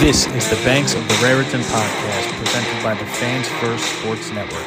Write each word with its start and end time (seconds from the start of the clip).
This 0.00 0.26
is 0.26 0.50
the 0.50 0.56
Banks 0.56 0.94
of 0.94 1.08
the 1.08 1.14
Raritan 1.22 1.62
podcast 1.62 2.38
presented 2.38 2.82
by 2.82 2.94
the 2.94 3.06
Fans 3.06 3.48
First 3.48 3.84
Sports 3.98 4.30
Network. 4.30 4.66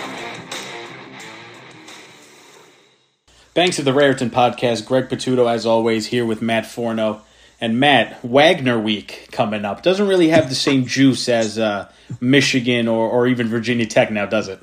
Banks 3.53 3.77
of 3.77 3.85
the 3.85 3.93
Raritan 3.93 4.31
podcast, 4.31 4.87
Greg 4.87 5.07
Patuto, 5.07 5.47
as 5.49 5.67
always, 5.67 6.07
here 6.07 6.25
with 6.25 6.41
Matt 6.41 6.65
Forno. 6.65 7.21
And 7.61 7.79
Matt, 7.79 8.23
Wagner 8.23 8.79
Week 8.79 9.29
coming 9.31 9.65
up. 9.65 9.83
Doesn't 9.83 10.07
really 10.07 10.29
have 10.29 10.49
the 10.49 10.55
same 10.55 10.87
juice 10.87 11.29
as 11.29 11.59
uh, 11.59 11.91
Michigan 12.19 12.87
or, 12.87 13.07
or 13.07 13.27
even 13.27 13.47
Virginia 13.47 13.85
Tech 13.85 14.11
now, 14.11 14.25
does 14.25 14.47
it? 14.47 14.59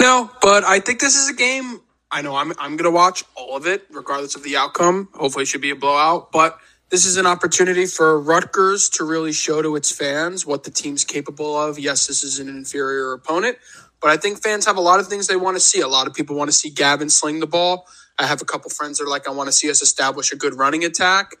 No, 0.00 0.30
but 0.40 0.62
I 0.62 0.78
think 0.78 1.00
this 1.00 1.16
is 1.16 1.28
a 1.28 1.34
game. 1.34 1.80
I 2.12 2.22
know 2.22 2.36
I'm, 2.36 2.52
I'm 2.58 2.76
going 2.76 2.90
to 2.90 2.90
watch 2.90 3.24
all 3.34 3.56
of 3.56 3.66
it, 3.66 3.86
regardless 3.90 4.36
of 4.36 4.44
the 4.44 4.56
outcome. 4.56 5.08
Hopefully, 5.14 5.42
it 5.42 5.46
should 5.46 5.60
be 5.60 5.70
a 5.70 5.76
blowout. 5.76 6.30
But 6.30 6.58
this 6.90 7.06
is 7.06 7.16
an 7.16 7.26
opportunity 7.26 7.86
for 7.86 8.20
Rutgers 8.20 8.88
to 8.90 9.04
really 9.04 9.32
show 9.32 9.62
to 9.62 9.76
its 9.76 9.90
fans 9.90 10.44
what 10.44 10.64
the 10.64 10.70
team's 10.70 11.04
capable 11.04 11.56
of. 11.56 11.78
Yes, 11.78 12.08
this 12.08 12.24
is 12.24 12.40
an 12.40 12.48
inferior 12.48 13.12
opponent, 13.12 13.58
but 14.00 14.10
I 14.10 14.16
think 14.16 14.42
fans 14.42 14.66
have 14.66 14.76
a 14.76 14.80
lot 14.80 14.98
of 14.98 15.06
things 15.06 15.28
they 15.28 15.36
want 15.36 15.56
to 15.56 15.60
see. 15.60 15.80
A 15.80 15.88
lot 15.88 16.08
of 16.08 16.14
people 16.14 16.36
want 16.36 16.48
to 16.48 16.56
see 16.56 16.68
Gavin 16.68 17.08
sling 17.08 17.40
the 17.40 17.46
ball. 17.46 17.86
I 18.18 18.26
have 18.26 18.42
a 18.42 18.44
couple 18.44 18.70
friends 18.70 18.98
that 18.98 19.04
are 19.04 19.08
like, 19.08 19.28
I 19.28 19.30
want 19.30 19.46
to 19.46 19.52
see 19.52 19.70
us 19.70 19.82
establish 19.82 20.32
a 20.32 20.36
good 20.36 20.54
running 20.54 20.84
attack. 20.84 21.36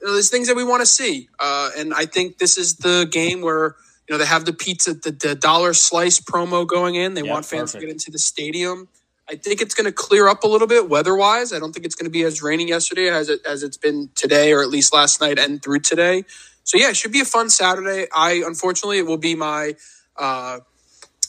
You 0.00 0.08
know, 0.08 0.12
there's 0.14 0.30
things 0.30 0.48
that 0.48 0.56
we 0.56 0.64
want 0.64 0.80
to 0.80 0.86
see, 0.86 1.28
uh, 1.38 1.70
and 1.76 1.94
I 1.94 2.04
think 2.04 2.38
this 2.38 2.58
is 2.58 2.76
the 2.76 3.08
game 3.10 3.40
where 3.40 3.76
you 4.08 4.14
know 4.14 4.18
they 4.18 4.26
have 4.26 4.44
the 4.44 4.52
pizza, 4.52 4.94
the, 4.94 5.10
the 5.10 5.34
dollar 5.34 5.74
slice 5.74 6.20
promo 6.20 6.66
going 6.66 6.94
in. 6.94 7.14
They 7.14 7.22
want 7.22 7.46
fans 7.46 7.72
perfect. 7.72 7.80
to 7.80 7.86
get 7.86 7.92
into 7.92 8.10
the 8.10 8.18
stadium. 8.18 8.88
I 9.30 9.36
think 9.36 9.60
it's 9.60 9.74
going 9.74 9.84
to 9.84 9.92
clear 9.92 10.26
up 10.26 10.42
a 10.42 10.48
little 10.48 10.66
bit 10.66 10.88
weather 10.88 11.14
wise. 11.14 11.52
I 11.52 11.58
don't 11.58 11.72
think 11.72 11.84
it's 11.84 11.94
going 11.94 12.06
to 12.06 12.10
be 12.10 12.22
as 12.24 12.42
rainy 12.42 12.66
yesterday 12.66 13.08
as 13.10 13.28
it 13.28 13.40
as 13.46 13.62
it's 13.62 13.76
been 13.76 14.10
today, 14.14 14.52
or 14.52 14.62
at 14.62 14.68
least 14.68 14.94
last 14.94 15.20
night 15.20 15.38
and 15.38 15.62
through 15.62 15.80
today. 15.80 16.24
So 16.64 16.78
yeah, 16.78 16.90
it 16.90 16.96
should 16.96 17.12
be 17.12 17.20
a 17.20 17.24
fun 17.24 17.50
Saturday. 17.50 18.06
I 18.14 18.42
unfortunately 18.46 18.98
it 18.98 19.06
will 19.06 19.18
be 19.18 19.34
my 19.34 19.74
uh, 20.16 20.60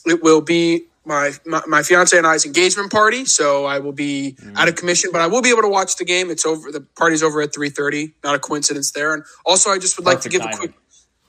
it 0.06 0.24
will 0.24 0.42
be 0.42 0.86
my, 1.06 1.32
my, 1.46 1.62
my 1.68 1.82
fiance 1.82 2.16
and 2.16 2.28
I's 2.28 2.46
engagement 2.46 2.92
party, 2.92 3.26
so 3.26 3.66
I 3.66 3.80
will 3.80 3.94
be 3.94 4.36
mm. 4.40 4.56
out 4.56 4.68
of 4.68 4.76
commission, 4.76 5.10
but 5.12 5.22
I 5.22 5.28
will 5.28 5.42
be 5.42 5.50
able 5.50 5.64
to 5.64 5.70
watch 5.70 5.96
the 5.96 6.06
game. 6.06 6.30
It's 6.30 6.46
over. 6.46 6.72
The 6.72 6.82
party's 6.82 7.24
over 7.24 7.42
at 7.42 7.54
three 7.54 7.70
thirty. 7.70 8.14
Not 8.24 8.36
a 8.36 8.40
coincidence 8.40 8.92
there. 8.92 9.14
And 9.14 9.24
also, 9.46 9.72
I 9.72 9.80
just 9.80 9.98
would 9.98 10.06
Perfect 10.06 10.24
like 10.24 10.24
to 10.24 10.30
give 10.30 10.42
timing. 10.42 10.56
a 10.56 10.58
quick 10.58 10.74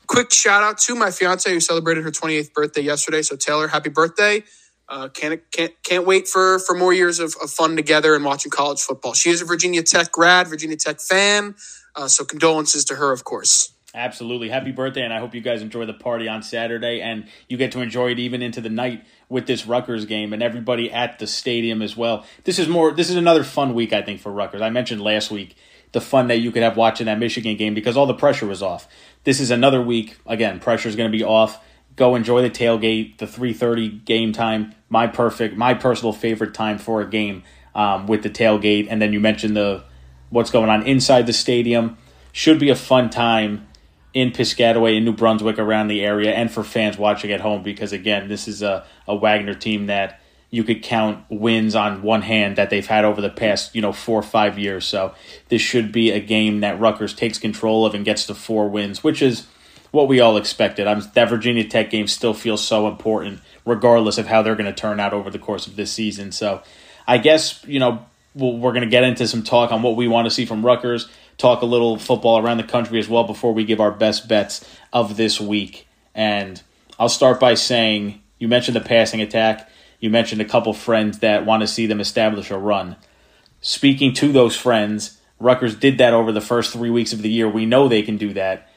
quick 0.07 0.33
shout 0.33 0.63
out 0.63 0.79
to 0.79 0.95
my 0.95 1.11
fiance 1.11 1.51
who 1.51 1.61
celebrated 1.61 2.05
her 2.05 2.11
twenty 2.11 2.37
eighth 2.37 2.53
birthday 2.53 2.83
yesterday. 2.83 3.23
So 3.23 3.37
Taylor, 3.37 3.69
happy 3.69 3.91
birthday! 3.91 4.45
Uh, 4.91 5.09
can't 5.09 5.41
can't 5.53 5.73
can't 5.85 6.05
wait 6.05 6.27
for 6.27 6.59
for 6.59 6.75
more 6.75 6.93
years 6.93 7.21
of, 7.21 7.37
of, 7.41 7.49
fun 7.49 7.77
together 7.77 8.17
and 8.17 8.25
watching 8.25 8.51
college 8.51 8.81
football. 8.81 9.15
She 9.15 9.31
is 9.31 9.41
a 9.41 9.45
Virginia 9.45 9.85
Tech 9.85 10.11
grad, 10.11 10.49
Virginia 10.49 10.77
Tech 10.77 11.01
fan, 11.01 11.55
uh, 11.95 12.09
so 12.09 12.25
condolences 12.25 12.85
to 12.87 12.97
her, 12.97 13.13
of 13.13 13.23
course. 13.23 13.73
Absolutely, 13.95 14.49
happy 14.49 14.73
birthday, 14.73 15.03
and 15.03 15.13
I 15.13 15.21
hope 15.21 15.33
you 15.33 15.41
guys 15.41 15.63
enjoy 15.63 15.87
the 15.87 15.95
party 15.95 16.27
on 16.27 16.43
Saturday, 16.43 17.01
and 17.01 17.29
you 17.49 17.57
get 17.57 17.71
to 17.73 17.81
enjoy 17.81 18.11
it 18.11 18.19
even 18.19 18.43
into 18.43 18.61
the 18.61 18.69
night 18.69 19.05
with 19.29 19.47
this 19.47 19.65
Rutgers 19.65 20.07
game 20.07 20.33
and 20.33 20.43
everybody 20.43 20.91
at 20.91 21.21
the 21.21 21.27
stadium 21.29 21.83
as 21.83 21.97
well. 21.97 22.27
This 22.43 22.59
is 22.59 22.67
more. 22.67 22.91
This 22.91 23.11
is 23.11 23.17
another 23.17 23.45
fun 23.45 23.75
week, 23.75 23.93
I 23.93 24.03
think, 24.03 24.21
for 24.21 24.33
Rutgers. 24.33 24.61
I 24.61 24.71
mentioned 24.71 25.03
last 25.03 25.31
week 25.31 25.57
the 25.93 26.01
fun 26.01 26.27
that 26.29 26.39
you 26.39 26.51
could 26.51 26.65
have 26.65 26.77
watching 26.77 27.07
that 27.07 27.19
Michigan 27.21 27.57
game 27.57 27.75
because 27.75 27.97
all 27.97 28.07
the 28.07 28.15
pressure 28.15 28.47
was 28.47 28.61
off. 28.61 28.89
This 29.23 29.39
is 29.39 29.53
another 29.53 29.81
week. 29.81 30.17
Again, 30.27 30.59
pressure 30.59 30.89
is 30.89 30.97
going 30.97 31.11
to 31.11 31.17
be 31.17 31.25
off 31.25 31.63
go 31.97 32.15
enjoy 32.15 32.43
the 32.43 32.51
tailgate, 32.51 33.19
the 33.19 33.27
3:30 33.27 34.05
game 34.05 34.33
time. 34.33 34.75
My 34.89 35.07
perfect, 35.07 35.57
my 35.57 35.75
personal 35.75 36.13
favorite 36.13 36.55
time 36.55 36.79
for 36.79 37.01
a 37.01 37.09
game 37.09 37.43
um, 37.75 38.07
with 38.07 38.23
the 38.23 38.31
tailgate. 38.31 38.89
And 38.91 39.01
then 39.01 39.13
you 39.13 39.21
mentioned 39.21 39.57
the 39.57 39.85
what's 40.31 40.51
going 40.51 40.71
on 40.71 40.87
inside 40.87 41.27
the 41.27 41.33
stadium. 41.33 41.97
Should 42.33 42.59
be 42.59 42.71
a 42.71 42.77
fun 42.77 43.11
time 43.11 43.67
in 44.13 44.31
Piscataway 44.31 44.97
in 44.97 45.05
New 45.05 45.13
Brunswick 45.13 45.59
around 45.59 45.89
the 45.89 46.05
area, 46.05 46.33
and 46.33 46.51
for 46.51 46.65
fans 46.65 46.99
watching 46.99 47.31
at 47.31 47.41
home 47.41 47.63
because 47.63 47.93
again, 47.93 48.29
this 48.29 48.49
is 48.49 48.63
a, 48.63 48.85
a 49.07 49.15
Wagner 49.15 49.55
team 49.55 49.87
that 49.87 50.21
you 50.51 50.65
could 50.65 50.83
count 50.83 51.25
wins 51.31 51.77
on 51.77 52.03
one 52.03 52.23
hand 52.23 52.57
that 52.57 52.71
they've 52.71 52.87
had 52.87 53.05
over 53.05 53.21
the 53.21 53.31
past, 53.31 53.75
you 53.75 53.81
know, 53.81 53.93
four 53.93 54.19
or 54.19 54.23
five 54.23 54.59
years. 54.59 54.85
So 54.85 55.15
this 55.49 55.63
should 55.63 55.93
be 55.93 56.11
a 56.11 56.19
game 56.19 56.61
that 56.61 56.81
Rutgers 56.81 57.15
takes 57.15 57.39
control 57.39 57.87
of 57.87 57.95
and 57.95 58.05
gets 58.05 58.27
to 58.27 58.35
four 58.35 58.69
wins, 58.69 59.05
which 59.05 59.23
is 59.23 59.47
what 59.91 60.09
we 60.09 60.21
all 60.21 60.37
expected. 60.37 60.87
I'm, 60.87 61.03
that 61.15 61.29
Virginia 61.29 61.65
Tech 61.65 61.91
game 61.91 62.07
still 62.07 62.35
feels 62.35 62.67
so 62.67 62.89
important, 62.89 63.41
regardless 63.65 64.19
of 64.19 64.27
how 64.27 64.43
they're 64.43 64.57
going 64.57 64.73
to 64.73 64.73
turn 64.73 65.01
out 65.01 65.13
over 65.13 65.31
the 65.31 65.39
course 65.39 65.67
of 65.67 65.77
this 65.77 65.93
season. 65.93 66.33
So, 66.33 66.63
I 67.07 67.19
guess 67.19 67.65
you 67.67 67.81
know 67.81 68.07
we 68.35 68.51
we 68.51 68.67
are 68.69 68.73
going 68.73 68.83
to 68.83 68.89
get 68.89 69.05
into 69.05 69.27
some 69.27 69.43
talk 69.43 69.73
on 69.73 69.83
what 69.83 69.97
we 69.97 70.09
want 70.09 70.27
to 70.27 70.31
see 70.31 70.45
from 70.45 70.65
Rutgers. 70.65 71.09
Talk 71.39 71.63
a 71.63 71.67
little 71.67 71.99
football 71.99 72.39
around 72.39 72.59
the 72.59 72.65
country 72.65 72.99
as 72.99 73.09
well 73.09 73.25
before 73.25 73.53
we 73.53 73.65
give 73.65 73.81
our 73.81 73.91
best 73.91 74.29
bets 74.29 74.69
of 74.93 75.17
this 75.17 75.41
week. 75.41 75.89
And 76.15 76.63
I'll 76.99 77.09
start 77.09 77.41
by 77.41 77.55
saying 77.55 78.23
you 78.39 78.47
mentioned 78.47 78.77
the 78.77 78.81
passing 78.81 79.21
attack. 79.21 79.69
You 80.01 80.11
mentioned 80.11 80.41
a 80.41 80.47
couple 80.47 80.73
friends 80.73 81.21
that 81.21 81.47
want 81.47 81.63
to 81.63 81.67
see 81.67 81.87
them 81.87 82.01
establish 82.01 82.51
a 82.51 82.59
run. 82.59 82.97
Speaking 83.61 84.13
to 84.15 84.33
those 84.33 84.57
friends, 84.57 85.19
Rutgers 85.39 85.75
did 85.75 85.99
that 85.99 86.15
over 86.15 86.33
the 86.33 86.41
first 86.41 86.73
three 86.73 86.91
weeks 86.91 87.13
of 87.13 87.23
the 87.23 87.31
year. 87.31 87.49
We 87.49 87.67
know 87.67 87.89
they 87.89 88.03
can 88.03 88.17
do 88.17 88.33
that 88.35 88.70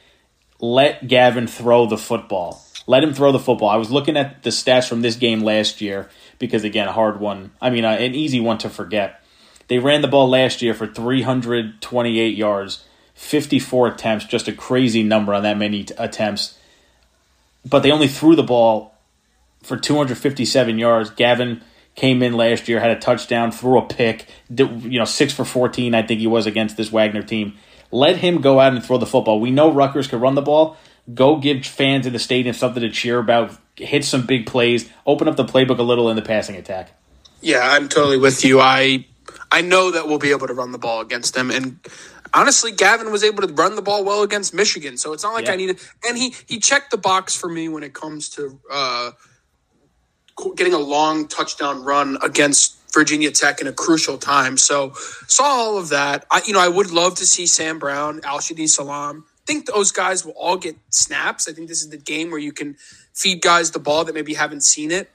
let 0.59 1.08
Gavin 1.08 1.47
throw 1.47 1.86
the 1.86 1.97
football. 1.97 2.62
Let 2.86 3.03
him 3.03 3.14
throw 3.14 3.31
the 3.31 3.40
football. 3.40 3.69
I 3.69 3.78
was 3.78 3.91
looking 3.91 4.18
at 4.18 4.44
the 4.44 4.50
stats 4.50 4.88
from 4.88 5.02
this 5.02 5.16
game 5.16 5.41
last 5.41 5.81
year 5.81 6.09
because, 6.40 6.64
again, 6.64 6.88
a 6.88 6.91
hard 6.91 7.19
one. 7.19 7.52
I 7.62 7.69
mean, 7.69 7.86
uh, 7.86 7.91
an 7.91 8.14
easy 8.14 8.40
one 8.40 8.58
to 8.59 8.69
forget. 8.69 9.22
They 9.68 9.80
ran 9.80 10.02
the 10.02 10.08
ball 10.08 10.30
last 10.30 10.62
year 10.62 10.74
for 10.74 10.88
328 10.88 12.36
yards, 12.36 12.84
54 13.16 13.88
attempts, 13.88 14.25
just 14.25 14.47
a 14.47 14.53
crazy 14.53 15.03
number 15.03 15.34
on 15.34 15.44
that 15.44 15.58
many 15.58 15.86
t- 15.86 15.94
attempts. 15.97 16.58
But 17.66 17.80
they 17.80 17.92
only 17.92 18.09
threw 18.09 18.36
the 18.36 18.44
ball 18.44 18.97
for 19.62 19.78
257 19.78 20.78
yards. 20.78 21.09
Gavin 21.12 21.63
came 21.96 22.22
in 22.22 22.34
last 22.34 22.68
year, 22.68 22.80
had 22.80 22.92
a 22.92 23.00
touchdown, 23.00 23.52
threw 23.52 23.78
a 23.78 23.86
pick, 23.86 24.28
you 24.50 25.00
know, 25.00 25.06
6 25.06 25.34
for 25.34 25.46
14, 25.46 25.96
I 25.96 26.02
think 26.02 26.19
he 26.19 26.28
was 26.28 26.46
against 26.46 26.75
this 26.75 26.90
Wagner 26.90 27.24
team. 27.24 27.53
Let 27.94 28.18
him 28.18 28.42
go 28.42 28.59
out 28.59 28.74
and 28.74 28.84
throw 28.84 28.98
the 28.98 29.06
football. 29.06 29.40
We 29.40 29.52
know 29.52 29.72
Rutgers 29.72 30.08
can 30.08 30.20
run 30.20 30.34
the 30.34 30.42
ball. 30.42 30.78
Go 31.14 31.38
give 31.38 31.64
fans 31.64 32.08
in 32.08 32.14
the 32.14 32.18
stadium 32.18 32.56
something 32.56 32.81
to 32.81 32.90
cheer 32.90 33.20
about. 33.20 33.56
Hit 33.76 34.04
some 34.04 34.26
big 34.26 34.48
plays. 34.48 34.90
Open 35.06 35.28
up 35.28 35.36
the 35.36 35.46
playbook 35.46 35.78
a 35.78 35.84
little 35.84 36.09
in 36.09 36.16
the 36.16 36.24
passing 36.24 36.56
attack. 36.56 37.00
Yeah, 37.40 37.59
I'm 37.62 37.88
totally 37.90 38.18
with 38.18 38.44
you. 38.44 38.59
I 38.59 39.06
I 39.52 39.62
know 39.62 39.92
that 39.92 40.08
we'll 40.08 40.18
be 40.18 40.31
able 40.31 40.48
to 40.48 40.56
run 40.56 40.72
the 40.72 40.80
ball 40.80 41.02
against 41.02 41.36
them, 41.36 41.52
and 41.52 41.80
honestly, 42.34 42.72
Gavin 42.72 43.12
was 43.12 43.24
able 43.24 43.48
to 43.48 43.54
run 43.54 43.76
the 43.76 43.84
ball 43.84 44.04
well 44.04 44.24
against 44.24 44.56
Michigan. 44.56 44.98
So 44.98 45.14
it's 45.14 45.22
not 45.22 45.34
like 45.34 45.46
yeah. 45.46 45.54
I 45.54 45.56
needed. 45.56 45.80
And 46.04 46.18
he 46.18 46.34
he 46.48 46.60
checked 46.60 46.90
the 46.90 46.98
box 46.98 47.36
for 47.36 47.48
me 47.48 47.70
when 47.70 47.84
it 47.84 47.94
comes 47.94 48.30
to 48.30 48.60
uh, 48.72 49.12
getting 50.56 50.74
a 50.74 50.80
long 50.80 51.28
touchdown 51.28 51.84
run 51.84 52.18
against 52.24 52.75
Virginia 52.94 53.31
Tech 53.31 53.59
in 53.59 53.68
a 53.68 53.74
crucial 53.74 54.18
time. 54.18 54.58
So 54.58 54.94
saw 55.28 55.44
all 55.44 55.78
of 55.78 55.90
that. 55.90 56.25
I, 56.31 56.42
you 56.45 56.54
know, 56.54 56.60
I 56.60 56.68
would 56.68 56.92
love 56.92 57.16
to 57.16 57.25
see 57.25 57.45
Sam 57.48 57.80
Brown, 57.80 58.22
Al-Shadee 58.24 58.69
Salaam. 58.69 59.25
I 59.28 59.45
think 59.45 59.66
those 59.66 59.92
guys 59.92 60.25
will 60.25 60.34
all 60.34 60.57
get 60.57 60.78
snaps. 60.90 61.50
I 61.50 61.54
think 61.54 61.68
this 61.68 61.81
is 61.81 61.90
the 61.90 61.98
game 61.98 62.30
where 62.30 62.40
you 62.40 62.51
can 62.51 62.78
feed 63.13 63.42
guys 63.42 63.72
the 63.72 63.80
ball 63.80 64.06
that 64.06 64.13
maybe 64.13 64.36
haven't 64.36 64.62
seen 64.62 64.92
it. 64.92 65.10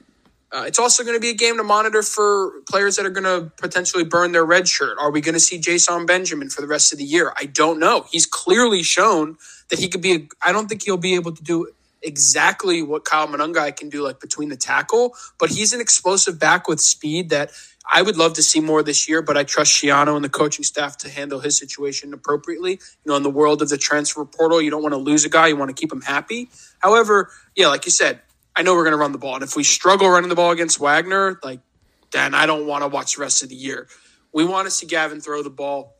Uh, 0.51 0.63
it's 0.65 0.79
also 0.79 1.03
going 1.03 1.15
to 1.15 1.21
be 1.21 1.29
a 1.29 1.35
game 1.35 1.57
to 1.57 1.63
monitor 1.63 2.01
for 2.01 2.61
players 2.67 2.95
that 2.95 3.05
are 3.05 3.11
going 3.11 3.23
to 3.23 3.51
potentially 3.57 4.03
burn 4.03 4.31
their 4.31 4.45
red 4.45 4.67
shirt. 4.67 4.97
Are 4.99 5.11
we 5.11 5.21
going 5.21 5.33
to 5.33 5.39
see 5.39 5.59
Ja'shon 5.59 6.07
Benjamin 6.07 6.49
for 6.49 6.61
the 6.61 6.67
rest 6.67 6.91
of 6.91 6.97
the 6.97 7.05
year? 7.05 7.33
I 7.37 7.45
don't 7.45 7.79
know. 7.79 8.05
He's 8.11 8.25
clearly 8.25 8.81
shown 8.81 9.37
that 9.69 9.77
he 9.77 9.87
could 9.87 10.01
be. 10.01 10.15
A, 10.15 10.27
I 10.41 10.51
don't 10.51 10.67
think 10.67 10.83
he'll 10.83 10.97
be 10.97 11.13
able 11.13 11.33
to 11.35 11.43
do 11.43 11.67
exactly 12.01 12.81
what 12.81 13.05
Kyle 13.05 13.27
Monangai 13.27 13.75
can 13.75 13.89
do, 13.89 14.03
like 14.03 14.19
between 14.19 14.49
the 14.49 14.55
tackle, 14.55 15.15
but 15.39 15.49
he's 15.49 15.73
an 15.73 15.81
explosive 15.81 16.39
back 16.39 16.67
with 16.67 16.79
speed 16.79 17.29
that 17.29 17.51
I 17.91 18.01
would 18.01 18.17
love 18.17 18.33
to 18.33 18.43
see 18.43 18.59
more 18.59 18.83
this 18.83 19.09
year, 19.09 19.21
but 19.21 19.35
I 19.35 19.43
trust 19.43 19.71
Schiano 19.71 20.15
and 20.15 20.23
the 20.23 20.29
coaching 20.29 20.63
staff 20.63 20.97
to 20.97 21.09
handle 21.09 21.39
his 21.39 21.57
situation 21.57 22.13
appropriately. 22.13 22.73
You 22.73 22.79
know, 23.05 23.15
in 23.15 23.23
the 23.23 23.29
world 23.29 23.61
of 23.61 23.69
the 23.69 23.77
transfer 23.77 24.23
portal, 24.25 24.61
you 24.61 24.69
don't 24.69 24.83
want 24.83 24.93
to 24.93 24.99
lose 24.99 25.25
a 25.25 25.29
guy, 25.29 25.47
you 25.47 25.57
want 25.57 25.75
to 25.75 25.79
keep 25.79 25.91
him 25.91 26.01
happy. 26.01 26.49
However, 26.79 27.31
yeah, 27.55 27.67
like 27.67 27.85
you 27.85 27.91
said, 27.91 28.21
I 28.55 28.61
know 28.61 28.75
we're 28.75 28.83
going 28.83 28.93
to 28.93 28.97
run 28.97 29.11
the 29.11 29.17
ball. 29.17 29.35
And 29.35 29.43
if 29.43 29.55
we 29.55 29.63
struggle 29.63 30.09
running 30.09 30.29
the 30.29 30.35
ball 30.35 30.51
against 30.51 30.79
Wagner, 30.79 31.39
like, 31.43 31.61
then 32.11 32.35
I 32.35 32.45
don't 32.45 32.67
want 32.67 32.83
to 32.83 32.87
watch 32.87 33.15
the 33.15 33.21
rest 33.21 33.41
of 33.43 33.49
the 33.49 33.55
year. 33.55 33.87
We 34.33 34.45
want 34.45 34.67
to 34.67 34.71
see 34.71 34.85
Gavin 34.85 35.21
throw 35.21 35.41
the 35.41 35.49
ball. 35.49 35.95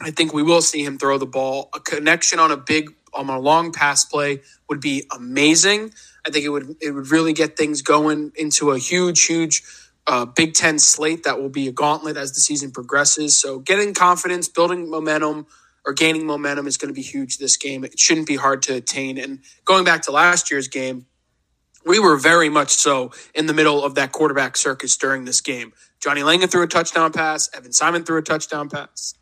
I 0.00 0.10
think 0.10 0.32
we 0.32 0.42
will 0.42 0.62
see 0.62 0.84
him 0.84 0.98
throw 0.98 1.18
the 1.18 1.26
ball. 1.26 1.68
A 1.74 1.80
connection 1.80 2.38
on 2.38 2.50
a 2.50 2.56
big 2.56 2.99
on 3.14 3.28
a 3.28 3.38
long 3.38 3.72
pass 3.72 4.04
play 4.04 4.40
would 4.68 4.80
be 4.80 5.04
amazing. 5.14 5.92
I 6.26 6.30
think 6.30 6.44
it 6.44 6.50
would 6.50 6.76
it 6.80 6.92
would 6.92 7.10
really 7.10 7.32
get 7.32 7.56
things 7.56 7.82
going 7.82 8.32
into 8.36 8.70
a 8.70 8.78
huge, 8.78 9.24
huge 9.24 9.62
uh, 10.06 10.24
Big 10.26 10.54
Ten 10.54 10.78
slate 10.78 11.24
that 11.24 11.40
will 11.40 11.48
be 11.48 11.68
a 11.68 11.72
gauntlet 11.72 12.16
as 12.16 12.32
the 12.32 12.40
season 12.40 12.70
progresses. 12.70 13.36
So 13.38 13.58
getting 13.58 13.94
confidence, 13.94 14.48
building 14.48 14.90
momentum, 14.90 15.46
or 15.86 15.92
gaining 15.92 16.26
momentum 16.26 16.66
is 16.66 16.76
going 16.76 16.88
to 16.88 16.94
be 16.94 17.02
huge 17.02 17.38
this 17.38 17.56
game. 17.56 17.84
It 17.84 17.98
shouldn't 17.98 18.26
be 18.26 18.36
hard 18.36 18.62
to 18.62 18.74
attain. 18.74 19.18
And 19.18 19.40
going 19.64 19.84
back 19.84 20.02
to 20.02 20.12
last 20.12 20.50
year's 20.50 20.68
game, 20.68 21.06
we 21.86 21.98
were 21.98 22.16
very 22.16 22.48
much 22.48 22.70
so 22.70 23.12
in 23.34 23.46
the 23.46 23.54
middle 23.54 23.82
of 23.82 23.94
that 23.94 24.12
quarterback 24.12 24.56
circus 24.56 24.96
during 24.96 25.24
this 25.24 25.40
game. 25.40 25.72
Johnny 26.00 26.22
Langan 26.22 26.48
threw 26.48 26.62
a 26.62 26.66
touchdown 26.66 27.12
pass. 27.12 27.48
Evan 27.54 27.72
Simon 27.72 28.04
threw 28.04 28.18
a 28.18 28.22
touchdown 28.22 28.68
pass. 28.68 29.14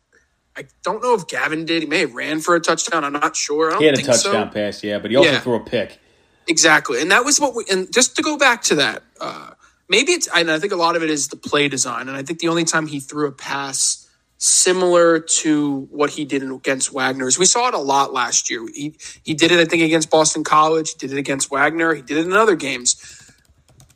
I 0.59 0.65
don't 0.83 1.01
know 1.01 1.13
if 1.13 1.27
Gavin 1.27 1.63
did. 1.63 1.83
He 1.83 1.87
may 1.87 1.99
have 1.99 2.13
ran 2.13 2.41
for 2.41 2.53
a 2.53 2.59
touchdown. 2.59 3.05
I'm 3.05 3.13
not 3.13 3.35
sure. 3.35 3.77
he 3.77 3.85
had 3.85 3.97
a 3.97 4.01
touchdown 4.01 4.49
so. 4.49 4.53
pass, 4.53 4.83
yeah, 4.83 4.99
but 4.99 5.09
he 5.09 5.15
also 5.15 5.31
yeah. 5.31 5.39
threw 5.39 5.55
a 5.55 5.63
pick. 5.63 5.99
Exactly, 6.47 7.01
and 7.01 7.11
that 7.11 7.23
was 7.23 7.39
what 7.39 7.55
we. 7.55 7.63
And 7.71 7.91
just 7.93 8.15
to 8.17 8.21
go 8.21 8.37
back 8.37 8.61
to 8.63 8.75
that, 8.75 9.03
uh, 9.21 9.51
maybe 9.87 10.11
it's. 10.11 10.27
And 10.35 10.51
I 10.51 10.59
think 10.59 10.73
a 10.73 10.75
lot 10.75 10.97
of 10.97 11.03
it 11.03 11.09
is 11.09 11.29
the 11.29 11.37
play 11.37 11.69
design. 11.69 12.09
And 12.09 12.17
I 12.17 12.23
think 12.23 12.39
the 12.39 12.49
only 12.49 12.65
time 12.65 12.87
he 12.87 12.99
threw 12.99 13.27
a 13.27 13.31
pass 13.31 14.05
similar 14.37 15.19
to 15.19 15.87
what 15.91 16.09
he 16.09 16.25
did 16.25 16.43
against 16.43 16.91
Wagner's. 16.91 17.37
We 17.37 17.45
saw 17.45 17.67
it 17.67 17.73
a 17.73 17.79
lot 17.79 18.11
last 18.11 18.49
year. 18.49 18.65
He 18.73 18.95
he 19.23 19.33
did 19.33 19.51
it, 19.51 19.59
I 19.59 19.65
think, 19.65 19.83
against 19.83 20.09
Boston 20.09 20.43
College. 20.43 20.91
He 20.91 20.97
did 20.97 21.13
it 21.13 21.19
against 21.19 21.51
Wagner. 21.51 21.93
He 21.93 22.01
did 22.01 22.17
it 22.17 22.25
in 22.25 22.33
other 22.33 22.55
games. 22.55 23.18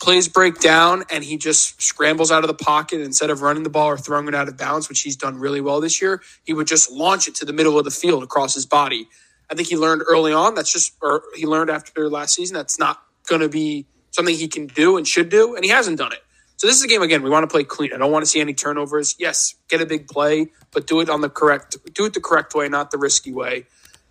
Plays 0.04 0.28
break 0.28 0.60
down, 0.60 1.06
and 1.10 1.24
he 1.24 1.38
just 1.38 1.82
scrambles 1.82 2.30
out 2.30 2.44
of 2.44 2.50
the 2.50 2.54
pocket 2.54 3.00
instead 3.00 3.30
of 3.30 3.42
running 3.42 3.64
the 3.64 3.70
ball 3.70 3.88
or 3.88 3.98
throwing 3.98 4.28
it 4.28 4.36
out 4.36 4.50
of 4.50 4.58
bounds, 4.58 4.90
which 4.90 5.00
he's 5.00 5.16
done 5.16 5.38
really 5.40 5.62
well 5.62 5.80
this 5.80 6.02
year. 6.02 6.22
He 6.44 6.52
would 6.52 6.68
just 6.68 6.92
launch 6.92 7.30
it 7.30 7.36
to 7.36 7.46
the 7.46 7.54
middle 7.54 7.80
of 7.80 7.86
the 7.86 7.92
field 7.92 8.22
across 8.22 8.54
his 8.54 8.66
body. 8.66 9.08
I 9.50 9.56
think 9.56 9.70
he 9.70 9.78
learned 9.78 10.02
early 10.06 10.34
on. 10.34 10.56
That's 10.56 10.70
just, 10.74 10.92
or 11.02 11.24
he 11.38 11.46
learned 11.46 11.70
after 11.70 12.10
last 12.10 12.36
season. 12.36 12.54
That's 12.54 12.78
not 12.78 13.02
going 13.30 13.40
to 13.40 13.48
be 13.48 13.86
something 14.12 14.36
he 14.36 14.50
can 14.50 14.68
do 14.68 14.98
and 14.98 15.08
should 15.08 15.30
do, 15.30 15.56
and 15.56 15.64
he 15.64 15.72
hasn't 15.72 16.00
done 16.00 16.12
it. 16.12 16.20
So 16.58 16.68
this 16.68 16.76
is 16.76 16.84
a 16.84 16.88
game 16.90 17.02
again. 17.02 17.24
We 17.24 17.30
want 17.30 17.44
to 17.44 17.48
play 17.48 17.64
clean. 17.64 17.94
I 17.94 17.98
don't 17.98 18.12
want 18.12 18.26
to 18.26 18.30
see 18.30 18.42
any 18.42 18.54
turnovers. 18.54 19.16
Yes, 19.20 19.56
get 19.70 19.80
a 19.80 19.86
big 19.86 20.10
play, 20.10 20.48
but 20.72 20.86
do 20.86 21.00
it 21.00 21.10
on 21.10 21.22
the 21.22 21.30
correct, 21.30 21.78
do 21.94 22.04
it 22.04 22.14
the 22.14 22.20
correct 22.20 22.56
way, 22.56 22.68
not 22.68 22.92
the 22.92 22.98
risky 22.98 23.32
way. 23.32 23.68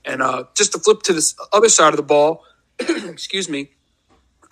And 0.07 0.23
uh, 0.23 0.45
just 0.55 0.73
to 0.73 0.79
flip 0.79 1.03
to 1.03 1.13
this 1.13 1.35
other 1.53 1.69
side 1.69 1.91
of 1.91 1.99
the 1.99 2.03
ball, 2.03 2.45
excuse 2.79 3.51
me, 3.51 3.73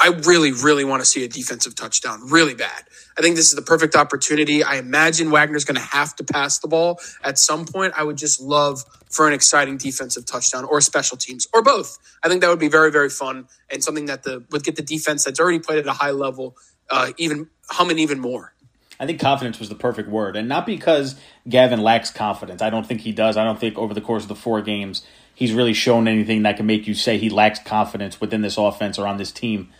I 0.03 0.09
really, 0.25 0.53
really 0.53 0.85
want 0.85 1.03
to 1.03 1.07
see 1.07 1.25
a 1.25 1.29
defensive 1.29 1.75
touchdown, 1.75 2.31
really 2.31 2.55
bad. 2.55 2.85
I 3.19 3.21
think 3.21 3.37
this 3.37 3.51
is 3.51 3.55
the 3.55 3.63
perfect 3.63 3.95
opportunity. 3.95 4.65
I 4.65 4.77
imagine 4.77 5.31
Wagner's 5.31 5.67
going 5.67 5.77
to 5.77 5.83
have 5.83 6.17
to 6.17 6.25
pass 6.25 6.59
the 6.59 6.69
ball 6.69 7.01
at 7.23 7.39
some 7.39 7.67
point. 7.67 7.93
I 7.97 8.03
would 8.03 8.17
just 8.17 8.41
love 8.41 8.83
for 9.11 9.29
an 9.29 9.35
exciting 9.35 9.77
defensive 9.77 10.25
touchdown 10.25 10.65
or 10.65 10.81
special 10.81 11.19
teams 11.19 11.47
or 11.53 11.63
both. 11.63 11.99
I 12.23 12.29
think 12.29 12.41
that 12.41 12.49
would 12.49 12.59
be 12.59 12.69
very, 12.69 12.91
very 12.91 13.11
fun 13.11 13.49
and 13.71 13.85
something 13.85 14.07
that 14.07 14.23
the 14.23 14.43
would 14.51 14.65
get 14.65 14.77
the 14.77 14.83
defense 14.83 15.25
that's 15.25 15.39
already 15.39 15.59
played 15.59 15.81
at 15.81 15.87
a 15.87 15.93
high 15.93 16.13
level 16.13 16.57
uh, 16.89 17.13
even 17.19 17.49
humming 17.69 17.99
even 17.99 18.21
more. 18.21 18.55
I 18.99 19.07
think 19.07 19.21
confidence 19.21 19.59
was 19.59 19.71
the 19.71 19.75
perfect 19.75 20.11
word, 20.11 20.37
and 20.37 20.47
not 20.47 20.67
because 20.67 21.19
Gavin 21.49 21.81
lacks 21.81 22.11
confidence. 22.11 22.61
I 22.61 22.69
don't 22.69 22.87
think 22.87 23.01
he 23.01 23.13
does. 23.13 23.39
I 23.39 23.45
don't 23.45 23.59
think 23.59 23.79
over 23.79 23.95
the 23.95 24.03
course 24.03 24.25
of 24.25 24.29
the 24.29 24.35
four 24.35 24.61
games 24.61 25.03
he's 25.41 25.55
really 25.55 25.73
shown 25.73 26.07
anything 26.07 26.43
that 26.43 26.59
can 26.59 26.67
make 26.67 26.87
you 26.87 26.93
say 26.93 27.17
he 27.17 27.31
lacks 27.31 27.59
confidence 27.61 28.21
within 28.21 28.43
this 28.43 28.59
offense 28.59 28.99
or 28.99 29.07
on 29.07 29.17
this 29.17 29.33
team. 29.33 29.71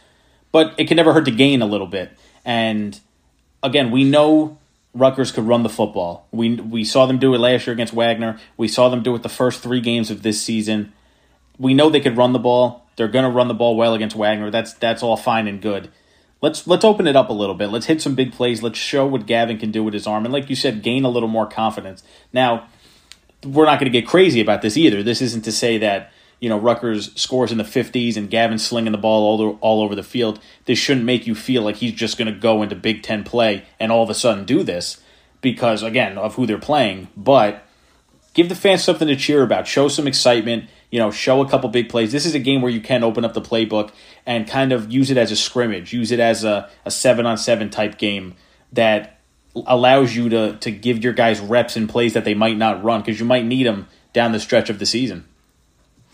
But 0.53 0.75
it 0.79 0.89
can 0.89 0.97
never 0.97 1.13
hurt 1.13 1.25
to 1.27 1.31
gain 1.31 1.63
a 1.63 1.67
little 1.67 1.87
bit. 1.87 2.13
And 2.45 2.99
again, 3.63 3.91
we 3.91 4.05
know 4.05 4.59
Rutgers 4.95 5.31
could 5.31 5.47
run 5.47 5.63
the 5.63 5.69
football. 5.69 6.27
We 6.33 6.57
we 6.57 6.85
saw 6.85 7.07
them 7.07 7.19
do 7.19 7.35
it 7.35 7.39
last 7.39 7.67
year 7.67 7.75
against 7.75 7.93
Wagner. 7.93 8.39
We 8.57 8.69
saw 8.69 8.89
them 8.89 9.03
do 9.03 9.15
it 9.15 9.23
the 9.23 9.29
first 9.29 9.63
three 9.63 9.81
games 9.81 10.11
of 10.11 10.23
this 10.23 10.43
season. 10.43 10.93
We 11.59 11.75
know 11.75 11.91
they 11.91 12.01
could 12.01 12.17
run 12.17 12.33
the 12.33 12.39
ball. 12.39 12.87
They're 12.97 13.09
going 13.09 13.25
to 13.25 13.31
run 13.31 13.49
the 13.49 13.55
ball 13.55 13.77
well 13.77 13.95
against 13.95 14.17
Wagner. 14.17 14.51
That's 14.51 14.75
that's 14.75 15.03
all 15.03 15.17
fine 15.17 15.47
and 15.47 15.61
good 15.63 15.91
let's 16.41 16.67
let's 16.67 16.85
open 16.85 17.07
it 17.07 17.17
up 17.17 17.29
a 17.29 17.33
little 17.33 17.55
bit. 17.55 17.69
Let's 17.69 17.87
hit 17.87 18.01
some 18.01 18.15
big 18.15 18.33
plays. 18.33 18.63
Let's 18.63 18.79
show 18.79 19.07
what 19.07 19.27
Gavin 19.27 19.59
can 19.59 19.71
do 19.71 19.85
with 19.85 19.95
his 19.95 20.07
arm, 20.07 20.25
and 20.25 20.33
like 20.33 20.51
you 20.51 20.57
said, 20.57 20.83
gain 20.83 21.05
a 21.05 21.09
little 21.09 21.29
more 21.29 21.47
confidence. 21.47 22.03
Now, 22.33 22.67
we're 23.45 23.67
not 23.67 23.79
going 23.81 23.91
to 23.93 23.99
get 23.99 24.09
crazy 24.09 24.41
about 24.41 24.63
this 24.63 24.77
either. 24.77 25.03
This 25.03 25.23
isn't 25.23 25.43
to 25.45 25.53
say 25.53 25.79
that 25.79 26.13
you 26.41 26.49
know 26.49 26.59
Rutgers 26.59 27.15
scores 27.15 27.53
in 27.53 27.59
the 27.59 27.65
fifties 27.65 28.17
and 28.17 28.29
Gavin 28.31 28.59
slinging 28.59 28.93
the 28.93 28.99
ball 28.99 29.25
all 29.25 29.41
over, 29.41 29.59
all 29.61 29.83
over 29.83 29.95
the 29.95 30.03
field. 30.03 30.41
This 30.65 30.79
shouldn't 30.79 31.07
make 31.07 31.27
you 31.27 31.35
feel 31.35 31.63
like 31.63 31.77
he's 31.77 31.93
just 31.93 32.19
going 32.19 32.33
to 32.33 32.39
go 32.39 32.63
into 32.63 32.75
Big 32.75 33.03
Ten 33.03 33.25
play 33.25 33.65
and 33.79 33.93
all 33.93 34.03
of 34.03 34.11
a 34.11 34.15
sudden 34.15 34.45
do 34.45 34.63
this 34.63 35.01
because 35.41 35.83
again 35.83 36.19
of 36.19 36.35
who 36.35 36.47
they're 36.47 36.59
playing. 36.59 37.09
But 37.17 37.65
give 38.35 38.49
the 38.49 38.55
fans 38.55 38.83
something 38.83 39.09
to 39.09 39.17
cheer 39.17 39.43
about. 39.43 39.67
Show 39.67 39.89
some 39.89 40.07
excitement 40.07 40.65
you 40.91 40.99
know, 40.99 41.11
show 41.11 41.41
a 41.41 41.49
couple 41.49 41.69
big 41.69 41.89
plays. 41.89 42.13
This 42.13 42.27
is 42.27 42.35
a 42.35 42.39
game 42.39 42.63
where 42.63 42.71
you 42.71 42.81
can 42.81 43.05
open 43.05 43.25
up 43.25 43.33
the 43.33 43.41
playbook 43.41 43.93
and 44.27 44.47
kind 44.47 44.73
of 44.73 44.91
use 44.91 45.11
it 45.11 45.17
as 45.17 45.31
a 45.31 45.37
scrimmage, 45.37 45.93
use 45.93 46.11
it 46.11 46.21
as 46.21 46.45
a, 46.45 46.69
a 46.85 46.91
seven 46.91 47.27
on 47.27 47.39
seven 47.39 47.71
type 47.71 47.97
game 47.97 48.35
that 48.73 49.19
allows 49.67 50.15
you 50.15 50.29
to 50.29 50.57
to 50.59 50.71
give 50.71 51.03
your 51.03 51.13
guys 51.13 51.41
reps 51.41 51.77
and 51.77 51.89
plays 51.89 52.13
that 52.13 52.25
they 52.25 52.35
might 52.35 52.57
not 52.57 52.83
run 52.85 53.01
because 53.01 53.19
you 53.19 53.27
might 53.27 53.45
need 53.45 53.67
them 53.67 53.89
down 54.13 54.33
the 54.33 54.41
stretch 54.41 54.71
of 54.71 54.79
the 54.79 54.87
season. 54.87 55.25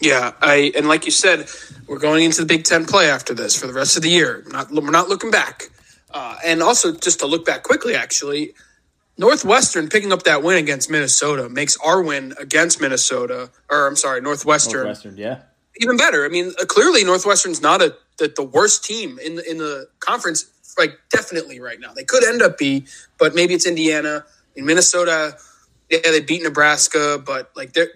Yeah, 0.00 0.32
I 0.42 0.72
and 0.76 0.88
like 0.88 1.06
you 1.06 1.10
said, 1.10 1.48
we're 1.86 1.98
going 1.98 2.24
into 2.24 2.42
the 2.42 2.46
Big 2.46 2.64
Ten 2.64 2.84
play 2.84 3.08
after 3.10 3.34
this 3.34 3.58
for 3.58 3.66
the 3.66 3.72
rest 3.72 3.96
of 3.96 4.02
the 4.02 4.10
year. 4.10 4.42
We're 4.44 4.52
not 4.52 4.70
we're 4.70 4.90
not 4.90 5.08
looking 5.08 5.30
back, 5.30 5.70
uh, 6.12 6.36
and 6.44 6.62
also 6.62 6.92
just 6.94 7.20
to 7.20 7.26
look 7.26 7.46
back 7.46 7.62
quickly, 7.62 7.94
actually, 7.94 8.54
Northwestern 9.16 9.88
picking 9.88 10.12
up 10.12 10.24
that 10.24 10.42
win 10.42 10.58
against 10.58 10.90
Minnesota 10.90 11.48
makes 11.48 11.78
our 11.78 12.02
win 12.02 12.34
against 12.38 12.80
Minnesota, 12.80 13.50
or 13.70 13.86
I'm 13.86 13.96
sorry, 13.96 14.20
Northwestern, 14.20 14.84
Northwestern, 14.84 15.16
yeah, 15.16 15.40
even 15.78 15.96
better. 15.96 16.26
I 16.26 16.28
mean, 16.28 16.52
uh, 16.60 16.66
clearly 16.66 17.02
Northwestern's 17.02 17.62
not 17.62 17.80
a 17.80 17.96
the, 18.18 18.32
the 18.36 18.44
worst 18.44 18.84
team 18.84 19.18
in 19.24 19.36
the 19.36 19.50
in 19.50 19.56
the 19.56 19.88
conference, 20.00 20.44
like 20.78 20.98
definitely 21.10 21.58
right 21.60 21.80
now. 21.80 21.94
They 21.94 22.04
could 22.04 22.22
end 22.24 22.42
up 22.42 22.58
be, 22.58 22.86
but 23.18 23.34
maybe 23.34 23.54
it's 23.54 23.66
Indiana. 23.66 24.26
In 24.54 24.66
Minnesota, 24.66 25.38
yeah, 25.90 26.00
they 26.04 26.20
beat 26.20 26.42
Nebraska, 26.42 27.22
but 27.24 27.50
like 27.56 27.72
they're. 27.72 27.88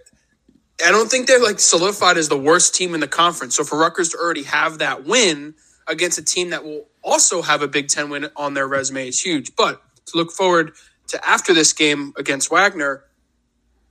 I 0.84 0.90
don't 0.90 1.10
think 1.10 1.26
they're 1.26 1.42
like 1.42 1.60
solidified 1.60 2.16
as 2.16 2.28
the 2.28 2.38
worst 2.38 2.74
team 2.74 2.94
in 2.94 3.00
the 3.00 3.08
conference. 3.08 3.56
So 3.56 3.64
for 3.64 3.78
Rutgers 3.78 4.10
to 4.10 4.18
already 4.18 4.44
have 4.44 4.78
that 4.78 5.04
win 5.04 5.54
against 5.86 6.18
a 6.18 6.24
team 6.24 6.50
that 6.50 6.64
will 6.64 6.86
also 7.02 7.42
have 7.42 7.62
a 7.62 7.68
Big 7.68 7.88
Ten 7.88 8.10
win 8.10 8.28
on 8.36 8.54
their 8.54 8.66
resume 8.68 9.08
is 9.08 9.20
huge. 9.20 9.54
But 9.56 9.82
to 10.06 10.16
look 10.16 10.32
forward 10.32 10.72
to 11.08 11.28
after 11.28 11.52
this 11.52 11.72
game 11.72 12.12
against 12.16 12.50
Wagner, 12.50 13.04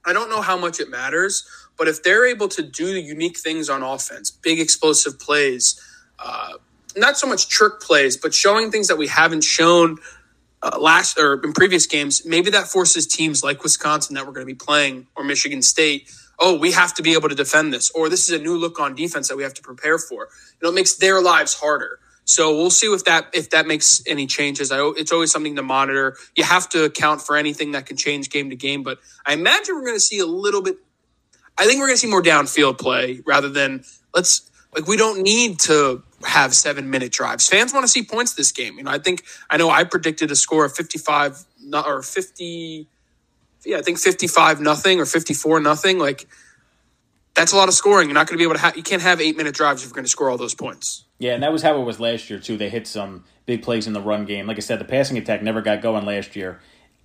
I 0.06 0.14
don't 0.14 0.30
know 0.30 0.42
how 0.42 0.58
much 0.58 0.80
it 0.80 0.90
matters, 0.90 1.48
but 1.78 1.88
if 1.88 2.02
they're 2.02 2.26
able 2.26 2.48
to 2.50 2.64
do 2.64 2.88
unique 2.88 3.38
things 3.38 3.69
on 3.69 3.84
offense, 3.84 4.31
big 4.31 4.60
explosive 4.60 5.19
plays, 5.19 5.80
uh, 6.18 6.54
not 6.96 7.18
so 7.18 7.28
much 7.28 7.50
trick 7.50 7.80
plays, 7.81 8.18
but 8.18 8.34
showing 8.34 8.72
things 8.72 8.88
that 8.88 8.98
we 8.98 9.08
haven't 9.08 9.44
shown 9.44 9.98
uh, 10.62 10.78
last 10.80 11.18
or 11.18 11.42
in 11.44 11.54
previous 11.54 11.86
games, 11.86 12.26
maybe 12.26 12.50
that 12.52 12.68
forces 12.68 13.08
teams 13.08 13.44
like 13.44 13.64
Wisconsin 13.64 14.16
that 14.16 14.26
we're 14.26 14.34
going 14.34 14.46
to 14.46 14.52
be 14.54 14.58
playing 14.58 15.08
or 15.16 15.24
Michigan 15.24 15.62
State. 15.62 16.12
Oh, 16.40 16.58
we 16.58 16.72
have 16.72 16.94
to 16.96 17.04
be 17.04 17.14
able 17.14 17.30
to 17.30 17.36
defend 17.36 17.74
this, 17.74 17.92
or 17.92 18.10
this 18.10 18.30
is 18.30 18.40
a 18.40 18.42
new 18.42 18.58
look 18.58 18.80
on 18.80 18.96
defense 18.96 19.28
that 19.28 19.36
we 19.36 19.44
have 19.44 19.54
to 19.56 19.62
prepare 19.62 19.98
for. 19.98 20.30
You 20.54 20.60
know, 20.64 20.69
it 20.69 20.76
makes 20.76 20.96
their 20.96 21.22
lives 21.22 21.54
harder. 21.54 22.00
So 22.30 22.56
we'll 22.56 22.69
see 22.69 22.86
if 22.94 23.06
that 23.06 23.30
if 23.34 23.50
that 23.50 23.66
makes 23.66 24.04
any 24.06 24.28
changes. 24.28 24.72
I, 24.72 24.78
it's 24.96 25.12
always 25.12 25.31
something 25.31 25.56
to 25.56 25.64
monitor. 25.64 26.16
You 26.36 26.44
have 26.44 26.69
to 26.69 26.84
account 26.84 27.24
for 27.24 27.36
anything 27.36 27.72
that 27.72 27.88
can 27.88 27.98
change 27.98 28.30
game 28.30 28.52
to 28.52 28.56
game, 28.56 28.84
but 28.84 29.00
I 29.26 29.34
imagine 29.34 29.74
we're 29.76 29.86
going 29.86 29.96
to 29.96 30.00
see 30.00 30.19
a 30.19 30.28
little 30.28 30.62
bit. 30.62 30.78
I 31.58 31.66
think 31.66 31.80
we're 31.80 31.88
going 31.88 31.96
to 31.96 32.02
see 32.02 32.08
more 32.10 32.22
downfield 32.22 32.78
play 32.78 33.22
rather 33.26 33.50
than 33.50 33.84
let's 34.14 34.50
like 34.76 34.88
we 34.88 34.96
don't 34.96 35.24
need 35.24 35.60
to 35.62 36.04
have 36.24 36.54
seven 36.54 36.92
minute 36.92 37.12
drives. 37.12 37.48
Fans 37.50 37.74
want 37.74 37.84
to 37.84 37.88
see 37.88 38.04
points 38.04 38.34
this 38.34 38.52
game. 38.52 38.78
You 38.78 38.84
know, 38.84 38.92
I 38.92 39.00
think 39.00 39.24
I 39.50 39.58
know 39.58 39.72
I 39.72 39.84
predicted 39.84 40.30
a 40.30 40.36
score 40.36 40.66
of 40.66 40.76
fifty 40.76 41.00
five 41.00 41.44
or 41.74 42.04
fifty. 42.04 42.88
Yeah, 43.69 43.78
I 43.78 43.81
think 43.81 43.99
fifty 43.99 44.26
five 44.26 44.59
nothing 44.59 44.99
or 44.99 45.06
fifty 45.06 45.35
four 45.35 45.59
nothing. 45.59 45.99
Like 45.99 46.28
that's 47.35 47.52
a 47.52 47.56
lot 47.56 47.68
of 47.68 47.76
scoring. 47.76 48.07
You're 48.07 48.16
not 48.16 48.26
going 48.26 48.33
to 48.33 48.42
be 48.42 48.44
able 48.44 48.56
to. 48.56 48.61
have. 48.61 48.76
you 48.76 48.81
can't 48.81 49.04
have 49.04 49.21
eight 49.21 49.38
minute 49.38 49.54
drives 49.54 49.83
if 49.83 49.90
you're 49.90 49.94
going 49.94 50.06
to 50.06 50.09
score 50.09 50.31
all 50.31 50.38
those 50.38 50.56
points. 50.56 51.06
Yeah, 51.19 51.35
and 51.35 51.44
that 51.44 51.52
was 51.52 51.61
how 51.61 51.80
it 51.80 51.83
was 51.83 51.99
last 51.99 52.31
year 52.31 52.40
too. 52.40 52.57
They 52.57 52.69
hit 52.69 52.88
some 52.88 53.26
big 53.45 53.61
plays 53.61 53.85
in 53.85 53.94
the 53.94 54.02
run 54.02 54.26
game. 54.26 54.47
Like 54.47 54.57
I 54.57 54.61
said, 54.61 54.80
the 54.80 54.85
passing 54.85 55.19
attack 55.19 55.44
never 55.44 55.61
got 55.61 55.81
going 55.83 56.04
last 56.04 56.35
year, 56.35 56.59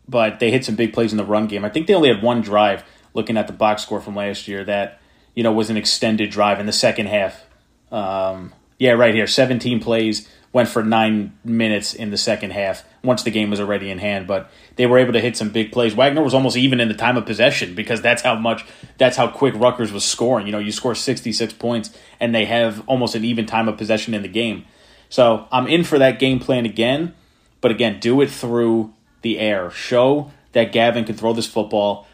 but 0.09 0.41
they 0.41 0.51
hit 0.51 0.65
some 0.65 0.75
big 0.75 0.95
plays 0.95 1.13
in 1.13 1.19
the 1.19 1.25
run 1.25 1.49
game. 1.49 1.67
I 1.67 1.69
think 1.69 1.87
they 1.87 1.95
only 1.95 2.09
had 2.09 2.23
one 2.23 2.41
drive. 2.41 2.83
Looking 3.13 3.37
at 3.37 3.47
the 3.47 3.53
box 3.53 3.83
score 3.83 4.01
from 4.01 4.17
last 4.17 4.49
year, 4.49 4.65
that 4.65 5.01
you 5.35 5.43
know 5.43 5.53
was 5.53 5.69
an 5.69 5.77
extended 5.77 6.31
drive 6.31 6.59
in 6.61 6.67
the 6.67 6.73
second 6.73 7.09
half. 7.09 7.45
Um, 7.93 8.55
yeah, 8.79 8.93
right 8.93 9.15
here, 9.15 9.27
17 9.27 9.81
plays, 9.81 10.29
went 10.53 10.69
for 10.71 10.83
nine 10.83 11.39
minutes 11.45 11.93
in 11.93 12.11
the 12.11 12.17
second 12.17 12.53
half 12.53 12.85
once 13.05 13.23
the 13.23 13.31
game 13.31 13.51
was 13.51 13.61
already 13.61 13.91
in 13.91 13.99
hand. 13.99 14.27
But 14.27 14.51
they 14.77 14.87
were 14.87 14.99
able 14.99 15.13
to 15.13 15.21
hit 15.21 15.37
some 15.37 15.51
big 15.51 15.73
plays. 15.73 15.95
Wagner 15.95 16.23
was 16.23 16.35
almost 16.35 16.57
even 16.57 16.81
in 16.81 16.89
the 16.89 16.95
time 16.95 17.17
of 17.17 17.27
possession 17.27 17.75
because 17.75 18.01
that's 18.01 18.23
how 18.23 18.35
much, 18.35 18.65
that's 18.99 19.17
how 19.17 19.29
quick 19.29 19.55
Rutgers 19.55 19.93
was 19.93 20.05
scoring. 20.05 20.47
You 20.47 20.53
know, 20.53 20.59
you 20.59 20.73
score 20.73 20.95
66 20.95 21.53
points 21.55 21.91
and 22.19 22.35
they 22.35 22.47
have 22.47 22.87
almost 22.89 23.15
an 23.15 23.25
even 23.25 23.47
time 23.47 23.69
of 23.69 23.77
possession 23.77 24.15
in 24.15 24.23
the 24.23 24.29
game. 24.29 24.65
So 25.09 25.47
I'm 25.53 25.69
in 25.69 25.85
for 25.85 25.99
that 25.99 26.19
game 26.19 26.41
plan 26.41 26.65
again. 26.65 27.15
But 27.61 27.71
again, 27.71 28.01
do 28.01 28.21
it 28.21 28.31
through 28.31 28.93
the 29.23 29.39
air. 29.39 29.71
Show 29.71 30.33
that 30.53 30.73
Gavin 30.73 31.05
can 31.05 31.15
throw 31.15 31.33
this 31.33 31.47
football 31.47 32.07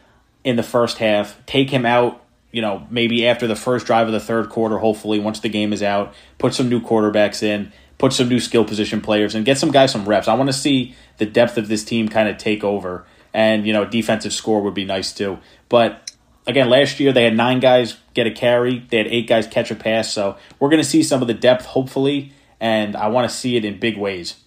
in 0.45 0.57
the 0.57 0.63
first 0.63 0.99
half, 0.99 1.45
take 1.47 1.71
him 1.71 1.85
out, 1.85 2.25
you 2.53 2.63
know, 2.63 2.87
maybe 2.91 3.27
after 3.27 3.47
the 3.47 3.57
first 3.57 3.87
drive 3.87 4.07
of 4.07 4.13
the 4.13 4.21
third 4.21 4.49
quarter, 4.49 4.79
hopefully, 4.79 5.19
once 5.19 5.41
the 5.41 5.49
game 5.49 5.73
is 5.73 5.83
out, 5.83 6.15
put 6.39 6.55
some 6.55 6.69
new 6.69 6.81
quarterbacks 6.81 7.43
in, 7.43 7.73
put 8.01 8.15
some 8.15 8.31
new 8.31 8.41
skill 8.41 8.65
position 8.65 9.03
players, 9.03 9.35
and 9.35 9.45
get 9.45 9.59
some 9.59 9.71
guys 9.71 9.93
some 9.93 10.09
reps. 10.09 10.27
I 10.27 10.35
want 10.35 10.49
to 10.49 10.55
see 10.55 10.97
the 11.19 11.27
depth 11.27 11.59
of 11.59 11.69
this 11.69 11.85
team 11.85 12.09
kind 12.09 12.29
of 12.29 12.39
take 12.39 12.65
over. 12.65 13.05
And, 13.33 13.67
you 13.67 13.73
know, 13.73 13.85
defensive 13.85 14.33
score 14.33 14.63
would 14.63 14.75
be 14.75 14.87
nice 14.87 15.13
too. 15.13 15.39
But 15.69 16.11
again, 16.47 16.69
last 16.71 16.99
year 16.99 17.13
they 17.13 17.25
had 17.25 17.37
nine 17.37 17.61
guys 17.61 17.97
get 18.15 18.27
a 18.27 18.31
carry, 18.31 18.81
they 18.91 18.97
had 18.97 19.07
eight 19.07 19.29
guys 19.29 19.47
catch 19.47 19.71
a 19.71 19.75
pass. 19.75 20.13
So 20.13 20.37
we're 20.59 20.71
going 20.71 20.83
to 20.83 20.89
see 20.89 21.03
some 21.03 21.21
of 21.21 21.29
the 21.29 21.35
depth, 21.35 21.67
hopefully, 21.67 22.33
and 22.59 22.97
I 22.97 23.09
want 23.09 23.31
to 23.31 23.37
see 23.37 23.57
it 23.57 23.65
in 23.65 23.79
big 23.79 23.99
ways. 23.99 24.41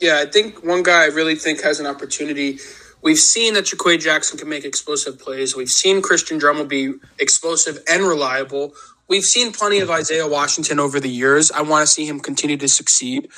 Yeah, 0.00 0.18
I 0.18 0.26
think 0.26 0.64
one 0.64 0.82
guy 0.82 1.04
I 1.04 1.06
really 1.06 1.36
think 1.36 1.62
has 1.62 1.78
an 1.78 1.86
opportunity. 1.86 2.58
We've 3.02 3.18
seen 3.18 3.54
that 3.54 3.64
JaQuae 3.66 4.00
Jackson 4.00 4.36
can 4.36 4.48
make 4.48 4.64
explosive 4.64 5.18
plays. 5.18 5.54
We've 5.54 5.70
seen 5.70 6.02
Christian 6.02 6.40
Dremel 6.40 6.68
be 6.68 6.94
explosive 7.18 7.78
and 7.88 8.02
reliable. 8.02 8.74
We've 9.10 9.24
seen 9.24 9.50
plenty 9.50 9.80
of 9.80 9.90
Isaiah 9.90 10.28
Washington 10.28 10.78
over 10.78 11.00
the 11.00 11.08
years. 11.10 11.50
I 11.50 11.62
want 11.62 11.82
to 11.82 11.92
see 11.92 12.06
him 12.06 12.20
continue 12.20 12.56
to 12.56 12.68
succeed. 12.68 13.28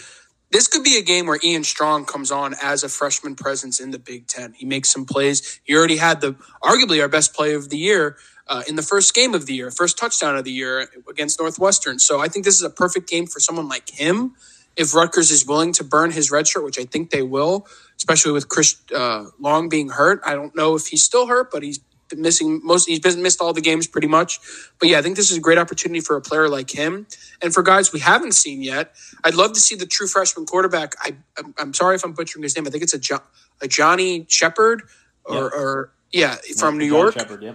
This 0.51 0.69
could 0.69 0.85
be 0.85 0.99
a 0.99 1.03
game 1.03 1.25
where 1.25 1.39
Ian 1.43 1.65
Strong 1.65 2.05
comes 2.05 2.31
on 2.31 2.55
as 2.63 2.85
a 2.85 2.91
freshman 2.91 3.37
presence 3.37 3.81
in 3.81 3.91
the 3.91 3.99
Big 3.99 4.27
Ten. 4.27 4.53
He 4.53 4.67
makes 4.67 4.91
some 4.91 5.07
plays. 5.07 5.61
He 5.65 5.75
already 5.75 5.97
had 5.97 6.21
the 6.21 6.35
arguably 6.63 7.01
our 7.01 7.09
best 7.09 7.33
play 7.33 7.55
of 7.55 7.71
the 7.71 7.79
year 7.79 8.19
uh, 8.49 8.63
in 8.69 8.77
the 8.77 8.83
first 8.83 9.15
game 9.15 9.33
of 9.33 9.47
the 9.47 9.55
year, 9.55 9.71
first 9.71 9.97
touchdown 9.97 10.37
of 10.37 10.45
the 10.45 10.53
year 10.53 10.91
against 11.09 11.41
Northwestern. 11.41 11.99
So 11.99 12.21
I 12.21 12.29
think 12.29 12.45
this 12.45 12.57
is 12.57 12.63
a 12.63 12.69
perfect 12.71 13.09
game 13.09 13.27
for 13.27 13.41
someone 13.41 13.67
like 13.67 13.89
him. 13.89 14.35
If 14.77 14.95
Rutgers 14.95 15.31
is 15.31 15.47
willing 15.47 15.73
to 15.75 15.85
burn 15.85 16.11
his 16.11 16.31
red 16.31 16.47
shirt, 16.47 16.65
which 16.65 16.79
I 16.79 16.85
think 16.85 17.11
they 17.11 17.23
will, 17.23 17.67
especially 17.97 18.33
with 18.33 18.51
Chris 18.51 18.77
uh, 18.95 19.27
Long 19.39 19.71
being 19.71 19.89
hurt. 19.89 20.21
I 20.23 20.35
don't 20.35 20.55
know 20.55 20.75
if 20.75 20.89
he's 20.89 21.03
still 21.03 21.29
hurt, 21.29 21.51
but 21.51 21.63
he's 21.63 21.81
missing 22.19 22.61
most. 22.63 22.89
He's 22.89 23.01
been 23.01 23.23
missed 23.23 23.41
all 23.41 23.53
the 23.53 23.61
games 23.61 23.87
pretty 23.87 24.07
much. 24.07 24.41
But 24.79 24.89
yeah, 24.89 24.99
I 24.99 25.03
think 25.03 25.17
this 25.17 25.31
is 25.31 25.39
a 25.39 25.41
great 25.41 25.59
opportunity 25.59 26.01
for 26.01 26.17
a 26.17 26.21
player 26.21 26.49
like 26.49 26.71
him, 26.71 27.07
and 27.41 27.53
for 27.53 27.63
guys 27.63 27.93
we 27.93 28.01
haven't 28.01 28.33
seen 28.33 28.63
yet. 28.63 28.95
I'd 29.25 29.35
love 29.35 29.53
to 29.53 29.61
see 29.61 29.75
the 29.75 29.87
true 29.87 30.07
freshman 30.07 30.47
quarterback. 30.47 30.95
I 31.01 31.17
I'm, 31.39 31.55
I'm 31.59 31.75
sorry 31.75 31.97
if 31.97 32.05
I'm 32.05 32.13
butchering 32.13 32.43
his 32.43 32.57
name. 32.57 32.67
I 32.67 32.71
think 32.71 32.83
it's 32.83 32.95
a 32.95 32.99
jo- 32.99 33.23
a 33.61 33.69
Johnny 33.69 34.27
Shepard 34.29 34.83
or, 35.25 35.35
yeah. 35.35 35.61
or 35.61 35.93
yeah 36.13 36.37
from 36.59 36.79
New 36.79 36.87
York. 36.87 37.15
Shepard, 37.15 37.43
yeah 37.43 37.55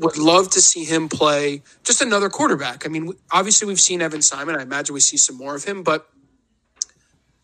would 0.00 0.16
love 0.16 0.50
to 0.50 0.60
see 0.60 0.84
him 0.84 1.08
play 1.08 1.62
just 1.84 2.00
another 2.00 2.30
quarterback. 2.30 2.86
I 2.86 2.88
mean, 2.88 3.12
obviously 3.30 3.68
we've 3.68 3.80
seen 3.80 4.00
Evan 4.00 4.22
Simon. 4.22 4.56
I 4.56 4.62
imagine 4.62 4.94
we 4.94 5.00
see 5.00 5.18
some 5.18 5.36
more 5.36 5.54
of 5.54 5.64
him, 5.64 5.82
but 5.82 6.08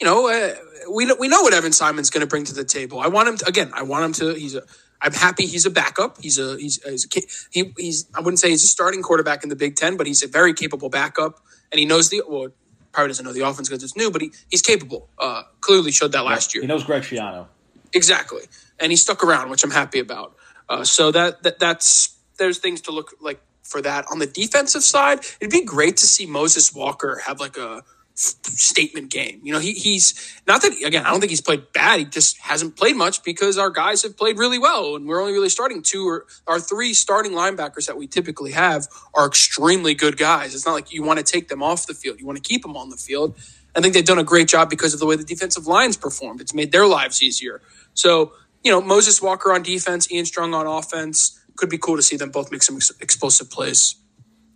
you 0.01 0.07
know, 0.07 0.29
uh, 0.29 0.55
we 0.91 1.11
we 1.15 1.29
know 1.29 1.43
what 1.43 1.55
Evan 1.55 1.73
Simon's 1.73 2.11
going 2.11 2.21
to 2.21 2.27
bring 2.27 2.45
to 2.45 2.55
the 2.55 2.65
table. 2.65 3.01
I 3.01 3.09
want 3.09 3.29
him 3.29 3.37
to, 3.39 3.47
again. 3.47 3.71
I 3.75 3.83
want 3.83 4.05
him 4.05 4.13
to. 4.15 4.39
He's 4.39 4.55
a. 4.55 4.63
I'm 5.01 5.13
happy 5.13 5.47
he's 5.47 5.67
a 5.67 5.71
backup. 5.71 6.21
He's 6.21 6.39
a 6.39 6.57
he's 6.57 6.83
he's 6.83 7.05
a, 7.05 7.21
he, 7.51 7.73
he's 7.77 8.07
I 8.15 8.21
wouldn't 8.21 8.39
say 8.39 8.51
he's 8.51 8.65
a 8.65 8.69
starting 8.69 9.03
quarterback 9.03 9.43
in 9.43 9.49
the 9.49 9.57
Big 9.57 9.77
Ten, 9.77 9.97
but 9.97 10.07
he's 10.07 10.23
a 10.23 10.29
very 10.29 10.55
capable 10.55 10.89
backup, 10.89 11.41
and 11.71 11.79
he 11.79 11.85
knows 11.85 12.09
the 12.11 12.23
well 12.29 12.49
probably 12.93 13.09
doesn't 13.09 13.27
know 13.27 13.33
the 13.33 13.43
offense 13.43 13.69
because 13.69 13.85
it's 13.85 13.97
new, 13.97 14.11
but 14.11 14.23
he, 14.23 14.33
he's 14.51 14.63
capable. 14.63 15.09
Uh, 15.19 15.43
clearly 15.61 15.93
showed 15.93 16.13
that 16.13 16.25
last 16.25 16.55
year. 16.55 16.63
He 16.63 16.67
knows 16.67 16.83
Greg 16.83 17.03
Schiano. 17.03 17.47
Exactly, 17.93 18.43
and 18.81 18.91
he 18.91 18.97
stuck 18.97 19.23
around, 19.23 19.51
which 19.51 19.63
I'm 19.65 19.71
happy 19.71 19.99
about. 19.99 20.35
Uh, 20.69 20.83
so 20.83 21.13
that, 21.13 21.43
that 21.43 21.59
that's 21.59 22.17
there's 22.39 22.59
things 22.59 22.81
to 22.83 22.91
look 22.91 23.13
like 23.21 23.41
for 23.63 23.83
that. 23.83 24.07
On 24.11 24.19
the 24.19 24.27
defensive 24.27 24.83
side, 24.83 25.21
it'd 25.41 25.51
be 25.51 25.65
great 25.65 25.97
to 25.99 26.07
see 26.07 26.27
Moses 26.27 26.75
Walker 26.75 27.21
have 27.27 27.41
like 27.41 27.57
a 27.57 27.83
statement 28.17 29.11
game. 29.11 29.41
You 29.43 29.53
know, 29.53 29.59
he, 29.59 29.73
he's 29.73 30.41
not 30.47 30.63
that 30.63 30.73
again. 30.85 31.05
I 31.05 31.11
don't 31.11 31.21
think 31.21 31.31
he's 31.31 31.41
played 31.41 31.73
bad. 31.73 31.99
He 31.99 32.05
just 32.07 32.39
hasn't 32.39 32.77
played 32.77 32.97
much 32.97 33.23
because 33.23 33.59
our 33.59 33.71
guys 33.71 34.03
have 34.03 34.17
played 34.17 34.39
really 34.39 34.59
well, 34.59 34.97
and 34.97 35.07
we're 35.07 35.21
only 35.21 35.33
really 35.33 35.51
starting 35.51 35.83
two 35.83 36.09
or 36.09 36.27
our 36.47 36.59
three 36.59 36.95
starting 36.95 37.33
linebackers 37.33 37.87
that 37.87 37.97
we 37.97 38.07
typically 38.07 38.53
have 38.53 38.89
are 39.15 39.27
extremely 39.27 39.95
good 39.95 40.17
guys. 40.17 40.55
It's 40.55 40.67
not 40.67 40.73
like 40.73 40.93
you 40.93 41.03
want 41.03 41.19
to 41.19 41.25
take 41.25 41.49
them 41.49 41.63
off 41.63 41.87
the 41.87 41.95
field; 41.95 42.19
you 42.19 42.27
want 42.27 42.43
to 42.43 42.43
keep 42.43 42.63
them 42.63 42.77
on 42.77 42.89
the 42.89 42.97
field. 42.97 43.37
I 43.75 43.81
think 43.81 43.93
they've 43.93 44.05
done 44.05 44.19
a 44.19 44.25
great 44.25 44.49
job 44.49 44.71
because 44.71 44.95
of 44.95 45.01
the 45.01 45.07
way 45.07 45.17
the 45.17 45.25
defensive 45.25 45.67
lines 45.67 45.99
performed. 45.99 46.41
It's 46.41 46.55
made 46.55 46.73
their 46.73 46.87
lives 46.87 47.23
easier. 47.23 47.61
So 47.93 48.33
you 48.65 48.73
know, 48.73 48.81
Moses 48.81 49.23
Walker 49.23 49.53
on 49.53 49.63
defense, 49.63 50.11
Ian 50.11 50.25
Strong 50.25 50.55
on 50.55 50.67
offense. 50.67 51.39
Could 51.57 51.71
be 51.71 51.79
cool 51.79 51.97
to 51.97 52.03
see 52.03 52.17
them 52.17 52.31
both 52.31 52.51
make 52.51 52.63
some 52.63 52.77
ex- 52.77 52.93
explosive 53.01 53.51
plays. 53.51 53.95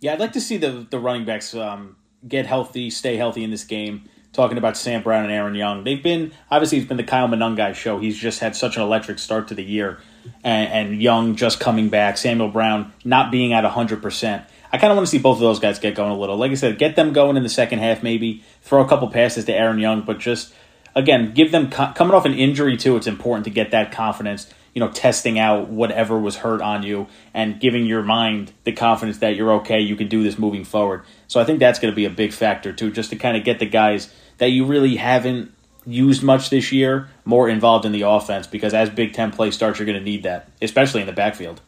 Yeah, 0.01 0.13
I'd 0.13 0.19
like 0.19 0.33
to 0.33 0.41
see 0.41 0.57
the 0.57 0.85
the 0.89 0.99
running 0.99 1.25
backs 1.25 1.53
um, 1.53 1.95
get 2.27 2.45
healthy, 2.45 2.89
stay 2.89 3.17
healthy 3.17 3.43
in 3.43 3.51
this 3.51 3.63
game. 3.63 4.09
Talking 4.33 4.57
about 4.57 4.77
Sam 4.77 5.03
Brown 5.03 5.25
and 5.25 5.33
Aaron 5.33 5.55
Young, 5.55 5.83
they've 5.83 6.01
been 6.01 6.31
obviously 6.49 6.77
it's 6.77 6.87
been 6.87 6.95
the 6.95 7.03
Kyle 7.03 7.27
Monangai 7.27 7.75
show. 7.75 7.99
He's 7.99 8.17
just 8.17 8.39
had 8.39 8.55
such 8.55 8.77
an 8.77 8.81
electric 8.81 9.19
start 9.19 9.49
to 9.49 9.55
the 9.55 9.63
year, 9.63 9.99
and, 10.41 10.71
and 10.71 11.01
Young 11.01 11.35
just 11.35 11.59
coming 11.59 11.89
back, 11.89 12.17
Samuel 12.17 12.47
Brown 12.47 12.93
not 13.03 13.29
being 13.29 13.51
at 13.51 13.65
hundred 13.65 14.01
percent. 14.01 14.45
I 14.71 14.77
kind 14.77 14.89
of 14.89 14.95
want 14.95 15.05
to 15.05 15.11
see 15.11 15.17
both 15.17 15.35
of 15.35 15.41
those 15.41 15.59
guys 15.59 15.79
get 15.79 15.95
going 15.95 16.11
a 16.11 16.17
little. 16.17 16.37
Like 16.37 16.51
I 16.51 16.53
said, 16.53 16.79
get 16.79 16.95
them 16.95 17.11
going 17.11 17.35
in 17.35 17.43
the 17.43 17.49
second 17.49 17.79
half, 17.79 18.03
maybe 18.03 18.41
throw 18.61 18.81
a 18.81 18.87
couple 18.87 19.09
passes 19.09 19.43
to 19.45 19.53
Aaron 19.53 19.79
Young, 19.79 20.03
but 20.03 20.19
just 20.19 20.53
again 20.95 21.33
give 21.33 21.51
them 21.51 21.69
coming 21.69 22.13
off 22.13 22.23
an 22.23 22.33
injury 22.33 22.77
too. 22.77 22.95
It's 22.95 23.07
important 23.07 23.43
to 23.43 23.51
get 23.51 23.71
that 23.71 23.91
confidence 23.91 24.49
you 24.73 24.79
know, 24.79 24.89
testing 24.89 25.37
out 25.37 25.69
whatever 25.69 26.17
was 26.17 26.37
hurt 26.37 26.61
on 26.61 26.83
you 26.83 27.07
and 27.33 27.59
giving 27.59 27.85
your 27.85 28.01
mind 28.01 28.53
the 28.63 28.71
confidence 28.71 29.17
that 29.17 29.35
you're 29.35 29.51
okay, 29.53 29.81
you 29.81 29.95
can 29.95 30.07
do 30.07 30.23
this 30.23 30.37
moving 30.37 30.63
forward. 30.63 31.03
So 31.27 31.39
I 31.39 31.43
think 31.43 31.59
that's 31.59 31.79
going 31.79 31.91
to 31.91 31.95
be 31.95 32.05
a 32.05 32.09
big 32.09 32.31
factor 32.31 32.71
too, 32.71 32.91
just 32.91 33.09
to 33.09 33.15
kind 33.15 33.35
of 33.35 33.43
get 33.43 33.59
the 33.59 33.65
guys 33.65 34.13
that 34.37 34.47
you 34.47 34.65
really 34.65 34.95
haven't 34.95 35.53
used 35.85 36.23
much 36.23 36.49
this 36.49 36.71
year 36.71 37.09
more 37.25 37.49
involved 37.49 37.85
in 37.85 37.91
the 37.91 38.03
offense 38.03 38.47
because 38.47 38.73
as 38.73 38.89
Big 38.89 39.13
Ten 39.13 39.31
play 39.31 39.51
starts, 39.51 39.79
you're 39.79 39.85
going 39.85 39.97
to 39.97 40.03
need 40.03 40.23
that, 40.23 40.49
especially 40.61 41.01
in 41.01 41.07
the 41.07 41.13
backfield. 41.13 41.59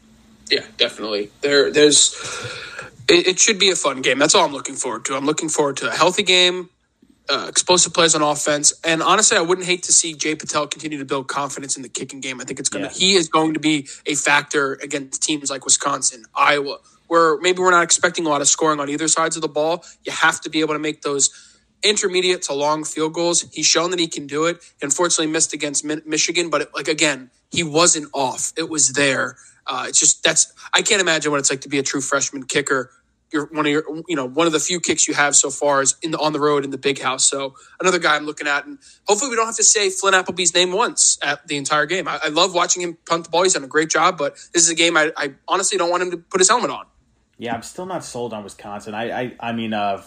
Yeah, 0.50 0.66
definitely. 0.78 1.30
There, 1.42 1.72
there's. 1.72 2.14
It, 3.10 3.28
it 3.28 3.40
should 3.40 3.60
be 3.60 3.70
a 3.70 3.76
fun 3.76 4.02
game. 4.02 4.20
That's 4.20 4.34
all 4.36 4.46
I'm 4.46 4.54
looking 4.54 4.76
forward 4.76 5.06
to. 5.06 5.16
I'm 5.16 5.26
looking 5.26 5.50
forward 5.50 5.78
to 5.78 5.90
a 5.90 5.92
healthy 5.92 6.24
game 6.24 6.70
uh, 7.30 7.46
explosive 7.48 7.94
plays 7.94 8.16
on 8.16 8.22
offense. 8.22 8.74
And 8.84 9.02
honestly, 9.02 9.38
I 9.38 9.42
wouldn't 9.42 9.68
hate 9.68 9.84
to 9.84 9.94
see 9.94 10.14
Jai 10.14 10.36
Patel 10.36 10.68
continue 10.68 10.98
to 10.98 11.06
build 11.06 11.28
confidence 11.28 11.76
in 11.78 11.82
the 11.82 11.90
kicking 11.90 12.20
game. 12.20 12.42
I 12.42 12.44
think 12.44 12.60
it's 12.60 12.70
going 12.70 12.84
to, 12.84 12.92
yeah. 12.92 12.98
he 12.98 13.14
is 13.14 13.30
going 13.30 13.54
to 13.54 13.60
be 13.60 13.88
a 14.06 14.16
factor 14.16 14.74
against 14.76 15.24
teams 15.24 15.50
like 15.50 15.64
Wisconsin, 15.64 16.26
Iowa, 16.36 16.80
where 17.08 17.38
maybe 17.40 17.60
we're 17.60 17.72
not 17.72 17.84
expecting 17.84 18.26
a 18.26 18.30
lot 18.30 18.42
of 18.42 18.48
scoring 18.48 18.80
on 18.80 18.90
either 18.90 19.08
sides 19.08 19.36
of 19.36 19.42
the 19.42 19.48
ball. 19.48 19.86
You 20.04 20.12
have 20.12 20.42
to 20.42 20.50
be 20.50 20.60
able 20.60 20.74
to 20.74 20.80
make 20.80 21.02
those 21.02 21.32
intermediate 21.84 22.42
to 22.44 22.54
long 22.54 22.84
field 22.84 23.14
goals. 23.14 23.42
He's 23.54 23.66
shown 23.66 23.92
that 23.92 24.00
he 24.00 24.08
can 24.08 24.28
do 24.28 24.46
it. 24.46 24.58
Unfortunately, 24.82 25.28
missed 25.28 25.54
against 25.54 25.84
Michigan, 25.84 26.50
but 26.50 26.62
it, 26.62 26.70
like 26.74 26.88
again, 26.88 27.30
he 27.52 27.64
wasn't 27.64 28.10
off. 28.14 28.54
It 28.58 28.70
was 28.70 28.94
there. 28.94 29.38
Uh, 29.68 29.86
it's 29.88 30.00
just 30.00 30.24
that's 30.24 30.52
I 30.74 30.82
can't 30.82 31.02
imagine 31.02 31.32
what 31.32 31.40
it's 31.40 31.50
like 31.50 31.62
to 31.62 31.70
be 31.70 31.80
a 31.80 31.84
true 31.84 32.02
freshman 32.02 32.44
kicker 32.44 32.92
your 33.34 33.48
one 33.48 33.66
of 33.66 33.72
your 33.72 33.84
you 34.08 34.16
know 34.16 34.26
one 34.26 34.48
of 34.48 34.54
the 34.54 34.60
few 34.60 34.80
kicks 34.80 35.08
you 35.08 35.14
have 35.14 35.36
so 35.36 35.50
far 35.50 35.82
is 35.82 35.96
in 36.02 36.12
the, 36.12 36.20
on 36.20 36.32
the 36.32 36.40
road 36.40 36.64
in 36.64 36.70
the 36.70 36.78
big 36.78 37.02
house. 37.02 37.26
So 37.26 37.56
another 37.80 38.00
guy 38.00 38.16
I'm 38.16 38.26
looking 38.26 38.48
at, 38.48 38.66
and 38.66 38.78
hopefully 39.08 39.30
we 39.30 39.36
don't 39.36 39.48
have 39.48 39.58
to 39.58 39.64
say 39.64 39.90
Flynn 39.90 40.14
Appleby's 40.14 40.54
name 40.54 40.72
once 40.72 41.18
at 41.22 41.48
the 41.48 41.58
entire 41.58 41.86
game. 41.86 42.08
I, 42.08 42.20
I 42.24 42.30
love 42.30 42.54
watching 42.54 42.82
him 42.82 42.98
punt 43.06 43.26
the 43.26 43.30
ball. 43.30 43.44
He's 43.44 43.54
done 43.54 43.64
a 43.64 43.68
great 43.68 43.90
job, 43.90 44.18
but 44.18 44.36
this 44.54 44.64
is 44.64 44.70
a 44.70 44.76
game 44.76 44.96
I, 44.96 45.12
I, 45.18 45.34
honestly 45.48 45.78
don't 45.78 45.90
want 45.90 46.04
him 46.04 46.12
to 46.12 46.18
put 46.18 46.40
his 46.40 46.50
helmet 46.50 46.70
on. 46.70 46.86
Yeah, 47.38 47.56
I'm 47.56 47.64
still 47.64 47.86
not 47.86 48.04
sold 48.04 48.34
on 48.34 48.44
Wisconsin. 48.44 48.94
I 48.94 49.22
I, 49.22 49.36
I 49.40 49.52
mean, 49.52 49.74
uh, 49.74 50.04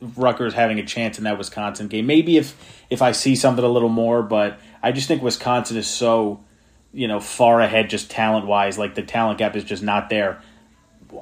Rutgers 0.00 0.54
having 0.54 0.78
a 0.78 0.84
chance 0.84 1.18
in 1.18 1.24
that 1.24 1.38
Wisconsin 1.38 1.88
game. 1.88 2.06
Maybe 2.06 2.36
if 2.36 2.54
if 2.90 3.02
I 3.02 3.12
see 3.12 3.34
something 3.34 3.64
a 3.64 3.68
little 3.68 3.88
more, 3.88 4.22
but 4.22 4.58
I 4.82 4.92
just 4.92 5.08
think 5.08 5.22
Wisconsin 5.22 5.76
is 5.76 5.86
so 5.86 6.44
you 6.92 7.08
know 7.08 7.20
far 7.20 7.60
ahead 7.60 7.90
just 7.90 8.10
talent 8.10 8.46
wise. 8.46 8.78
Like 8.78 8.94
the 8.94 9.02
talent 9.02 9.38
gap 9.38 9.56
is 9.56 9.64
just 9.64 9.82
not 9.82 10.08
there. 10.10 10.40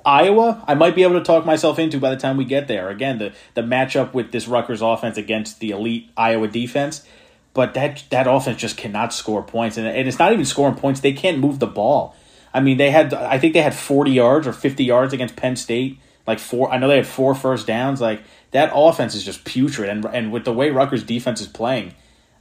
Iowa, 0.04 0.62
I 0.66 0.74
might 0.74 0.94
be 0.94 1.02
able 1.02 1.18
to 1.18 1.24
talk 1.24 1.44
myself 1.44 1.78
into 1.78 1.98
by 1.98 2.10
the 2.10 2.16
time 2.16 2.36
we 2.36 2.44
get 2.44 2.68
there. 2.68 2.88
Again, 2.88 3.18
the 3.18 3.32
the 3.54 3.62
matchup 3.62 4.14
with 4.14 4.32
this 4.32 4.48
Rutgers 4.48 4.82
offense 4.82 5.16
against 5.16 5.60
the 5.60 5.70
elite 5.70 6.10
Iowa 6.16 6.48
defense, 6.48 7.06
but 7.52 7.74
that 7.74 8.04
that 8.10 8.26
offense 8.26 8.60
just 8.60 8.76
cannot 8.76 9.12
score 9.12 9.42
points, 9.42 9.76
and, 9.76 9.86
and 9.86 10.08
it's 10.08 10.18
not 10.18 10.32
even 10.32 10.44
scoring 10.44 10.74
points. 10.74 11.00
They 11.00 11.12
can't 11.12 11.38
move 11.38 11.58
the 11.58 11.66
ball. 11.66 12.14
I 12.52 12.60
mean, 12.60 12.76
they 12.76 12.90
had 12.90 13.12
I 13.12 13.38
think 13.38 13.54
they 13.54 13.62
had 13.62 13.74
forty 13.74 14.12
yards 14.12 14.46
or 14.46 14.52
fifty 14.52 14.84
yards 14.84 15.12
against 15.12 15.36
Penn 15.36 15.56
State. 15.56 15.98
Like 16.26 16.38
four, 16.38 16.72
I 16.72 16.78
know 16.78 16.88
they 16.88 16.96
had 16.96 17.06
four 17.06 17.34
first 17.34 17.66
downs. 17.66 18.00
Like 18.00 18.22
that 18.52 18.72
offense 18.74 19.14
is 19.14 19.24
just 19.24 19.44
putrid, 19.44 19.88
and 19.88 20.04
and 20.06 20.32
with 20.32 20.44
the 20.44 20.52
way 20.52 20.70
Rutgers 20.70 21.02
defense 21.02 21.40
is 21.40 21.48
playing, 21.48 21.94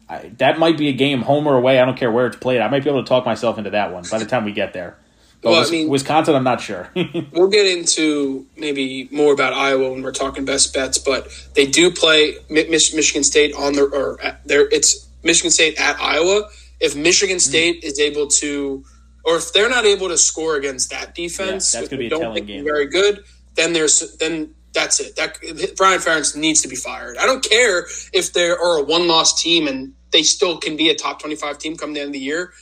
I, 0.08 0.32
that 0.38 0.60
might 0.60 0.78
be 0.78 0.88
a 0.90 0.94
game 0.94 1.24
home 1.24 1.48
or 1.48 1.56
away. 1.56 1.80
I 1.80 1.86
don't 1.86 1.98
care 1.98 2.12
where 2.12 2.28
it's 2.28 2.38
played. 2.38 2.62
I 2.62 2.70
might 2.70 2.84
be 2.84 2.90
able 2.90 3.04
to 3.04 3.10
talk 3.10 3.26
myself 3.26 3.58
into 3.58 3.72
that 3.72 3.92
one 3.92 4.04
by 4.10 4.20
the 4.20 4.26
time 4.26 4.46
we 4.46 4.52
get 4.52 4.74
there. 4.74 4.98
Well, 5.44 5.66
I 5.66 5.70
mean, 5.70 5.90
Wisconsin, 5.90 6.36
I'm 6.36 6.44
not 6.44 6.62
sure. 6.62 6.90
we'll 7.32 7.50
get 7.50 7.66
into 7.66 8.46
maybe 8.56 9.10
more 9.12 9.34
about 9.34 9.54
Iowa 9.54 9.92
when 9.92 10.02
we're 10.02 10.12
talking 10.12 10.46
best 10.46 10.74
bets, 10.74 10.98
but 10.98 11.28
they 11.54 11.66
do 11.66 11.92
play 11.92 12.36
Michigan 12.50 13.24
State 13.24 13.54
on 13.54 13.74
their 13.74 13.86
or 13.86 14.20
there. 14.46 14.68
It's 14.70 15.08
Michigan 15.24 15.52
State 15.52 15.80
at 15.80 16.00
Iowa. 16.00 16.50
If 16.80 16.96
Michigan 16.96 17.36
hmm. 17.36 17.40
State 17.40 17.82
mm. 17.82 17.86
is 17.86 18.00
able 18.00 18.28
to, 18.28 18.84
or 19.26 19.38
if 19.38 19.54
they're 19.54 19.70
not 19.70 19.86
able 19.86 20.10
to 20.10 20.18
score 20.18 20.56
against 20.56 20.92
that 20.92 21.14
defense, 21.14 21.74
yeah, 21.74 21.82
that's 21.82 21.90
going 21.90 22.04
to 22.04 22.10
be 22.10 22.16
a 22.16 22.20
telling 22.20 22.46
game. 22.46 22.64
Very 22.64 22.88
good. 22.88 23.24
Then 23.56 23.74
there's 23.74 24.16
then 24.18 24.56
that's 24.74 25.00
it. 25.00 25.16
That 25.18 25.38
Brian 25.78 26.00
Ferentz 26.00 26.36
needs 26.36 26.62
to 26.62 26.68
be 26.68 26.76
fired. 26.76 27.18
I 27.18 27.26
don't 27.26 27.44
care 27.44 27.86
if 28.14 28.34
they 28.34 28.50
are 28.50 28.80
a 28.80 28.84
one 28.84 29.08
loss 29.08 29.42
team 29.42 29.68
and 29.68 29.94
they 30.12 30.24
still 30.24 30.58
can 30.58 30.78
be 30.78 30.90
a 30.90 30.96
top 30.96 31.20
twenty 31.20 31.36
five 31.36 31.58
team 31.58 31.76
come 31.76 31.94
the 31.94 32.00
end 32.00 32.08
of 32.08 32.14
the 32.14 32.20
year 32.20 32.54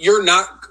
you're 0.00 0.22
not. 0.22 0.66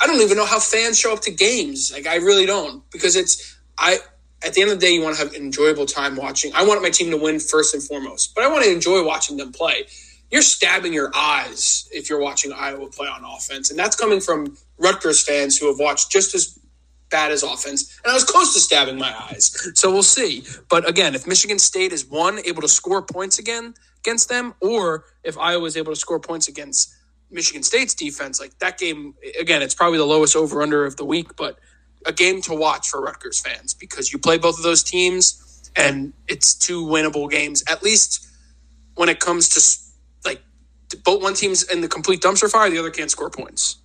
I 0.00 0.06
don't 0.06 0.20
even 0.20 0.36
know 0.36 0.46
how 0.46 0.58
fans 0.58 0.98
show 0.98 1.12
up 1.12 1.20
to 1.22 1.30
games. 1.30 1.92
Like 1.92 2.06
I 2.06 2.16
really 2.16 2.46
don't 2.46 2.88
because 2.90 3.16
it's 3.16 3.58
I. 3.78 3.98
At 4.42 4.54
the 4.54 4.62
end 4.62 4.70
of 4.70 4.80
the 4.80 4.86
day, 4.86 4.94
you 4.94 5.02
want 5.02 5.16
to 5.16 5.22
have 5.22 5.34
an 5.34 5.42
enjoyable 5.42 5.84
time 5.84 6.16
watching. 6.16 6.50
I 6.54 6.64
want 6.64 6.80
my 6.80 6.88
team 6.88 7.10
to 7.10 7.18
win 7.18 7.38
first 7.38 7.74
and 7.74 7.82
foremost, 7.82 8.34
but 8.34 8.42
I 8.42 8.48
want 8.48 8.64
to 8.64 8.72
enjoy 8.72 9.04
watching 9.04 9.36
them 9.36 9.52
play. 9.52 9.84
You're 10.30 10.40
stabbing 10.40 10.94
your 10.94 11.10
eyes 11.14 11.86
if 11.92 12.08
you're 12.08 12.20
watching 12.20 12.50
Iowa 12.50 12.88
play 12.88 13.06
on 13.06 13.22
offense, 13.22 13.68
and 13.68 13.78
that's 13.78 13.96
coming 13.96 14.18
from 14.18 14.56
Rutgers 14.78 15.22
fans 15.22 15.58
who 15.58 15.66
have 15.66 15.78
watched 15.78 16.10
just 16.10 16.34
as 16.34 16.58
bad 17.10 17.32
as 17.32 17.42
offense, 17.42 18.00
and 18.02 18.10
I 18.10 18.14
was 18.14 18.24
close 18.24 18.54
to 18.54 18.60
stabbing 18.60 18.96
my 18.96 19.14
eyes. 19.28 19.54
So 19.74 19.92
we'll 19.92 20.02
see. 20.02 20.44
But 20.70 20.88
again, 20.88 21.14
if 21.14 21.26
Michigan 21.26 21.58
State 21.58 21.92
is 21.92 22.06
one 22.06 22.38
able 22.46 22.62
to 22.62 22.68
score 22.68 23.02
points 23.02 23.38
again 23.38 23.74
against 23.98 24.28
them, 24.28 24.54
or 24.60 25.04
if 25.24 25.36
Iowa 25.36 25.66
is 25.66 25.76
able 25.76 25.92
to 25.92 26.00
score 26.00 26.20
points 26.20 26.48
against 26.48 26.94
Michigan 27.30 27.62
State's 27.62 27.94
defense, 27.94 28.40
like 28.40 28.58
that 28.58 28.78
game 28.78 29.14
again, 29.38 29.62
it's 29.62 29.74
probably 29.74 29.98
the 29.98 30.06
lowest 30.06 30.36
over 30.36 30.62
under 30.62 30.84
of 30.84 30.96
the 30.96 31.04
week, 31.04 31.36
but 31.36 31.58
a 32.06 32.12
game 32.12 32.40
to 32.42 32.54
watch 32.54 32.88
for 32.88 33.00
Rutgers 33.00 33.40
fans 33.40 33.74
because 33.74 34.12
you 34.12 34.18
play 34.18 34.38
both 34.38 34.56
of 34.56 34.62
those 34.62 34.82
teams 34.82 35.70
and 35.76 36.12
it's 36.28 36.54
two 36.54 36.84
winnable 36.84 37.30
games 37.30 37.62
at 37.68 37.82
least 37.82 38.26
when 38.94 39.08
it 39.08 39.20
comes 39.20 39.48
to 39.50 40.28
like 40.28 40.42
both 41.04 41.22
one 41.22 41.34
team's 41.34 41.62
in 41.62 41.80
the 41.80 41.88
complete 41.88 42.20
dumpster 42.20 42.50
fire, 42.50 42.70
the 42.70 42.78
other 42.78 42.90
can't 42.90 43.10
score 43.10 43.30
points. 43.30 43.76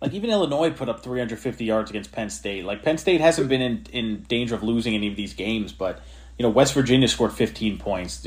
Like 0.00 0.12
even 0.12 0.30
Illinois 0.30 0.70
put 0.70 0.88
up 0.88 1.02
350 1.02 1.64
yards 1.64 1.90
against 1.90 2.12
Penn 2.12 2.28
State. 2.28 2.64
Like 2.64 2.82
Penn 2.82 2.98
State 2.98 3.20
hasn't 3.20 3.48
been 3.48 3.62
in, 3.62 3.86
in 3.92 4.22
danger 4.28 4.54
of 4.54 4.62
losing 4.62 4.94
any 4.94 5.08
of 5.08 5.16
these 5.16 5.32
games, 5.32 5.72
but 5.72 6.02
you 6.38 6.42
know 6.42 6.50
West 6.50 6.74
Virginia 6.74 7.08
scored 7.08 7.32
15 7.32 7.78
points. 7.78 8.26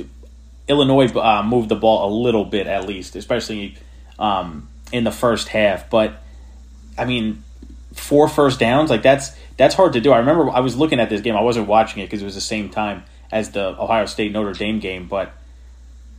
Illinois 0.67 1.15
uh, 1.15 1.43
moved 1.43 1.69
the 1.69 1.75
ball 1.75 2.09
a 2.09 2.11
little 2.11 2.45
bit 2.45 2.67
at 2.67 2.87
least, 2.87 3.15
especially 3.15 3.77
um, 4.19 4.69
in 4.91 5.03
the 5.03 5.11
first 5.11 5.47
half. 5.47 5.89
But 5.89 6.21
I 6.97 7.05
mean, 7.05 7.43
four 7.93 8.27
first 8.27 8.59
downs 8.59 8.89
like 8.89 9.01
that's 9.01 9.31
that's 9.57 9.73
hard 9.73 9.93
to 9.93 10.01
do. 10.01 10.11
I 10.11 10.19
remember 10.19 10.49
I 10.49 10.59
was 10.59 10.77
looking 10.77 10.99
at 10.99 11.09
this 11.09 11.21
game. 11.21 11.35
I 11.35 11.41
wasn't 11.41 11.67
watching 11.67 12.03
it 12.03 12.05
because 12.05 12.21
it 12.21 12.25
was 12.25 12.35
the 12.35 12.41
same 12.41 12.69
time 12.69 13.03
as 13.31 13.51
the 13.51 13.81
Ohio 13.81 14.05
State 14.05 14.31
Notre 14.31 14.53
Dame 14.53 14.79
game. 14.79 15.07
But 15.07 15.33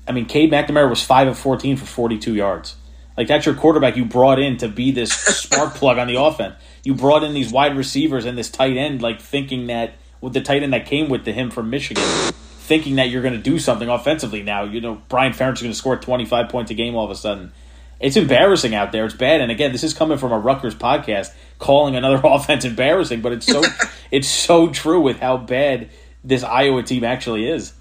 I 0.08 0.12
mean, 0.12 0.26
Cade 0.26 0.50
McNamara 0.50 0.88
was 0.88 1.02
five 1.02 1.28
of 1.28 1.38
14 1.38 1.76
for 1.76 1.86
42 1.86 2.34
yards. 2.34 2.76
Like 3.16 3.28
that's 3.28 3.46
your 3.46 3.54
quarterback 3.54 3.96
you 3.96 4.04
brought 4.04 4.38
in 4.38 4.56
to 4.58 4.68
be 4.68 4.90
this 4.90 5.12
spark 5.14 5.74
plug 5.74 5.98
on 5.98 6.06
the 6.06 6.20
offense. 6.20 6.56
You 6.82 6.94
brought 6.94 7.22
in 7.22 7.34
these 7.34 7.52
wide 7.52 7.76
receivers 7.76 8.24
and 8.24 8.38
this 8.38 8.50
tight 8.50 8.76
end, 8.76 9.02
like 9.02 9.20
thinking 9.20 9.66
that 9.66 9.94
with 10.20 10.32
the 10.32 10.40
tight 10.40 10.62
end 10.62 10.72
that 10.72 10.86
came 10.86 11.08
with 11.08 11.24
the, 11.24 11.32
him 11.32 11.50
from 11.50 11.70
Michigan, 11.70 12.02
thinking 12.02 12.96
that 12.96 13.10
you're 13.10 13.22
going 13.22 13.34
to 13.34 13.40
do 13.40 13.58
something 13.58 13.88
offensively 13.88 14.42
now. 14.42 14.64
You 14.64 14.80
know, 14.80 15.02
Brian 15.08 15.32
Ferentz 15.32 15.54
is 15.54 15.62
going 15.62 15.72
to 15.72 15.78
score 15.78 15.96
25 15.96 16.48
points 16.48 16.70
a 16.70 16.74
game 16.74 16.94
all 16.94 17.04
of 17.04 17.10
a 17.10 17.14
sudden. 17.14 17.52
It's 18.00 18.16
embarrassing 18.16 18.74
out 18.74 18.92
there. 18.92 19.04
It's 19.04 19.14
bad. 19.14 19.40
And 19.40 19.50
again, 19.50 19.72
this 19.72 19.84
is 19.84 19.92
coming 19.92 20.18
from 20.18 20.32
a 20.32 20.38
Rutgers 20.38 20.74
podcast 20.74 21.32
calling 21.58 21.96
another 21.96 22.20
offense 22.24 22.64
embarrassing, 22.64 23.20
but 23.20 23.32
it's 23.32 23.46
so 23.46 23.62
it's 24.10 24.28
so 24.28 24.68
true 24.70 25.00
with 25.00 25.20
how 25.20 25.36
bad 25.36 25.90
this 26.24 26.42
Iowa 26.42 26.82
team 26.82 27.04
actually 27.04 27.48
is 27.48 27.72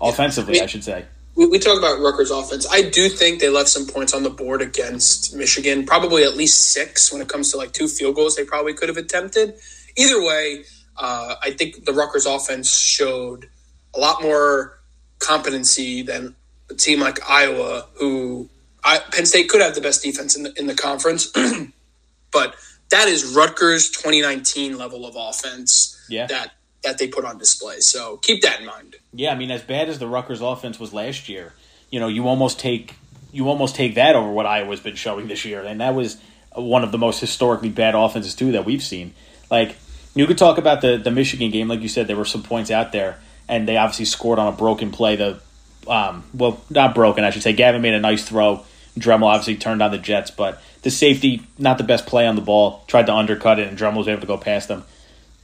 offensively. 0.00 0.60
I 0.60 0.66
should 0.66 0.84
say 0.84 1.04
we, 1.36 1.46
we 1.46 1.58
talk 1.58 1.78
about 1.78 2.00
Rutgers 2.00 2.30
offense. 2.30 2.66
I 2.70 2.82
do 2.82 3.08
think 3.08 3.40
they 3.40 3.50
left 3.50 3.68
some 3.68 3.86
points 3.86 4.14
on 4.14 4.22
the 4.22 4.30
board 4.30 4.62
against 4.62 5.36
Michigan, 5.36 5.84
probably 5.86 6.24
at 6.24 6.36
least 6.36 6.72
six 6.72 7.12
when 7.12 7.20
it 7.22 7.28
comes 7.28 7.52
to 7.52 7.58
like 7.58 7.72
two 7.72 7.86
field 7.86 8.16
goals 8.16 8.34
they 8.34 8.44
probably 8.44 8.74
could 8.74 8.88
have 8.88 8.98
attempted. 8.98 9.54
Either 9.96 10.20
way, 10.22 10.64
uh, 10.96 11.36
I 11.42 11.50
think 11.52 11.84
the 11.84 11.92
Rutgers 11.92 12.26
offense 12.26 12.74
showed 12.74 13.48
a 13.94 14.00
lot 14.00 14.22
more 14.22 14.78
competency 15.18 16.02
than 16.02 16.34
a 16.70 16.74
team 16.74 17.00
like 17.00 17.18
Iowa, 17.28 17.86
who 17.94 18.48
I, 18.86 19.00
Penn 19.00 19.26
State 19.26 19.48
could 19.48 19.60
have 19.60 19.74
the 19.74 19.80
best 19.80 20.02
defense 20.02 20.36
in 20.36 20.44
the 20.44 20.58
in 20.58 20.68
the 20.68 20.74
conference, 20.74 21.26
but 22.32 22.54
that 22.90 23.08
is 23.08 23.34
Rutgers 23.34 23.90
2019 23.90 24.78
level 24.78 25.04
of 25.04 25.16
offense. 25.16 26.00
Yeah. 26.08 26.26
That 26.26 26.52
that 26.84 26.98
they 26.98 27.08
put 27.08 27.24
on 27.24 27.36
display. 27.36 27.80
So 27.80 28.18
keep 28.18 28.42
that 28.42 28.60
in 28.60 28.66
mind. 28.66 28.96
Yeah, 29.12 29.32
I 29.32 29.34
mean, 29.34 29.50
as 29.50 29.62
bad 29.62 29.88
as 29.88 29.98
the 29.98 30.06
Rutgers 30.06 30.40
offense 30.40 30.78
was 30.78 30.92
last 30.92 31.28
year, 31.28 31.52
you 31.90 31.98
know, 31.98 32.06
you 32.06 32.28
almost 32.28 32.60
take 32.60 32.94
you 33.32 33.48
almost 33.48 33.74
take 33.74 33.96
that 33.96 34.14
over 34.14 34.30
what 34.30 34.46
Iowa's 34.46 34.80
been 34.80 34.94
showing 34.94 35.26
this 35.26 35.44
year, 35.44 35.62
and 35.62 35.80
that 35.80 35.94
was 35.94 36.16
one 36.54 36.84
of 36.84 36.92
the 36.92 36.98
most 36.98 37.20
historically 37.20 37.68
bad 37.68 37.94
offenses 37.94 38.34
too 38.34 38.52
that 38.52 38.64
we've 38.64 38.82
seen. 38.82 39.14
Like 39.50 39.76
you 40.14 40.26
could 40.26 40.38
talk 40.38 40.58
about 40.58 40.80
the 40.80 40.96
the 40.96 41.10
Michigan 41.10 41.50
game, 41.50 41.66
like 41.66 41.80
you 41.80 41.88
said, 41.88 42.06
there 42.06 42.16
were 42.16 42.24
some 42.24 42.44
points 42.44 42.70
out 42.70 42.92
there, 42.92 43.18
and 43.48 43.66
they 43.66 43.76
obviously 43.76 44.04
scored 44.04 44.38
on 44.38 44.46
a 44.46 44.56
broken 44.56 44.92
play. 44.92 45.16
The 45.16 45.40
um, 45.88 46.24
well, 46.32 46.60
not 46.70 46.94
broken, 46.94 47.24
I 47.24 47.30
should 47.30 47.42
say. 47.42 47.52
Gavin 47.52 47.82
made 47.82 47.94
a 47.94 48.00
nice 48.00 48.24
throw. 48.24 48.64
Dremel 48.98 49.26
obviously 49.26 49.56
turned 49.56 49.82
on 49.82 49.90
the 49.90 49.98
Jets, 49.98 50.30
but 50.30 50.62
the 50.82 50.90
safety, 50.90 51.42
not 51.58 51.78
the 51.78 51.84
best 51.84 52.06
play 52.06 52.26
on 52.26 52.36
the 52.36 52.42
ball, 52.42 52.84
tried 52.86 53.06
to 53.06 53.14
undercut 53.14 53.58
it, 53.58 53.68
and 53.68 53.78
Dremel 53.78 53.98
was 53.98 54.08
able 54.08 54.22
to 54.22 54.26
go 54.26 54.38
past 54.38 54.68
them. 54.68 54.84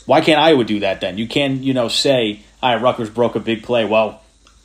Why 0.07 0.21
can't 0.21 0.41
Iowa 0.41 0.65
do 0.65 0.81
that 0.81 1.01
then? 1.01 1.19
You 1.19 1.29
can, 1.29 1.63
you 1.63 1.75
know, 1.75 1.89
say, 1.89 2.43
all 2.63 2.75
right, 2.75 2.83
Rutgers 2.83 3.11
broke 3.11 3.37
a 3.37 3.41
big 3.41 3.63
play. 3.63 3.85
Well, 3.85 4.21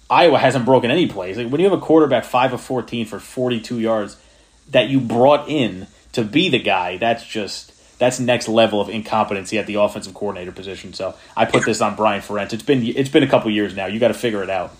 Iowa 0.09 0.39
hasn't 0.39 0.65
broken 0.65 0.89
any 0.89 1.07
plays. 1.07 1.37
Like 1.37 1.49
when 1.49 1.59
you 1.59 1.69
have 1.69 1.77
a 1.77 1.81
quarterback 1.81 2.23
five 2.23 2.53
of 2.53 2.61
fourteen 2.61 3.05
for 3.05 3.19
forty 3.19 3.59
two 3.59 3.79
yards 3.79 4.17
that 4.71 4.89
you 4.89 4.99
brought 4.99 5.49
in 5.49 5.87
to 6.13 6.23
be 6.23 6.49
the 6.49 6.59
guy, 6.59 6.97
that's 6.97 7.25
just 7.25 7.73
that's 7.99 8.19
next 8.19 8.47
level 8.47 8.79
of 8.79 8.89
incompetency 8.89 9.57
at 9.57 9.67
the 9.67 9.75
offensive 9.75 10.13
coordinator 10.13 10.51
position. 10.51 10.93
So 10.93 11.15
I 11.35 11.45
put 11.45 11.65
this 11.65 11.81
on 11.81 11.95
Brian 11.95 12.21
Ferentz. 12.21 12.53
It's 12.53 12.63
been 12.63 12.85
it's 12.85 13.09
been 13.09 13.23
a 13.23 13.27
couple 13.27 13.51
years 13.51 13.75
now. 13.75 13.87
You 13.87 13.99
got 13.99 14.09
to 14.09 14.13
figure 14.13 14.43
it 14.43 14.49
out. 14.49 14.71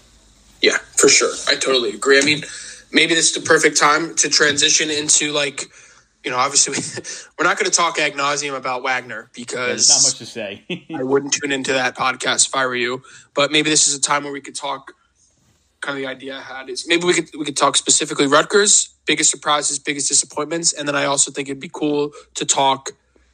Yeah, 0.62 0.78
for 0.96 1.10
sure. 1.10 1.32
I 1.48 1.56
totally 1.56 1.92
agree. 1.92 2.20
I 2.20 2.24
mean, 2.24 2.44
maybe 2.92 3.16
this 3.16 3.36
is 3.36 3.42
the 3.42 3.48
perfect 3.48 3.78
time 3.78 4.16
to 4.16 4.30
transition 4.30 4.90
into 4.90 5.32
like 5.32 5.66
you 6.24 6.32
know, 6.32 6.38
obviously 6.38 6.74
we, 7.40 7.44
are 7.44 7.48
not 7.48 7.58
going 7.58 7.70
to 7.72 7.76
talk 7.76 7.98
ad 8.00 8.14
nauseum 8.14 8.56
about 8.56 8.84
Wagner 8.84 9.30
because 9.34 9.88
there's 9.88 9.90
not 9.90 10.10
much 10.10 10.18
to 10.18 10.26
say. 10.26 10.86
I 10.94 11.04
wouldn't 11.04 11.34
tune 11.34 11.54
into 11.54 11.72
that 11.72 11.96
podcast 11.96 12.48
if 12.48 12.56
I 12.56 12.66
were 12.66 12.76
you. 12.76 13.02
But 13.34 13.50
maybe 13.50 13.70
this 13.70 13.88
is 13.88 13.96
a 13.96 14.02
time 14.02 14.24
where 14.24 14.34
we 14.34 14.42
could 14.42 14.56
talk. 14.56 14.94
Kind 15.80 15.98
of 15.98 16.02
the 16.04 16.10
idea 16.10 16.36
I 16.36 16.42
had 16.42 16.70
is 16.70 16.88
maybe 16.88 17.06
we 17.06 17.14
could 17.14 17.30
we 17.38 17.46
could 17.46 17.56
talk 17.56 17.78
specifically 17.78 18.28
Rutgers 18.28 18.90
biggest 19.06 19.32
surprises, 19.32 19.80
biggest 19.80 20.10
disappointments, 20.10 20.74
and 20.74 20.88
then 20.88 20.96
I 20.96 21.06
also 21.06 21.32
think 21.32 21.48
it'd 21.48 21.62
be 21.62 21.72
cool 21.72 22.12
to 22.36 22.46
talk 22.46 22.92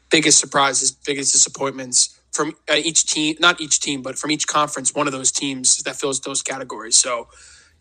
biggest 0.09 0.39
surprises, 0.39 0.91
biggest 0.91 1.31
disappointments 1.33 2.19
from 2.31 2.53
uh, 2.69 2.75
each 2.75 3.05
team, 3.05 3.35
not 3.39 3.59
each 3.59 3.79
team, 3.79 4.01
but 4.01 4.17
from 4.17 4.29
each 4.29 4.45
conference, 4.45 4.93
one 4.93 5.07
of 5.07 5.13
those 5.13 5.31
teams 5.31 5.81
that 5.83 5.95
fills 5.95 6.19
those 6.21 6.41
categories. 6.41 6.95
So, 6.95 7.27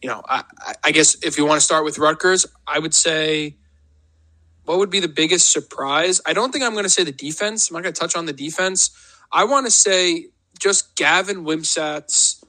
you 0.03 0.09
know, 0.09 0.23
I, 0.29 0.45
I 0.85 0.91
guess 0.91 1.17
if 1.23 1.39
you 1.39 1.47
want 1.47 1.61
to 1.61 1.65
start 1.65 1.85
with 1.85 1.99
Rutgers, 1.99 2.45
I 2.67 2.79
would 2.79 2.95
say 2.95 3.57
what 4.65 4.79
would 4.79 4.91
be 4.91 5.01
the 5.01 5.09
biggest 5.09 5.51
surprise? 5.51 6.21
I 6.27 6.33
don't 6.33 6.53
think 6.53 6.65
I'm 6.65 6.73
going 6.73 6.85
to 6.85 6.91
say 6.91 7.05
the 7.05 7.13
defense. 7.13 7.71
I'm 7.71 7.75
not 7.75 7.83
going 7.83 7.95
to 7.95 8.01
touch 8.01 8.17
on 8.17 8.27
the 8.27 8.33
defense. 8.33 8.91
I 9.31 9.45
want 9.45 9.67
to 9.67 9.71
say 9.71 10.27
just 10.59 10.95
Gavin 10.97 11.45
Wimsatt's 11.45 12.45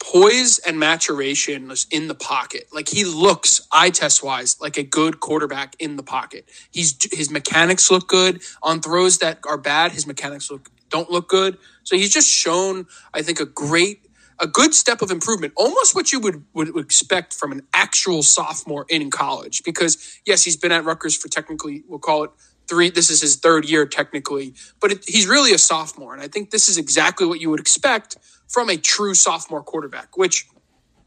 poise 0.00 0.58
and 0.60 0.78
maturation 0.78 1.70
in 1.90 2.08
the 2.08 2.14
pocket. 2.14 2.68
Like 2.72 2.88
he 2.88 3.04
looks 3.04 3.66
eye 3.72 3.90
test 3.90 4.22
wise 4.22 4.60
like 4.60 4.78
a 4.78 4.82
good 4.82 5.20
quarterback 5.20 5.74
in 5.78 5.96
the 5.96 6.02
pocket. 6.02 6.48
He's 6.70 6.96
his 7.12 7.30
mechanics 7.30 7.90
look 7.90 8.08
good 8.08 8.40
on 8.62 8.80
throws 8.80 9.18
that 9.18 9.40
are 9.46 9.58
bad. 9.58 9.92
His 9.92 10.06
mechanics 10.06 10.50
look 10.50 10.70
don't 10.88 11.10
look 11.10 11.28
good. 11.28 11.58
So 11.82 11.96
he's 11.96 12.12
just 12.12 12.30
shown, 12.30 12.86
I 13.12 13.22
think, 13.22 13.40
a 13.40 13.46
great 13.46 14.07
a 14.40 14.46
good 14.46 14.74
step 14.74 15.02
of 15.02 15.10
improvement, 15.10 15.52
almost 15.56 15.94
what 15.94 16.12
you 16.12 16.20
would, 16.20 16.44
would 16.54 16.76
expect 16.76 17.34
from 17.34 17.52
an 17.52 17.62
actual 17.74 18.22
sophomore 18.22 18.86
in 18.88 19.10
college. 19.10 19.62
Because 19.64 20.20
yes, 20.24 20.44
he's 20.44 20.56
been 20.56 20.72
at 20.72 20.84
Rutgers 20.84 21.16
for 21.16 21.28
technically, 21.28 21.82
we'll 21.88 21.98
call 21.98 22.24
it 22.24 22.30
three. 22.68 22.90
This 22.90 23.10
is 23.10 23.20
his 23.20 23.36
third 23.36 23.68
year 23.68 23.86
technically, 23.86 24.54
but 24.80 24.92
it, 24.92 25.04
he's 25.06 25.26
really 25.26 25.52
a 25.52 25.58
sophomore, 25.58 26.14
and 26.14 26.22
I 26.22 26.28
think 26.28 26.50
this 26.50 26.68
is 26.68 26.78
exactly 26.78 27.26
what 27.26 27.40
you 27.40 27.50
would 27.50 27.60
expect 27.60 28.16
from 28.46 28.70
a 28.70 28.76
true 28.76 29.14
sophomore 29.14 29.62
quarterback, 29.62 30.16
which 30.16 30.46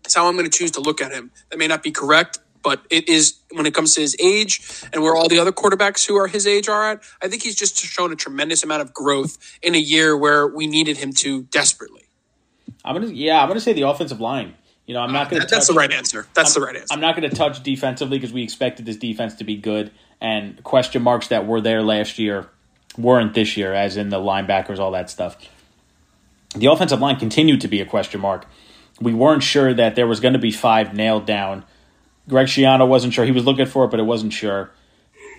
is 0.05 0.15
how 0.15 0.27
I'm 0.27 0.35
going 0.35 0.49
to 0.49 0.57
choose 0.57 0.71
to 0.71 0.81
look 0.81 1.01
at 1.01 1.11
him. 1.11 1.31
That 1.49 1.57
may 1.57 1.67
not 1.67 1.83
be 1.83 1.91
correct, 1.91 2.39
but 2.63 2.85
it 2.89 3.07
is 3.09 3.35
when 3.53 3.65
it 3.65 3.73
comes 3.73 3.95
to 3.95 4.01
his 4.01 4.15
age 4.19 4.83
and 4.93 5.01
where 5.01 5.15
all 5.15 5.27
the 5.27 5.39
other 5.39 5.51
quarterbacks 5.51 6.05
who 6.07 6.17
are 6.17 6.27
his 6.27 6.45
age 6.47 6.67
are 6.69 6.91
at. 6.91 7.03
I 7.21 7.27
think 7.27 7.43
he's 7.43 7.55
just 7.55 7.77
shown 7.77 8.11
a 8.11 8.15
tremendous 8.15 8.63
amount 8.63 8.81
of 8.81 8.93
growth 8.93 9.37
in 9.61 9.75
a 9.75 9.79
year 9.79 10.17
where 10.17 10.47
we 10.47 10.67
needed 10.67 10.97
him 10.97 11.13
to 11.13 11.43
desperately. 11.43 12.00
I'm 12.83 12.95
gonna 12.95 13.07
yeah, 13.07 13.41
I'm 13.41 13.47
gonna 13.47 13.59
say 13.59 13.73
the 13.73 13.83
offensive 13.83 14.19
line. 14.19 14.55
You 14.85 14.95
know, 14.95 15.01
I'm 15.01 15.13
not 15.13 15.27
uh, 15.27 15.29
gonna. 15.31 15.39
That, 15.41 15.49
that's 15.49 15.67
the 15.67 15.73
right 15.73 15.91
answer. 15.91 16.27
That's 16.33 16.55
I'm, 16.55 16.61
the 16.61 16.65
right 16.67 16.75
answer. 16.75 16.93
I'm 16.93 17.01
not 17.01 17.15
gonna 17.15 17.29
touch 17.29 17.61
defensively 17.63 18.17
because 18.17 18.33
we 18.33 18.43
expected 18.43 18.85
this 18.85 18.97
defense 18.97 19.35
to 19.35 19.43
be 19.43 19.55
good, 19.55 19.91
and 20.19 20.61
question 20.63 21.01
marks 21.01 21.27
that 21.27 21.45
were 21.47 21.61
there 21.61 21.81
last 21.81 22.19
year 22.19 22.49
weren't 22.97 23.33
this 23.33 23.57
year, 23.57 23.73
as 23.73 23.97
in 23.97 24.09
the 24.09 24.17
linebackers, 24.17 24.79
all 24.79 24.91
that 24.91 25.09
stuff. 25.09 25.37
The 26.55 26.67
offensive 26.67 26.99
line 26.99 27.17
continued 27.17 27.61
to 27.61 27.67
be 27.67 27.79
a 27.79 27.85
question 27.85 28.19
mark. 28.21 28.45
We 28.99 29.13
weren't 29.13 29.43
sure 29.43 29.73
that 29.73 29.95
there 29.95 30.07
was 30.07 30.19
going 30.19 30.33
to 30.33 30.39
be 30.39 30.51
five 30.51 30.93
nailed 30.93 31.25
down. 31.25 31.65
Greg 32.27 32.47
Schiano 32.47 32.87
wasn't 32.87 33.13
sure. 33.13 33.25
He 33.25 33.31
was 33.31 33.45
looking 33.45 33.65
for 33.65 33.85
it, 33.85 33.91
but 33.91 33.99
it 33.99 34.03
wasn't 34.03 34.33
sure. 34.33 34.71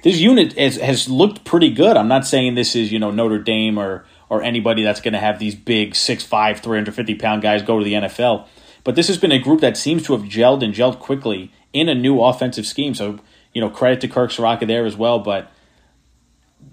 This 0.02 0.18
unit 0.18 0.54
has, 0.54 0.76
has 0.76 1.08
looked 1.08 1.44
pretty 1.44 1.70
good. 1.70 1.96
I'm 1.96 2.08
not 2.08 2.26
saying 2.26 2.54
this 2.54 2.74
is, 2.74 2.90
you 2.90 2.98
know, 2.98 3.10
Notre 3.10 3.38
Dame 3.38 3.78
or 3.78 4.04
or 4.32 4.42
anybody 4.42 4.82
that's 4.82 5.02
going 5.02 5.12
to 5.12 5.20
have 5.20 5.38
these 5.38 5.54
big 5.54 5.92
6'5", 5.92 6.58
350 6.58 7.14
pound 7.16 7.42
guys 7.42 7.62
go 7.62 7.78
to 7.78 7.84
the 7.84 7.92
NFL. 7.92 8.46
But 8.82 8.94
this 8.96 9.08
has 9.08 9.18
been 9.18 9.30
a 9.30 9.38
group 9.38 9.60
that 9.60 9.76
seems 9.76 10.02
to 10.04 10.16
have 10.16 10.22
gelled 10.22 10.64
and 10.64 10.72
gelled 10.72 10.98
quickly 10.98 11.52
in 11.74 11.88
a 11.88 11.94
new 11.94 12.20
offensive 12.20 12.66
scheme. 12.66 12.94
So 12.94 13.20
you 13.52 13.60
know, 13.60 13.68
credit 13.68 14.00
to 14.00 14.08
Kirk 14.08 14.30
Ciarrocca 14.30 14.66
there 14.66 14.86
as 14.86 14.96
well. 14.96 15.18
But 15.18 15.50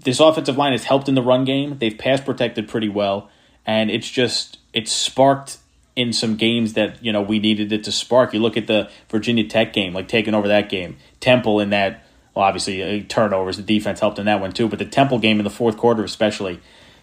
this 0.04 0.20
offensive 0.20 0.56
line 0.56 0.72
has 0.72 0.84
helped 0.84 1.08
in 1.08 1.14
the 1.14 1.22
run 1.22 1.44
game. 1.44 1.78
They've 1.78 1.96
pass 1.96 2.20
protected 2.20 2.68
pretty 2.68 2.88
well, 2.88 3.30
and 3.66 3.90
it's 3.90 4.08
just 4.08 4.58
it's 4.72 4.92
sparked 4.92 5.58
in 5.96 6.12
some 6.12 6.36
games 6.36 6.72
that 6.74 7.04
you 7.04 7.12
know 7.12 7.20
we 7.20 7.38
needed 7.38 7.72
it 7.72 7.84
to 7.84 7.92
spark. 7.92 8.32
You 8.32 8.40
look 8.40 8.56
at 8.56 8.66
the 8.66 8.90
Virginia 9.10 9.44
Tech 9.44 9.72
game, 9.72 9.92
like 9.92 10.08
taking 10.08 10.34
over 10.34 10.48
that 10.48 10.68
game. 10.68 10.96
Temple 11.20 11.60
in 11.60 11.70
that, 11.70 12.04
well, 12.34 12.46
obviously 12.46 12.82
uh, 12.82 13.04
turnovers. 13.08 13.56
The 13.58 13.62
defense 13.62 14.00
helped 14.00 14.18
in 14.18 14.26
that 14.26 14.40
one 14.40 14.52
too, 14.52 14.68
but 14.68 14.78
the 14.78 14.86
Temple 14.86 15.18
game 15.18 15.38
in 15.38 15.44
the 15.44 15.50
fourth 15.50 15.76
quarter 15.76 16.04
especially. 16.04 16.60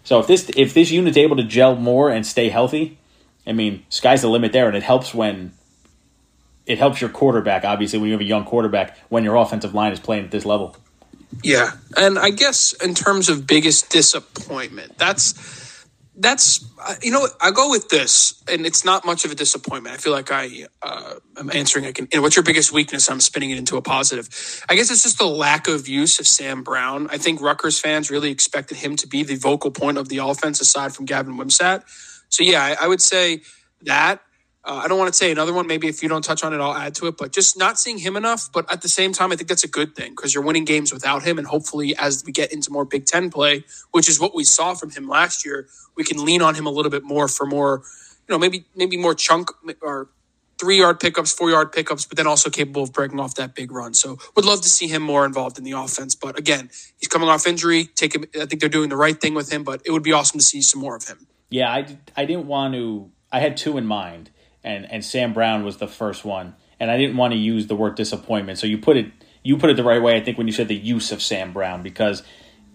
So 0.07 0.21
if 0.21 0.27
this 0.27 0.49
if 0.55 0.73
this 0.73 0.89
unit's 0.89 1.17
able 1.17 1.35
to 1.35 1.43
gel 1.43 1.75
more 1.75 2.09
and 2.09 2.25
stay 2.25 2.47
healthy, 2.47 2.97
I 3.45 3.51
mean, 3.51 3.83
sky's 3.89 4.21
the 4.21 4.29
limit 4.29 4.53
there, 4.53 4.67
and 4.67 4.77
it 4.77 4.83
helps 4.83 5.13
when 5.13 5.51
it 6.65 6.77
helps 6.77 7.01
your 7.01 7.09
quarterback. 7.09 7.65
Obviously, 7.65 7.99
when 7.99 8.07
you 8.07 8.13
have 8.13 8.21
a 8.21 8.23
young 8.23 8.45
quarterback, 8.45 8.97
when 9.09 9.25
your 9.25 9.35
offensive 9.35 9.73
line 9.73 9.91
is 9.91 9.99
playing 9.99 10.23
at 10.23 10.31
this 10.31 10.45
level. 10.45 10.77
Yeah, 11.43 11.71
and 11.97 12.17
I 12.17 12.29
guess 12.29 12.71
in 12.71 12.93
terms 12.93 13.27
of 13.27 13.45
biggest 13.45 13.89
disappointment, 13.89 14.97
that's 14.97 15.33
that's 16.17 16.65
uh, 16.85 16.95
you 17.01 17.11
know 17.11 17.27
I 17.39 17.51
go 17.51 17.69
with 17.69 17.89
this, 17.89 18.43
and 18.51 18.65
it's 18.65 18.83
not 18.83 19.05
much 19.05 19.25
of 19.25 19.31
a 19.31 19.35
disappointment. 19.35 19.95
I 19.95 19.97
feel 19.97 20.13
like 20.13 20.31
I 20.31 20.67
uh, 20.81 21.15
am 21.37 21.51
answering. 21.53 21.85
I 21.85 21.91
can. 21.91 22.07
what's 22.21 22.35
your 22.35 22.43
biggest 22.43 22.71
weakness? 22.71 23.09
I'm 23.09 23.19
spinning 23.19 23.51
it 23.51 23.57
into 23.57 23.77
a 23.77 23.81
positive. 23.81 24.29
I 24.69 24.75
guess 24.75 24.91
it's 24.91 25.03
just 25.03 25.19
the 25.19 25.27
lack 25.27 25.67
of 25.67 25.87
use 25.87 26.19
of 26.19 26.27
Sam 26.27 26.63
Brown. 26.63 27.07
I 27.11 27.17
think 27.17 27.41
Rutgers 27.41 27.79
fans 27.79 28.09
really 28.09 28.31
expected 28.31 28.77
him 28.77 28.95
to 28.97 29.07
be 29.07 29.23
the 29.23 29.35
vocal 29.35 29.71
point 29.71 29.97
of 29.97 30.09
the 30.09 30.17
offense, 30.19 30.59
aside 30.59 30.93
from 30.93 31.05
Gavin 31.05 31.37
Wimsatt. 31.37 31.83
So 32.29 32.43
yeah, 32.43 32.63
I, 32.63 32.85
I 32.85 32.87
would 32.87 33.01
say 33.01 33.41
that. 33.83 34.21
Uh, 34.67 34.81
I 34.83 34.89
don't 34.89 34.99
want 34.99 35.07
to 35.07 35.17
say 35.17 35.31
another 35.31 35.53
one. 35.53 35.65
Maybe 35.65 35.87
if 35.87 36.03
you 36.03 36.09
don't 36.09 36.23
touch 36.23 36.43
on 36.43 36.53
it, 36.53 36.59
I'll 36.59 36.75
add 36.75 36.93
to 36.95 37.07
it. 37.07 37.15
But 37.15 37.31
just 37.31 37.57
not 37.57 37.79
seeing 37.79 37.97
him 37.97 38.17
enough. 38.17 38.49
But 38.51 38.69
at 38.69 38.81
the 38.81 38.89
same 38.89 39.13
time, 39.13 39.31
I 39.31 39.37
think 39.37 39.47
that's 39.47 39.63
a 39.63 39.69
good 39.69 39.95
thing 39.95 40.11
because 40.11 40.33
you're 40.33 40.43
winning 40.43 40.65
games 40.65 40.91
without 40.91 41.23
him. 41.23 41.37
And 41.37 41.47
hopefully, 41.47 41.95
as 41.97 42.25
we 42.25 42.33
get 42.33 42.51
into 42.51 42.69
more 42.69 42.83
Big 42.83 43.05
Ten 43.05 43.29
play, 43.29 43.63
which 43.91 44.09
is 44.09 44.19
what 44.19 44.35
we 44.35 44.43
saw 44.43 44.73
from 44.73 44.91
him 44.91 45.07
last 45.07 45.45
year, 45.45 45.69
we 45.95 46.03
can 46.03 46.23
lean 46.23 46.41
on 46.41 46.53
him 46.53 46.65
a 46.65 46.69
little 46.69 46.91
bit 46.91 47.03
more 47.03 47.29
for 47.29 47.45
more, 47.45 47.81
you 48.27 48.33
know, 48.33 48.37
maybe 48.37 48.65
maybe 48.75 48.97
more 48.97 49.15
chunk 49.15 49.51
or 49.81 50.09
three 50.59 50.79
yard 50.79 50.99
pickups, 50.99 51.31
four 51.31 51.49
yard 51.49 51.71
pickups, 51.71 52.05
but 52.05 52.17
then 52.17 52.27
also 52.27 52.49
capable 52.49 52.83
of 52.83 52.91
breaking 52.91 53.21
off 53.21 53.35
that 53.35 53.55
big 53.55 53.71
run. 53.71 53.93
So 53.93 54.17
would 54.35 54.43
love 54.43 54.59
to 54.61 54.69
see 54.69 54.87
him 54.87 55.01
more 55.01 55.25
involved 55.25 55.57
in 55.57 55.63
the 55.63 55.71
offense. 55.71 56.13
But 56.13 56.37
again, 56.37 56.69
he's 56.97 57.07
coming 57.07 57.29
off 57.29 57.47
injury. 57.47 57.85
Take 57.85 58.15
him. 58.15 58.25
I 58.35 58.45
think 58.45 58.59
they're 58.59 58.67
doing 58.67 58.89
the 58.89 58.97
right 58.97 59.19
thing 59.19 59.33
with 59.33 59.49
him. 59.49 59.63
But 59.63 59.81
it 59.85 59.91
would 59.91 60.03
be 60.03 60.11
awesome 60.11 60.39
to 60.39 60.45
see 60.45 60.61
some 60.61 60.81
more 60.81 60.97
of 60.97 61.07
him. 61.07 61.25
Yeah, 61.49 61.71
I, 61.71 61.97
I 62.17 62.25
didn't 62.25 62.47
want 62.47 62.73
to. 62.73 63.11
I 63.31 63.39
had 63.39 63.55
two 63.55 63.77
in 63.77 63.85
mind 63.85 64.29
and 64.67 64.91
and 64.91 65.03
Sam 65.03 65.33
Brown 65.33 65.63
was 65.63 65.77
the 65.77 65.87
first 65.87 66.25
one. 66.25 66.55
And 66.79 66.91
I 66.91 66.97
didn't 66.97 67.17
want 67.17 67.33
to 67.33 67.39
use 67.39 67.65
the 67.65 67.75
word 67.75 67.95
disappointment. 67.95 68.59
So 68.59 68.67
you 68.67 68.77
put 68.77 68.97
it 68.97 69.11
you 69.43 69.57
put 69.57 69.69
it 69.69 69.77
the 69.77 69.83
right 69.83 70.01
way, 70.01 70.15
I 70.15 70.21
think, 70.21 70.37
when 70.37 70.47
you 70.47 70.53
said 70.53 70.67
the 70.67 70.75
use 70.75 71.11
of 71.11 71.21
Sam 71.21 71.53
Brown, 71.53 71.81
because 71.81 72.21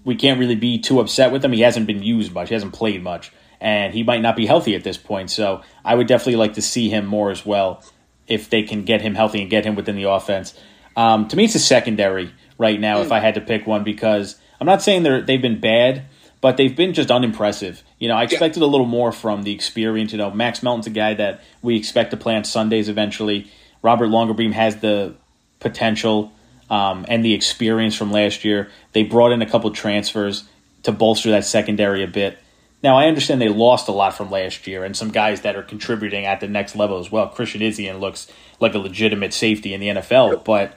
we 0.04 0.16
can't 0.16 0.40
really 0.40 0.54
be 0.54 0.78
too 0.78 1.00
upset 1.00 1.30
with 1.30 1.44
him. 1.44 1.52
He 1.52 1.60
hasn't 1.60 1.86
been 1.86 2.02
used 2.02 2.32
much. 2.32 2.48
He 2.48 2.54
hasn't 2.54 2.72
played 2.72 3.02
much. 3.02 3.30
And 3.60 3.94
he 3.94 4.02
might 4.02 4.22
not 4.22 4.34
be 4.34 4.46
healthy 4.46 4.74
at 4.74 4.82
this 4.82 4.96
point. 4.96 5.30
So 5.30 5.62
I 5.84 5.94
would 5.94 6.08
definitely 6.08 6.36
like 6.36 6.54
to 6.54 6.62
see 6.62 6.88
him 6.88 7.06
more 7.06 7.30
as 7.30 7.46
well 7.46 7.84
if 8.26 8.50
they 8.50 8.62
can 8.62 8.84
get 8.84 9.02
him 9.02 9.14
healthy 9.14 9.40
and 9.40 9.50
get 9.50 9.64
him 9.64 9.76
within 9.76 9.96
the 9.96 10.10
offense. 10.10 10.58
Um, 10.96 11.28
to 11.28 11.36
me, 11.36 11.44
it's 11.44 11.54
a 11.54 11.60
secondary 11.60 12.32
right 12.58 12.80
now, 12.80 12.98
mm. 12.98 13.04
if 13.04 13.12
I 13.12 13.20
had 13.20 13.34
to 13.34 13.40
pick 13.40 13.66
one, 13.66 13.84
because 13.84 14.36
I'm 14.60 14.66
not 14.66 14.82
saying 14.82 15.02
they're, 15.02 15.20
they've 15.20 15.40
been 15.40 15.60
bad, 15.60 16.06
but 16.42 16.56
they've 16.56 16.74
been 16.76 16.92
just 16.92 17.10
unimpressive. 17.10 17.82
You 17.98 18.08
know, 18.08 18.16
I 18.16 18.24
expected 18.24 18.60
yeah. 18.60 18.66
a 18.66 18.70
little 18.70 18.84
more 18.84 19.12
from 19.12 19.44
the 19.44 19.54
experience. 19.54 20.10
You 20.12 20.18
know, 20.18 20.30
Max 20.32 20.62
Melton's 20.62 20.88
a 20.88 20.90
guy 20.90 21.14
that 21.14 21.42
we 21.62 21.76
expect 21.76 22.10
to 22.10 22.18
play 22.18 22.34
on 22.34 22.44
Sundays 22.44 22.90
eventually. 22.90 23.50
Robert 23.80 24.08
Longerbeam 24.08 24.52
has 24.52 24.76
the 24.76 25.14
potential 25.60 26.32
um, 26.68 27.06
and 27.08 27.24
the 27.24 27.32
experience 27.32 27.94
from 27.94 28.10
last 28.10 28.44
year. 28.44 28.70
They 28.92 29.04
brought 29.04 29.30
in 29.30 29.40
a 29.40 29.48
couple 29.48 29.70
transfers 29.70 30.44
to 30.82 30.90
bolster 30.90 31.30
that 31.30 31.44
secondary 31.44 32.02
a 32.02 32.08
bit. 32.08 32.38
Now, 32.82 32.98
I 32.98 33.06
understand 33.06 33.40
they 33.40 33.48
lost 33.48 33.86
a 33.86 33.92
lot 33.92 34.16
from 34.16 34.28
last 34.28 34.66
year 34.66 34.82
and 34.84 34.96
some 34.96 35.12
guys 35.12 35.42
that 35.42 35.54
are 35.54 35.62
contributing 35.62 36.26
at 36.26 36.40
the 36.40 36.48
next 36.48 36.74
level 36.74 36.98
as 36.98 37.12
well. 37.12 37.28
Christian 37.28 37.60
Izien 37.60 38.00
looks 38.00 38.26
like 38.58 38.74
a 38.74 38.78
legitimate 38.78 39.32
safety 39.32 39.72
in 39.72 39.80
the 39.80 39.88
NFL, 39.88 40.44
but 40.44 40.76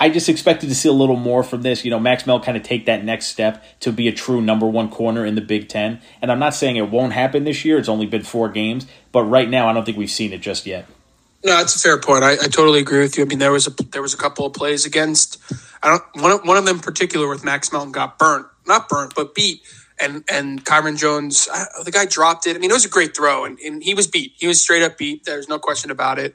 I 0.00 0.10
just 0.10 0.28
expected 0.28 0.68
to 0.68 0.74
see 0.74 0.88
a 0.88 0.92
little 0.92 1.16
more 1.16 1.42
from 1.42 1.62
this. 1.62 1.84
You 1.84 1.90
know, 1.90 1.98
Max 1.98 2.26
Mel 2.26 2.40
kind 2.40 2.56
of 2.56 2.62
take 2.62 2.86
that 2.86 3.04
next 3.04 3.26
step 3.26 3.64
to 3.80 3.92
be 3.92 4.06
a 4.06 4.12
true 4.12 4.40
number 4.40 4.66
one 4.66 4.90
corner 4.90 5.26
in 5.26 5.34
the 5.34 5.40
Big 5.40 5.68
Ten. 5.68 6.00
And 6.22 6.30
I'm 6.30 6.38
not 6.38 6.54
saying 6.54 6.76
it 6.76 6.90
won't 6.90 7.12
happen 7.12 7.44
this 7.44 7.64
year. 7.64 7.78
It's 7.78 7.88
only 7.88 8.06
been 8.06 8.22
four 8.22 8.48
games, 8.48 8.86
but 9.10 9.24
right 9.24 9.48
now 9.48 9.68
I 9.68 9.72
don't 9.72 9.84
think 9.84 9.98
we've 9.98 10.10
seen 10.10 10.32
it 10.32 10.40
just 10.40 10.66
yet. 10.66 10.86
No, 11.44 11.56
that's 11.56 11.76
a 11.76 11.78
fair 11.78 12.00
point. 12.00 12.24
I, 12.24 12.32
I 12.32 12.48
totally 12.48 12.80
agree 12.80 13.00
with 13.00 13.16
you. 13.16 13.24
I 13.24 13.26
mean, 13.26 13.38
there 13.38 13.52
was 13.52 13.66
a 13.66 13.70
there 13.70 14.02
was 14.02 14.12
a 14.12 14.16
couple 14.16 14.44
of 14.46 14.52
plays 14.52 14.84
against 14.84 15.40
I 15.82 15.88
don't 15.88 16.22
one 16.22 16.32
of, 16.32 16.40
one 16.44 16.56
of 16.56 16.64
them 16.64 16.76
in 16.76 16.82
particular 16.82 17.28
with 17.28 17.44
Max 17.44 17.72
Melton 17.72 17.92
got 17.92 18.18
burnt, 18.18 18.46
not 18.66 18.88
burnt, 18.88 19.14
but 19.14 19.34
beat, 19.34 19.62
and 20.00 20.24
and 20.28 20.64
Kyron 20.64 20.98
Jones, 20.98 21.48
I, 21.52 21.66
the 21.84 21.92
guy 21.92 22.06
dropped 22.06 22.46
it. 22.48 22.56
I 22.56 22.58
mean, 22.58 22.70
it 22.70 22.74
was 22.74 22.84
a 22.84 22.88
great 22.88 23.16
throw, 23.16 23.44
and, 23.44 23.58
and 23.60 23.82
he 23.82 23.94
was 23.94 24.08
beat. 24.08 24.32
He 24.36 24.48
was 24.48 24.60
straight 24.60 24.82
up 24.82 24.98
beat. 24.98 25.24
There's 25.24 25.48
no 25.48 25.60
question 25.60 25.92
about 25.92 26.18
it. 26.18 26.34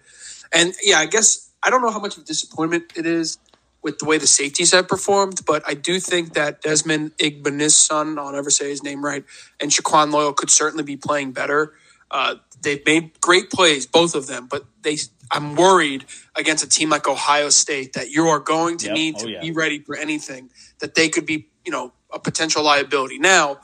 And 0.54 0.73
yeah, 0.82 0.99
I 0.99 1.06
guess 1.06 1.52
I 1.62 1.69
don't 1.69 1.82
know 1.82 1.91
how 1.91 1.99
much 1.99 2.15
of 2.15 2.23
a 2.23 2.26
disappointment 2.26 2.93
it 2.95 3.06
is 3.06 3.38
with 3.83 3.99
the 3.99 4.05
way 4.05 4.17
the 4.17 4.27
safeties 4.27 4.71
have 4.71 4.87
performed, 4.87 5.41
but 5.45 5.63
I 5.67 5.73
do 5.73 5.99
think 5.99 6.33
that 6.33 6.61
Desmond 6.61 7.17
Igbinosun, 7.17 8.17
I'll 8.17 8.31
never 8.31 8.49
say 8.49 8.69
his 8.69 8.81
name 8.81 9.03
right, 9.03 9.25
and 9.59 9.71
Shaquan 9.71 10.11
Loyal 10.11 10.33
could 10.33 10.49
certainly 10.49 10.83
be 10.83 10.97
playing 10.97 11.33
better. 11.33 11.73
Uh, 12.09 12.35
they've 12.61 12.85
made 12.85 13.19
great 13.19 13.49
plays, 13.49 13.85
both 13.85 14.15
of 14.15 14.27
them, 14.27 14.47
but 14.49 14.65
they 14.81 14.97
I'm 15.31 15.55
worried 15.55 16.05
against 16.35 16.63
a 16.63 16.69
team 16.69 16.89
like 16.89 17.07
Ohio 17.07 17.49
State 17.49 17.93
that 17.93 18.11
you 18.11 18.27
are 18.27 18.39
going 18.39 18.77
to 18.77 18.87
yep. 18.87 18.95
need 18.95 19.17
to 19.17 19.25
oh, 19.25 19.29
yeah. 19.29 19.41
be 19.41 19.51
ready 19.51 19.79
for 19.79 19.95
anything 19.95 20.49
that 20.79 20.95
they 20.95 21.09
could 21.09 21.25
be, 21.25 21.49
you 21.65 21.71
know, 21.71 21.91
a 22.11 22.19
potential 22.19 22.63
liability. 22.63 23.17
Now, 23.17 23.59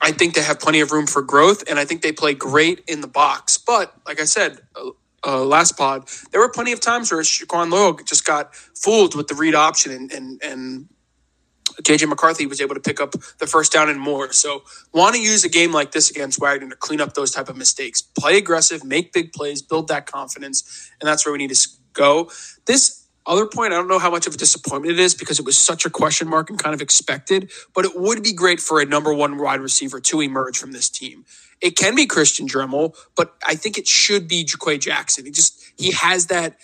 I 0.00 0.12
think 0.12 0.34
they 0.34 0.42
have 0.42 0.58
plenty 0.58 0.80
of 0.80 0.92
room 0.92 1.06
for 1.06 1.20
growth, 1.20 1.68
and 1.68 1.78
I 1.78 1.84
think 1.84 2.00
they 2.00 2.12
play 2.12 2.32
great 2.32 2.82
in 2.88 3.02
the 3.02 3.08
box. 3.08 3.58
But 3.58 3.94
like 4.06 4.20
I 4.20 4.24
said, 4.24 4.60
uh, 5.26 5.44
last 5.44 5.76
pod, 5.76 6.08
there 6.32 6.40
were 6.40 6.50
plenty 6.50 6.72
of 6.72 6.80
times 6.80 7.12
where 7.12 7.22
Shaquan 7.22 7.70
Loyal 7.70 7.94
just 8.04 8.24
got 8.24 8.54
fooled 8.54 9.14
with 9.14 9.28
the 9.28 9.34
read 9.34 9.54
option, 9.54 9.92
and 9.92 10.12
and, 10.12 10.40
and 10.42 10.88
JJ 11.82 12.08
McCarthy 12.08 12.46
was 12.46 12.60
able 12.60 12.74
to 12.74 12.80
pick 12.80 13.00
up 13.00 13.12
the 13.38 13.46
first 13.46 13.72
down 13.72 13.88
and 13.88 14.00
more. 14.00 14.32
So, 14.32 14.62
want 14.92 15.14
to 15.14 15.22
use 15.22 15.44
a 15.44 15.48
game 15.48 15.72
like 15.72 15.92
this 15.92 16.10
against 16.10 16.40
Wagner 16.40 16.70
to 16.70 16.76
clean 16.76 17.00
up 17.00 17.14
those 17.14 17.30
type 17.30 17.48
of 17.48 17.56
mistakes. 17.56 18.02
Play 18.02 18.38
aggressive, 18.38 18.84
make 18.84 19.12
big 19.12 19.32
plays, 19.32 19.62
build 19.62 19.88
that 19.88 20.06
confidence, 20.06 20.90
and 21.00 21.08
that's 21.08 21.26
where 21.26 21.32
we 21.32 21.38
need 21.38 21.54
to 21.54 21.68
go. 21.92 22.30
This 22.66 22.99
other 23.26 23.46
point, 23.46 23.72
I 23.72 23.76
don't 23.76 23.88
know 23.88 23.98
how 23.98 24.10
much 24.10 24.26
of 24.26 24.34
a 24.34 24.36
disappointment 24.36 24.92
it 24.92 25.00
is 25.00 25.14
because 25.14 25.38
it 25.38 25.44
was 25.44 25.56
such 25.56 25.84
a 25.84 25.90
question 25.90 26.28
mark 26.28 26.50
and 26.50 26.58
kind 26.58 26.74
of 26.74 26.80
expected, 26.80 27.50
but 27.74 27.84
it 27.84 27.92
would 27.94 28.22
be 28.22 28.32
great 28.32 28.60
for 28.60 28.80
a 28.80 28.84
number 28.84 29.12
one 29.12 29.38
wide 29.38 29.60
receiver 29.60 30.00
to 30.00 30.20
emerge 30.20 30.58
from 30.58 30.72
this 30.72 30.88
team. 30.88 31.24
It 31.60 31.76
can 31.76 31.94
be 31.94 32.06
Christian 32.06 32.48
Dremel, 32.48 32.96
but 33.16 33.34
I 33.46 33.54
think 33.54 33.76
it 33.78 33.86
should 33.86 34.26
be 34.26 34.44
JaQuae 34.44 34.80
Jackson. 34.80 35.26
He 35.26 35.30
just 35.30 35.62
he 35.76 35.92
has 35.92 36.26
that 36.26 36.56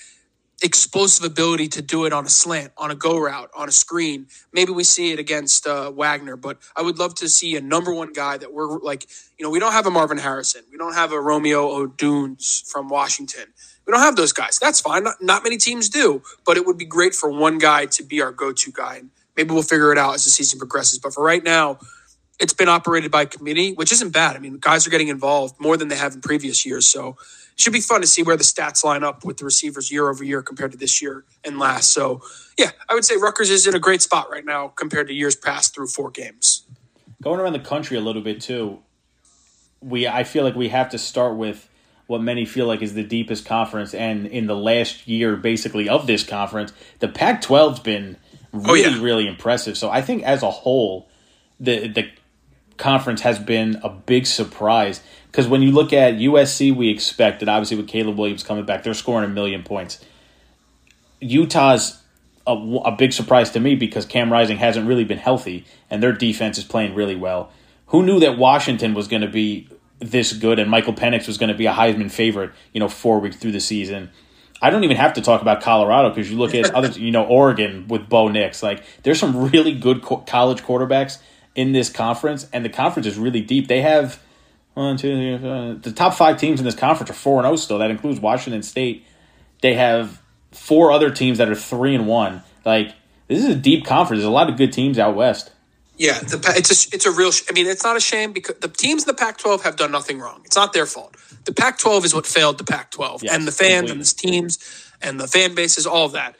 explosive 0.63 1.25
ability 1.25 1.69
to 1.69 1.83
do 1.83 2.07
it 2.07 2.13
on 2.13 2.25
a 2.25 2.29
slant, 2.29 2.73
on 2.79 2.91
a 2.91 2.95
go 2.95 3.19
route, 3.19 3.51
on 3.55 3.69
a 3.69 3.73
screen. 3.73 4.27
Maybe 4.53 4.73
we 4.73 4.85
see 4.85 5.13
it 5.13 5.19
against 5.19 5.67
uh, 5.67 5.91
Wagner, 5.91 6.37
but 6.37 6.59
I 6.75 6.83
would 6.83 6.99
love 6.99 7.15
to 7.17 7.29
see 7.29 7.57
a 7.57 7.61
number 7.61 7.93
one 7.93 8.13
guy 8.13 8.39
that 8.39 8.53
we're 8.53 8.79
like, 8.79 9.07
you 9.39 9.45
know, 9.45 9.51
we 9.51 9.59
don't 9.59 9.73
have 9.73 9.87
a 9.87 9.91
Marvin 9.91 10.19
Harrison, 10.19 10.63
we 10.71 10.79
don't 10.79 10.95
have 10.95 11.13
a 11.13 11.21
Romeo 11.21 11.87
Odunze 11.87 12.67
from 12.71 12.89
Washington. 12.89 13.53
We 13.87 13.93
don't 13.93 14.01
have 14.01 14.17
those 14.17 14.33
guys. 14.33 14.59
That's 14.59 14.81
fine. 14.81 15.05
Not, 15.05 15.23
not 15.23 15.45
many 15.45 15.57
teams 15.57 15.89
do, 15.89 16.23
but 16.45 16.57
it 16.57 16.67
would 16.67 16.77
be 16.77 16.85
great 16.85 17.15
for 17.15 17.31
one 17.31 17.59
guy 17.59 17.87
to 17.87 18.03
be 18.03 18.21
our 18.21 18.33
go-to 18.33 18.73
guy. 18.73 18.97
And 18.97 19.11
maybe 19.37 19.55
we'll 19.55 19.63
figure 19.63 19.93
it 19.93 19.99
out 19.99 20.15
as 20.15 20.25
the 20.25 20.31
season 20.31 20.59
progresses. 20.59 20.99
But 20.99 21.15
for 21.15 21.23
right 21.23 21.43
now, 21.43 21.79
it's 22.41 22.53
been 22.53 22.69
operated 22.69 23.11
by 23.11 23.25
committee, 23.25 23.73
which 23.73 23.93
isn't 23.93 24.11
bad. 24.11 24.37
I 24.37 24.41
mean, 24.41 24.59
guys 24.59 24.87
are 24.87 24.91
getting 24.91 25.09
involved 25.09 25.55
more 25.61 25.77
than 25.77 25.89
they 25.89 25.97
have 25.97 26.15
in 26.15 26.21
previous 26.21 26.67
years. 26.67 26.87
So 26.87 27.11
it 27.11 27.61
should 27.61 27.73
be 27.73 27.81
fun 27.81 28.01
to 28.01 28.07
see 28.07 28.23
where 28.23 28.37
the 28.37 28.45
stats 28.45 28.85
line 28.85 29.05
up 29.05 29.25
with 29.25 29.39
the 29.39 29.45
receivers 29.45 29.91
year 29.91 30.11
over 30.11 30.25
year 30.25 30.43
compared 30.43 30.73
to 30.73 30.79
this 30.79 31.01
year 31.01 31.25
and 31.45 31.59
last. 31.59 31.93
So, 31.93 32.23
yeah, 32.59 32.73
I 32.89 32.95
would 32.95 33.05
say 33.05 33.17
Rutgers 33.17 33.51
is 33.51 33.67
in 33.67 33.75
a 33.75 33.79
great 33.79 34.03
spot 34.03 34.31
right 34.31 34.45
now 34.45 34.69
compared 34.69 35.09
to 35.09 35.15
years 35.15 35.37
past 35.37 35.75
through 35.75 35.87
four 35.87 36.11
games. 36.11 36.65
Going 37.23 37.41
around 37.41 37.55
the 37.55 37.61
country 37.61 37.97
a 37.97 38.01
little 38.01 38.21
bit 38.21 38.41
too, 38.41 38.81
we 39.81 40.07
I 40.07 40.25
feel 40.25 40.45
like 40.45 40.55
we 40.57 40.69
have 40.69 40.91
to 40.91 40.99
start 40.99 41.37
with 41.37 41.69
what 42.07 42.23
many 42.23 42.45
feel 42.45 42.67
like 42.67 42.83
is 42.83 42.95
the 42.95 43.03
deepest 43.03 43.45
conference, 43.45 43.93
and 43.95 44.27
in 44.27 44.47
the 44.47 44.57
last 44.57 45.09
year, 45.09 45.37
basically 45.37 45.89
of 45.89 46.07
this 46.07 46.23
conference, 46.23 46.73
the 47.01 47.09
Pac-12's 47.09 47.81
been 47.81 48.17
oh, 48.55 48.61
really, 48.61 48.85
oh, 48.85 48.91
yeah. 48.91 49.03
really 49.03 49.27
impressive. 49.27 49.77
So 49.77 49.91
I 49.91 50.03
think 50.03 50.23
as 50.23 50.43
a 50.43 50.51
whole, 50.51 51.09
the 51.59 51.89
the 51.89 52.11
conference 52.77 53.23
has 53.23 53.39
been 53.39 53.81
a 53.83 53.89
big 53.89 54.27
surprise 54.27 55.01
because 55.37 55.49
when 55.49 55.63
you 55.63 55.73
look 55.73 55.93
at 55.93 56.15
USC, 56.15 56.75
we 56.75 56.89
expected 56.89 57.49
obviously 57.49 57.77
with 57.77 57.89
Caleb 57.89 58.19
Williams 58.19 58.43
coming 58.43 58.65
back, 58.65 58.83
they're 58.83 58.95
scoring 58.95 59.29
a 59.29 59.33
million 59.33 59.63
points. 59.63 60.05
Utah's 61.21 62.03
a, 62.47 62.53
a, 62.53 62.93
big 62.93 63.13
surprise 63.13 63.51
to 63.51 63.61
me 63.61 63.75
because 63.75 64.07
Cam 64.07 64.31
Rising 64.31 64.59
hasn't 64.59 64.87
really 64.87 65.05
been 65.05 65.19
healthy 65.19 65.65
and 65.91 66.03
their 66.03 66.13
defense 66.13 66.59
is 66.59 66.65
playing 66.65 66.95
really 66.95 67.17
well. 67.17 67.51
Who 67.87 68.03
knew 68.03 68.21
that 68.21 68.39
Washington 68.39 68.95
was 68.95 69.09
going 69.09 69.23
to 69.23 69.29
be 69.29 69.69
this 69.99 70.33
good 70.33 70.59
and 70.59 70.71
Michael 70.71 70.93
Penix 70.93 71.27
was 71.27 71.39
going 71.39 71.49
to 71.49 71.57
be 71.57 71.67
a 71.67 71.73
Heisman 71.73 72.11
favorite, 72.11 72.53
you 72.73 72.81
know, 72.81 72.89
four 72.89 73.19
weeks 73.21 73.37
through 73.37 73.53
the 73.53 73.61
season? 73.61 74.11
I 74.61 74.71
don't 74.71 74.85
even 74.85 74.97
have 74.97 75.15
to 75.15 75.21
talk 75.21 75.43
about 75.43 75.61
Colorado 75.61 76.11
because 76.11 76.31
you 76.31 76.39
look 76.39 76.55
at 76.55 76.75
other, 76.75 76.89
you 76.99 77.11
know, 77.11 77.25
Oregon 77.25 77.89
with 77.89 78.09
Bo 78.09 78.29
Nix. 78.29 78.63
Like, 78.63 78.85
there's 79.03 79.19
some 79.19 79.51
really 79.51 79.75
good 79.75 80.03
co- 80.03 80.19
college 80.19 80.63
quarterbacks 80.63 81.19
in 81.55 81.73
this 81.73 81.91
conference, 81.91 82.49
and 82.53 82.65
the 82.65 82.69
conference 82.69 83.07
is 83.07 83.19
really 83.19 83.41
deep. 83.41 83.69
They 83.69 83.83
have 83.83 84.21
one, 84.75 84.97
two, 84.97 85.17
three, 85.17 85.39
four, 85.39 85.75
the 85.75 85.93
top 85.93 86.15
five 86.15 86.39
teams 86.39 86.61
in 86.61 86.65
this 86.65 86.75
conference 86.75 87.11
are 87.11 87.15
four 87.15 87.39
and 87.39 87.47
zero 87.47 87.57
still. 87.57 87.79
That 87.79 87.91
includes 87.91 88.21
Washington 88.21 88.63
State. 88.63 89.05
They 89.63 89.75
have 89.75 90.21
four 90.53 90.93
other 90.93 91.11
teams 91.11 91.39
that 91.39 91.49
are 91.49 91.55
three 91.55 91.95
and 91.95 92.07
one. 92.07 92.43
Like, 92.65 92.95
this 93.29 93.39
is 93.39 93.47
a 93.47 93.55
deep 93.55 93.85
conference. 93.85 94.21
There's 94.21 94.29
a 94.29 94.31
lot 94.31 94.51
of 94.51 94.57
good 94.57 94.73
teams 94.73 94.99
out 94.99 95.17
west. 95.17 95.53
Yeah, 95.99 96.19
the, 96.21 96.39
it's 96.57 96.71
a 96.71 96.95
it's 96.95 97.07
a 97.07 97.11
real. 97.11 97.31
I 97.49 97.53
mean, 97.53 97.67
it's 97.67 97.85
not 97.85 97.97
a 97.97 98.01
shame 98.01 98.33
because 98.33 98.57
the 98.57 98.69
teams 98.69 99.05
in 99.05 99.07
the 99.07 99.15
Pac-12 99.15 99.63
have 99.63 99.77
done 99.77 99.91
nothing 99.91 100.19
wrong. 100.19 100.43
It's 100.45 100.57
not 100.57 100.73
their 100.73 100.85
fault. 100.85 101.17
The 101.45 101.55
Pac-12 101.55 102.05
is 102.05 102.15
what 102.15 102.27
failed 102.27 102.59
the 102.59 102.65
Pac-12, 102.65 103.23
Yes, 103.23 103.35
and 103.35 103.47
the 103.47 103.53
fans 103.53 103.91
completely. 103.91 103.93
and 103.93 104.01
the 104.01 104.05
teams 104.15 104.93
and 105.01 105.21
the 105.21 105.27
fan 105.27 105.55
bases, 105.55 105.87
all 105.87 106.05
of 106.07 106.13
that. 106.13 106.37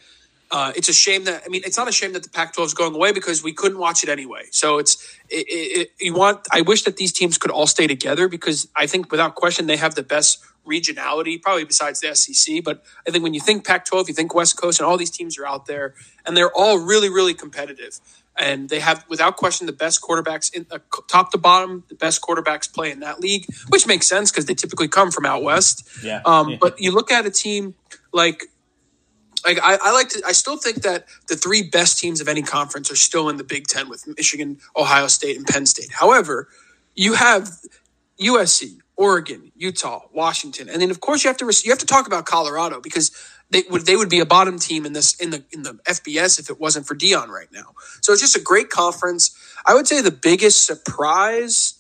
Uh, 0.51 0.73
it's 0.77 0.89
a 0.89 0.93
shame 0.93 1.25
that 1.25 1.43
I 1.45 1.49
mean, 1.49 1.63
it's 1.65 1.77
not 1.77 1.89
a 1.89 1.93
shame 1.93 2.13
that 2.13 2.23
the 2.23 2.29
Pac-12 2.29 2.67
is 2.67 2.75
going 2.75 2.95
away 2.95 3.13
because 3.13 3.43
we 3.43 3.53
couldn't 3.53 3.79
watch 3.79 4.03
it 4.05 4.09
anyway. 4.11 4.43
So 4.51 4.79
it's 4.79 4.95
it, 5.31 5.47
it, 5.49 5.81
it, 5.81 5.91
you 6.01 6.15
want. 6.15 6.47
I 6.53 6.61
wish 6.61 6.83
that 6.83 6.99
these 6.99 7.13
teams 7.13 7.39
could 7.39 7.51
all 7.51 7.67
stay 7.67 7.87
together 7.87 8.29
because 8.29 8.69
I 8.77 8.87
think 8.87 9.11
without 9.11 9.35
question 9.37 9.67
they 9.67 9.77
have 9.77 9.95
the 9.95 10.03
best 10.03 10.45
regionality, 10.67 11.41
probably 11.41 11.65
besides 11.65 12.01
the 12.01 12.15
SEC. 12.15 12.63
But 12.63 12.85
I 13.07 13.11
think 13.11 13.25
when 13.25 13.35
you 13.35 13.41
think 13.41 13.65
Pac-12, 13.67 14.09
you 14.09 14.15
think 14.15 14.35
West 14.35 14.61
Coast, 14.61 14.81
and 14.81 14.87
all 14.87 14.97
these 14.97 15.11
teams 15.11 15.39
are 15.39 15.47
out 15.47 15.67
there, 15.67 15.95
and 16.27 16.37
they're 16.37 16.53
all 16.53 16.79
really, 16.79 17.09
really 17.09 17.35
competitive. 17.35 18.01
And 18.39 18.69
they 18.69 18.81
have, 18.81 19.05
without 19.09 19.37
question, 19.37 19.67
the 19.67 19.73
best 19.73 20.03
quarterbacks 20.03 20.55
in 20.55 20.67
uh, 20.71 20.79
top 21.09 21.33
to 21.33 21.39
bottom. 21.39 21.85
The 21.89 21.95
best 21.95 22.21
quarterbacks 22.21 22.73
play 22.73 22.91
in 22.91 23.01
that 23.01 23.21
league, 23.21 23.47
which 23.69 23.87
makes 23.87 24.07
sense 24.07 24.31
because 24.31 24.45
they 24.45 24.55
typically 24.55 24.89
come 24.89 25.11
from 25.11 25.25
out 25.25 25.43
west. 25.43 25.89
Yeah. 26.03 26.21
Um, 26.25 26.59
but 26.61 26.81
you 26.81 26.93
look 26.93 27.11
at 27.11 27.25
a 27.25 27.31
team 27.31 27.75
like 28.13 28.45
like 29.47 29.59
I, 29.63 29.79
I 29.81 29.93
like 29.93 30.09
to 30.11 30.23
I 30.27 30.33
still 30.33 30.57
think 30.57 30.83
that 30.83 31.07
the 31.29 31.37
three 31.37 31.63
best 31.63 31.99
teams 31.99 32.21
of 32.21 32.29
any 32.29 32.43
conference 32.43 32.91
are 32.91 32.97
still 32.97 33.29
in 33.29 33.37
the 33.37 33.45
Big 33.45 33.67
Ten 33.67 33.89
with 33.89 34.07
Michigan, 34.17 34.59
Ohio 34.77 35.07
State, 35.07 35.37
and 35.37 35.47
Penn 35.47 35.67
State. 35.67 35.93
However, 35.93 36.49
you 36.95 37.15
have 37.15 37.51
USC, 38.21 38.79
Oregon, 38.97 39.53
Utah, 39.57 40.03
Washington, 40.13 40.69
and 40.69 40.83
then 40.83 40.91
of 40.91 41.01
course 41.01 41.25
you 41.25 41.29
have 41.29 41.37
to 41.39 41.45
you 41.65 41.71
have 41.71 41.79
to 41.79 41.87
talk 41.87 42.07
about 42.07 42.27
Colorado 42.27 42.81
because 42.81 43.13
they 43.51 43.63
would 43.71 43.87
they 43.87 43.97
would 43.97 44.09
be 44.11 44.21
a 44.21 44.27
bottom 44.27 44.59
team 44.59 44.85
in 44.87 44.93
this 44.93 45.15
in 45.17 45.31
the 45.31 45.45
in 45.53 45.63
the 45.63 45.75
FBS 45.87 46.39
if 46.41 46.51
it 46.51 46.59
wasn't 46.61 46.87
for 46.87 46.95
Deion 46.95 47.29
right 47.29 47.49
now. 47.53 47.75
So 48.03 48.13
it's 48.13 48.21
just 48.21 48.37
a 48.37 48.41
great 48.41 48.71
conference. 48.71 49.37
I 49.65 49.75
would 49.75 49.87
say 49.87 50.01
the 50.01 50.11
biggest 50.11 50.65
surprise. 50.65 51.75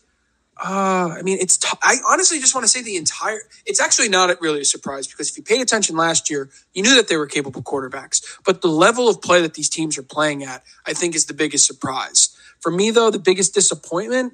Uh, 0.58 1.14
I 1.18 1.22
mean, 1.22 1.36
it's. 1.38 1.58
T- 1.58 1.68
I 1.82 1.96
honestly 2.08 2.38
just 2.40 2.54
want 2.54 2.64
to 2.64 2.68
say 2.68 2.82
the 2.82 2.96
entire. 2.96 3.40
It's 3.66 3.78
actually 3.80 4.08
not 4.08 4.40
really 4.40 4.62
a 4.62 4.64
surprise 4.64 5.06
because 5.06 5.28
if 5.28 5.36
you 5.36 5.42
paid 5.42 5.60
attention 5.60 5.96
last 5.96 6.30
year, 6.30 6.48
you 6.72 6.82
knew 6.82 6.94
that 6.96 7.08
they 7.08 7.18
were 7.18 7.26
capable 7.26 7.62
quarterbacks. 7.62 8.22
But 8.42 8.62
the 8.62 8.68
level 8.68 9.06
of 9.06 9.20
play 9.20 9.42
that 9.42 9.52
these 9.52 9.68
teams 9.68 9.98
are 9.98 10.02
playing 10.02 10.44
at, 10.44 10.62
I 10.86 10.94
think, 10.94 11.14
is 11.14 11.26
the 11.26 11.34
biggest 11.34 11.66
surprise. 11.66 12.34
For 12.60 12.70
me, 12.72 12.90
though, 12.90 13.10
the 13.10 13.18
biggest 13.18 13.52
disappointment. 13.52 14.32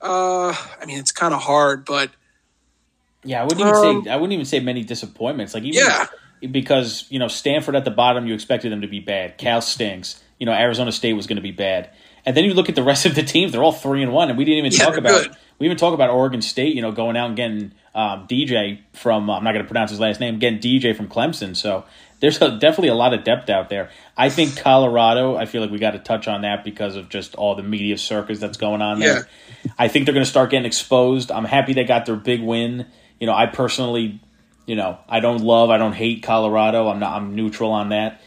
Uh, 0.00 0.54
I 0.80 0.86
mean, 0.86 0.98
it's 0.98 1.10
kind 1.12 1.34
of 1.34 1.42
hard, 1.42 1.84
but 1.84 2.10
Yeah, 3.24 3.40
I 3.40 3.44
wouldn't 3.44 3.60
even 3.60 3.74
Um, 3.74 4.04
say 4.04 4.10
I 4.10 4.16
wouldn't 4.16 4.32
even 4.32 4.46
say 4.46 4.60
many 4.60 4.84
disappointments. 4.84 5.52
Like 5.52 5.64
even 5.64 5.80
Yeah. 5.84 6.06
Because 6.50 7.06
you 7.10 7.18
know 7.18 7.28
Stanford 7.28 7.74
at 7.76 7.84
the 7.84 7.90
bottom, 7.90 8.26
you 8.26 8.34
expected 8.34 8.72
them 8.72 8.80
to 8.82 8.88
be 8.88 9.00
bad. 9.00 9.38
Cal 9.38 9.60
stinks. 9.60 10.22
You 10.38 10.46
know 10.46 10.52
Arizona 10.52 10.92
State 10.92 11.12
was 11.14 11.26
going 11.26 11.36
to 11.36 11.42
be 11.42 11.52
bad, 11.52 11.90
and 12.24 12.36
then 12.36 12.44
you 12.44 12.54
look 12.54 12.68
at 12.68 12.74
the 12.74 12.82
rest 12.82 13.06
of 13.06 13.14
the 13.14 13.22
teams; 13.22 13.52
they're 13.52 13.62
all 13.62 13.72
three 13.72 14.02
and 14.02 14.12
one, 14.12 14.28
and 14.30 14.38
we 14.38 14.44
didn't 14.44 14.58
even 14.66 14.72
Yeah, 14.72 14.84
talk 14.86 14.96
about 14.96 15.24
good. 15.24 15.36
we 15.58 15.66
even 15.66 15.76
talk 15.76 15.94
about 15.94 16.10
Oregon 16.10 16.42
State. 16.42 16.74
You 16.74 16.82
know, 16.82 16.92
going 16.92 17.16
out 17.16 17.26
and 17.28 17.36
getting 17.36 17.72
um, 17.94 18.26
DJ 18.26 18.80
from 18.92 19.28
I'm 19.30 19.44
not 19.44 19.52
going 19.52 19.64
to 19.64 19.68
pronounce 19.68 19.90
his 19.90 20.00
last 20.00 20.20
name, 20.20 20.38
getting 20.38 20.58
DJ 20.60 20.96
from 20.96 21.08
Clemson. 21.08 21.54
So 21.56 21.84
there's 22.20 22.40
a, 22.40 22.50
definitely 22.58 22.88
a 22.88 22.94
lot 22.94 23.12
of 23.14 23.24
depth 23.24 23.50
out 23.50 23.68
there. 23.68 23.90
I 24.16 24.30
think 24.30 24.56
Colorado. 24.62 25.36
I 25.36 25.44
feel 25.46 25.60
like 25.60 25.70
we 25.70 25.78
got 25.78 25.90
to 25.92 25.98
touch 25.98 26.26
on 26.28 26.42
that 26.42 26.64
because 26.64 26.96
of 26.96 27.08
just 27.10 27.34
all 27.34 27.54
the 27.54 27.62
media 27.62 27.98
circus 27.98 28.38
that's 28.38 28.56
going 28.56 28.80
on 28.82 28.98
there. 29.00 29.28
I 29.78 29.88
think 29.88 30.06
they're 30.06 30.14
going 30.14 30.24
to 30.24 30.30
start 30.30 30.50
getting 30.50 30.66
exposed. 30.66 31.30
I'm 31.30 31.44
happy 31.44 31.74
they 31.74 31.84
got 31.84 32.06
their 32.06 32.16
big 32.16 32.40
win. 32.42 32.86
You 33.18 33.26
know, 33.26 33.34
I 33.34 33.44
personally, 33.46 34.20
you 34.66 34.76
know, 34.76 34.98
I 35.08 35.20
don't 35.20 35.42
love, 35.42 35.70
I 35.70 35.78
don't 35.78 35.92
hate 35.92 36.22
Colorado. 36.22 36.88
I'm 36.88 36.98
not, 36.98 37.16
I'm 37.16 37.34
neutral 37.34 37.72
on 37.72 37.90
that, 37.90 38.20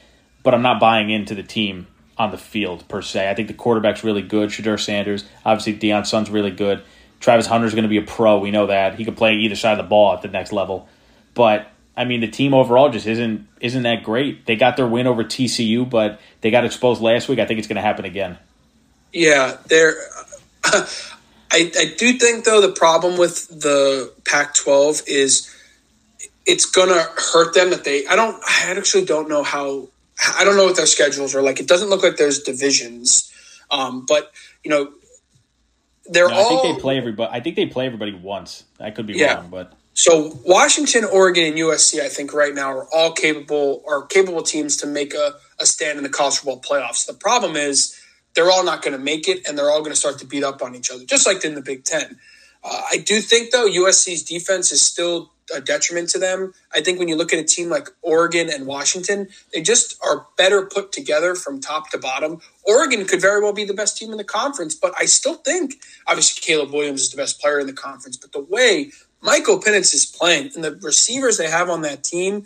but 0.43 0.53
I'm 0.53 0.61
not 0.61 0.79
buying 0.79 1.09
into 1.09 1.35
the 1.35 1.43
team 1.43 1.87
on 2.17 2.31
the 2.31 2.37
field 2.37 2.87
per 2.87 3.01
se. 3.01 3.29
I 3.29 3.33
think 3.33 3.47
the 3.47 3.53
quarterback's 3.53 4.03
really 4.03 4.21
good. 4.21 4.49
Shedeur 4.49 4.79
Sanders, 4.79 5.25
obviously 5.45 5.75
Deion 5.77 6.05
Sun's 6.05 6.29
really 6.29 6.51
good. 6.51 6.83
Travis 7.19 7.47
Hunter's 7.47 7.73
going 7.73 7.83
to 7.83 7.89
be 7.89 7.97
a 7.97 8.01
pro. 8.01 8.39
We 8.39 8.51
know 8.51 8.67
that 8.67 8.95
he 8.95 9.05
could 9.05 9.15
play 9.15 9.35
either 9.35 9.55
side 9.55 9.71
of 9.71 9.77
the 9.77 9.89
ball 9.89 10.13
at 10.13 10.21
the 10.21 10.27
next 10.27 10.51
level. 10.51 10.89
But 11.33 11.71
I 11.95 12.05
mean, 12.05 12.21
the 12.21 12.27
team 12.27 12.53
overall 12.53 12.89
just 12.89 13.07
isn't 13.07 13.47
isn't 13.61 13.83
that 13.83 14.03
great. 14.03 14.45
They 14.45 14.55
got 14.55 14.75
their 14.75 14.87
win 14.87 15.07
over 15.07 15.23
TCU, 15.23 15.89
but 15.89 16.19
they 16.41 16.51
got 16.51 16.65
exposed 16.65 17.01
last 17.01 17.29
week. 17.29 17.39
I 17.39 17.45
think 17.45 17.59
it's 17.59 17.67
going 17.67 17.77
to 17.77 17.81
happen 17.81 18.03
again. 18.05 18.37
Yeah, 19.13 19.57
there. 19.67 19.95
I, 20.65 21.71
I 21.77 21.93
do 21.97 22.17
think 22.17 22.45
though 22.45 22.61
the 22.61 22.71
problem 22.71 23.17
with 23.17 23.47
the 23.47 24.11
Pac-12 24.25 25.03
is 25.07 25.52
it's 26.45 26.65
gonna 26.65 27.05
hurt 27.33 27.53
them 27.55 27.71
that 27.71 27.83
they. 27.85 28.05
I 28.07 28.15
don't. 28.15 28.41
I 28.43 28.75
actually 28.77 29.05
don't 29.05 29.29
know 29.29 29.43
how. 29.43 29.89
I 30.37 30.45
don't 30.45 30.57
know 30.57 30.65
what 30.65 30.77
their 30.77 30.85
schedules 30.87 31.35
are 31.35 31.41
like. 31.43 31.59
It 31.59 31.67
doesn't 31.67 31.89
look 31.89 32.03
like 32.03 32.17
there's 32.17 32.43
divisions, 32.43 33.31
um, 33.71 34.05
but 34.07 34.31
you 34.63 34.71
know, 34.71 34.93
they're 36.07 36.27
No, 36.27 36.35
I 36.35 36.43
all. 36.43 36.47
think 36.47 36.61
they 36.63 36.73
play 36.75 36.97
everybody. 36.97 37.31
I 37.33 37.41
think 37.41 37.55
they 37.57 37.67
play 37.67 37.85
everybody 37.87 38.13
once. 38.13 38.65
I 38.79 38.91
could 38.91 39.07
be 39.07 39.15
Yeah. 39.15 39.35
wrong, 39.35 39.49
but 39.51 39.73
So 39.95 40.39
Washington, 40.45 41.05
Oregon, 41.05 41.45
and 41.45 41.57
USC, 41.57 42.01
I 42.01 42.09
think 42.09 42.33
right 42.33 42.55
now 42.55 42.71
are 42.71 42.87
all 42.93 43.13
capable 43.13 43.83
are 43.87 44.05
capable 44.07 44.43
teams 44.43 44.77
to 44.79 44.87
make 44.87 45.13
a, 45.15 45.35
a 45.59 45.67
stand 45.67 45.99
in 45.99 46.03
the 46.05 46.09
college 46.09 46.37
football 46.37 46.61
playoffs. 46.61 47.05
The 47.07 47.13
problem 47.15 47.57
is 47.57 47.95
they're 48.35 48.51
all 48.51 48.65
not 48.65 48.83
going 48.83 48.97
to 48.97 49.03
make 49.03 49.27
it, 49.29 49.47
and 49.47 49.57
they're 49.57 49.71
all 49.71 49.81
going 49.81 49.93
to 49.93 49.97
start 49.99 50.19
to 50.21 50.27
beat 50.27 50.43
up 50.45 50.63
on 50.63 50.75
each 50.75 50.91
other, 50.91 51.05
just 51.05 51.27
like 51.27 51.45
in 51.45 51.55
the 51.55 51.61
Big 51.63 51.85
Ten. 51.85 52.19
Uh, 52.63 52.83
I 52.91 52.99
do 52.99 53.21
think 53.21 53.51
though 53.51 53.67
USC's 53.67 54.23
defense 54.23 54.71
is 54.73 54.81
still 54.81 55.32
a 55.53 55.61
detriment 55.61 56.09
to 56.09 56.19
them. 56.19 56.53
I 56.73 56.81
think 56.81 56.99
when 56.99 57.07
you 57.07 57.15
look 57.15 57.33
at 57.33 57.39
a 57.39 57.43
team 57.43 57.69
like 57.69 57.89
Oregon 58.01 58.49
and 58.49 58.65
Washington, 58.65 59.27
they 59.53 59.61
just 59.61 59.97
are 60.05 60.27
better 60.37 60.65
put 60.65 60.91
together 60.91 61.35
from 61.35 61.59
top 61.59 61.89
to 61.91 61.97
bottom. 61.97 62.39
Oregon 62.63 63.05
could 63.05 63.21
very 63.21 63.41
well 63.41 63.53
be 63.53 63.65
the 63.65 63.73
best 63.73 63.97
team 63.97 64.11
in 64.11 64.17
the 64.17 64.23
conference, 64.23 64.75
but 64.75 64.93
I 64.97 65.05
still 65.05 65.35
think 65.35 65.75
obviously 66.07 66.41
Caleb 66.41 66.73
Williams 66.73 67.01
is 67.01 67.11
the 67.11 67.17
best 67.17 67.41
player 67.41 67.59
in 67.59 67.67
the 67.67 67.73
conference. 67.73 68.17
But 68.17 68.31
the 68.31 68.41
way 68.41 68.91
Michael 69.21 69.59
Penix 69.59 69.93
is 69.93 70.05
playing 70.05 70.51
and 70.55 70.63
the 70.63 70.75
receivers 70.81 71.37
they 71.37 71.49
have 71.49 71.69
on 71.69 71.81
that 71.81 72.03
team, 72.03 72.45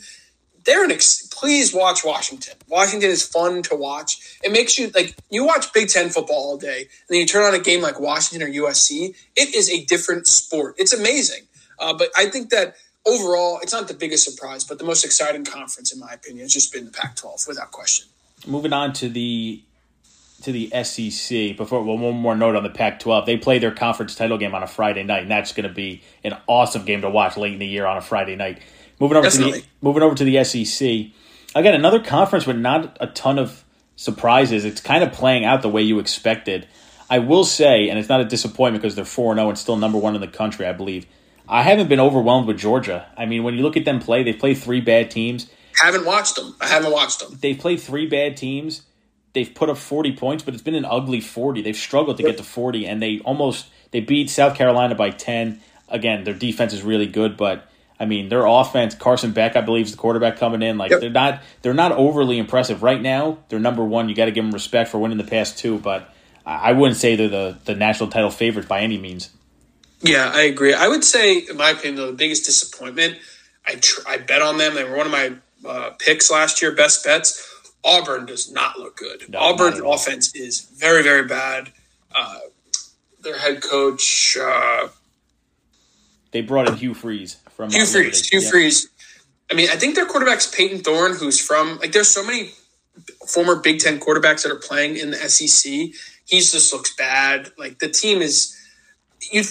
they're 0.68 0.84
an 0.84 0.92
ex- 0.92 1.26
please 1.28 1.74
watch 1.74 2.04
Washington. 2.04 2.56
Washington 2.68 3.10
is 3.10 3.26
fun 3.26 3.64
to 3.64 3.76
watch. 3.76 4.38
It 4.44 4.52
makes 4.52 4.78
you 4.78 4.92
like 4.94 5.16
you 5.30 5.46
watch 5.46 5.72
Big 5.74 5.88
Ten 5.88 6.10
football 6.10 6.36
all 6.36 6.58
day, 6.58 6.82
and 6.82 6.90
then 7.10 7.20
you 7.20 7.26
turn 7.26 7.44
on 7.44 7.54
a 7.54 7.64
game 7.64 7.82
like 7.82 8.00
Washington 8.00 8.48
or 8.48 8.52
USC. 8.52 9.16
It 9.36 9.56
is 9.56 9.70
a 9.70 9.86
different 9.86 10.28
sport. 10.28 10.76
It's 10.78 10.94
amazing. 10.94 11.44
Uh, 11.80 11.94
but 11.94 12.10
I 12.18 12.26
think 12.28 12.50
that 12.50 12.76
overall, 13.08 13.60
it's 13.62 13.74
not 13.74 13.88
the 13.88 13.94
biggest 13.94 14.24
surprise, 14.24 14.64
but 14.64 14.78
the 14.80 14.86
most 14.86 15.06
exciting 15.06 15.46
conference, 15.46 15.94
in 15.94 16.00
my 16.00 16.12
opinion, 16.14 16.44
has 16.46 16.54
just 16.54 16.72
been 16.74 16.86
the 16.86 16.92
Pac-12 16.92 17.48
without 17.48 17.72
question. 17.72 18.08
moving 18.46 18.74
on 18.74 18.94
to 18.94 19.10
the 19.10 19.62
to 20.44 20.52
the 20.52 20.70
SEC. 20.84 21.58
Before 21.58 21.84
well, 21.84 21.98
one 21.98 22.16
more 22.16 22.36
note 22.36 22.56
on 22.56 22.64
the 22.64 22.70
Pac-12, 22.70 23.26
they 23.26 23.38
play 23.38 23.58
their 23.60 23.72
conference 23.72 24.14
title 24.14 24.38
game 24.38 24.54
on 24.54 24.62
a 24.62 24.68
Friday 24.68 25.04
night, 25.04 25.24
and 25.24 25.32
that's 25.32 25.52
going 25.54 25.68
to 25.68 25.74
be 25.74 26.04
an 26.24 26.38
awesome 26.46 26.86
game 26.86 27.02
to 27.02 27.10
watch 27.10 27.38
late 27.38 27.54
in 27.54 27.60
the 27.60 27.68
year 27.68 27.86
on 27.86 27.98
a 27.98 28.02
Friday 28.02 28.36
night. 28.36 28.62
Moving 29.00 29.18
over 29.18 29.30
to 29.30 29.38
the 29.38 29.64
moving 29.82 30.04
over 30.04 30.16
to 30.16 30.24
the 30.24 30.44
SEC, 30.44 30.88
again 31.56 31.74
another 31.74 32.00
conference 32.00 32.46
with 32.46 32.58
not 32.58 32.98
a 33.00 33.08
ton 33.08 33.40
of 33.40 33.64
surprises. 33.96 34.66
It's 34.66 34.82
kind 34.82 35.04
of 35.04 35.12
playing 35.12 35.46
out 35.46 35.62
the 35.62 35.70
way 35.70 35.82
you 35.82 36.00
expected. 36.00 36.68
I 37.10 37.20
will 37.20 37.46
say, 37.46 37.90
and 37.90 37.98
it's 37.98 38.10
not 38.10 38.20
a 38.20 38.26
disappointment 38.26 38.82
because 38.82 38.96
they're 38.96 39.06
four 39.06 39.34
zero 39.34 39.48
oh 39.48 39.50
and 39.50 39.58
still 39.58 39.78
number 39.78 39.98
one 39.98 40.16
in 40.16 40.22
the 40.22 40.28
country, 40.28 40.66
I 40.66 40.74
believe. 40.74 41.06
I 41.50 41.64
haven't 41.64 41.88
been 41.88 42.00
overwhelmed 42.00 42.48
with 42.48 42.58
Georgia. 42.58 43.08
I 43.18 43.26
mean, 43.26 43.44
when 43.44 43.56
you 43.56 43.62
look 43.64 43.78
at 43.78 43.86
them 43.86 44.00
play, 44.00 44.24
they've 44.24 44.38
played 44.38 44.58
three 44.58 44.82
bad 44.82 45.10
teams. 45.12 45.50
Haven't 45.82 46.06
watched 46.06 46.36
them. 46.36 46.56
I 46.60 46.68
haven't 46.68 46.92
watched 46.92 47.20
them. 47.20 47.38
they've 47.42 47.58
played 47.58 47.80
three 47.80 48.08
bad 48.08 48.36
teams. 48.38 48.82
They've 49.34 49.54
put 49.54 49.70
up 49.70 49.78
40 49.78 50.14
points, 50.14 50.44
but 50.44 50.54
it's 50.56 50.64
been 50.64 50.74
an 50.76 50.86
ugly 50.86 51.22
40. 51.22 51.62
They've 51.62 51.76
struggled 51.76 52.18
to 52.18 52.24
get 52.24 52.38
to 52.38 52.44
40, 52.44 52.88
and 52.88 53.02
they 53.02 53.20
almost 53.20 53.68
they 53.92 54.00
beat 54.00 54.30
South 54.30 54.56
Carolina 54.56 54.96
by 54.96 55.12
10. 55.12 55.60
Again, 55.90 56.24
their 56.24 56.34
defense 56.34 56.74
is 56.74 56.82
really 56.82 57.06
good, 57.06 57.38
but 57.38 57.70
I 58.00 58.06
mean 58.06 58.30
their 58.30 58.46
offense. 58.46 58.96
Carson 58.96 59.32
Beck, 59.34 59.56
I 59.56 59.62
believe, 59.62 59.86
is 59.86 59.92
the 59.92 59.98
quarterback 59.98 60.38
coming 60.38 60.62
in. 60.64 60.78
Like 60.78 60.92
Yep. 60.92 61.02
they're 61.02 61.10
not 61.12 61.42
they're 61.62 61.74
not 61.76 61.92
overly 61.92 62.40
impressive 62.40 62.82
right 62.82 63.02
now. 63.02 63.38
They're 63.50 63.60
number 63.60 63.84
one. 63.84 64.10
You 64.10 64.16
got 64.16 64.26
to 64.26 64.32
give 64.32 64.44
them 64.44 64.54
respect 64.54 64.90
for 64.90 64.98
winning 64.98 65.18
the 65.20 65.24
past 65.24 65.58
two, 65.60 65.78
but 65.78 66.12
I 66.46 66.70
I 66.70 66.72
wouldn't 66.74 66.98
say 66.98 67.16
they're 67.16 67.28
the 67.30 67.58
the 67.66 67.76
national 67.76 68.10
title 68.10 68.32
favorites 68.32 68.68
by 68.68 68.82
any 68.82 68.98
means. 68.98 69.30
Yeah, 70.02 70.32
I 70.34 70.44
agree. 70.44 70.74
I 70.74 70.88
would 70.88 71.04
say, 71.04 71.40
in 71.40 71.58
my 71.58 71.72
opinion, 71.72 71.96
though, 71.96 72.08
the 72.08 72.14
biggest 72.18 72.46
disappointment. 72.46 73.18
I 73.68 73.76
tr- 73.76 74.02
I 74.08 74.18
bet 74.18 74.42
on 74.42 74.58
them. 74.58 74.76
They 74.76 74.84
were 74.84 74.96
one 74.96 75.06
of 75.08 75.12
my 75.12 75.34
uh, 75.68 75.92
picks 76.00 76.32
last 76.32 76.62
year, 76.62 76.72
best 76.74 77.04
bets. 77.04 77.44
Auburn 77.84 78.26
does 78.26 78.52
not 78.52 78.78
look 78.80 78.98
good. 78.98 79.30
No, 79.30 79.40
Auburn's 79.40 79.76
not 79.76 79.80
at 79.80 79.84
all. 79.86 79.94
offense 79.96 80.34
is 80.36 80.62
very 80.62 81.04
very 81.04 81.26
bad. 81.26 81.72
Uh, 82.16 82.40
their 83.22 83.38
head 83.38 83.62
coach 83.62 84.38
uh, 84.40 84.88
They 86.32 86.42
brought 86.42 86.68
in 86.68 86.76
Hugh 86.76 86.94
Freeze 86.94 87.38
from 87.52 87.70
Hugh. 87.72 87.86
Freeze. 87.86 88.28
Hugh 88.30 88.40
Yeah. 88.42 88.50
Freeze. 88.50 88.90
I 89.52 89.54
mean, 89.56 89.70
I 89.70 89.76
think 89.76 89.96
their 89.96 90.06
quarterback's 90.06 90.48
Payton 90.54 90.80
Thorne, 90.84 91.16
who's 91.16 91.40
from 91.40 91.80
like. 91.80 91.92
There's 91.92 92.10
so 92.10 92.24
many 92.26 92.52
former 93.28 93.56
Big 93.58 93.80
Ten 93.80 94.00
quarterbacks 94.00 94.44
that 94.44 94.52
are 94.52 94.60
playing 94.60 94.98
in 94.98 95.12
the 95.12 95.18
SEC. 95.18 95.72
He 95.72 96.40
just 96.40 96.74
looks 96.74 96.96
bad. 96.96 97.52
Like 97.58 97.80
the 97.80 97.90
team 97.90 98.22
is, 98.22 98.56
you 99.32 99.44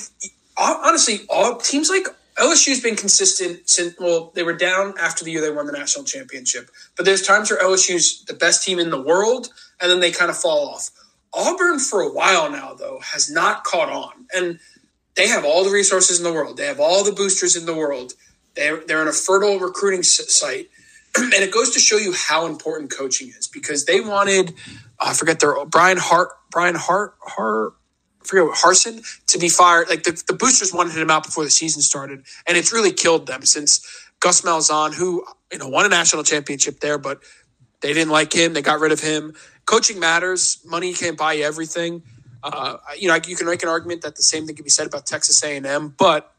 honestly, 0.59 1.21
all 1.29 1.57
teams 1.57 1.91
like 1.91 2.07
LSU's 2.39 2.81
been 2.81 2.97
consistent 2.97 3.69
since. 3.69 3.95
Well, 3.99 4.33
they 4.35 4.43
were 4.43 4.55
down 4.55 4.95
after 5.01 5.25
the 5.25 5.31
year 5.33 5.41
they 5.41 5.51
won 5.51 5.67
the 5.67 5.73
national 5.73 6.05
championship, 6.05 6.71
but 6.97 7.05
there's 7.07 7.23
times 7.23 7.51
where 7.51 7.61
LSU's 7.61 8.25
the 8.25 8.35
best 8.35 8.63
team 8.63 8.79
in 8.79 8.91
the 8.91 9.01
world, 9.01 9.49
and 9.81 9.91
then 9.91 10.01
they 10.01 10.11
kind 10.11 10.31
of 10.31 10.37
fall 10.37 10.69
off. 10.69 10.91
Auburn 11.35 11.79
for 11.79 12.01
a 12.01 12.13
while 12.13 12.51
now, 12.51 12.75
though, 12.75 13.01
has 13.03 13.31
not 13.31 13.65
caught 13.65 13.91
on, 13.91 14.27
and 14.35 14.59
they 15.15 15.29
have 15.29 15.45
all 15.45 15.65
the 15.65 15.71
resources 15.71 16.19
in 16.19 16.25
the 16.25 16.33
world. 16.33 16.57
They 16.57 16.67
have 16.67 16.81
all 16.81 17.05
the 17.05 17.13
boosters 17.13 17.57
in 17.57 17.67
the 17.67 17.75
world. 17.75 18.13
They're 18.55 18.83
they're 18.87 19.03
in 19.03 19.09
a 19.09 19.13
fertile 19.13 19.59
recruiting 19.59 20.03
site, 20.03 20.71
and 21.17 21.33
it 21.35 21.53
goes 21.53 21.71
to 21.73 21.81
show 21.81 21.97
you 21.97 22.13
how 22.15 22.47
important 22.47 22.91
coaching 22.91 23.29
is 23.29 23.47
because 23.47 23.87
they 23.87 24.01
wanted 24.01 24.55
I 25.01 25.15
forget 25.15 25.41
their 25.41 25.65
Brian 25.67 25.99
Hart 25.99 26.31
Brian 26.51 26.75
Hart 26.75 27.15
Hart 27.21 27.75
forget 28.27 28.45
what, 28.45 28.57
Harsin 28.57 29.05
to 29.29 29.39
be 29.39 29.49
fired. 29.49 29.89
Like 29.89 30.03
the, 30.03 30.23
the 30.27 30.35
boosters 30.35 30.73
wanted 30.73 30.97
him 30.97 31.11
out 31.11 31.25
before 31.25 31.45
the 31.45 31.51
season 31.51 31.83
started, 31.83 32.25
and 32.47 32.57
it's 32.57 32.73
really 32.73 32.93
killed 32.93 33.27
them 33.27 33.43
since 33.43 33.87
Gus 34.21 34.43
Malzahn, 34.43 34.95
who 34.95 35.25
you 35.53 35.59
know 35.59 35.69
won 35.69 35.87
a 35.87 35.89
national 35.89 36.23
championship 36.23 36.81
there, 36.81 36.99
but 36.99 37.21
they 37.81 37.93
didn't 37.93 38.11
like 38.11 38.33
him. 38.33 38.53
They 38.53 38.63
got 38.63 38.81
rid 38.81 38.93
of 38.93 39.01
him. 39.01 39.35
Coaching 39.65 39.99
matters. 39.99 40.59
Money 40.65 40.93
can't 40.93 41.19
buy 41.19 41.37
everything. 41.37 42.03
Uh, 42.43 42.77
you 42.97 43.09
know, 43.09 43.19
you 43.27 43.37
can 43.37 43.47
make 43.47 43.63
an 43.63 43.69
argument 43.69 44.03
that 44.03 44.17
the 44.17 44.23
same 44.23 44.47
thing 44.47 44.55
can 44.55 44.63
be 44.63 44.71
said 44.71 44.87
about 44.87 45.05
Texas 45.05 45.43
A&M, 45.43 45.95
but 45.99 46.33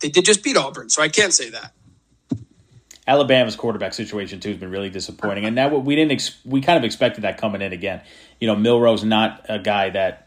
they 0.00 0.08
did 0.10 0.24
just 0.24 0.42
beat 0.44 0.56
Auburn, 0.56 0.90
so 0.90 1.02
I 1.02 1.08
can't 1.08 1.32
say 1.32 1.50
that. 1.50 1.72
Alabama's 3.06 3.56
quarterback 3.56 3.92
situation 3.92 4.40
too 4.40 4.50
has 4.50 4.58
been 4.58 4.70
really 4.70 4.90
disappointing, 4.90 5.44
and 5.44 5.58
that 5.58 5.70
we 5.84 5.94
didn't 5.94 6.12
ex- 6.12 6.38
we 6.44 6.60
kind 6.60 6.78
of 6.78 6.84
expected 6.84 7.22
that 7.22 7.38
coming 7.38 7.60
in 7.60 7.72
again. 7.72 8.00
You 8.40 8.46
know, 8.46 8.56
Milroe's 8.56 9.04
not 9.04 9.44
a 9.48 9.58
guy 9.58 9.90
that 9.90 10.23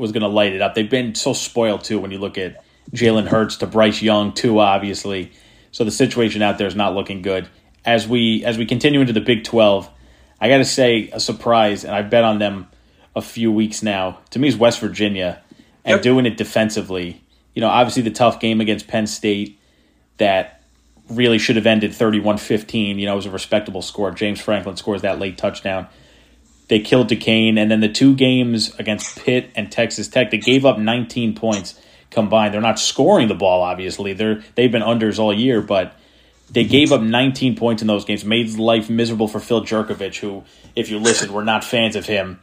was 0.00 0.12
going 0.12 0.22
to 0.22 0.28
light 0.28 0.52
it 0.52 0.62
up. 0.62 0.74
They've 0.74 0.90
been 0.90 1.14
so 1.14 1.32
spoiled 1.32 1.84
too 1.84 1.98
when 1.98 2.10
you 2.10 2.18
look 2.18 2.38
at 2.38 2.64
Jalen 2.92 3.28
Hurts 3.28 3.56
to 3.56 3.66
Bryce 3.66 4.02
Young 4.02 4.32
too, 4.32 4.58
obviously. 4.58 5.32
So 5.72 5.84
the 5.84 5.90
situation 5.90 6.42
out 6.42 6.58
there 6.58 6.66
is 6.66 6.74
not 6.74 6.94
looking 6.94 7.22
good. 7.22 7.48
As 7.84 8.08
we 8.08 8.44
as 8.44 8.58
we 8.58 8.66
continue 8.66 9.00
into 9.00 9.12
the 9.12 9.20
Big 9.20 9.44
Twelve, 9.44 9.88
I 10.40 10.48
got 10.48 10.58
to 10.58 10.64
say 10.64 11.10
a 11.12 11.20
surprise, 11.20 11.84
and 11.84 11.94
I've 11.94 12.10
bet 12.10 12.24
on 12.24 12.38
them 12.38 12.68
a 13.14 13.22
few 13.22 13.52
weeks 13.52 13.82
now. 13.82 14.18
To 14.30 14.38
me, 14.38 14.48
is 14.48 14.56
West 14.56 14.80
Virginia 14.80 15.42
and 15.84 15.94
yep. 15.94 16.02
doing 16.02 16.26
it 16.26 16.36
defensively. 16.36 17.22
You 17.54 17.60
know, 17.60 17.68
obviously 17.68 18.02
the 18.02 18.10
tough 18.10 18.40
game 18.40 18.60
against 18.60 18.88
Penn 18.88 19.06
State 19.06 19.58
that 20.18 20.62
really 21.08 21.38
should 21.38 21.56
have 21.56 21.66
ended 21.66 21.90
31-15. 21.90 22.98
You 22.98 23.06
know, 23.06 23.12
it 23.14 23.16
was 23.16 23.26
a 23.26 23.30
respectable 23.30 23.82
score. 23.82 24.10
James 24.12 24.40
Franklin 24.40 24.76
scores 24.76 25.02
that 25.02 25.18
late 25.18 25.36
touchdown. 25.36 25.88
They 26.70 26.78
killed 26.78 27.08
Duquesne, 27.08 27.58
and 27.58 27.68
then 27.68 27.80
the 27.80 27.88
two 27.88 28.14
games 28.14 28.72
against 28.78 29.18
Pitt 29.18 29.50
and 29.56 29.72
Texas 29.72 30.06
Tech, 30.06 30.30
they 30.30 30.38
gave 30.38 30.64
up 30.64 30.78
19 30.78 31.34
points 31.34 31.74
combined. 32.10 32.54
They're 32.54 32.60
not 32.60 32.78
scoring 32.78 33.26
the 33.26 33.34
ball, 33.34 33.62
obviously. 33.62 34.12
They're 34.12 34.44
they've 34.54 34.70
been 34.70 34.80
unders 34.82 35.18
all 35.18 35.34
year, 35.34 35.60
but 35.60 35.96
they 36.48 36.62
gave 36.62 36.92
up 36.92 37.00
19 37.00 37.56
points 37.56 37.82
in 37.82 37.88
those 37.88 38.04
games, 38.04 38.24
made 38.24 38.54
life 38.54 38.88
miserable 38.88 39.26
for 39.26 39.40
Phil 39.40 39.62
Jurkovec, 39.64 40.16
who, 40.20 40.44
if 40.76 40.90
you 40.90 41.00
listen, 41.00 41.32
we're 41.32 41.42
not 41.42 41.64
fans 41.64 41.96
of 41.96 42.06
him. 42.06 42.38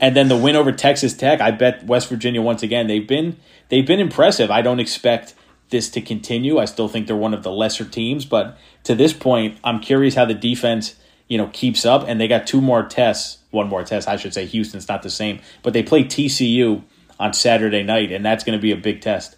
And 0.00 0.14
then 0.14 0.28
the 0.28 0.36
win 0.36 0.54
over 0.54 0.70
Texas 0.70 1.12
Tech, 1.14 1.40
I 1.40 1.50
bet 1.50 1.84
West 1.84 2.08
Virginia 2.08 2.40
once 2.40 2.62
again. 2.62 2.86
They've 2.86 3.06
been 3.06 3.36
they've 3.68 3.86
been 3.86 3.98
impressive. 3.98 4.48
I 4.48 4.62
don't 4.62 4.78
expect 4.78 5.34
this 5.70 5.90
to 5.90 6.00
continue. 6.00 6.58
I 6.58 6.66
still 6.66 6.86
think 6.86 7.08
they're 7.08 7.16
one 7.16 7.34
of 7.34 7.42
the 7.42 7.50
lesser 7.50 7.84
teams, 7.84 8.24
but 8.24 8.56
to 8.84 8.94
this 8.94 9.12
point, 9.12 9.58
I'm 9.64 9.80
curious 9.80 10.14
how 10.14 10.24
the 10.24 10.34
defense, 10.34 10.94
you 11.26 11.36
know, 11.36 11.48
keeps 11.48 11.84
up. 11.84 12.04
And 12.06 12.20
they 12.20 12.28
got 12.28 12.46
two 12.46 12.60
more 12.60 12.84
tests, 12.84 13.38
one 13.52 13.68
more 13.68 13.84
test, 13.84 14.08
I 14.08 14.16
should 14.16 14.34
say. 14.34 14.46
Houston's 14.46 14.88
not 14.88 15.02
the 15.02 15.10
same, 15.10 15.40
but 15.62 15.72
they 15.72 15.82
play 15.82 16.04
TCU 16.04 16.82
on 17.20 17.32
Saturday 17.32 17.84
night, 17.84 18.10
and 18.10 18.24
that's 18.24 18.42
going 18.42 18.58
to 18.58 18.62
be 18.62 18.72
a 18.72 18.76
big 18.76 19.00
test. 19.00 19.36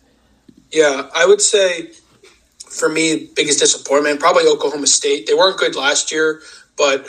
Yeah, 0.72 1.08
I 1.14 1.26
would 1.26 1.42
say 1.42 1.90
for 2.74 2.88
me, 2.88 3.30
biggest 3.34 3.60
disappointment 3.60 4.20
probably 4.20 4.46
Oklahoma 4.46 4.86
State. 4.86 5.26
They 5.26 5.34
weren't 5.34 5.58
good 5.58 5.76
last 5.76 6.10
year, 6.10 6.40
but 6.76 7.06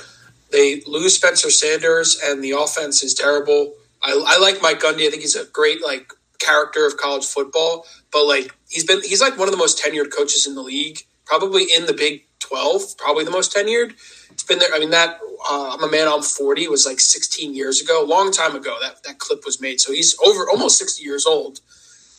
they 0.51 0.81
lose 0.85 1.15
Spencer 1.15 1.49
Sanders, 1.49 2.19
and 2.23 2.43
the 2.43 2.51
offense 2.51 3.03
is 3.03 3.13
terrible. 3.13 3.73
I, 4.03 4.11
I 4.27 4.39
like 4.39 4.61
Mike 4.61 4.79
Gundy. 4.79 5.07
I 5.07 5.09
think 5.09 5.21
he's 5.21 5.35
a 5.35 5.45
great 5.45 5.83
like 5.83 6.11
character 6.39 6.85
of 6.85 6.97
college 6.97 7.25
football, 7.25 7.85
but 8.11 8.25
like 8.25 8.55
he's 8.69 8.83
been 8.83 9.01
he's 9.01 9.21
like 9.21 9.37
one 9.37 9.47
of 9.47 9.51
the 9.51 9.57
most 9.57 9.83
tenured 9.83 10.15
coaches 10.15 10.45
in 10.45 10.55
the 10.55 10.61
league, 10.61 10.99
probably 11.25 11.63
in 11.63 11.85
the 11.87 11.93
Big 11.93 12.25
Twelve, 12.39 12.97
probably 12.97 13.23
the 13.23 13.31
most 13.31 13.55
tenured. 13.55 13.93
Been 14.47 14.59
there. 14.59 14.69
I 14.73 14.79
mean 14.79 14.91
that 14.91 15.19
uh, 15.49 15.71
I'm 15.73 15.83
a 15.83 15.89
man. 15.89 16.07
I'm 16.07 16.21
40 16.21 16.67
was 16.67 16.85
like 16.85 16.99
16 16.99 17.53
years 17.53 17.81
ago, 17.81 18.03
a 18.03 18.05
long 18.05 18.31
time 18.31 18.55
ago. 18.55 18.77
That 18.81 19.03
that 19.03 19.19
clip 19.19 19.43
was 19.45 19.61
made. 19.61 19.81
So 19.81 19.91
he's 19.91 20.17
over 20.25 20.49
almost 20.49 20.77
60 20.77 21.03
years 21.03 21.25
old, 21.25 21.61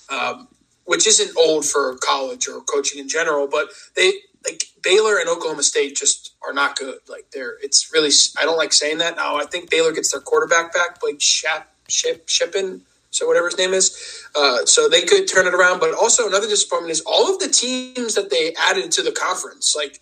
um, 0.09 0.49
which 0.85 1.07
isn't 1.07 1.37
old 1.37 1.65
for 1.65 1.97
college 1.99 2.49
or 2.49 2.61
coaching 2.63 3.01
in 3.01 3.09
general. 3.09 3.47
But 3.47 3.69
they 3.95 4.13
like 4.45 4.65
Baylor 4.83 5.19
and 5.19 5.29
Oklahoma 5.29 5.63
State 5.63 5.97
just 5.97 6.35
are 6.47 6.53
not 6.53 6.77
good. 6.77 6.99
Like 7.09 7.31
they're 7.33 7.57
it's 7.63 7.93
really 7.93 8.11
I 8.39 8.45
don't 8.45 8.59
like 8.59 8.73
saying 8.73 8.99
that 8.99 9.17
now. 9.17 9.37
I 9.37 9.45
think 9.45 9.71
Baylor 9.71 9.93
gets 9.93 10.13
their 10.13 10.21
quarterback 10.21 10.75
back, 10.75 11.01
Blake 11.01 11.21
Shap, 11.21 11.73
Ship, 11.89 12.29
Shippen 12.29 12.83
so 13.17 13.27
whatever 13.27 13.47
his 13.47 13.59
name 13.59 13.73
is. 13.73 14.29
Uh, 14.35 14.65
so 14.67 14.89
they 14.89 15.03
could 15.03 15.27
turn 15.27 15.47
it 15.47 15.55
around. 15.55 15.81
But 15.81 15.95
also 15.95 16.27
another 16.27 16.47
disappointment 16.47 16.93
is 16.93 17.01
all 17.07 17.33
of 17.33 17.41
the 17.41 17.49
teams 17.49 18.15
that 18.15 18.31
they 18.31 18.55
added 18.69 18.93
to 18.93 19.03
the 19.03 19.13
conference, 19.13 19.75
like 19.75 20.01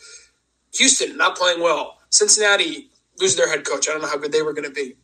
Houston 0.75 1.17
not 1.17 1.37
playing 1.37 1.61
well, 1.63 1.99
Cincinnati 2.14 2.90
losing 3.20 3.38
their 3.38 3.48
head 3.48 3.64
coach. 3.64 3.88
I 3.88 3.92
don't 3.92 4.03
know 4.03 4.09
how 4.09 4.18
good 4.18 4.33
they 4.33 4.42
were 4.42 4.53
going 4.53 4.68
to 4.68 4.74
be. 4.74 4.94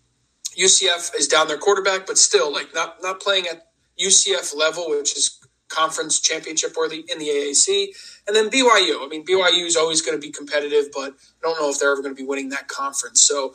UCF 0.58 1.12
is 1.18 1.28
down 1.28 1.48
their 1.48 1.58
quarterback, 1.58 2.06
but 2.06 2.18
still 2.18 2.52
like 2.52 2.74
not 2.74 2.96
not 3.02 3.20
playing 3.20 3.46
at 3.46 3.68
UCF 4.00 4.54
level, 4.56 4.88
which 4.90 5.16
is 5.16 5.38
conference 5.68 6.20
championship 6.20 6.74
worthy 6.76 7.04
in 7.08 7.18
the 7.18 7.26
AAC. 7.28 7.88
And 8.26 8.34
then 8.34 8.50
BYU. 8.50 9.04
I 9.04 9.08
mean, 9.08 9.24
BYU 9.24 9.66
is 9.66 9.76
always 9.76 10.02
going 10.02 10.20
to 10.20 10.24
be 10.24 10.32
competitive, 10.32 10.86
but 10.92 11.12
I 11.12 11.42
don't 11.42 11.60
know 11.60 11.70
if 11.70 11.78
they're 11.78 11.92
ever 11.92 12.02
going 12.02 12.14
to 12.14 12.20
be 12.20 12.26
winning 12.26 12.48
that 12.50 12.68
conference. 12.68 13.20
So 13.20 13.54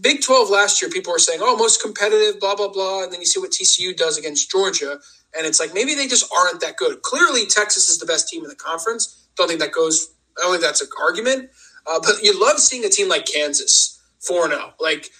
Big 0.00 0.22
12 0.22 0.50
last 0.50 0.80
year, 0.80 0.90
people 0.90 1.12
were 1.12 1.18
saying, 1.18 1.40
oh, 1.42 1.56
most 1.56 1.82
competitive, 1.82 2.40
blah, 2.40 2.54
blah, 2.54 2.68
blah. 2.68 3.02
And 3.02 3.12
then 3.12 3.20
you 3.20 3.26
see 3.26 3.40
what 3.40 3.50
TCU 3.50 3.96
does 3.96 4.18
against 4.18 4.50
Georgia. 4.50 4.98
And 5.36 5.46
it's 5.46 5.58
like, 5.58 5.74
maybe 5.74 5.94
they 5.94 6.06
just 6.06 6.30
aren't 6.36 6.60
that 6.60 6.76
good. 6.76 7.02
Clearly, 7.02 7.46
Texas 7.46 7.88
is 7.88 7.98
the 7.98 8.06
best 8.06 8.28
team 8.28 8.42
in 8.44 8.48
the 8.48 8.56
conference. 8.56 9.26
Don't 9.36 9.48
think 9.48 9.60
that 9.60 9.72
goes, 9.72 10.08
I 10.38 10.42
don't 10.42 10.52
think 10.52 10.62
that's 10.62 10.82
an 10.82 10.88
argument. 11.02 11.50
Uh, 11.86 12.00
but 12.00 12.22
you 12.22 12.38
love 12.40 12.58
seeing 12.58 12.84
a 12.84 12.88
team 12.88 13.08
like 13.08 13.26
Kansas 13.26 14.00
4 14.20 14.48
0. 14.48 14.74
Like, 14.80 15.10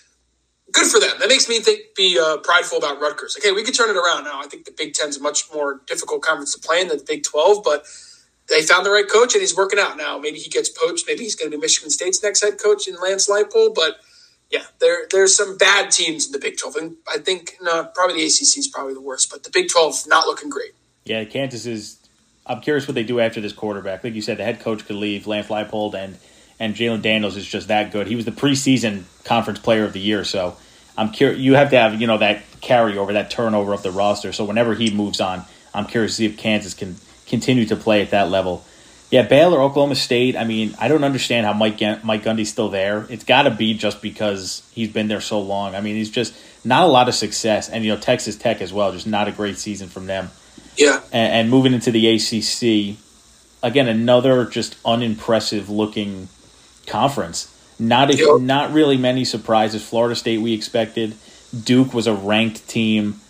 good 0.73 0.87
for 0.87 0.99
them. 0.99 1.11
That 1.21 1.29
makes 1.29 1.49
me 1.49 1.61
think 1.61 1.95
be 1.97 2.19
uh, 2.19 2.39
prideful 2.39 2.79
about 2.79 3.01
Rutgers. 3.01 3.37
Okay, 3.39 3.53
we 3.53 3.63
could 3.63 3.75
turn 3.75 3.91
it 3.91 3.97
around 3.97 4.25
now. 4.25 4.41
I 4.41 4.47
think 4.47 4.65
the 4.65 4.73
Big 4.77 4.95
Ten 4.95 5.09
is 5.09 5.19
a 5.19 5.23
much 5.23 5.45
more 5.53 5.81
difficult 5.87 6.23
conference 6.23 6.55
to 6.55 6.61
play 6.61 6.81
in 6.81 6.89
than 6.89 6.99
the 6.99 7.05
Big 7.05 7.23
12, 7.23 7.63
but 7.63 7.87
they 8.49 8.63
found 8.63 8.85
the 8.85 8.91
right 8.91 9.09
coach 9.09 9.35
and 9.35 9.41
he's 9.41 9.57
working 9.57 9.79
out 9.79 9.97
now. 9.97 10.19
Maybe 10.19 10.39
he 10.39 10.51
gets 10.51 10.69
poached. 10.69 11.05
Maybe 11.07 11.25
he's 11.25 11.35
going 11.35 11.51
to 11.51 11.57
be 11.57 11.61
Michigan 11.61 11.91
State's 11.91 12.23
next 12.23 12.43
head 12.43 12.59
coach 12.63 12.89
in 12.89 12.97
Lance 13.01 13.29
Leipold, 13.29 13.75
but– 13.75 13.97
yeah, 14.55 14.63
there 14.79 15.07
there's 15.11 15.35
some 15.35 15.57
bad 15.57 15.91
teams 15.91 16.27
in 16.27 16.33
the 16.33 16.39
Big 16.39 16.57
12, 16.57 16.77
and 16.77 16.97
I 17.09 17.19
think 17.19 17.57
no, 17.61 17.85
probably 17.95 18.17
the 18.17 18.27
ACC 18.27 18.59
is 18.59 18.69
probably 18.69 18.95
the 18.95 19.01
worst, 19.01 19.31
but 19.31 19.43
the 19.43 19.51
Big 19.51 19.69
12 19.69 20.07
not 20.07 20.27
looking 20.27 20.49
great. 20.49 20.73
Yeah, 21.05 21.25
Kansas 21.25 21.67
is. 21.67 21.99
I'm 22.47 22.61
curious 22.61 22.87
what 22.87 22.95
they 22.95 23.05
do 23.05 23.21
after 23.21 23.41
this 23.41 23.53
quarterback. 23.53 24.05
Like 24.05 24.15
you 24.15 24.23
said, 24.23 24.37
the 24.37 24.45
head 24.45 24.61
coach 24.61 24.87
could 24.87 24.97
leave, 24.97 25.27
Lance 25.27 25.49
Leipold, 25.49 25.95
and 25.95 26.19
and 26.59 26.75
Jalon 26.75 27.03
Daniels 27.03 27.37
is 27.37 27.47
just 27.47 27.69
that 27.69 27.93
good. 27.93 28.07
He 28.07 28.17
was 28.17 28.25
the 28.25 28.33
preseason 28.33 29.05
conference 29.25 29.59
player 29.59 29.85
of 29.85 29.93
the 29.93 30.01
year, 30.01 30.25
so 30.25 30.57
I'm 30.97 31.11
curious. 31.11 31.41
You 31.41 31.55
have 31.55 31.71
to 31.71 31.79
have 31.79 32.01
you 32.01 32.07
know 32.07 32.19
that 32.19 32.43
carryover, 32.61 33.13
that 33.13 33.31
turnover 33.31 33.73
of 33.73 33.83
the 33.83 33.91
roster. 33.91 34.33
So 34.33 34.45
whenever 34.45 34.75
he 34.75 34.91
moves 34.91 35.21
on, 35.21 35.45
I'm 35.75 35.87
curious 35.87 36.13
to 36.13 36.17
see 36.17 36.27
if 36.27 36.37
Kansas 36.37 36.75
can 36.75 36.97
continue 37.27 37.67
to 37.67 37.77
play 37.77 38.03
at 38.03 38.11
that 38.11 38.31
level. 38.31 38.65
Yeah, 39.11 39.23
Baylor, 39.23 39.61
Oklahoma 39.61 39.95
State. 39.95 40.37
I 40.37 40.45
mean, 40.45 40.75
I 40.81 40.89
don't 40.89 41.05
understand 41.05 41.47
how 41.47 41.53
Mike 41.53 41.81
Mike 42.05 42.25
Gundy's 42.25 42.51
still 42.51 42.69
there. 42.69 43.07
It's 43.11 43.25
got 43.25 43.43
to 43.43 43.51
be 43.51 43.75
just 43.75 44.03
because 44.03 44.69
he's 44.73 44.93
been 44.93 45.09
there 45.09 45.21
so 45.21 45.41
long. 45.41 45.75
I 45.75 45.81
mean, 45.81 45.97
he's 45.97 46.11
just 46.11 46.35
not 46.65 46.85
a 46.85 46.89
lot 46.89 47.09
of 47.09 47.15
success, 47.15 47.69
and 47.69 47.85
you 47.85 47.95
know 47.95 48.01
Texas 48.01 48.37
Tech 48.37 48.61
as 48.61 48.73
well. 48.73 48.93
Just 48.93 49.07
not 49.07 49.29
a 49.29 49.33
great 49.33 49.59
season 49.59 49.89
from 49.89 50.07
them. 50.07 50.31
Yeah, 50.77 51.01
and, 51.13 51.33
and 51.33 51.51
moving 51.51 51.75
into 51.75 51.91
the 51.91 52.09
ACC, 52.09 52.97
again, 53.63 53.89
another 53.89 54.47
just 54.47 54.77
unimpressive 54.85 55.69
looking 55.69 56.29
conference. 56.87 57.51
Not 57.79 58.11
a, 58.11 58.17
yep. 58.17 58.41
not 58.41 58.73
really 58.73 58.97
many 58.97 59.25
surprises. 59.25 59.87
Florida 59.87 60.15
State 60.15 60.39
we 60.39 60.53
expected. 60.53 61.15
Duke 61.65 61.93
was 61.93 62.07
a 62.07 62.15
ranked 62.15 62.69
team 62.69 63.21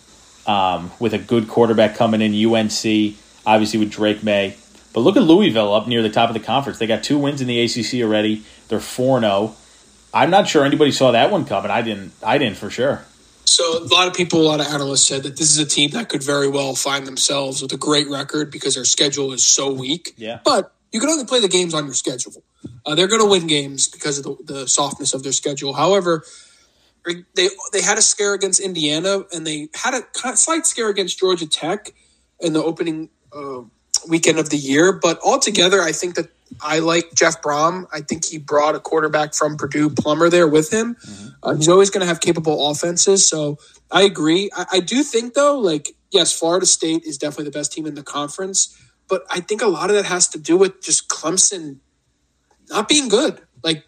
um, 0.45 0.91
with 0.99 1.13
a 1.13 1.17
good 1.17 1.47
quarterback 1.47 1.95
coming 1.95 2.21
in. 2.21 2.33
UNC 2.33 3.15
obviously 3.45 3.79
with 3.79 3.91
Drake 3.91 4.23
Maye, 4.23 4.55
But 4.93 5.01
look 5.01 5.17
at 5.17 5.23
Louisville 5.23 5.73
up 5.73 5.87
near 5.87 6.01
the 6.01 6.09
top 6.09 6.29
of 6.29 6.33
the 6.33 6.39
conference. 6.39 6.79
They 6.79 6.87
got 6.87 7.03
two 7.03 7.17
wins 7.17 7.41
in 7.41 7.47
the 7.47 7.61
ACC 7.61 8.01
already. 8.01 8.43
They're 8.67 8.79
4 8.79 9.19
0. 9.19 9.55
I'm 10.13 10.29
not 10.29 10.47
sure 10.47 10.63
anybody 10.63 10.91
saw 10.91 11.11
that 11.11 11.31
one 11.31 11.45
coming. 11.45 11.69
I 11.69 11.81
didn't. 11.81 12.13
I 12.23 12.37
didn't 12.37 12.57
for 12.57 12.69
sure. 12.69 13.05
So 13.43 13.83
a 13.83 13.85
lot 13.85 14.07
of 14.07 14.13
people, 14.13 14.41
a 14.41 14.47
lot 14.47 14.59
of 14.59 14.67
analysts 14.67 15.05
said 15.05 15.23
that 15.23 15.37
this 15.37 15.51
is 15.51 15.57
a 15.59 15.65
team 15.65 15.91
that 15.91 16.09
could 16.09 16.23
very 16.23 16.47
well 16.47 16.73
find 16.73 17.05
themselves 17.05 17.61
with 17.61 17.71
a 17.73 17.77
great 17.77 18.09
record 18.09 18.49
because 18.49 18.75
their 18.75 18.85
schedule 18.85 19.33
is 19.33 19.43
so 19.43 19.71
weak. 19.71 20.13
Yeah. 20.17 20.39
But 20.43 20.73
you 20.95 21.01
can 21.01 21.09
only 21.09 21.25
play 21.25 21.41
the 21.41 21.49
games 21.49 21.73
on 21.73 21.83
your 21.83 21.93
schedule. 21.93 22.41
Uh, 22.85 22.95
they're 22.95 23.09
going 23.09 23.21
to 23.21 23.29
win 23.29 23.47
games 23.47 23.89
because 23.89 24.17
of 24.17 24.23
the, 24.23 24.53
the 24.53 24.67
softness 24.67 25.13
of 25.13 25.23
their 25.23 25.33
schedule. 25.33 25.73
However, 25.73 26.23
they 27.35 27.49
they 27.73 27.81
had 27.81 27.97
a 27.97 28.01
scare 28.01 28.33
against 28.33 28.61
Indiana 28.61 29.25
and 29.33 29.45
they 29.45 29.67
had 29.73 29.93
a 29.93 30.37
slight 30.37 30.65
scare 30.65 30.87
against 30.87 31.19
Georgia 31.19 31.47
Tech 31.47 31.91
in 32.39 32.53
the 32.53 32.63
opening 32.63 33.09
uh, 33.33 33.63
weekend 34.07 34.39
of 34.39 34.49
the 34.49 34.57
year. 34.71 34.93
But 34.93 35.19
altogether, 35.19 35.81
I 35.81 35.91
think 35.91 36.15
that 36.15 36.29
I 36.61 36.79
like 36.79 37.13
Jeff 37.13 37.41
Brohm. 37.41 37.87
I 37.91 37.99
think 37.99 38.23
he 38.23 38.37
brought 38.37 38.75
a 38.75 38.79
quarterback 38.79 39.33
from 39.33 39.57
Purdue, 39.57 39.89
Plummer, 39.89 40.29
there 40.29 40.47
with 40.47 40.71
him. 40.71 40.95
Mm-hmm. 40.95 41.27
Uh, 41.43 41.55
he's 41.55 41.67
always 41.67 41.89
going 41.89 42.01
to 42.01 42.07
have 42.07 42.21
capable 42.21 42.69
offenses. 42.69 43.27
So 43.27 43.57
I 43.91 44.03
agree. 44.03 44.49
I, 44.55 44.65
I 44.77 44.79
do 44.79 45.03
think, 45.03 45.33
though, 45.33 45.59
like, 45.59 45.95
yes, 46.11 46.31
Florida 46.31 46.65
State 46.65 47.03
is 47.03 47.17
definitely 47.17 47.45
the 47.51 47.57
best 47.59 47.73
team 47.73 47.85
in 47.85 47.95
the 47.95 48.03
conference. 48.03 48.77
But 49.07 49.23
I 49.29 49.39
think 49.39 49.61
a 49.61 49.67
lot 49.67 49.89
of 49.89 49.95
that 49.95 50.05
has 50.05 50.27
to 50.29 50.39
do 50.39 50.57
with 50.57 50.81
just 50.81 51.07
Clemson 51.07 51.77
not 52.69 52.87
being 52.87 53.07
good. 53.07 53.39
Like, 53.63 53.85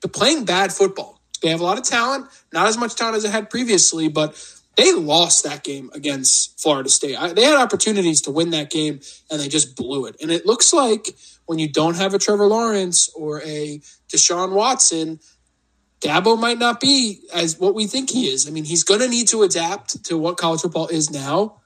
they're 0.00 0.10
playing 0.10 0.44
bad 0.44 0.72
football. 0.72 1.20
They 1.42 1.48
have 1.48 1.60
a 1.60 1.64
lot 1.64 1.78
of 1.78 1.84
talent, 1.84 2.26
not 2.52 2.66
as 2.66 2.76
much 2.76 2.94
talent 2.94 3.16
as 3.16 3.22
they 3.22 3.30
had 3.30 3.48
previously, 3.48 4.08
but 4.08 4.36
they 4.76 4.92
lost 4.92 5.44
that 5.44 5.64
game 5.64 5.90
against 5.94 6.60
Florida 6.60 6.88
State. 6.88 7.16
I, 7.16 7.32
they 7.32 7.44
had 7.44 7.58
opportunities 7.58 8.22
to 8.22 8.30
win 8.30 8.50
that 8.50 8.70
game 8.70 9.00
and 9.30 9.40
they 9.40 9.48
just 9.48 9.76
blew 9.76 10.06
it. 10.06 10.16
And 10.20 10.30
it 10.30 10.46
looks 10.46 10.72
like 10.72 11.16
when 11.46 11.58
you 11.58 11.68
don't 11.68 11.96
have 11.96 12.14
a 12.14 12.18
Trevor 12.18 12.46
Lawrence 12.46 13.10
or 13.14 13.42
a 13.42 13.80
Deshaun 14.08 14.52
Watson, 14.52 15.20
Dabo 16.00 16.38
might 16.38 16.58
not 16.58 16.80
be 16.80 17.20
as 17.34 17.58
what 17.58 17.74
we 17.74 17.86
think 17.86 18.10
he 18.10 18.28
is. 18.28 18.48
I 18.48 18.50
mean, 18.50 18.64
he's 18.64 18.84
going 18.84 19.00
to 19.00 19.08
need 19.08 19.28
to 19.28 19.42
adapt 19.42 20.04
to 20.04 20.16
what 20.16 20.38
college 20.38 20.62
football 20.62 20.88
is 20.88 21.10
now. 21.10 21.59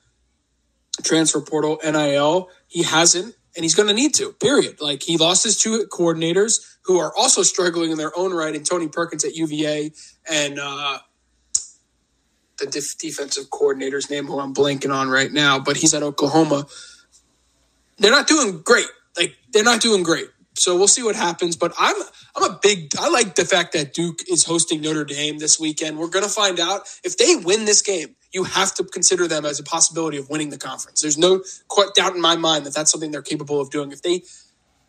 Transfer 1.05 1.41
portal, 1.41 1.79
NIL. 1.85 2.49
He 2.69 2.83
hasn't, 2.83 3.35
and 3.57 3.65
he's 3.65 3.75
going 3.75 3.89
to 3.89 3.95
need 3.95 4.15
to. 4.15 4.33
Period. 4.33 4.81
Like 4.81 5.03
he 5.03 5.17
lost 5.17 5.45
his 5.45 5.59
two 5.59 5.87
coordinators 5.93 6.77
who 6.85 6.99
are 6.99 7.15
also 7.17 7.43
struggling 7.43 7.91
in 7.91 7.99
their 7.99 8.17
own 8.17 8.33
right, 8.33 8.55
and 8.55 8.67
Tony 8.67 8.89
Perkins 8.89 9.25
at 9.25 9.35
UVA 9.35 9.93
and 10.31 10.59
uh, 10.59 10.99
the 12.59 12.67
def- 12.67 12.99
defensive 12.99 13.51
coordinator's 13.51 14.11
name, 14.11 14.27
who 14.27 14.39
I'm 14.39 14.55
blanking 14.55 14.95
on 14.95 15.09
right 15.09 15.33
now, 15.33 15.59
but 15.59 15.77
he's 15.77 15.95
at 15.95 16.03
Oklahoma. 16.03 16.67
They're 17.99 18.11
not 18.11 18.27
doing 18.27 18.61
great. 18.63 18.87
Like 19.17 19.37
they're 19.53 19.65
not 19.65 19.81
doing 19.81 20.03
great. 20.03 20.29
So 20.57 20.77
we'll 20.77 20.89
see 20.89 21.03
what 21.03 21.17
happens. 21.17 21.57
But 21.57 21.73
I'm 21.79 21.97
I'm 22.37 22.51
a 22.51 22.59
big 22.63 22.95
I 22.99 23.09
like 23.09 23.35
the 23.35 23.45
fact 23.45 23.73
that 23.73 23.95
Duke 23.95 24.21
is 24.31 24.45
hosting 24.45 24.81
Notre 24.81 25.05
Dame 25.05 25.39
this 25.39 25.59
weekend. 25.59 25.99
We're 25.99 26.09
gonna 26.09 26.29
find 26.29 26.61
out 26.61 26.89
if 27.03 27.17
they 27.17 27.37
win 27.37 27.65
this 27.65 27.83
game. 27.83 28.17
You 28.35 28.45
have 28.45 28.75
to 28.75 28.85
consider 28.85 29.27
them 29.27 29.47
as 29.47 29.59
a 29.59 29.63
possibility 29.63 30.19
of 30.19 30.29
winning 30.29 30.51
the 30.51 30.59
conference. 30.59 31.01
There's 31.01 31.17
no 31.17 31.43
doubt 31.97 32.15
in 32.15 32.21
my 32.21 32.37
mind 32.37 32.67
that 32.67 32.75
that's 32.75 32.91
something 32.91 33.11
they're 33.11 33.23
capable 33.23 33.61
of 33.61 33.71
doing. 33.71 33.93
If 33.93 34.03
they 34.03 34.25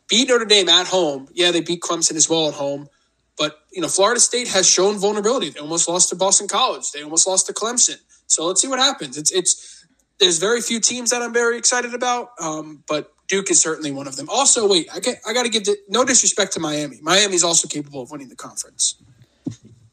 beat 0.10 0.28
Notre 0.28 0.46
Dame 0.46 0.68
at 0.68 0.88
home, 0.88 1.30
yeah, 1.34 1.52
they 1.52 1.62
beat 1.62 1.82
Clemson 1.82 2.16
as 2.16 2.30
well 2.30 2.50
at 2.50 2.56
home. 2.56 2.90
But 3.38 3.60
you 3.72 3.82
know, 3.82 3.88
Florida 3.88 4.20
State 4.20 4.50
has 4.50 4.70
shown 4.70 4.98
vulnerability. 4.98 5.50
They 5.50 5.60
almost 5.60 5.88
lost 5.88 6.10
to 6.10 6.16
Boston 6.16 6.48
College. 6.48 6.92
They 6.92 7.04
almost 7.04 7.28
lost 7.28 7.48
to 7.48 7.54
Clemson. 7.54 7.98
So 8.28 8.46
let's 8.46 8.62
see 8.62 8.68
what 8.68 8.80
happens. 8.80 9.18
It's 9.18 9.32
it's 9.32 9.86
there's 10.20 10.40
very 10.40 10.62
few 10.62 10.80
teams 10.80 11.12
that 11.12 11.22
I'm 11.22 11.34
very 11.34 11.58
excited 11.58 11.94
about, 11.94 12.32
um, 12.40 12.84
but 12.88 13.12
Duke 13.28 13.52
is 13.52 13.60
certainly 13.60 13.92
one 13.92 14.08
of 14.08 14.16
them. 14.16 14.30
Also, 14.30 14.68
wait, 14.68 14.88
I 14.94 15.00
get, 15.00 15.20
I 15.28 15.34
got 15.34 15.44
to 15.44 15.50
give 15.50 15.66
the, 15.66 15.78
no 15.90 16.06
disrespect 16.06 16.54
to 16.54 16.60
Miami. 16.60 17.00
Miami's 17.02 17.44
also 17.44 17.68
capable 17.68 18.02
of 18.02 18.12
winning 18.12 18.30
the 18.30 18.36
conference. 18.36 18.96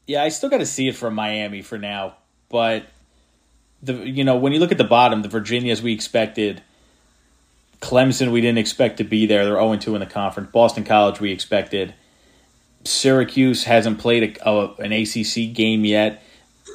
Yeah, 0.05 0.23
I 0.23 0.29
still 0.29 0.49
got 0.49 0.57
to 0.57 0.65
see 0.65 0.87
it 0.87 0.95
from 0.95 1.15
Miami 1.15 1.61
for 1.61 1.77
now, 1.77 2.17
but 2.49 2.85
the 3.83 3.93
you 3.93 4.23
know 4.23 4.37
when 4.37 4.53
you 4.53 4.59
look 4.59 4.71
at 4.71 4.77
the 4.77 4.83
bottom, 4.83 5.21
the 5.21 5.29
Virginias 5.29 5.81
we 5.81 5.93
expected, 5.93 6.61
Clemson 7.81 8.31
we 8.31 8.41
didn't 8.41 8.59
expect 8.59 8.97
to 8.97 9.03
be 9.03 9.25
there. 9.25 9.43
They're 9.43 9.55
zero 9.55 9.73
oh 9.73 9.75
two 9.75 9.95
in 9.95 9.99
the 9.99 10.05
conference. 10.05 10.51
Boston 10.51 10.83
College 10.83 11.19
we 11.19 11.31
expected. 11.31 11.93
Syracuse 12.85 13.63
hasn't 13.63 13.99
played 13.99 14.37
a, 14.37 14.49
a, 14.49 14.73
an 14.75 14.91
ACC 14.91 15.53
game 15.53 15.85
yet. 15.85 16.21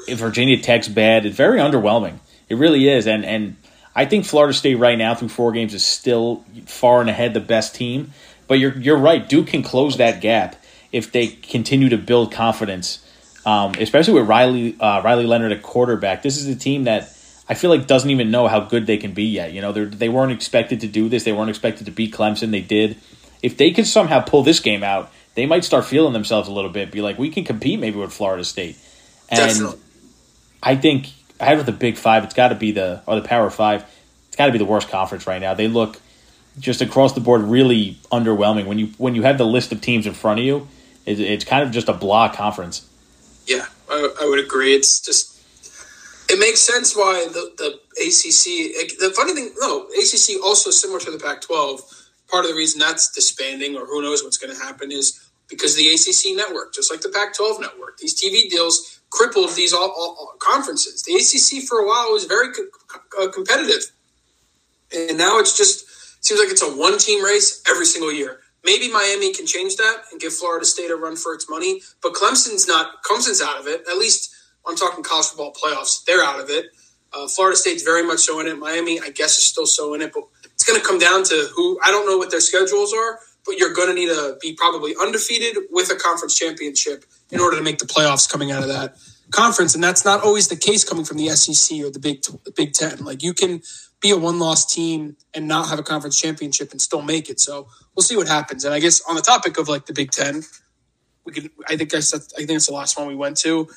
Virginia 0.08 0.58
Tech's 0.60 0.88
bad. 0.88 1.26
It's 1.26 1.36
very 1.36 1.58
underwhelming. 1.58 2.18
It 2.48 2.56
really 2.56 2.88
is, 2.88 3.06
and 3.06 3.24
and 3.24 3.56
I 3.94 4.04
think 4.04 4.24
Florida 4.24 4.54
State 4.54 4.76
right 4.76 4.96
now 4.96 5.14
through 5.14 5.28
four 5.28 5.52
games 5.52 5.74
is 5.74 5.84
still 5.84 6.44
far 6.66 7.00
and 7.00 7.10
ahead 7.10 7.34
the 7.34 7.40
best 7.40 7.74
team. 7.74 8.12
But 8.46 8.54
you're 8.54 8.76
you're 8.78 8.98
right. 8.98 9.28
Duke 9.28 9.48
can 9.48 9.62
close 9.62 9.96
that 9.96 10.20
gap 10.20 10.56
if 10.92 11.12
they 11.12 11.26
continue 11.26 11.88
to 11.90 11.98
build 11.98 12.32
confidence, 12.32 13.04
um, 13.44 13.74
especially 13.78 14.14
with 14.14 14.28
Riley 14.28 14.76
uh, 14.78 15.02
Riley 15.04 15.26
Leonard 15.26 15.52
at 15.52 15.62
quarterback. 15.62 16.22
This 16.22 16.36
is 16.36 16.46
a 16.48 16.56
team 16.56 16.84
that 16.84 17.14
I 17.48 17.54
feel 17.54 17.70
like 17.70 17.86
doesn't 17.86 18.10
even 18.10 18.30
know 18.30 18.46
how 18.46 18.60
good 18.60 18.86
they 18.86 18.98
can 18.98 19.12
be 19.12 19.24
yet. 19.24 19.52
You 19.52 19.60
know, 19.60 19.72
they 19.72 19.84
they 19.84 20.08
weren't 20.08 20.32
expected 20.32 20.80
to 20.80 20.88
do 20.88 21.08
this. 21.08 21.24
They 21.24 21.32
weren't 21.32 21.50
expected 21.50 21.86
to 21.86 21.92
beat 21.92 22.12
Clemson. 22.12 22.50
They 22.50 22.60
did. 22.60 22.96
If 23.42 23.56
they 23.56 23.70
could 23.70 23.86
somehow 23.86 24.20
pull 24.20 24.42
this 24.42 24.60
game 24.60 24.82
out, 24.82 25.12
they 25.34 25.46
might 25.46 25.64
start 25.64 25.84
feeling 25.84 26.12
themselves 26.12 26.48
a 26.48 26.52
little 26.52 26.70
bit. 26.70 26.90
Be 26.90 27.00
like, 27.00 27.18
we 27.18 27.30
can 27.30 27.44
compete 27.44 27.78
maybe 27.78 27.96
with 27.96 28.12
Florida 28.12 28.44
State. 28.44 28.76
And 29.28 29.38
Definitely. 29.38 29.78
I 30.62 30.74
think 30.74 31.08
ahead 31.38 31.58
of 31.58 31.66
the 31.66 31.72
Big 31.72 31.96
Five, 31.96 32.24
it's 32.24 32.34
got 32.34 32.48
to 32.48 32.54
be 32.54 32.72
the 32.72 33.02
or 33.06 33.14
the 33.20 33.26
Power 33.26 33.48
Five. 33.48 33.84
It's 34.26 34.36
got 34.36 34.46
to 34.46 34.52
be 34.52 34.58
the 34.58 34.64
worst 34.64 34.88
conference 34.88 35.26
right 35.26 35.40
now. 35.40 35.54
They 35.54 35.68
look 35.68 36.00
just 36.58 36.80
across 36.80 37.12
the 37.12 37.20
board 37.20 37.42
really 37.42 37.98
underwhelming. 38.10 38.66
When 38.66 38.78
you 38.78 38.88
when 38.98 39.14
you 39.14 39.22
have 39.22 39.38
the 39.38 39.46
list 39.46 39.72
of 39.72 39.80
teams 39.80 40.06
in 40.06 40.14
front 40.14 40.40
of 40.40 40.46
you, 40.46 40.68
it, 41.06 41.20
it's 41.20 41.44
kind 41.44 41.62
of 41.62 41.70
just 41.70 41.88
a 41.88 41.92
blah 41.92 42.28
conference. 42.28 42.87
Yeah, 43.48 43.64
I, 43.90 44.14
I 44.20 44.26
would 44.26 44.38
agree. 44.38 44.74
It's 44.74 45.00
just 45.00 45.34
it 46.28 46.38
makes 46.38 46.60
sense 46.60 46.94
why 46.94 47.26
the, 47.32 47.50
the 47.56 47.80
ACC. 47.96 48.98
The 48.98 49.10
funny 49.16 49.32
thing, 49.32 49.54
no, 49.58 49.86
ACC 49.86 50.44
also 50.44 50.70
similar 50.70 51.00
to 51.00 51.10
the 51.10 51.18
Pac-12. 51.18 51.80
Part 52.30 52.44
of 52.44 52.50
the 52.50 52.56
reason 52.56 52.78
that's 52.78 53.10
disbanding, 53.10 53.74
or 53.74 53.86
who 53.86 54.02
knows 54.02 54.22
what's 54.22 54.36
going 54.36 54.54
to 54.54 54.62
happen, 54.62 54.92
is 54.92 55.30
because 55.48 55.74
the 55.74 55.88
ACC 55.88 56.36
network, 56.36 56.74
just 56.74 56.92
like 56.92 57.00
the 57.00 57.08
Pac-12 57.08 57.62
network, 57.62 57.96
these 57.96 58.14
TV 58.14 58.50
deals 58.50 59.00
crippled 59.08 59.56
these 59.56 59.72
all, 59.72 59.90
all, 59.96 60.14
all 60.20 60.34
conferences. 60.38 61.02
The 61.04 61.14
ACC 61.14 61.66
for 61.66 61.78
a 61.78 61.86
while 61.86 62.12
was 62.12 62.24
very 62.24 62.52
co- 62.52 63.24
uh, 63.24 63.30
competitive, 63.30 63.90
and 64.94 65.16
now 65.16 65.38
it's 65.38 65.56
just 65.56 65.86
seems 66.22 66.38
like 66.38 66.50
it's 66.50 66.62
a 66.62 66.68
one-team 66.68 67.24
race 67.24 67.62
every 67.66 67.86
single 67.86 68.12
year. 68.12 68.40
Maybe 68.64 68.90
Miami 68.92 69.34
can 69.34 69.46
change 69.46 69.76
that 69.76 70.04
and 70.12 70.20
give 70.20 70.34
Florida 70.34 70.66
State 70.66 70.90
a 70.90 70.96
run 70.96 71.16
for 71.16 71.34
its 71.34 71.48
money, 71.50 71.82
but 72.02 72.14
Clemson's 72.14 72.68
not. 72.68 73.02
Clemson's 73.04 73.42
out 73.42 73.58
of 73.60 73.66
it. 73.66 73.82
At 73.90 73.98
least 73.98 74.34
I'm 74.66 74.76
talking 74.76 75.04
college 75.04 75.26
football 75.26 75.52
playoffs. 75.54 76.04
They're 76.04 76.24
out 76.24 76.40
of 76.40 76.50
it. 76.50 76.66
Uh, 77.12 77.28
Florida 77.28 77.56
State's 77.56 77.82
very 77.82 78.04
much 78.06 78.20
so 78.20 78.40
in 78.40 78.46
it. 78.48 78.58
Miami, 78.58 79.00
I 79.00 79.10
guess, 79.10 79.38
is 79.38 79.44
still 79.44 79.66
so 79.66 79.94
in 79.94 80.02
it, 80.02 80.12
but 80.14 80.24
it's 80.44 80.64
going 80.64 80.80
to 80.80 80.86
come 80.86 80.98
down 80.98 81.24
to 81.24 81.48
who. 81.56 81.78
I 81.82 81.90
don't 81.90 82.06
know 82.06 82.18
what 82.18 82.30
their 82.30 82.40
schedules 82.40 82.92
are, 82.94 83.20
but 83.46 83.56
you're 83.58 83.74
going 83.74 83.88
to 83.88 83.94
need 83.94 84.08
to 84.08 84.36
be 84.42 84.54
probably 84.54 84.94
undefeated 85.00 85.56
with 85.70 85.90
a 85.90 85.96
conference 85.96 86.36
championship 86.38 87.04
in 87.30 87.40
order 87.40 87.56
to 87.56 87.62
make 87.62 87.78
the 87.78 87.86
playoffs 87.86 88.30
coming 88.30 88.52
out 88.52 88.62
of 88.62 88.68
that 88.68 88.96
conference, 89.30 89.74
and 89.74 89.84
that's 89.84 90.04
not 90.04 90.22
always 90.22 90.48
the 90.48 90.56
case 90.56 90.84
coming 90.84 91.04
from 91.04 91.18
the 91.18 91.28
SEC 91.30 91.78
or 91.80 91.90
the 91.90 91.98
Big 92.00 92.22
the 92.44 92.52
Big 92.52 92.74
Ten. 92.74 93.04
Like 93.04 93.22
you 93.22 93.34
can 93.34 93.62
be 94.00 94.10
a 94.10 94.16
one 94.16 94.38
loss 94.38 94.72
team 94.72 95.16
and 95.34 95.48
not 95.48 95.68
have 95.68 95.78
a 95.78 95.82
conference 95.82 96.20
championship 96.20 96.70
and 96.72 96.80
still 96.80 97.02
make 97.02 97.28
it. 97.28 97.40
So 97.40 97.68
we'll 97.94 98.04
see 98.04 98.16
what 98.16 98.28
happens. 98.28 98.64
And 98.64 98.72
I 98.72 98.80
guess 98.80 99.00
on 99.08 99.16
the 99.16 99.22
topic 99.22 99.58
of 99.58 99.68
like 99.68 99.86
the 99.86 99.92
Big 99.92 100.10
Ten, 100.10 100.42
we 101.24 101.32
could 101.32 101.50
I 101.68 101.76
think 101.76 101.94
I 101.94 102.00
said 102.00 102.20
I 102.34 102.38
think 102.38 102.56
it's 102.56 102.66
the 102.66 102.74
last 102.74 102.98
one 102.98 103.08
we 103.08 103.16
went 103.16 103.36
to. 103.38 103.68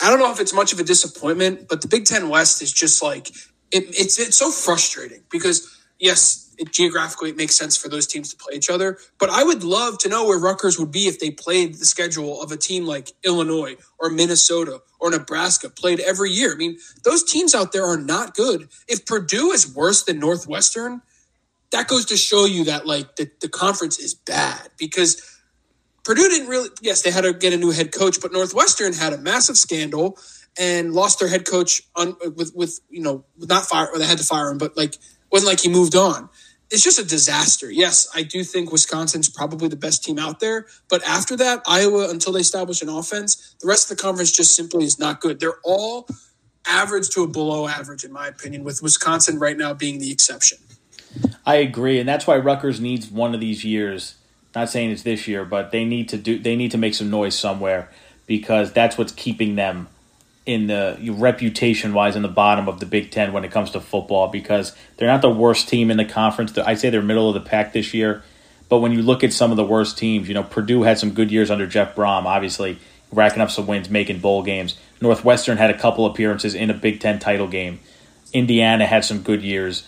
I 0.00 0.10
don't 0.10 0.18
know 0.18 0.32
if 0.32 0.40
it's 0.40 0.54
much 0.54 0.72
of 0.72 0.80
a 0.80 0.84
disappointment, 0.84 1.68
but 1.68 1.82
the 1.82 1.88
Big 1.88 2.06
Ten 2.06 2.28
West 2.28 2.62
is 2.62 2.72
just 2.72 3.02
like 3.02 3.28
it, 3.70 3.84
it's 3.98 4.18
it's 4.18 4.36
so 4.36 4.50
frustrating 4.50 5.22
because 5.30 5.78
yes, 5.98 6.41
geographically 6.70 7.30
it 7.30 7.36
makes 7.36 7.56
sense 7.56 7.76
for 7.76 7.88
those 7.88 8.06
teams 8.06 8.30
to 8.30 8.36
play 8.36 8.54
each 8.54 8.70
other. 8.70 8.98
But 9.18 9.30
I 9.30 9.44
would 9.44 9.64
love 9.64 9.98
to 9.98 10.08
know 10.08 10.26
where 10.26 10.38
Rutgers 10.38 10.78
would 10.78 10.92
be 10.92 11.06
if 11.06 11.18
they 11.18 11.30
played 11.30 11.74
the 11.74 11.86
schedule 11.86 12.42
of 12.42 12.52
a 12.52 12.56
team 12.56 12.86
like 12.86 13.12
Illinois 13.24 13.76
or 13.98 14.10
Minnesota 14.10 14.80
or 15.00 15.10
Nebraska 15.10 15.70
played 15.70 16.00
every 16.00 16.30
year. 16.30 16.52
I 16.52 16.56
mean, 16.56 16.78
those 17.04 17.24
teams 17.24 17.54
out 17.54 17.72
there 17.72 17.84
are 17.84 17.98
not 17.98 18.34
good. 18.34 18.68
If 18.88 19.06
Purdue 19.06 19.50
is 19.50 19.74
worse 19.74 20.02
than 20.04 20.18
Northwestern, 20.18 21.02
that 21.72 21.88
goes 21.88 22.06
to 22.06 22.16
show 22.16 22.44
you 22.44 22.64
that 22.64 22.86
like 22.86 23.16
the, 23.16 23.30
the 23.40 23.48
conference 23.48 23.98
is 23.98 24.14
bad 24.14 24.70
because 24.78 25.40
Purdue 26.04 26.28
didn't 26.28 26.48
really 26.48 26.68
yes, 26.80 27.02
they 27.02 27.10
had 27.10 27.24
to 27.24 27.32
get 27.32 27.52
a 27.52 27.56
new 27.56 27.70
head 27.70 27.92
coach, 27.92 28.20
but 28.20 28.32
Northwestern 28.32 28.92
had 28.92 29.12
a 29.12 29.18
massive 29.18 29.56
scandal 29.56 30.18
and 30.58 30.92
lost 30.92 31.18
their 31.18 31.28
head 31.28 31.46
coach 31.46 31.82
on 31.96 32.16
with 32.36 32.52
with 32.54 32.80
you 32.90 33.02
know 33.02 33.24
not 33.38 33.64
fire 33.64 33.88
or 33.92 33.98
they 33.98 34.06
had 34.06 34.18
to 34.18 34.24
fire 34.24 34.50
him, 34.50 34.58
but 34.58 34.76
like 34.76 34.96
wasn't 35.30 35.48
like 35.48 35.60
he 35.60 35.68
moved 35.68 35.96
on 35.96 36.28
it's 36.72 36.82
just 36.82 36.98
a 36.98 37.04
disaster. 37.04 37.70
Yes, 37.70 38.08
I 38.14 38.22
do 38.22 38.42
think 38.42 38.72
Wisconsin's 38.72 39.28
probably 39.28 39.68
the 39.68 39.76
best 39.76 40.02
team 40.02 40.18
out 40.18 40.40
there, 40.40 40.66
but 40.88 41.02
after 41.06 41.36
that, 41.36 41.62
Iowa, 41.66 42.08
until 42.08 42.32
they 42.32 42.40
establish 42.40 42.80
an 42.80 42.88
offense, 42.88 43.54
the 43.60 43.68
rest 43.68 43.90
of 43.90 43.96
the 43.96 44.02
conference 44.02 44.32
just 44.32 44.54
simply 44.54 44.84
is 44.84 44.98
not 44.98 45.20
good. 45.20 45.38
They're 45.38 45.60
all 45.64 46.08
average 46.66 47.10
to 47.10 47.22
a 47.22 47.28
below 47.28 47.68
average, 47.68 48.04
in 48.04 48.12
my 48.12 48.26
opinion, 48.26 48.64
with 48.64 48.82
Wisconsin 48.82 49.38
right 49.38 49.56
now 49.56 49.74
being 49.74 49.98
the 49.98 50.10
exception. 50.10 50.58
I 51.44 51.56
agree, 51.56 52.00
and 52.00 52.08
that's 52.08 52.26
why 52.26 52.38
Rutgers 52.38 52.80
needs 52.80 53.10
one 53.10 53.34
of 53.34 53.40
these 53.40 53.64
years. 53.64 54.14
Not 54.54 54.70
saying 54.70 54.90
it's 54.90 55.02
this 55.02 55.28
year, 55.28 55.44
but 55.44 55.72
they 55.72 55.84
need 55.84 56.08
to 56.10 56.16
do. 56.16 56.38
They 56.38 56.56
need 56.56 56.70
to 56.70 56.78
make 56.78 56.94
some 56.94 57.10
noise 57.10 57.38
somewhere 57.38 57.90
because 58.26 58.72
that's 58.72 58.96
what's 58.96 59.12
keeping 59.12 59.56
them 59.56 59.88
in 60.44 60.66
the 60.66 60.96
reputation 61.16 61.94
wise 61.94 62.16
in 62.16 62.22
the 62.22 62.28
bottom 62.28 62.68
of 62.68 62.80
the 62.80 62.86
Big 62.86 63.10
Ten 63.10 63.32
when 63.32 63.44
it 63.44 63.52
comes 63.52 63.70
to 63.70 63.80
football 63.80 64.28
because 64.28 64.74
they're 64.96 65.08
not 65.08 65.22
the 65.22 65.30
worst 65.30 65.68
team 65.68 65.90
in 65.90 65.96
the 65.96 66.04
conference. 66.04 66.56
I'd 66.58 66.80
say 66.80 66.90
they're 66.90 67.02
middle 67.02 67.28
of 67.28 67.34
the 67.34 67.48
pack 67.48 67.72
this 67.72 67.94
year, 67.94 68.22
But 68.68 68.78
when 68.80 68.92
you 68.92 69.02
look 69.02 69.22
at 69.22 69.32
some 69.32 69.50
of 69.50 69.56
the 69.56 69.64
worst 69.64 69.98
teams, 69.98 70.28
you 70.28 70.34
know, 70.34 70.42
Purdue 70.42 70.82
had 70.82 70.98
some 70.98 71.10
good 71.10 71.30
years 71.30 71.50
under 71.50 71.66
Jeff 71.66 71.94
Brohm, 71.94 72.24
obviously 72.24 72.78
racking 73.12 73.42
up 73.42 73.50
some 73.50 73.66
wins, 73.66 73.90
making 73.90 74.18
bowl 74.18 74.42
games. 74.42 74.76
Northwestern 75.00 75.58
had 75.58 75.70
a 75.70 75.78
couple 75.78 76.06
appearances 76.06 76.54
in 76.54 76.70
a 76.70 76.74
Big 76.74 76.98
Ten 76.98 77.18
title 77.18 77.46
game. 77.46 77.80
Indiana 78.32 78.86
had 78.86 79.04
some 79.04 79.20
good 79.20 79.42
years. 79.42 79.86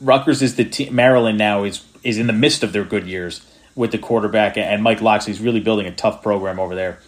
Rutgers 0.00 0.42
is 0.42 0.56
the 0.56 0.64
team. 0.64 0.94
Maryland 0.94 1.38
now 1.38 1.64
is 1.64 1.84
is 2.02 2.18
in 2.18 2.26
the 2.26 2.32
midst 2.32 2.62
of 2.62 2.72
their 2.72 2.84
good 2.84 3.06
years 3.06 3.40
with 3.74 3.92
the 3.92 3.98
quarterback 3.98 4.56
and 4.56 4.82
Mike 4.82 5.00
Locksley's 5.00 5.40
really 5.40 5.60
building 5.60 5.86
a 5.86 5.94
tough 5.94 6.22
program 6.22 6.58
over 6.58 6.74
there. 6.74 6.98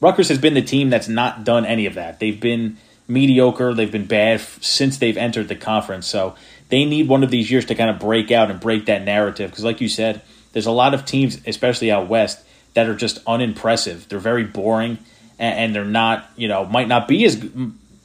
Rutgers 0.00 0.28
has 0.28 0.38
been 0.38 0.54
the 0.54 0.62
team 0.62 0.90
that's 0.90 1.08
not 1.08 1.44
done 1.44 1.64
any 1.64 1.86
of 1.86 1.94
that. 1.94 2.20
They've 2.20 2.38
been 2.38 2.78
mediocre. 3.08 3.74
They've 3.74 3.90
been 3.90 4.06
bad 4.06 4.40
since 4.40 4.98
they've 4.98 5.16
entered 5.16 5.48
the 5.48 5.56
conference. 5.56 6.06
So 6.06 6.36
they 6.68 6.84
need 6.84 7.08
one 7.08 7.24
of 7.24 7.30
these 7.30 7.50
years 7.50 7.64
to 7.66 7.74
kind 7.74 7.90
of 7.90 7.98
break 7.98 8.30
out 8.30 8.50
and 8.50 8.60
break 8.60 8.86
that 8.86 9.02
narrative. 9.02 9.50
Because, 9.50 9.64
like 9.64 9.80
you 9.80 9.88
said, 9.88 10.22
there's 10.52 10.66
a 10.66 10.72
lot 10.72 10.94
of 10.94 11.04
teams, 11.04 11.40
especially 11.46 11.90
out 11.90 12.08
west, 12.08 12.44
that 12.74 12.88
are 12.88 12.94
just 12.94 13.18
unimpressive. 13.26 14.08
They're 14.08 14.18
very 14.18 14.44
boring, 14.44 14.98
and, 15.38 15.74
they're 15.74 15.84
not, 15.84 16.30
you 16.36 16.48
know, 16.48 16.64
might 16.66 16.88
not 16.88 17.08
be 17.08 17.24
as. 17.24 17.44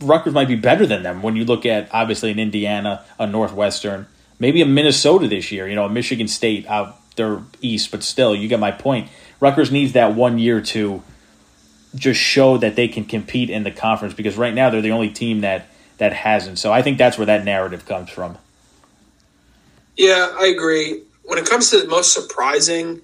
Rutgers 0.01 0.33
might 0.33 0.49
be 0.49 0.55
better 0.55 0.85
than 0.85 1.03
them 1.03 1.21
when 1.21 1.35
you 1.35 1.45
look 1.45 1.65
at 1.65 1.87
obviously 1.93 2.31
an 2.31 2.39
Indiana, 2.39 3.05
a 3.17 3.25
Northwestern, 3.25 4.07
maybe 4.37 4.61
a 4.61 4.65
Minnesota 4.65 5.27
this 5.27 5.51
year. 5.51 5.67
You 5.67 5.75
know, 5.75 5.85
a 5.85 5.89
Michigan 5.89 6.27
State 6.27 6.67
out 6.67 6.99
there 7.15 7.41
east, 7.61 7.91
but 7.91 8.03
still, 8.03 8.35
you 8.35 8.47
get 8.47 8.59
my 8.59 8.71
point. 8.71 9.09
Rutgers 9.39 9.71
needs 9.71 9.93
that 9.93 10.15
one 10.15 10.39
year 10.39 10.59
to 10.61 11.03
just 11.95 12.19
show 12.19 12.57
that 12.57 12.75
they 12.75 12.87
can 12.87 13.05
compete 13.05 13.49
in 13.49 13.63
the 13.63 13.71
conference 13.71 14.13
because 14.13 14.37
right 14.37 14.53
now 14.53 14.69
they're 14.69 14.81
the 14.81 14.91
only 14.91 15.09
team 15.09 15.41
that 15.41 15.67
that 15.97 16.13
hasn't. 16.13 16.59
So 16.59 16.71
I 16.71 16.81
think 16.81 16.97
that's 16.97 17.17
where 17.17 17.27
that 17.27 17.45
narrative 17.45 17.85
comes 17.85 18.09
from. 18.09 18.37
Yeah, 19.95 20.35
I 20.39 20.47
agree. 20.47 21.03
When 21.23 21.37
it 21.37 21.45
comes 21.45 21.69
to 21.69 21.79
the 21.79 21.87
most 21.87 22.13
surprising, 22.13 23.01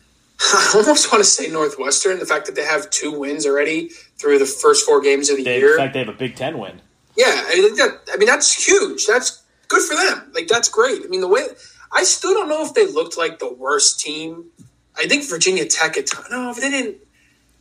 I 0.40 0.72
almost 0.74 1.12
want 1.12 1.22
to 1.22 1.28
say 1.28 1.48
Northwestern. 1.48 2.18
The 2.18 2.26
fact 2.26 2.46
that 2.46 2.54
they 2.54 2.64
have 2.64 2.88
two 2.90 3.12
wins 3.12 3.46
already 3.46 3.90
through 4.16 4.38
the 4.38 4.46
first 4.46 4.86
four 4.86 5.00
games 5.00 5.28
of 5.28 5.36
the 5.36 5.44
they, 5.44 5.58
year. 5.58 5.72
In 5.72 5.78
fact, 5.78 5.92
they 5.92 6.00
have 6.00 6.08
a 6.08 6.12
Big 6.12 6.36
Ten 6.36 6.58
win. 6.58 6.80
Yeah, 7.16 7.26
I, 7.26 7.54
mean, 7.54 7.76
that, 7.76 8.00
I 8.12 8.16
mean 8.16 8.26
that's 8.26 8.66
huge. 8.66 9.06
That's 9.06 9.42
good 9.68 9.82
for 9.82 9.94
them. 9.94 10.32
Like 10.34 10.48
that's 10.48 10.68
great. 10.68 11.02
I 11.04 11.08
mean 11.08 11.20
the 11.20 11.28
way 11.28 11.46
I 11.92 12.04
still 12.04 12.32
don't 12.32 12.48
know 12.48 12.64
if 12.64 12.72
they 12.72 12.86
looked 12.86 13.18
like 13.18 13.38
the 13.38 13.52
worst 13.52 14.00
team. 14.00 14.46
I 14.96 15.06
think 15.06 15.28
Virginia 15.28 15.66
Tech 15.66 15.96
at 15.96 16.06
time. 16.06 16.24
No, 16.30 16.54
they 16.54 16.70
didn't. 16.70 16.96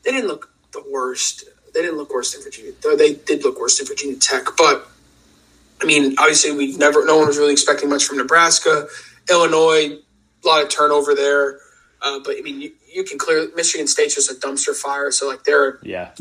They 0.03 0.11
didn't 0.11 0.27
look 0.27 0.49
the 0.71 0.83
worst. 0.89 1.45
They 1.73 1.81
didn't 1.81 1.97
look 1.97 2.13
worse 2.13 2.33
than 2.33 2.43
Virginia. 2.43 2.73
Though 2.81 2.95
they 2.95 3.13
did 3.13 3.43
look 3.43 3.59
worse 3.59 3.77
than 3.77 3.87
Virginia 3.87 4.17
Tech, 4.17 4.45
but 4.57 4.87
I 5.81 5.85
mean, 5.85 6.15
obviously, 6.17 6.51
we've 6.51 6.77
never. 6.77 7.05
No 7.05 7.17
one 7.17 7.27
was 7.27 7.37
really 7.37 7.53
expecting 7.53 7.89
much 7.89 8.05
from 8.05 8.17
Nebraska, 8.17 8.87
Illinois. 9.29 9.99
A 10.43 10.47
lot 10.47 10.63
of 10.63 10.69
turnover 10.69 11.15
there, 11.15 11.59
uh, 12.01 12.19
but 12.23 12.37
I 12.37 12.41
mean, 12.41 12.61
you, 12.61 12.71
you 12.87 13.03
can 13.03 13.17
clear 13.17 13.49
Michigan 13.55 13.87
State's 13.87 14.15
just 14.15 14.31
a 14.31 14.35
dumpster 14.35 14.73
fire. 14.73 15.11
So 15.11 15.27
like 15.27 15.43
they're 15.43 15.79
yeah. 15.83 16.11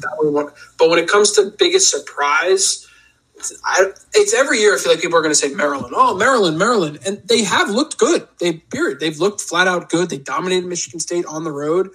But 0.77 0.91
when 0.91 0.99
it 0.99 1.09
comes 1.09 1.33
to 1.33 1.53
biggest 1.57 1.91
surprise, 1.91 2.87
I, 3.65 3.93
it's 4.15 4.35
every 4.35 4.59
year. 4.59 4.75
I 4.75 4.79
feel 4.79 4.93
like 4.93 5.01
people 5.01 5.19
are 5.19 5.23
going 5.23 5.33
to 5.33 5.39
say 5.39 5.55
Maryland. 5.55 5.95
Oh, 5.97 6.17
Maryland, 6.17 6.59
Maryland, 6.59 6.99
and 7.07 7.23
they 7.25 7.45
have 7.45 7.71
looked 7.71 7.99
good. 7.99 8.27
They 8.41 8.55
period. 8.55 9.01
They've 9.01 9.19
looked 9.19 9.41
flat 9.41 9.69
out 9.69 9.89
good. 9.89 10.11
They 10.11 10.19
dominated 10.19 10.67
Michigan 10.67 11.01
State 11.01 11.27
on 11.27 11.45
the 11.45 11.53
road. 11.53 11.91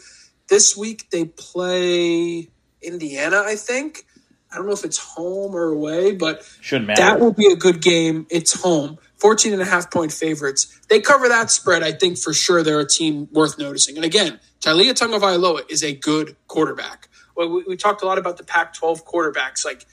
This 0.53 0.77
week 0.77 1.09
they 1.09 1.25
play 1.25 2.47
Indiana, 2.79 3.41
I 3.43 3.55
think. 3.55 4.05
I 4.51 4.57
don't 4.57 4.67
know 4.67 4.73
if 4.73 4.85
it's 4.85 4.99
home 4.99 5.55
or 5.55 5.69
away, 5.69 6.11
but 6.11 6.47
shouldn't 6.61 6.85
matter. 6.85 7.01
That 7.01 7.19
will 7.19 7.33
be 7.33 7.47
a 7.51 7.55
good 7.55 7.81
game. 7.81 8.27
It's 8.29 8.61
home. 8.61 8.99
14 9.17 9.53
and 9.53 9.63
a 9.63 9.65
half 9.65 9.89
point 9.89 10.11
favorites. 10.11 10.79
They 10.89 10.99
cover 10.99 11.27
that 11.27 11.49
spread. 11.49 11.81
I 11.81 11.91
think 11.91 12.19
for 12.19 12.33
sure 12.35 12.61
they're 12.61 12.79
a 12.79 12.87
team 12.87 13.27
worth 13.31 13.57
noticing. 13.57 13.95
And 13.95 14.05
again, 14.05 14.39
Taulia 14.61 14.93
Tagovailoa 14.93 15.71
is 15.71 15.83
a 15.83 15.95
good 15.95 16.35
quarterback. 16.45 17.09
Well, 17.35 17.49
we, 17.49 17.63
we, 17.69 17.75
talked 17.75 18.03
a 18.03 18.05
lot 18.05 18.19
about 18.19 18.37
the 18.37 18.43
Pac 18.43 18.75
12 18.75 19.07
quarterbacks. 19.07 19.65
Like, 19.65 19.87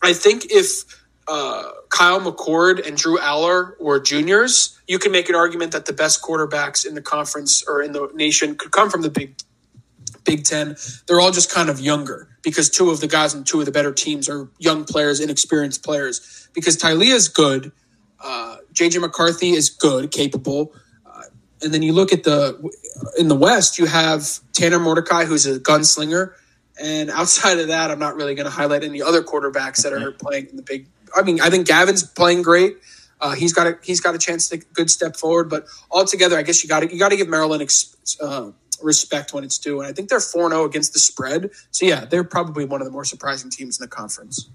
I 0.00 0.12
think 0.12 0.44
if 0.48 0.84
uh, 1.26 1.72
Kyle 1.88 2.20
McCord 2.20 2.86
and 2.86 2.96
Drew 2.96 3.18
Allar 3.18 3.72
were 3.80 3.98
juniors, 3.98 4.80
you 4.86 5.00
can 5.00 5.10
make 5.10 5.28
an 5.28 5.34
argument 5.34 5.72
that 5.72 5.86
the 5.86 5.92
best 5.92 6.22
quarterbacks 6.22 6.86
in 6.86 6.94
the 6.94 7.02
conference 7.02 7.64
or 7.66 7.82
in 7.82 7.90
the 7.90 8.08
nation 8.14 8.54
could 8.54 8.70
come 8.70 8.88
from 8.88 9.02
the 9.02 9.10
Big 9.10 9.34
Big 10.24 10.44
Ten, 10.44 10.76
they're 11.06 11.20
all 11.20 11.30
just 11.30 11.52
kind 11.52 11.68
of 11.68 11.80
younger 11.80 12.28
because 12.42 12.70
two 12.70 12.90
of 12.90 13.00
the 13.00 13.08
guys 13.08 13.34
and 13.34 13.46
two 13.46 13.60
of 13.60 13.66
the 13.66 13.72
better 13.72 13.92
teams 13.92 14.28
are 14.28 14.48
young 14.58 14.84
players, 14.84 15.20
inexperienced 15.20 15.82
players. 15.84 16.48
Because 16.54 16.76
Taulia 16.76 17.14
is 17.14 17.28
good, 17.28 17.72
uh, 18.20 18.56
JJ 18.72 19.00
McCarthy 19.00 19.50
is 19.50 19.70
good, 19.70 20.10
capable, 20.10 20.74
uh, 21.06 21.22
and 21.62 21.72
then 21.72 21.82
you 21.82 21.92
look 21.92 22.12
at 22.12 22.24
the 22.24 22.70
in 23.18 23.28
the 23.28 23.34
West, 23.34 23.78
you 23.78 23.86
have 23.86 24.28
Tanner 24.52 24.78
Mordecai, 24.78 25.24
who's 25.24 25.46
a 25.46 25.58
gunslinger, 25.58 26.34
and 26.80 27.10
outside 27.10 27.58
of 27.58 27.68
that, 27.68 27.90
I'm 27.90 27.98
not 27.98 28.16
really 28.16 28.34
going 28.34 28.46
to 28.46 28.52
highlight 28.52 28.84
any 28.84 29.02
other 29.02 29.22
quarterbacks 29.22 29.82
that 29.82 29.92
are 29.92 30.12
playing 30.12 30.48
in 30.48 30.56
the 30.56 30.62
big. 30.62 30.86
I 31.14 31.22
mean, 31.22 31.40
I 31.40 31.50
think 31.50 31.66
Gavin's 31.66 32.02
playing 32.02 32.42
great. 32.42 32.76
Uh, 33.20 33.34
he's 33.34 33.52
got 33.52 33.66
a 33.66 33.78
he's 33.82 34.00
got 34.00 34.14
a 34.14 34.18
chance 34.18 34.48
to 34.48 34.56
take 34.56 34.68
a 34.68 34.72
good 34.72 34.90
step 34.90 35.16
forward, 35.16 35.48
but 35.48 35.66
altogether, 35.90 36.36
I 36.36 36.42
guess 36.42 36.64
you 36.64 36.68
got 36.68 36.80
to 36.80 36.92
you 36.92 36.98
got 36.98 37.10
to 37.10 37.16
give 37.16 37.28
Maryland 37.28 37.62
uh, 38.20 38.50
respect 38.82 39.32
when 39.32 39.44
it's 39.44 39.58
due. 39.58 39.80
And 39.80 39.88
I 39.88 39.92
think 39.92 40.08
they're 40.08 40.20
4 40.20 40.50
0 40.50 40.64
against 40.64 40.92
the 40.92 40.98
spread. 40.98 41.50
So, 41.70 41.86
yeah, 41.86 42.04
they're 42.04 42.24
probably 42.24 42.64
one 42.64 42.80
of 42.80 42.86
the 42.86 42.92
more 42.92 43.04
surprising 43.04 43.50
teams 43.50 43.78
in 43.78 43.84
the 43.84 43.88
conference. 43.88 44.48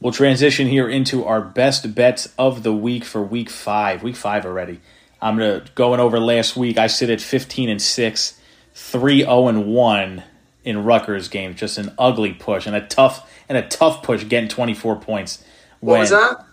We'll 0.00 0.12
transition 0.12 0.66
here 0.66 0.88
into 0.88 1.24
our 1.24 1.40
best 1.40 1.94
bets 1.94 2.32
of 2.38 2.62
the 2.62 2.74
week 2.74 3.04
for 3.04 3.22
week 3.22 3.48
five. 3.48 4.02
Week 4.02 4.16
five 4.16 4.44
already. 4.44 4.80
I'm 5.22 5.38
going 5.38 5.62
to 5.62 5.72
going 5.72 5.98
over 5.98 6.20
last 6.20 6.56
week. 6.56 6.76
I 6.76 6.88
sit 6.88 7.08
at 7.08 7.22
15 7.22 7.70
and 7.70 7.80
6, 7.80 8.40
3 8.74 9.18
0 9.20 9.48
and 9.48 9.66
1 9.66 10.22
in 10.64 10.84
Rutgers 10.84 11.28
games. 11.28 11.58
Just 11.58 11.78
an 11.78 11.94
ugly 11.98 12.34
push 12.34 12.66
and 12.66 12.76
a 12.76 12.86
tough 12.86 13.30
and 13.48 13.56
a 13.56 13.66
tough 13.66 14.02
push 14.02 14.26
getting 14.28 14.50
24 14.50 14.96
points. 14.96 15.42
When, 15.80 15.92
what 15.92 16.00
was 16.00 16.10
that? 16.10 16.44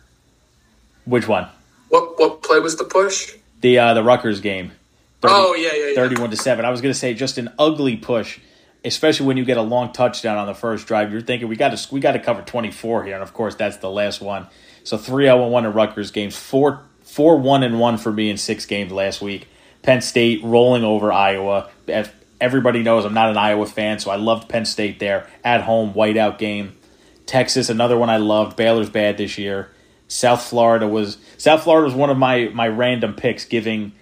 Which 1.03 1.27
one? 1.27 1.47
What 1.89 2.17
what 2.17 2.43
play 2.43 2.59
was 2.59 2.77
the 2.77 2.85
push? 2.85 3.33
The 3.59 3.79
uh, 3.79 3.93
the 3.93 4.03
Rutgers 4.03 4.39
game. 4.39 4.71
30, 5.21 5.33
oh 5.33 5.53
yeah, 5.55 5.73
yeah, 5.73 5.87
yeah. 5.87 5.95
Thirty-one 5.95 6.29
to 6.31 6.37
seven. 6.37 6.65
I 6.65 6.69
was 6.69 6.81
going 6.81 6.93
to 6.93 6.97
say 6.97 7.13
just 7.13 7.37
an 7.37 7.49
ugly 7.59 7.95
push, 7.95 8.39
especially 8.83 9.27
when 9.27 9.37
you 9.37 9.45
get 9.45 9.57
a 9.57 9.61
long 9.61 9.93
touchdown 9.93 10.37
on 10.37 10.47
the 10.47 10.55
first 10.55 10.87
drive. 10.87 11.11
You're 11.11 11.21
thinking 11.21 11.47
we 11.47 11.55
got 11.55 11.77
to 11.77 11.93
we 11.93 11.99
got 11.99 12.13
to 12.13 12.19
cover 12.19 12.41
twenty-four 12.41 13.03
here, 13.03 13.13
and 13.13 13.23
of 13.23 13.33
course 13.33 13.55
that's 13.55 13.77
the 13.77 13.89
last 13.89 14.21
one. 14.21 14.47
So 14.83 14.97
three 14.97 15.25
zero 15.25 15.43
and 15.43 15.51
one 15.51 15.65
in 15.65 15.73
Rutgers 15.73 16.11
games, 16.11 16.35
four 16.35 16.83
four 17.01 17.37
one 17.37 17.63
and 17.63 17.79
one 17.79 17.97
for 17.97 18.11
me 18.11 18.29
in 18.29 18.37
six 18.37 18.65
games 18.65 18.91
last 18.91 19.21
week. 19.21 19.47
Penn 19.83 20.01
State 20.01 20.43
rolling 20.43 20.83
over 20.83 21.11
Iowa. 21.11 21.69
Everybody 22.39 22.81
knows 22.81 23.05
I'm 23.05 23.13
not 23.13 23.29
an 23.29 23.37
Iowa 23.37 23.67
fan, 23.67 23.99
so 23.99 24.09
I 24.09 24.15
loved 24.15 24.49
Penn 24.49 24.65
State 24.65 24.99
there 24.99 25.27
at 25.43 25.61
home 25.61 25.93
whiteout 25.93 26.37
game. 26.39 26.75
Texas, 27.27 27.69
another 27.69 27.97
one 27.97 28.09
I 28.09 28.17
loved. 28.17 28.57
Baylor's 28.57 28.89
bad 28.89 29.17
this 29.17 29.37
year. 29.37 29.71
South 30.07 30.43
Florida 30.43 30.87
was 30.87 31.17
South 31.37 31.63
Florida 31.63 31.85
was 31.85 31.93
one 31.93 32.09
of 32.09 32.17
my 32.17 32.49
my 32.53 32.67
random 32.67 33.13
picks, 33.13 33.45
giving 33.45 33.93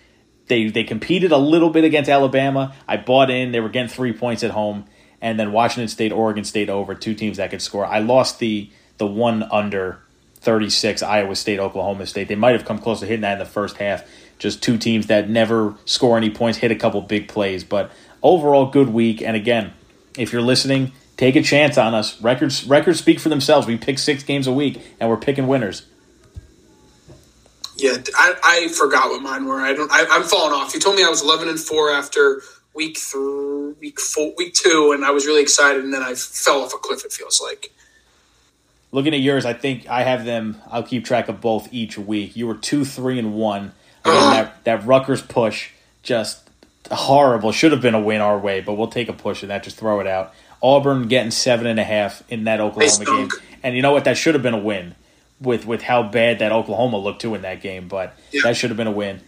they 0.49 0.67
they 0.67 0.83
competed 0.83 1.31
a 1.31 1.37
little 1.37 1.69
bit 1.69 1.85
against 1.85 2.09
Alabama. 2.09 2.75
I 2.87 2.97
bought 2.97 3.29
in. 3.29 3.53
They 3.53 3.61
were 3.61 3.69
getting 3.69 3.87
three 3.87 4.11
points 4.11 4.43
at 4.43 4.51
home, 4.51 4.85
and 5.21 5.39
then 5.39 5.53
Washington 5.53 5.87
State, 5.87 6.11
Oregon 6.11 6.43
State 6.43 6.69
over 6.69 6.93
two 6.93 7.13
teams 7.13 7.37
that 7.37 7.51
could 7.51 7.61
score. 7.61 7.85
I 7.85 7.99
lost 7.99 8.39
the 8.39 8.69
the 8.97 9.07
one 9.07 9.43
under 9.43 9.99
36 10.41 11.01
Iowa 11.03 11.35
State, 11.35 11.59
Oklahoma 11.59 12.05
State. 12.05 12.27
They 12.27 12.35
might 12.35 12.51
have 12.51 12.65
come 12.65 12.79
close 12.79 12.99
to 12.99 13.05
hitting 13.05 13.21
that 13.21 13.33
in 13.33 13.39
the 13.39 13.45
first 13.45 13.77
half. 13.77 14.03
Just 14.37 14.63
two 14.63 14.77
teams 14.77 15.07
that 15.07 15.29
never 15.29 15.75
score 15.85 16.17
any 16.17 16.29
points, 16.29 16.59
hit 16.59 16.71
a 16.71 16.75
couple 16.75 17.01
big 17.01 17.27
plays, 17.27 17.63
but 17.63 17.91
overall 18.23 18.65
good 18.65 18.89
week. 18.89 19.21
And 19.21 19.35
again, 19.35 19.73
if 20.17 20.31
you're 20.33 20.41
listening, 20.41 20.93
take 21.17 21.35
a 21.35 21.41
chance 21.41 21.77
on 21.77 21.93
us. 21.93 22.21
Records 22.21 22.65
records 22.65 22.99
speak 22.99 23.19
for 23.19 23.29
themselves. 23.29 23.67
We 23.67 23.77
pick 23.77 23.99
six 23.99 24.23
games 24.23 24.47
a 24.47 24.53
week, 24.53 24.81
and 24.99 25.09
we're 25.09 25.17
picking 25.17 25.47
winners. 25.47 25.85
Yeah, 27.79 27.97
I, 28.15 28.35
I 28.43 28.67
forgot 28.69 29.09
what 29.09 29.21
mine 29.21 29.45
were. 29.45 29.59
I 29.59 29.73
don't. 29.73 29.91
I, 29.91 30.01
am 30.15 30.23
falling 30.23 30.53
off. 30.53 30.73
You 30.73 30.79
told 30.79 30.95
me 30.95 31.03
I 31.03 31.09
was 31.09 31.21
11 31.21 31.49
and 31.49 31.59
four 31.59 31.91
after 31.91 32.41
week 32.73 32.97
three, 32.97 33.73
week 33.79 33.99
four, 33.99 34.33
week 34.37 34.53
two, 34.53 34.91
and 34.93 35.05
I 35.05 35.11
was 35.11 35.25
really 35.25 35.41
excited, 35.41 35.83
and 35.83 35.93
then 35.93 36.01
I 36.01 36.13
fell 36.13 36.61
off 36.61 36.73
a 36.73 36.77
cliff. 36.77 37.05
It 37.05 37.13
feels 37.13 37.41
like. 37.41 37.71
Looking 38.91 39.13
at 39.13 39.19
yours, 39.19 39.45
I 39.45 39.53
think 39.53 39.87
I 39.87 40.03
have 40.03 40.25
them. 40.25 40.61
I'll 40.69 40.83
keep 40.83 41.05
track 41.05 41.29
of 41.29 41.41
both 41.41 41.71
each 41.71 41.97
week. 41.97 42.35
You 42.35 42.47
were 42.47 42.55
two, 42.55 42.85
three, 42.85 43.19
and 43.19 43.33
one. 43.33 43.73
Uh-huh. 44.05 44.31
that 44.31 44.63
that 44.63 44.85
Rutgers 44.85 45.21
push 45.21 45.71
just 46.03 46.49
horrible. 46.91 47.51
Should 47.51 47.71
have 47.71 47.81
been 47.81 47.95
a 47.95 48.01
win 48.01 48.21
our 48.21 48.39
way, 48.39 48.61
but 48.61 48.73
we'll 48.73 48.87
take 48.87 49.09
a 49.09 49.13
push 49.13 49.43
and 49.43 49.51
that. 49.51 49.63
Just 49.63 49.77
throw 49.77 49.99
it 49.99 50.07
out. 50.07 50.33
Auburn 50.61 51.07
getting 51.07 51.31
seven 51.31 51.67
and 51.67 51.79
a 51.79 51.83
half 51.83 52.23
in 52.29 52.45
that 52.45 52.59
Oklahoma 52.59 53.05
game, 53.05 53.29
and 53.63 53.75
you 53.75 53.81
know 53.81 53.91
what? 53.91 54.05
That 54.05 54.17
should 54.17 54.35
have 54.35 54.43
been 54.43 54.53
a 54.53 54.59
win 54.59 54.95
with 55.41 55.65
with 55.65 55.81
how 55.81 56.03
bad 56.03 56.39
that 56.39 56.51
Oklahoma 56.51 56.97
looked 56.97 57.21
too 57.21 57.35
in 57.35 57.41
that 57.43 57.61
game. 57.61 57.87
But 57.87 58.15
yeah. 58.31 58.41
that 58.43 58.57
should 58.57 58.69
have 58.69 58.77
been 58.77 58.87
a 58.87 58.91
win. 58.91 59.21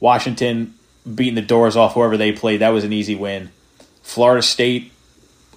Washington 0.00 0.74
beating 1.14 1.34
the 1.34 1.42
doors 1.42 1.76
off 1.76 1.94
whoever 1.94 2.16
they 2.16 2.32
played. 2.32 2.60
That 2.60 2.70
was 2.70 2.84
an 2.84 2.92
easy 2.92 3.14
win. 3.14 3.50
Florida 4.02 4.42
State, 4.42 4.92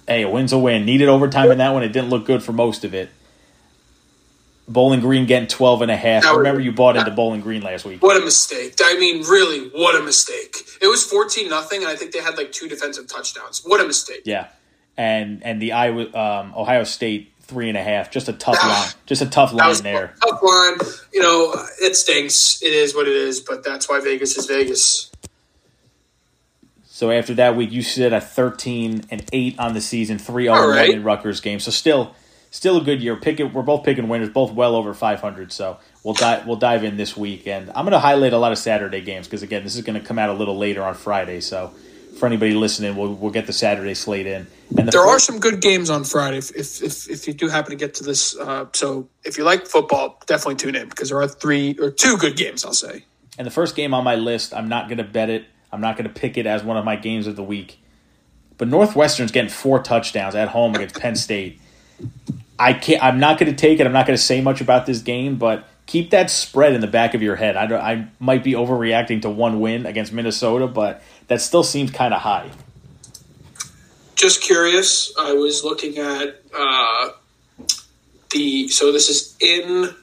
hey, 0.06 0.22
a 0.22 0.30
win's 0.30 0.52
a 0.52 0.58
win. 0.58 0.84
Needed 0.84 1.08
overtime 1.08 1.50
in 1.50 1.58
that 1.58 1.70
one. 1.70 1.82
It 1.82 1.92
didn't 1.92 2.10
look 2.10 2.26
good 2.26 2.42
for 2.42 2.52
most 2.52 2.84
of 2.84 2.94
it. 2.94 3.10
Bowling 4.68 5.00
Green 5.00 5.26
getting 5.26 5.48
12 5.48 5.82
and 5.82 5.90
a 5.90 5.96
half. 5.96 6.22
That 6.22 6.32
I 6.32 6.36
remember 6.36 6.60
you 6.60 6.72
bought 6.72 6.96
into 6.96 7.10
Bowling 7.10 7.40
Green 7.40 7.62
last 7.62 7.84
week. 7.84 8.02
What 8.02 8.20
a 8.20 8.24
mistake. 8.24 8.74
I 8.82 8.96
mean, 8.96 9.22
really, 9.22 9.68
what 9.70 10.00
a 10.00 10.04
mistake. 10.04 10.56
It 10.80 10.86
was 10.86 11.04
14 11.04 11.48
nothing, 11.48 11.82
and 11.82 11.90
I 11.90 11.96
think 11.96 12.12
they 12.12 12.20
had 12.20 12.36
like 12.36 12.52
two 12.52 12.68
defensive 12.68 13.06
touchdowns. 13.08 13.62
What 13.64 13.80
a 13.80 13.86
mistake. 13.86 14.22
Yeah, 14.24 14.48
and 14.96 15.42
and 15.42 15.60
the 15.60 15.72
Iowa, 15.72 16.04
um, 16.14 16.54
Ohio 16.56 16.84
State 16.84 17.31
three 17.52 17.68
and 17.68 17.76
a 17.76 17.82
half. 17.82 18.10
Just 18.10 18.28
a 18.28 18.32
tough 18.32 18.62
line. 18.62 18.88
Just 19.06 19.22
a 19.22 19.26
tough 19.26 19.52
line 19.52 19.76
there. 19.82 20.14
tough 20.22 20.42
line. 20.42 20.78
You 21.12 21.20
know, 21.20 21.54
it 21.80 21.94
stinks. 21.96 22.62
It 22.62 22.72
is 22.72 22.94
what 22.94 23.06
it 23.06 23.14
is, 23.14 23.40
but 23.40 23.62
that's 23.62 23.88
why 23.88 24.00
Vegas 24.00 24.36
is 24.38 24.46
Vegas. 24.46 25.10
So 26.84 27.10
after 27.10 27.34
that 27.34 27.56
week, 27.56 27.72
you 27.72 27.82
sit 27.82 28.12
at 28.12 28.30
13 28.30 29.06
and 29.10 29.24
eight 29.32 29.58
on 29.58 29.74
the 29.74 29.80
season, 29.80 30.18
three 30.18 30.44
zero 30.44 30.68
right. 30.68 30.90
in 30.90 31.02
Rutgers 31.02 31.40
game. 31.40 31.58
So 31.58 31.70
still, 31.70 32.14
still 32.50 32.78
a 32.78 32.84
good 32.84 33.02
year. 33.02 33.16
Pick 33.16 33.40
it, 33.40 33.52
we're 33.52 33.62
both 33.62 33.84
picking 33.84 34.08
winners, 34.08 34.30
both 34.30 34.52
well 34.52 34.74
over 34.74 34.94
500. 34.94 35.52
So 35.52 35.78
we'll 36.04 36.14
dive 36.14 36.46
we'll 36.46 36.56
dive 36.56 36.84
in 36.84 36.96
this 36.96 37.16
week, 37.16 37.46
and 37.46 37.68
I'm 37.70 37.84
going 37.84 37.92
to 37.92 37.98
highlight 37.98 38.32
a 38.32 38.38
lot 38.38 38.52
of 38.52 38.58
Saturday 38.58 39.00
games 39.00 39.26
because 39.26 39.42
again, 39.42 39.64
this 39.64 39.74
is 39.74 39.82
going 39.82 40.00
to 40.00 40.06
come 40.06 40.18
out 40.18 40.30
a 40.30 40.34
little 40.34 40.56
later 40.56 40.82
on 40.82 40.94
Friday. 40.94 41.40
So 41.40 41.74
for 42.22 42.26
anybody 42.26 42.54
listening, 42.54 42.94
we'll 42.94 43.14
we'll 43.14 43.32
get 43.32 43.48
the 43.48 43.52
Saturday 43.52 43.94
slate 43.94 44.28
in. 44.28 44.46
And 44.78 44.86
the 44.86 44.92
There 44.92 45.04
are 45.04 45.18
some 45.18 45.40
good 45.40 45.60
games 45.60 45.90
on 45.90 46.04
Friday 46.04 46.38
if 46.38 46.54
if, 46.54 46.80
if, 46.80 47.10
if 47.10 47.26
you 47.26 47.34
do 47.34 47.48
happen 47.48 47.70
to 47.70 47.76
get 47.76 47.94
to 47.94 48.04
this. 48.04 48.36
Uh, 48.38 48.66
so 48.74 49.08
if 49.24 49.36
you 49.36 49.42
like 49.42 49.66
football, 49.66 50.22
definitely 50.26 50.54
tune 50.54 50.76
in 50.76 50.88
because 50.88 51.08
there 51.08 51.20
are 51.20 51.26
three 51.26 51.76
or 51.80 51.90
two 51.90 52.16
good 52.18 52.36
games, 52.36 52.64
I'll 52.64 52.74
say. 52.74 53.06
And 53.38 53.44
the 53.44 53.50
first 53.50 53.74
game 53.74 53.92
on 53.92 54.04
my 54.04 54.14
list, 54.14 54.54
I'm 54.54 54.68
not 54.68 54.86
going 54.86 54.98
to 54.98 55.04
bet 55.04 55.30
it. 55.30 55.46
I'm 55.72 55.80
not 55.80 55.96
going 55.96 56.06
to 56.06 56.14
pick 56.14 56.38
it 56.38 56.46
as 56.46 56.62
one 56.62 56.76
of 56.76 56.84
my 56.84 56.94
games 56.94 57.26
of 57.26 57.34
the 57.34 57.42
week. 57.42 57.80
But 58.56 58.68
Northwestern's 58.68 59.32
getting 59.32 59.50
four 59.50 59.82
touchdowns 59.82 60.36
at 60.36 60.46
home 60.46 60.76
against 60.76 61.00
Penn 61.00 61.16
State. 61.16 61.60
I 62.56 62.72
can't. 62.72 63.02
I'm 63.02 63.18
not 63.18 63.40
going 63.40 63.50
to 63.50 63.58
take 63.58 63.80
it. 63.80 63.86
I'm 63.86 63.92
not 63.92 64.06
going 64.06 64.16
to 64.16 64.22
say 64.22 64.40
much 64.40 64.60
about 64.60 64.86
this 64.86 65.02
game, 65.02 65.38
but 65.38 65.66
keep 65.86 66.10
that 66.10 66.30
spread 66.30 66.72
in 66.72 66.80
the 66.80 66.86
back 66.86 67.14
of 67.14 67.22
your 67.22 67.34
head. 67.34 67.56
I 67.56 67.66
don't, 67.66 67.80
I 67.80 68.08
might 68.20 68.44
be 68.44 68.52
overreacting 68.52 69.22
to 69.22 69.30
one 69.30 69.58
win 69.58 69.86
against 69.86 70.12
Minnesota, 70.12 70.68
but 70.68 71.02
that 71.28 71.40
still 71.40 71.62
seems 71.62 71.90
kind 71.90 72.14
of 72.14 72.20
high. 72.20 72.50
Just 74.14 74.40
curious, 74.42 75.12
I 75.18 75.32
was 75.32 75.64
looking 75.64 75.98
at 75.98 76.40
uh, 76.56 77.10
the 78.30 78.68
so 78.68 78.92
this 78.92 79.08
is 79.08 79.36
in 79.40 79.94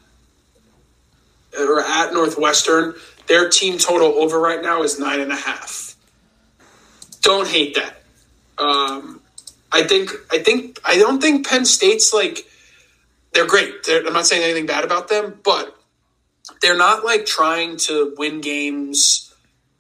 or 1.58 1.82
at 1.82 2.14
Northwestern. 2.14 2.96
Their 3.28 3.50
team 3.50 3.78
total 3.78 4.08
over 4.08 4.40
right 4.40 4.62
now 4.62 4.82
is 4.84 5.00
nine 5.00 5.20
and 5.20 5.32
a 5.32 5.36
half. 5.36 5.96
Don't 7.22 7.48
hate 7.48 7.76
that. 7.76 8.02
Um, 8.58 9.22
I 9.72 9.84
think 9.84 10.12
I 10.32 10.40
think 10.40 10.80
I 10.84 10.98
don't 10.98 11.22
think 11.22 11.48
Penn 11.48 11.66
State's 11.66 12.14
like 12.14 12.46
they're 13.34 13.48
great. 13.48 13.84
They're, 13.84 14.06
I'm 14.06 14.14
not 14.14 14.26
saying 14.26 14.44
anything 14.44 14.66
bad 14.66 14.84
about 14.84 15.08
them, 15.08 15.40
but 15.44 15.76
they're 16.62 16.78
not 16.78 17.06
like 17.06 17.26
trying 17.26 17.78
to 17.78 18.14
win 18.18 18.42
games 18.42 19.29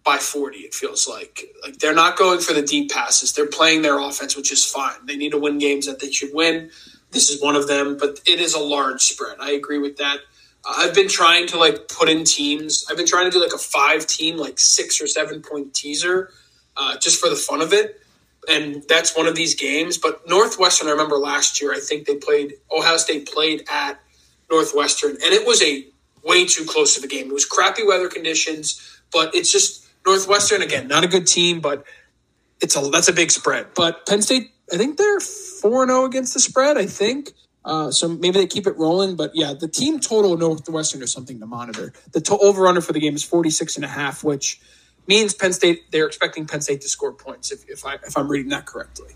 by 0.10 0.18
40 0.18 0.58
it 0.58 0.74
feels 0.74 1.08
like. 1.08 1.54
Like 1.62 1.78
they're 1.78 1.94
not 1.94 2.18
going 2.18 2.40
for 2.40 2.54
the 2.54 2.64
deep 2.64 2.90
passes. 2.90 3.32
They're 3.32 3.46
playing 3.60 3.84
their 3.84 4.00
offense 4.00 4.36
which 4.36 4.52
is 4.52 4.66
fine. 4.66 5.06
They 5.06 5.16
need 5.16 5.34
to 5.34 5.38
win 5.38 5.60
games 5.60 5.86
that 5.86 6.00
they 6.00 6.12
should 6.12 6.34
win. 6.34 6.72
This 7.12 7.30
is 7.30 7.40
one 7.40 7.56
of 7.56 7.68
them 7.68 7.96
but 7.96 8.20
it 8.26 8.40
is 8.40 8.56
a 8.56 8.60
large 8.60 9.04
spread. 9.04 9.38
I 9.40 9.52
agree 9.52 9.78
with 9.78 9.98
that. 9.98 10.18
Uh, 10.66 10.74
i've 10.78 10.96
been 10.96 11.08
trying 11.08 11.46
to 11.48 11.60
like 11.60 11.88
put 11.88 12.10
in 12.10 12.24
teams. 12.24 12.86
I've 12.90 12.98
been 12.98 13.06
trying 13.06 13.26
to 13.30 13.32
do 13.32 13.40
like 13.40 13.54
a 13.54 13.60
five 13.60 14.08
team 14.08 14.38
like 14.38 14.58
six 14.58 15.00
or 15.00 15.06
seven 15.06 15.44
point 15.44 15.76
teaser 15.76 16.32
uh, 16.76 16.98
just 16.98 17.20
for 17.22 17.30
the 17.30 17.36
fun 17.36 17.62
of 17.62 17.72
it. 17.72 18.02
And 18.50 18.84
that's 18.90 19.16
one 19.16 19.28
of 19.28 19.36
these 19.36 19.54
games. 19.54 20.00
But 20.00 20.28
northwestern 20.28 20.88
i 20.88 20.92
remember 20.92 21.18
last 21.18 21.62
year 21.62 21.72
i 21.72 21.80
think 21.80 22.08
they 22.08 22.16
played 22.16 22.56
ohio 22.76 22.98
state 22.98 23.32
played 23.32 23.64
at 23.70 24.02
northwestern 24.50 25.12
and 25.12 25.34
it 25.40 25.46
was 25.46 25.62
a 25.62 25.86
way 26.24 26.46
too 26.46 26.66
close 26.66 26.98
of 26.98 27.04
a 27.04 27.08
game. 27.08 27.28
It 27.28 27.34
was 27.34 27.46
crappy 27.46 27.84
weather 27.86 28.10
conditions 28.10 28.68
but 29.12 29.34
it's 29.36 29.52
just 29.52 29.79
Northwestern 30.06 30.62
again, 30.62 30.88
not 30.88 31.04
a 31.04 31.08
good 31.08 31.28
team, 31.28 31.60
but 31.60 31.84
it's 32.62 32.76
a 32.76 32.82
that's 32.90 33.08
a 33.08 33.14
big 33.14 33.32
spread. 33.32 33.68
But 33.76 34.06
Penn 34.06 34.22
State, 34.22 34.52
I 34.72 34.78
think 34.78 34.98
they're 34.98 35.20
four 35.20 35.86
zero 35.88 36.06
against 36.06 36.34
the 36.34 36.40
spread. 36.40 36.78
I 36.78 36.86
think 36.86 37.34
uh, 37.66 37.92
so. 37.92 38.08
Maybe 38.08 38.40
they 38.40 38.48
keep 38.48 38.68
it 38.68 38.78
rolling. 38.78 39.16
But 39.16 39.32
yeah, 39.34 39.54
the 39.54 39.68
team 39.68 40.00
total 40.00 40.38
Northwestern 40.38 41.02
is 41.02 41.12
something 41.12 41.40
to 41.40 41.46
monitor. 41.46 41.94
The 42.12 42.22
to- 42.22 42.38
over 42.38 42.68
under 42.68 42.82
for 42.82 42.94
the 42.94 43.00
game 43.00 43.16
is 43.16 43.24
46 43.24 43.76
and 43.76 43.86
a 43.86 43.90
half, 43.90 44.24
which 44.24 44.60
means 45.08 45.34
Penn 45.34 45.54
State 45.54 45.92
they're 45.92 46.08
expecting 46.08 46.46
Penn 46.46 46.62
State 46.62 46.82
to 46.82 46.90
score 46.90 47.14
points. 47.14 47.52
If, 47.52 47.70
if 47.70 47.86
I 47.86 47.96
if 47.96 48.18
I'm 48.18 48.30
reading 48.30 48.50
that 48.50 48.66
correctly, 48.66 49.14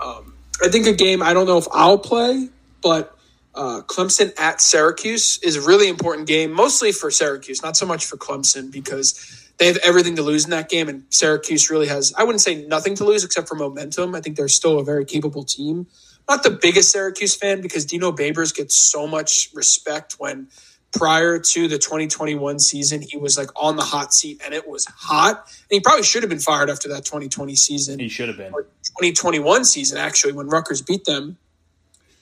um, 0.00 0.34
I 0.62 0.68
think 0.68 0.86
a 0.86 0.92
game 0.92 1.22
I 1.22 1.32
don't 1.32 1.46
know 1.46 1.58
if 1.58 1.66
I'll 1.72 1.98
play, 1.98 2.48
but 2.82 3.16
uh, 3.54 3.82
Clemson 3.86 4.38
at 4.38 4.60
Syracuse 4.60 5.38
is 5.42 5.56
a 5.56 5.62
really 5.62 5.88
important 5.88 6.28
game, 6.28 6.52
mostly 6.52 6.92
for 6.92 7.10
Syracuse, 7.10 7.62
not 7.62 7.76
so 7.76 7.86
much 7.86 8.06
for 8.06 8.16
Clemson 8.16 8.70
because 8.70 9.47
they 9.58 9.66
have 9.66 9.78
everything 9.78 10.16
to 10.16 10.22
lose 10.22 10.44
in 10.44 10.50
that 10.50 10.68
game, 10.68 10.88
and 10.88 11.04
Syracuse 11.10 11.70
really 11.70 11.88
has, 11.88 12.14
I 12.16 12.24
wouldn't 12.24 12.40
say 12.40 12.64
nothing 12.66 12.94
to 12.96 13.04
lose 13.04 13.24
except 13.24 13.48
for 13.48 13.56
momentum. 13.56 14.14
I 14.14 14.20
think 14.20 14.36
they're 14.36 14.48
still 14.48 14.78
a 14.78 14.84
very 14.84 15.04
capable 15.04 15.44
team. 15.44 15.86
Not 16.28 16.42
the 16.42 16.50
biggest 16.50 16.92
Syracuse 16.92 17.34
fan 17.34 17.60
because 17.60 17.84
Dino 17.84 18.12
Babers 18.12 18.54
gets 18.54 18.76
so 18.76 19.06
much 19.06 19.48
respect 19.54 20.16
when 20.18 20.48
prior 20.92 21.38
to 21.38 21.68
the 21.68 21.78
2021 21.78 22.58
season, 22.58 23.02
he 23.02 23.16
was 23.16 23.36
like 23.36 23.48
on 23.56 23.76
the 23.76 23.82
hot 23.82 24.12
seat 24.12 24.40
and 24.44 24.54
it 24.54 24.68
was 24.68 24.84
hot. 24.86 25.36
And 25.36 25.70
he 25.70 25.80
probably 25.80 26.02
should 26.02 26.22
have 26.22 26.30
been 26.30 26.38
fired 26.38 26.70
after 26.70 26.88
that 26.88 27.04
2020 27.04 27.54
season. 27.56 27.98
He 27.98 28.08
should 28.08 28.28
have 28.28 28.36
been. 28.36 28.52
2021 28.52 29.64
season 29.64 29.98
actually 29.98 30.32
when 30.32 30.48
Rutgers 30.48 30.82
beat 30.82 31.04
them. 31.04 31.38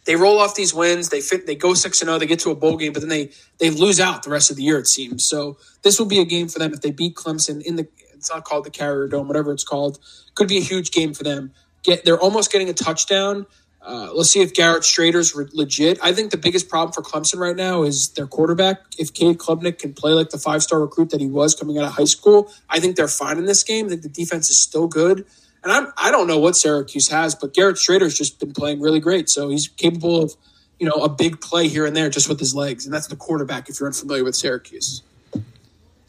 They 0.06 0.16
roll 0.16 0.38
off 0.38 0.54
these 0.54 0.72
wins. 0.74 1.10
They 1.10 1.20
fit. 1.20 1.46
They 1.46 1.56
go 1.56 1.74
six 1.74 2.00
and 2.00 2.08
zero. 2.08 2.18
They 2.18 2.26
get 2.26 2.40
to 2.40 2.50
a 2.50 2.54
bowl 2.56 2.76
game, 2.76 2.92
but 2.92 3.00
then 3.00 3.10
they 3.10 3.30
they 3.58 3.70
lose 3.70 4.00
out 4.00 4.22
the 4.22 4.30
rest 4.30 4.50
of 4.50 4.56
the 4.56 4.62
year. 4.62 4.78
It 4.78 4.86
seems 4.86 5.24
so. 5.24 5.58
This 5.82 5.98
will 5.98 6.06
be 6.06 6.20
a 6.20 6.24
game 6.24 6.48
for 6.48 6.58
them 6.58 6.72
if 6.72 6.80
they 6.80 6.90
beat 6.92 7.16
Clemson 7.16 7.62
in 7.62 7.76
the. 7.76 7.88
It's 8.14 8.30
not 8.30 8.44
called 8.44 8.64
the 8.64 8.70
Carrier 8.70 9.08
Dome, 9.08 9.28
whatever 9.28 9.52
it's 9.52 9.64
called. 9.64 9.98
Could 10.34 10.48
be 10.48 10.58
a 10.58 10.62
huge 10.62 10.90
game 10.90 11.14
for 11.14 11.24
them. 11.24 11.52
Get 11.82 12.04
they're 12.04 12.20
almost 12.20 12.52
getting 12.52 12.68
a 12.68 12.74
touchdown. 12.74 13.46
Uh, 13.82 14.10
let's 14.14 14.30
see 14.30 14.40
if 14.40 14.52
Garrett 14.52 14.82
Shrader's 14.82 15.34
re- 15.36 15.46
legit. 15.52 15.98
I 16.02 16.12
think 16.12 16.32
the 16.32 16.36
biggest 16.36 16.68
problem 16.68 16.92
for 16.92 17.02
Clemson 17.02 17.38
right 17.38 17.54
now 17.54 17.84
is 17.84 18.08
their 18.10 18.26
quarterback. 18.26 18.80
If 18.98 19.14
Cade 19.14 19.38
Klubnik 19.38 19.78
can 19.78 19.94
play 19.94 20.10
like 20.12 20.30
the 20.30 20.38
five 20.38 20.62
star 20.62 20.80
recruit 20.80 21.10
that 21.10 21.20
he 21.20 21.28
was 21.28 21.54
coming 21.54 21.78
out 21.78 21.84
of 21.84 21.92
high 21.92 22.04
school, 22.04 22.52
I 22.68 22.80
think 22.80 22.96
they're 22.96 23.06
fine 23.08 23.38
in 23.38 23.44
this 23.44 23.62
game. 23.62 23.86
I 23.86 23.90
think 23.90 24.02
the 24.02 24.08
defense 24.08 24.50
is 24.50 24.58
still 24.58 24.88
good. 24.88 25.24
And 25.66 25.72
I'm, 25.72 25.92
I 25.96 26.12
don't 26.12 26.28
know 26.28 26.38
what 26.38 26.54
Syracuse 26.54 27.08
has, 27.08 27.34
but 27.34 27.52
Garrett 27.52 27.74
Shrader's 27.74 28.16
just 28.16 28.38
been 28.38 28.52
playing 28.52 28.80
really 28.80 29.00
great. 29.00 29.28
So 29.28 29.48
he's 29.48 29.66
capable 29.66 30.22
of, 30.22 30.36
you 30.78 30.86
know, 30.86 31.02
a 31.02 31.08
big 31.08 31.40
play 31.40 31.66
here 31.66 31.84
and 31.84 31.96
there 31.96 32.08
just 32.08 32.28
with 32.28 32.38
his 32.38 32.54
legs. 32.54 32.84
And 32.84 32.94
that's 32.94 33.08
the 33.08 33.16
quarterback 33.16 33.68
if 33.68 33.80
you're 33.80 33.88
unfamiliar 33.88 34.22
with 34.22 34.36
Syracuse. 34.36 35.02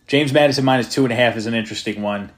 James 0.05 0.31
Madison 0.31 0.63
minus 0.63 0.93
two 0.93 1.05
and 1.05 1.11
a 1.11 1.15
half 1.15 1.35
is 1.35 1.47
an 1.47 1.55
interesting 1.55 2.03
one. 2.03 2.29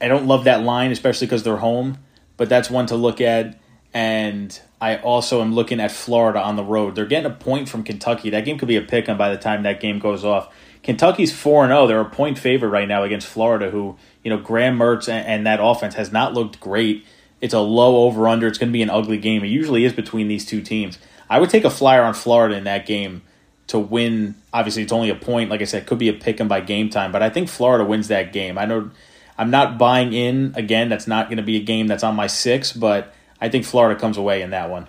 I 0.00 0.06
don't 0.06 0.28
love 0.28 0.44
that 0.44 0.62
line, 0.62 0.92
especially 0.92 1.26
because 1.26 1.42
they're 1.42 1.56
home, 1.56 1.98
but 2.36 2.48
that's 2.48 2.70
one 2.70 2.86
to 2.86 2.94
look 2.94 3.20
at. 3.20 3.58
And 3.92 4.60
I 4.80 4.98
also 4.98 5.40
am 5.40 5.56
looking 5.56 5.80
at 5.80 5.90
Florida 5.90 6.40
on 6.40 6.54
the 6.54 6.62
road. 6.62 6.94
They're 6.94 7.04
getting 7.04 7.28
a 7.32 7.34
point 7.34 7.68
from 7.68 7.82
Kentucky. 7.82 8.30
That 8.30 8.44
game 8.44 8.58
could 8.58 8.68
be 8.68 8.76
a 8.76 8.82
pick 8.82 9.08
'em 9.08 9.18
by 9.18 9.30
the 9.30 9.38
time 9.38 9.64
that 9.64 9.80
game 9.80 9.98
goes 9.98 10.24
off. 10.24 10.54
Kentucky's 10.84 11.36
four 11.36 11.64
and 11.64 11.72
zero. 11.72 11.88
They're 11.88 12.00
a 12.00 12.04
point 12.04 12.38
favorite 12.38 12.68
right 12.68 12.86
now 12.86 13.02
against 13.02 13.26
Florida, 13.26 13.70
who 13.70 13.96
you 14.22 14.30
know 14.30 14.38
Graham 14.38 14.78
Mertz 14.78 15.08
and, 15.08 15.26
and 15.26 15.46
that 15.46 15.60
offense 15.62 15.94
has 15.94 16.12
not 16.12 16.34
looked 16.34 16.60
great. 16.60 17.04
It's 17.40 17.54
a 17.54 17.60
low 17.60 18.04
over 18.04 18.28
under. 18.28 18.46
It's 18.46 18.58
going 18.58 18.70
to 18.70 18.72
be 18.72 18.82
an 18.82 18.90
ugly 18.90 19.18
game. 19.18 19.44
It 19.44 19.48
usually 19.48 19.84
is 19.84 19.92
between 19.92 20.28
these 20.28 20.44
two 20.44 20.60
teams. 20.60 20.98
I 21.30 21.38
would 21.38 21.50
take 21.50 21.64
a 21.64 21.70
flyer 21.70 22.02
on 22.02 22.14
Florida 22.14 22.56
in 22.56 22.64
that 22.64 22.86
game 22.86 23.22
to 23.68 23.78
win. 23.78 24.34
Obviously, 24.52 24.82
it's 24.82 24.92
only 24.92 25.10
a 25.10 25.14
point. 25.14 25.50
Like 25.50 25.60
I 25.60 25.64
said, 25.64 25.86
could 25.86 25.98
be 25.98 26.08
a 26.08 26.14
pick 26.14 26.40
'em 26.40 26.48
by 26.48 26.60
game 26.60 26.90
time, 26.90 27.12
but 27.12 27.22
I 27.22 27.30
think 27.30 27.48
Florida 27.48 27.84
wins 27.84 28.08
that 28.08 28.32
game. 28.32 28.58
I 28.58 28.64
know 28.64 28.90
I'm 29.36 29.50
not 29.50 29.78
buying 29.78 30.12
in 30.12 30.52
again. 30.56 30.88
That's 30.88 31.06
not 31.06 31.28
going 31.28 31.36
to 31.36 31.42
be 31.44 31.56
a 31.56 31.62
game 31.62 31.86
that's 31.86 32.02
on 32.02 32.16
my 32.16 32.26
six, 32.26 32.72
but 32.72 33.14
I 33.40 33.48
think 33.48 33.64
Florida 33.64 33.98
comes 33.98 34.16
away 34.16 34.42
in 34.42 34.50
that 34.50 34.68
one. 34.68 34.88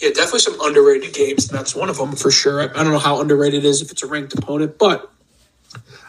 Yeah, 0.00 0.08
definitely 0.08 0.40
some 0.40 0.60
underrated 0.60 1.14
games, 1.14 1.46
that's 1.46 1.74
one 1.74 1.88
of 1.88 1.98
them 1.98 2.16
for 2.16 2.30
sure. 2.30 2.60
I 2.60 2.66
don't 2.82 2.92
know 2.92 2.98
how 2.98 3.20
underrated 3.20 3.64
it 3.64 3.68
is 3.68 3.80
if 3.80 3.92
it's 3.92 4.02
a 4.02 4.08
ranked 4.08 4.36
opponent, 4.36 4.76
but 4.76 5.10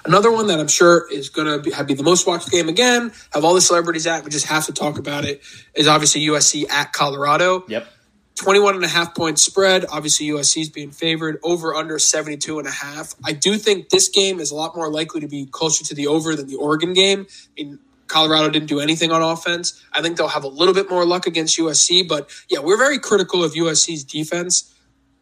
another 0.05 0.32
one 0.32 0.47
that 0.47 0.59
I'm 0.59 0.68
sure 0.68 1.11
is 1.11 1.30
going 1.30 1.47
to 1.47 1.59
be, 1.59 1.72
have 1.72 1.88
be 1.88 1.93
the 1.93 2.03
most 2.03 2.28
watched 2.28 2.51
game 2.51 2.70
again, 2.70 3.11
have 3.34 3.43
all 3.43 3.53
the 3.53 3.61
celebrities 3.61 4.07
at, 4.07 4.24
we 4.24 4.30
just 4.30 4.47
have 4.47 4.66
to 4.66 4.74
talk 4.74 4.97
about 4.97 5.26
it, 5.26 5.41
is 5.74 5.88
obviously 5.88 6.22
USC 6.22 6.70
at 6.70 6.93
Colorado. 6.93 7.66
Yep. 7.68 7.88
21 8.36 8.76
and 8.76 8.84
a 8.84 8.88
half 8.88 9.16
point 9.16 9.39
spread. 9.39 9.86
Obviously, 9.89 10.28
USC 10.28 10.63
is 10.63 10.70
being 10.70 10.91
favored 10.91 11.39
over 11.43 11.74
under 11.74 11.97
72 11.97 12.59
and 12.59 12.68
a 12.68 12.72
half. 12.72 13.16
I 13.24 13.32
do 13.32 13.57
think 13.57 13.89
this 13.89 14.09
game 14.09 14.39
is 14.39 14.51
a 14.51 14.55
lot 14.55 14.76
more 14.76 14.91
likely 14.91 15.22
to 15.22 15.28
be 15.28 15.45
closer 15.45 15.86
to 15.86 15.95
the 15.95 16.07
over 16.07 16.36
than 16.36 16.47
the 16.47 16.55
Oregon 16.55 16.93
game. 16.93 17.28
I 17.57 17.63
mean, 17.63 17.80
Colorado 18.07 18.49
didn't 18.49 18.68
do 18.68 18.80
anything 18.80 19.11
on 19.11 19.22
offense. 19.22 19.84
I 19.91 20.01
think 20.01 20.18
they'll 20.18 20.28
have 20.28 20.43
a 20.43 20.49
little 20.49 20.74
bit 20.74 20.89
more 20.89 21.05
luck 21.05 21.28
against 21.28 21.57
USC, 21.57 22.07
but 22.07 22.30
yeah, 22.49 22.59
we're 22.59 22.78
very 22.78 22.99
critical 22.99 23.43
of 23.43 23.53
USC's 23.53 24.03
defense. 24.03 24.74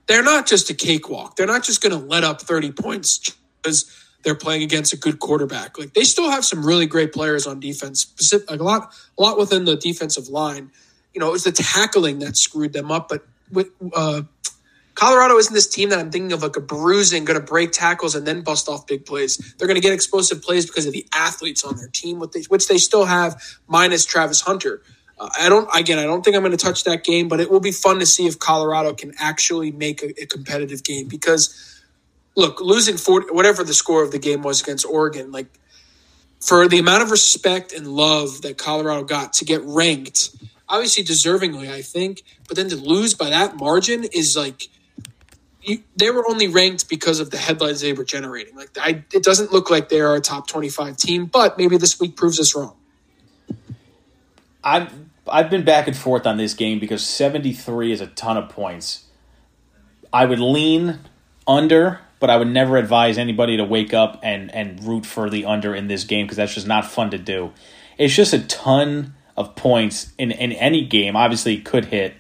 They're 0.07 0.23
not 0.23 0.47
just 0.47 0.69
a 0.69 0.73
cakewalk. 0.73 1.35
They're 1.35 1.47
not 1.47 1.63
just 1.63 1.81
going 1.81 1.97
to 1.97 2.05
let 2.05 2.23
up 2.23 2.41
30 2.41 2.71
points 2.73 3.31
because 3.61 4.02
they're 4.23 4.35
playing 4.35 4.63
against 4.63 4.93
a 4.93 4.97
good 4.97 5.19
quarterback. 5.19 5.77
Like 5.77 5.93
they 5.93 6.03
still 6.03 6.29
have 6.29 6.45
some 6.45 6.65
really 6.65 6.85
great 6.85 7.13
players 7.13 7.45
on 7.45 7.59
defense, 7.59 8.01
specific, 8.01 8.49
like 8.49 8.59
a 8.59 8.63
lot, 8.63 8.93
a 9.17 9.21
lot 9.21 9.37
within 9.37 9.65
the 9.65 9.75
defensive 9.75 10.27
line. 10.29 10.71
You 11.13 11.19
know, 11.19 11.29
it 11.29 11.33
was 11.33 11.43
the 11.43 11.51
tackling 11.51 12.19
that 12.19 12.37
screwed 12.37 12.73
them 12.73 12.91
up, 12.91 13.09
but 13.09 13.25
with 13.51 13.69
uh, 13.93 14.23
Colorado 14.95 15.37
isn't 15.37 15.53
this 15.53 15.67
team 15.67 15.89
that 15.89 15.99
I'm 15.99 16.11
thinking 16.11 16.31
of 16.33 16.43
like 16.43 16.55
a 16.55 16.61
bruising, 16.61 17.25
going 17.25 17.39
to 17.39 17.45
break 17.45 17.71
tackles 17.71 18.15
and 18.15 18.25
then 18.25 18.41
bust 18.41 18.69
off 18.69 18.85
big 18.85 19.05
plays. 19.05 19.37
They're 19.57 19.67
going 19.67 19.75
to 19.75 19.81
get 19.81 19.93
explosive 19.93 20.41
plays 20.41 20.65
because 20.65 20.85
of 20.85 20.93
the 20.93 21.05
athletes 21.13 21.63
on 21.63 21.77
their 21.77 21.87
team, 21.87 22.19
which 22.19 22.67
they 22.67 22.77
still 22.77 23.05
have, 23.05 23.41
minus 23.67 24.05
Travis 24.05 24.41
Hunter. 24.41 24.81
Uh, 25.19 25.29
I 25.39 25.49
don't. 25.49 25.67
Again, 25.75 25.99
I 25.99 26.03
don't 26.03 26.23
think 26.23 26.35
I'm 26.35 26.41
going 26.41 26.55
to 26.55 26.63
touch 26.63 26.83
that 26.83 27.03
game, 27.03 27.27
but 27.27 27.39
it 27.39 27.49
will 27.49 27.59
be 27.59 27.71
fun 27.71 27.99
to 27.99 28.05
see 28.05 28.27
if 28.27 28.39
Colorado 28.39 28.93
can 28.93 29.13
actually 29.19 29.71
make 29.71 30.03
a, 30.03 30.21
a 30.21 30.25
competitive 30.25 30.83
game. 30.83 31.07
Because, 31.07 31.82
look, 32.35 32.61
losing 32.61 32.97
40, 32.97 33.27
whatever 33.31 33.63
the 33.63 33.73
score 33.73 34.03
of 34.03 34.11
the 34.11 34.19
game 34.19 34.41
was 34.41 34.61
against 34.61 34.85
Oregon, 34.85 35.31
like 35.31 35.47
for 36.39 36.67
the 36.67 36.79
amount 36.79 37.03
of 37.03 37.11
respect 37.11 37.73
and 37.73 37.87
love 37.87 38.41
that 38.41 38.57
Colorado 38.57 39.03
got 39.03 39.33
to 39.33 39.45
get 39.45 39.61
ranked, 39.63 40.35
obviously 40.67 41.03
deservingly, 41.03 41.71
I 41.71 41.81
think, 41.81 42.23
but 42.47 42.57
then 42.57 42.69
to 42.69 42.75
lose 42.75 43.13
by 43.13 43.29
that 43.29 43.55
margin 43.55 44.03
is 44.03 44.35
like 44.35 44.69
you, 45.61 45.81
they 45.95 46.09
were 46.09 46.27
only 46.27 46.47
ranked 46.47 46.89
because 46.89 47.19
of 47.19 47.31
the 47.31 47.37
headlines 47.37 47.81
they 47.81 47.93
were 47.93 48.03
generating. 48.03 48.55
Like 48.55 48.77
I, 48.77 49.03
it 49.13 49.23
doesn't 49.23 49.51
look 49.51 49.69
like 49.69 49.89
they 49.89 50.01
are 50.01 50.15
a 50.15 50.21
top 50.21 50.47
twenty-five 50.47 50.97
team, 50.97 51.25
but 51.25 51.57
maybe 51.57 51.77
this 51.77 51.99
week 51.99 52.15
proves 52.15 52.39
us 52.39 52.55
wrong. 52.55 52.75
I've 54.63 54.93
I've 55.27 55.49
been 55.49 55.63
back 55.63 55.87
and 55.87 55.95
forth 55.95 56.25
on 56.27 56.37
this 56.37 56.53
game 56.53 56.79
because 56.79 57.05
seventy-three 57.05 57.91
is 57.91 58.01
a 58.01 58.07
ton 58.07 58.37
of 58.37 58.49
points. 58.49 59.05
I 60.11 60.25
would 60.25 60.39
lean 60.39 60.99
under, 61.47 62.01
but 62.23 62.29
I 62.29 62.37
would 62.37 62.47
never 62.47 62.77
advise 62.77 63.17
anybody 63.17 63.57
to 63.57 63.65
wake 63.65 63.93
up 63.93 64.21
and 64.23 64.49
and 64.55 64.81
root 64.81 65.05
for 65.05 65.29
the 65.29 65.43
under 65.43 65.75
in 65.75 65.89
this 65.89 66.05
game 66.05 66.25
because 66.25 66.37
that's 66.37 66.53
just 66.53 66.67
not 66.67 66.89
fun 66.89 67.11
to 67.11 67.17
do. 67.17 67.51
It's 67.97 68.15
just 68.15 68.33
a 68.33 68.39
ton 68.39 69.15
of 69.35 69.57
points 69.57 70.13
in 70.17 70.31
in 70.31 70.53
any 70.53 70.85
game. 70.85 71.17
Obviously, 71.17 71.59
could 71.59 71.85
hit 71.85 72.13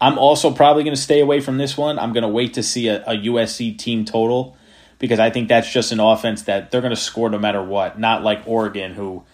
I'm 0.00 0.18
also 0.18 0.50
probably 0.50 0.82
going 0.82 0.94
to 0.94 1.02
stay 1.02 1.20
away 1.20 1.40
from 1.40 1.58
this 1.58 1.76
one. 1.76 1.98
I'm 1.98 2.12
going 2.12 2.22
to 2.22 2.28
wait 2.28 2.54
to 2.54 2.62
see 2.62 2.88
a, 2.88 3.02
a 3.02 3.16
USC 3.16 3.76
team 3.76 4.04
total 4.04 4.56
because 4.98 5.18
I 5.18 5.30
think 5.30 5.48
that's 5.48 5.70
just 5.70 5.90
an 5.92 5.98
offense 6.00 6.42
that 6.42 6.70
they're 6.70 6.80
going 6.80 6.94
to 6.94 6.96
score 7.00 7.28
no 7.28 7.38
matter 7.38 7.62
what. 7.62 7.98
Not 7.98 8.22
like 8.22 8.42
Oregon, 8.46 8.94
who 8.94 9.24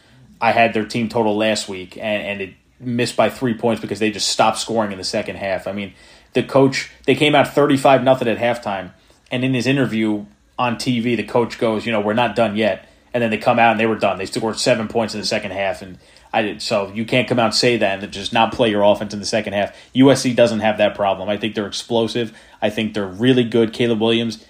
I 0.41 0.53
had 0.53 0.75
their 0.75 0.85
team 0.85 1.09
total 1.09 1.37
last 1.37 1.69
week 1.69 1.97
and, 1.97 2.23
and 2.23 2.41
it 2.41 2.55
missed 2.81 3.17
by 3.17 3.31
three 3.31 3.55
points 3.55 3.81
because 3.81 4.01
they 4.01 4.11
just 4.11 4.29
stopped 4.29 4.59
scoring 4.59 4.93
in 4.93 4.99
the 4.99 5.05
second 5.05 5.37
half. 5.37 5.67
I 5.67 5.73
mean, 5.73 5.93
the 6.33 6.43
coach 6.43 6.91
they 7.05 7.15
came 7.15 7.35
out 7.35 7.55
35 7.55 8.03
nothing 8.03 8.29
at 8.29 8.39
halftime, 8.39 8.93
and 9.31 9.45
in 9.45 9.55
his 9.55 9.67
interview 9.67 10.27
on 10.59 10.77
TV, 10.77 11.17
the 11.17 11.23
coach 11.25 11.59
goes, 11.59 11.87
"You 11.87 11.93
know, 11.93 12.01
we're 12.01 12.15
not 12.15 12.37
done 12.37 12.57
yet." 12.57 12.89
And 13.13 13.23
then 13.23 13.31
they 13.31 13.39
come 13.39 13.59
out 13.59 13.71
and 13.73 13.81
they 13.81 13.87
were 13.87 13.97
done. 13.97 14.19
They 14.19 14.27
scored 14.27 14.59
seven 14.59 14.89
points 14.89 15.15
in 15.15 15.21
the 15.21 15.27
second 15.27 15.53
half, 15.53 15.81
and 15.81 15.99
I 16.33 16.43
did, 16.43 16.61
so 16.61 16.93
you 16.95 17.07
can't 17.07 17.27
come 17.27 17.39
out 17.39 17.47
and 17.47 17.55
say 17.55 17.79
that 17.79 18.03
and 18.03 18.13
just 18.13 18.33
not 18.33 18.53
play 18.53 18.69
your 18.69 18.83
offense 18.83 19.15
in 19.15 19.21
the 19.21 19.27
second 19.27 19.55
half. 19.55 19.75
USC 19.95 20.35
doesn't 20.35 20.61
have 20.61 20.77
that 20.79 20.95
problem. 20.95 21.31
I 21.31 21.39
think 21.39 21.55
they're 21.55 21.67
explosive. 21.67 22.37
I 22.61 22.69
think 22.69 22.93
they're 22.93 23.07
really 23.07 23.45
good. 23.45 23.73
Caleb 23.73 24.01
Williams, 24.01 24.45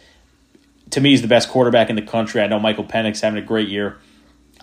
to 0.91 1.01
me, 1.01 1.13
is 1.13 1.23
the 1.23 1.29
best 1.29 1.49
quarterback 1.49 1.89
in 1.89 1.95
the 1.95 2.03
country. 2.03 2.41
I 2.41 2.49
know 2.49 2.59
Michael 2.59 2.85
Penix 2.85 3.21
having 3.21 3.41
a 3.41 3.47
great 3.47 3.69
year. 3.69 3.99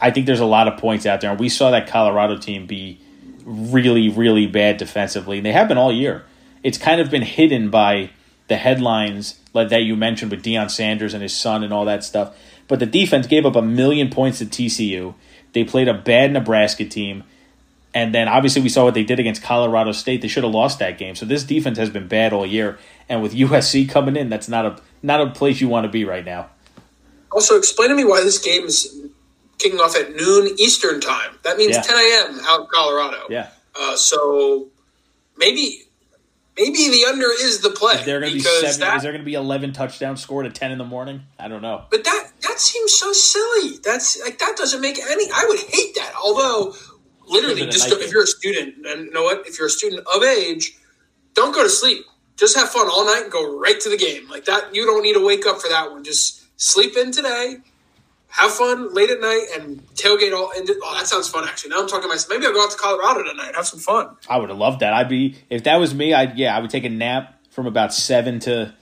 I 0.02 0.12
think 0.12 0.26
there's 0.26 0.42
a 0.42 0.46
lot 0.46 0.68
of 0.68 0.78
points 0.78 1.06
out 1.06 1.22
there, 1.22 1.32
and 1.32 1.40
we 1.40 1.48
saw 1.48 1.72
that 1.72 1.88
Colorado 1.88 2.38
team 2.38 2.66
be 2.66 3.00
really, 3.46 4.10
really 4.10 4.48
bad 4.48 4.78
defensively, 4.78 5.38
and 5.38 5.46
they 5.46 5.54
have 5.54 5.70
been 5.70 5.78
all 5.78 5.94
year. 5.94 6.26
It's 6.62 6.78
kind 6.78 7.00
of 7.00 7.10
been 7.10 7.22
hidden 7.22 7.70
by 7.70 8.10
the 8.48 8.58
headlines 8.58 9.40
like 9.54 9.70
that 9.70 9.84
you 9.84 9.96
mentioned 9.96 10.32
with 10.32 10.44
Deion 10.44 10.70
Sanders 10.70 11.14
and 11.14 11.24
his 11.24 11.36
son 11.36 11.64
and 11.64 11.74
all 11.74 11.86
that 11.86 12.04
stuff. 12.04 12.36
But 12.68 12.80
the 12.80 12.86
defense 12.86 13.28
gave 13.28 13.46
up 13.46 13.56
a 13.56 13.62
million 13.62 14.10
points 14.10 14.40
to 14.40 14.46
TCU. 14.46 15.14
They 15.54 15.64
played 15.64 15.88
a 15.88 15.94
bad 15.94 16.32
Nebraska 16.32 16.86
team. 16.86 17.24
And 17.94 18.14
then 18.14 18.28
obviously 18.28 18.62
we 18.62 18.70
saw 18.70 18.86
what 18.86 18.96
they 18.96 19.04
did 19.04 19.20
against 19.20 19.44
Colorado 19.44 19.92
State. 19.92 20.22
They 20.22 20.28
should 20.28 20.44
have 20.44 20.54
lost 20.54 20.80
that 20.80 20.98
game. 20.98 21.16
So 21.16 21.26
this 21.26 21.44
defense 21.44 21.78
has 21.78 21.90
been 21.90 22.08
bad 22.08 22.34
all 22.34 22.46
year. 22.46 22.80
And 23.08 23.22
with 23.22 23.34
USC 23.34 23.88
coming 23.88 24.16
in, 24.16 24.30
that's 24.30 24.50
not 24.50 24.66
a 24.66 24.82
not 25.04 25.22
a 25.22 25.30
place 25.32 25.62
you 25.62 25.68
want 25.68 25.84
to 25.84 25.90
be 25.90 26.06
right 26.06 26.26
now. 26.26 26.50
Also, 27.32 27.58
explain 27.58 27.90
to 27.90 27.96
me 27.96 28.06
why 28.06 28.22
this 28.22 28.40
game 28.40 28.66
is 28.66 28.96
kicking 29.58 29.80
off 29.80 29.96
at 29.96 30.16
noon 30.16 30.56
Eastern 30.58 31.02
time. 31.02 31.38
That 31.44 31.58
means 31.58 31.76
yeah. 31.76 31.82
10 31.82 31.96
a.m. 31.96 32.40
out 32.46 32.62
in 32.62 32.68
Colorado. 32.74 33.28
Yeah. 33.30 33.50
Uh, 33.80 33.96
so 33.96 34.68
maybe 35.38 35.84
maybe 36.58 36.90
the 36.90 37.06
under 37.08 37.28
is 37.32 37.62
the 37.62 37.70
play. 37.70 37.96
Is 37.96 38.06
there 38.06 38.20
going 38.20 38.32
to 38.32 38.38
be 38.38 38.44
seven? 38.44 38.80
That, 38.80 38.98
is 38.98 39.04
there 39.04 39.12
going 39.12 39.22
to 39.22 39.26
be 39.26 39.34
eleven 39.34 39.74
touchdowns 39.74 40.22
scored 40.22 40.46
at 40.46 40.56
ten 40.56 40.72
in 40.72 40.78
the 40.78 40.86
morning? 40.86 41.24
I 41.40 41.48
don't 41.48 41.62
know. 41.62 41.86
But 41.90 42.04
that 42.04 42.32
that 42.42 42.60
seems 42.60 42.94
so 42.94 43.14
silly. 43.14 43.78
That's 43.84 44.22
like 44.22 44.40
that 44.40 44.56
doesn't 44.58 44.82
make 44.82 44.98
any. 45.00 45.30
I 45.32 45.46
would 45.48 45.60
hate 45.60 45.96
that. 45.96 46.14
Although, 46.22 46.74
literally, 47.28 47.66
just 47.68 47.90
go, 47.90 47.98
if 47.98 48.12
you're 48.12 48.24
a 48.24 48.28
student, 48.28 48.86
and 48.86 49.06
you 49.06 49.12
know 49.12 49.24
what, 49.24 49.48
if 49.48 49.58
you're 49.58 49.68
a 49.68 49.72
student 49.72 50.06
of 50.14 50.24
age, 50.24 50.78
don't 51.34 51.54
go 51.54 51.64
to 51.64 51.70
sleep. 51.70 52.06
Just 52.36 52.58
have 52.58 52.70
fun 52.70 52.88
all 52.88 53.06
night 53.06 53.24
and 53.24 53.32
go 53.32 53.58
right 53.60 53.80
to 53.80 53.90
the 53.90 53.98
game. 53.98 54.30
Like 54.30 54.46
that, 54.46 54.74
you 54.74 54.86
don't 54.86 55.04
need 55.04 55.14
to 55.14 55.26
wake 55.26 55.46
up 55.46 55.62
for 55.62 55.70
that 55.70 55.92
one. 55.92 56.04
Just 56.04 56.42
sleep 56.60 56.98
in 56.98 57.12
today 57.12 57.58
have 58.34 58.52
fun 58.52 58.94
late 58.94 59.12
at 59.12 59.22
night 59.22 59.46
and 59.56 59.86
tailgate 59.94 60.36
all. 60.36 60.52
And 60.56 60.68
oh, 60.70 60.96
that 60.98 61.08
sounds 61.08 61.30
fun. 61.30 61.48
Actually, 61.48 61.70
now 61.70 61.82
I'm 61.82 61.88
talking 61.88 62.10
myself. 62.10 62.30
Maybe 62.30 62.46
I'll 62.48 62.54
go 62.54 62.64
out 62.64 62.72
to 62.72 62.78
Colorado 62.78 63.24
tonight. 63.24 63.56
Have 63.56 63.68
some 63.68 63.80
fun. 63.80 64.16
I 64.28 64.38
would 64.38 64.50
have 64.50 64.58
loved 64.58 64.80
that. 64.80 64.92
I'd 64.94 65.08
be 65.10 65.38
if 65.50 65.64
that 65.66 65.78
was 65.78 65.94
me. 65.94 66.14
I'd 66.14 66.38
yeah. 66.38 66.56
I 66.56 66.60
would 66.60 66.72
take 66.72 66.84
a 66.84 66.90
nap 66.90 67.40
from 67.52 67.68
about 67.68 67.94
seven 67.94 68.40
to 68.42 68.74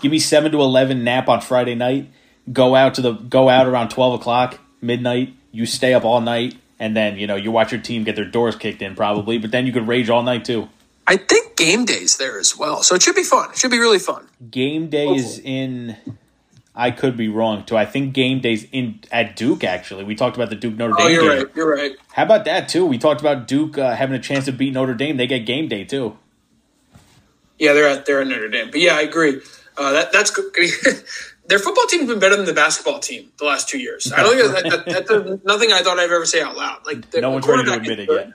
give 0.00 0.12
me 0.12 0.20
seven 0.20 0.52
to 0.52 0.60
eleven 0.60 1.02
nap 1.02 1.28
on 1.28 1.40
Friday 1.40 1.74
night. 1.74 2.08
Go 2.52 2.74
out 2.76 2.94
to 2.94 3.02
the 3.02 3.12
go 3.12 3.48
out 3.48 3.66
around 3.66 3.90
twelve 3.90 4.14
o'clock 4.14 4.60
midnight. 4.80 5.34
You 5.50 5.66
stay 5.66 5.92
up 5.92 6.04
all 6.04 6.20
night, 6.20 6.54
and 6.78 6.96
then 6.96 7.18
you 7.18 7.26
know 7.26 7.36
you 7.36 7.50
watch 7.50 7.72
your 7.72 7.80
team 7.80 8.04
get 8.04 8.14
their 8.14 8.24
doors 8.24 8.54
kicked 8.54 8.80
in 8.80 8.94
probably. 8.94 9.38
But 9.38 9.50
then 9.50 9.66
you 9.66 9.72
could 9.72 9.88
rage 9.88 10.08
all 10.08 10.22
night 10.22 10.44
too. 10.44 10.68
I 11.06 11.16
think 11.16 11.56
game 11.56 11.84
day's 11.84 12.16
there 12.16 12.38
as 12.38 12.56
well, 12.56 12.84
so 12.84 12.94
it 12.94 13.02
should 13.02 13.16
be 13.16 13.24
fun. 13.24 13.50
It 13.50 13.58
should 13.58 13.72
be 13.72 13.80
really 13.80 13.98
fun. 13.98 14.28
Game 14.48 14.88
day 14.88 15.06
Hopefully. 15.06 15.26
is 15.26 15.38
oh. 15.40 15.48
in 15.48 15.96
I 16.74 16.90
could 16.92 17.16
be 17.16 17.28
wrong 17.28 17.64
too. 17.64 17.76
I 17.76 17.84
think 17.84 18.14
game 18.14 18.40
days 18.40 18.66
in 18.70 19.00
at 19.10 19.36
Duke. 19.36 19.64
Actually, 19.64 20.04
we 20.04 20.14
talked 20.14 20.36
about 20.36 20.50
the 20.50 20.56
Duke 20.56 20.76
Notre 20.76 20.94
Dame. 20.94 21.06
Oh, 21.06 21.08
you're 21.08 21.22
game. 21.22 21.44
right. 21.44 21.56
You're 21.56 21.74
right. 21.74 21.96
How 22.12 22.22
about 22.22 22.44
that 22.44 22.68
too? 22.68 22.86
We 22.86 22.98
talked 22.98 23.20
about 23.20 23.48
Duke 23.48 23.76
uh, 23.76 23.94
having 23.94 24.14
a 24.14 24.20
chance 24.20 24.44
to 24.44 24.52
beat 24.52 24.72
Notre 24.72 24.94
Dame. 24.94 25.16
They 25.16 25.26
get 25.26 25.40
game 25.40 25.68
day 25.68 25.84
too. 25.84 26.16
Yeah, 27.58 27.72
they're 27.72 27.88
at 27.88 28.06
they're 28.06 28.20
at 28.20 28.28
Notre 28.28 28.48
Dame. 28.48 28.70
But 28.70 28.80
yeah, 28.80 28.94
I 28.94 29.02
agree. 29.02 29.40
Uh, 29.76 29.92
that 29.92 30.12
that's 30.12 30.30
good. 30.30 30.52
Their 31.46 31.58
football 31.58 31.86
team's 31.86 32.06
been 32.06 32.20
better 32.20 32.36
than 32.36 32.46
the 32.46 32.52
basketball 32.52 33.00
team 33.00 33.32
the 33.38 33.44
last 33.44 33.68
two 33.68 33.78
years. 33.78 34.12
I 34.12 34.22
don't 34.22 34.36
think 34.36 34.70
that, 34.70 34.84
that, 34.86 35.06
that's 35.08 35.44
nothing 35.44 35.72
I 35.72 35.82
thought 35.82 35.98
I'd 35.98 36.04
ever 36.04 36.24
say 36.24 36.40
out 36.40 36.56
loud. 36.56 36.86
Like 36.86 37.10
the, 37.10 37.20
no 37.20 37.30
one's 37.30 37.46
ready 37.48 37.64
to 37.64 37.74
admit 37.74 37.98
it 37.98 38.08
yet. 38.08 38.32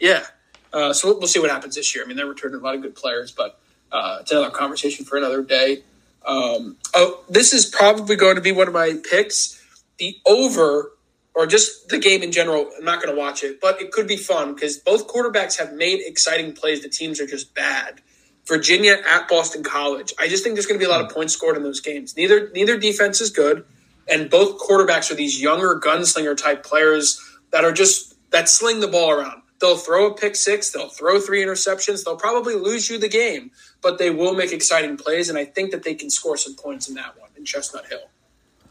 Yeah. 0.00 0.24
Uh, 0.72 0.92
so 0.92 1.08
we'll, 1.08 1.18
we'll, 1.20 1.28
see 1.28 1.38
what 1.38 1.48
happens 1.48 1.76
this 1.76 1.94
year. 1.94 2.02
I 2.02 2.08
mean, 2.08 2.16
they're 2.16 2.26
returning 2.26 2.60
a 2.60 2.64
lot 2.64 2.74
of 2.74 2.82
good 2.82 2.96
players, 2.96 3.30
but 3.30 3.58
uh, 3.92 4.18
it's 4.20 4.32
another 4.32 4.50
conversation 4.50 5.04
for 5.04 5.16
another 5.16 5.42
day. 5.42 5.84
Um, 6.26 6.76
oh, 6.92 7.24
this 7.28 7.52
is 7.52 7.66
probably 7.66 8.16
going 8.16 8.34
to 8.34 8.42
be 8.42 8.52
one 8.52 8.68
of 8.68 8.74
my 8.74 8.94
picks. 9.10 9.62
The 9.98 10.16
over, 10.26 10.92
or 11.34 11.46
just 11.46 11.88
the 11.88 11.98
game 11.98 12.22
in 12.22 12.32
general. 12.32 12.70
I'm 12.76 12.84
not 12.84 13.02
going 13.02 13.14
to 13.14 13.18
watch 13.18 13.42
it, 13.42 13.60
but 13.60 13.80
it 13.80 13.92
could 13.92 14.06
be 14.06 14.16
fun 14.16 14.54
because 14.54 14.76
both 14.76 15.08
quarterbacks 15.08 15.58
have 15.58 15.72
made 15.72 16.00
exciting 16.04 16.52
plays. 16.52 16.82
The 16.82 16.88
teams 16.88 17.20
are 17.20 17.26
just 17.26 17.54
bad. 17.54 18.00
Virginia 18.46 18.96
at 19.08 19.28
Boston 19.28 19.62
College. 19.62 20.12
I 20.18 20.28
just 20.28 20.44
think 20.44 20.54
there's 20.54 20.66
going 20.66 20.78
to 20.78 20.84
be 20.84 20.88
a 20.88 20.92
lot 20.92 21.04
of 21.04 21.10
points 21.10 21.32
scored 21.32 21.56
in 21.56 21.62
those 21.62 21.80
games. 21.80 22.16
Neither 22.16 22.50
neither 22.50 22.78
defense 22.78 23.20
is 23.20 23.30
good, 23.30 23.64
and 24.08 24.30
both 24.30 24.60
quarterbacks 24.60 25.10
are 25.10 25.14
these 25.14 25.40
younger 25.40 25.80
gunslinger 25.80 26.36
type 26.36 26.64
players 26.64 27.20
that 27.52 27.64
are 27.64 27.72
just 27.72 28.14
that 28.30 28.48
sling 28.48 28.80
the 28.80 28.88
ball 28.88 29.10
around. 29.10 29.42
They'll 29.60 29.78
throw 29.78 30.10
a 30.10 30.14
pick 30.14 30.36
six, 30.36 30.70
they'll 30.70 30.90
throw 30.90 31.18
three 31.18 31.42
interceptions, 31.42 32.04
they'll 32.04 32.16
probably 32.16 32.54
lose 32.54 32.90
you 32.90 32.98
the 32.98 33.08
game, 33.08 33.50
but 33.82 33.98
they 33.98 34.10
will 34.10 34.34
make 34.34 34.52
exciting 34.52 34.96
plays, 34.96 35.28
and 35.28 35.38
I 35.38 35.44
think 35.44 35.70
that 35.70 35.82
they 35.82 35.94
can 35.94 36.10
score 36.10 36.36
some 36.36 36.54
points 36.54 36.88
in 36.88 36.94
that 36.94 37.18
one 37.18 37.30
in 37.36 37.44
Chestnut 37.44 37.86
Hill. 37.86 38.08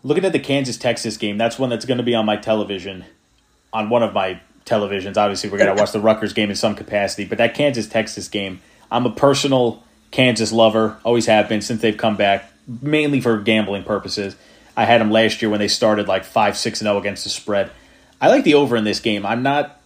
Looking 0.03 0.25
at 0.25 0.33
the 0.33 0.39
Kansas 0.39 0.77
Texas 0.77 1.17
game, 1.17 1.37
that's 1.37 1.57
one 1.57 1.69
that's 1.69 1.85
going 1.85 1.97
to 1.97 2.03
be 2.03 2.13
on 2.15 2.25
my 2.25 2.37
television, 2.37 3.05
on 3.73 3.89
one 3.89 4.03
of 4.03 4.13
my 4.13 4.39
televisions. 4.65 5.17
Obviously, 5.17 5.49
we're 5.49 5.57
going 5.57 5.75
to 5.75 5.81
watch 5.81 5.91
the 5.91 5.99
Rutgers 5.99 6.33
game 6.33 6.49
in 6.49 6.55
some 6.55 6.75
capacity, 6.75 7.25
but 7.25 7.37
that 7.37 7.53
Kansas 7.53 7.87
Texas 7.87 8.27
game, 8.27 8.61
I'm 8.91 9.05
a 9.05 9.11
personal 9.11 9.83
Kansas 10.11 10.51
lover, 10.51 10.97
always 11.03 11.25
have 11.25 11.49
been 11.49 11.61
since 11.61 11.81
they've 11.81 11.97
come 11.97 12.15
back, 12.15 12.51
mainly 12.81 13.21
for 13.21 13.37
gambling 13.39 13.83
purposes. 13.83 14.35
I 14.77 14.85
had 14.85 15.01
them 15.01 15.11
last 15.11 15.41
year 15.41 15.49
when 15.49 15.59
they 15.59 15.67
started 15.67 16.07
like 16.07 16.23
5 16.23 16.57
6 16.57 16.79
0 16.79 16.97
against 16.97 17.23
the 17.23 17.29
spread. 17.29 17.71
I 18.21 18.29
like 18.29 18.43
the 18.43 18.55
over 18.55 18.75
in 18.75 18.83
this 18.83 18.99
game. 18.99 19.25
I'm 19.25 19.43
not 19.43 19.79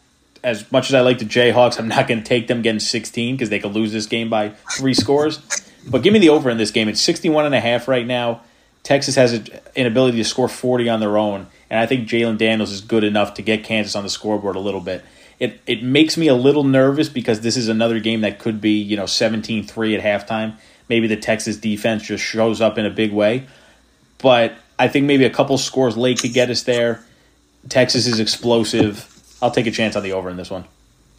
as 0.44 0.72
much 0.72 0.90
as 0.90 0.94
I 0.94 1.02
like 1.02 1.20
the 1.20 1.26
Jayhawks, 1.26 1.80
I'm 1.80 1.88
not 1.88 2.08
going 2.08 2.22
to 2.22 2.26
take 2.26 2.48
them 2.48 2.62
getting 2.62 2.80
16 2.80 3.36
because 3.36 3.50
they 3.50 3.60
could 3.60 3.74
lose 3.74 3.92
this 3.92 4.06
game 4.06 4.30
by 4.30 4.50
three 4.72 4.94
scores. 4.94 5.40
But 5.88 6.04
give 6.04 6.14
me 6.14 6.20
the 6.20 6.30
over 6.30 6.50
in 6.50 6.58
this 6.58 6.72
game. 6.72 6.88
It's 6.88 7.02
61 7.02 7.46
and 7.46 7.56
a 7.56 7.60
half 7.60 7.88
right 7.88 8.06
now. 8.06 8.42
Texas 8.84 9.16
has 9.16 9.34
an 9.34 9.86
ability 9.86 10.18
to 10.18 10.24
score 10.24 10.48
40 10.48 10.90
on 10.90 11.00
their 11.00 11.18
own, 11.18 11.48
and 11.70 11.80
I 11.80 11.86
think 11.86 12.08
Jalon 12.08 12.38
Daniels 12.38 12.72
is 12.72 12.82
good 12.82 13.04
enough 13.04 13.34
to 13.36 13.42
get 13.42 13.64
Kansas 13.64 13.96
on 13.96 14.04
the 14.04 14.10
scoreboard 14.10 14.56
a 14.56 14.60
little 14.60 14.80
bit. 14.80 15.04
It 15.38 15.62
it 15.68 15.84
makes 15.84 16.18
me 16.18 16.28
a 16.28 16.34
little 16.34 16.64
nervous 16.64 17.10
because 17.10 17.42
this 17.42 17.58
is 17.58 17.68
another 17.68 18.00
game 18.00 18.22
that 18.22 18.40
could 18.40 18.60
be, 18.62 18.72
you 18.72 18.98
know, 18.98 19.04
17-3 19.04 19.98
at 19.98 20.04
halftime. 20.04 20.56
Maybe 20.88 21.08
the 21.08 21.18
Texas 21.18 21.58
defense 21.58 22.08
just 22.08 22.24
shows 22.24 22.62
up 22.62 22.78
in 22.78 22.86
a 22.86 22.90
big 22.90 23.12
way. 23.12 23.48
But 24.18 24.56
I 24.78 24.88
think 24.88 25.06
maybe 25.06 25.26
a 25.26 25.30
couple 25.30 25.58
scores 25.58 25.96
late 25.98 26.20
could 26.20 26.34
get 26.34 26.50
us 26.50 26.64
there. 26.64 27.04
Texas 27.68 28.08
is 28.08 28.20
explosive. 28.20 29.18
I'll 29.42 29.52
take 29.52 29.68
a 29.68 29.72
chance 29.72 29.96
on 29.96 30.04
the 30.04 30.14
over 30.14 30.30
in 30.30 30.38
this 30.38 30.50
one. 30.50 30.66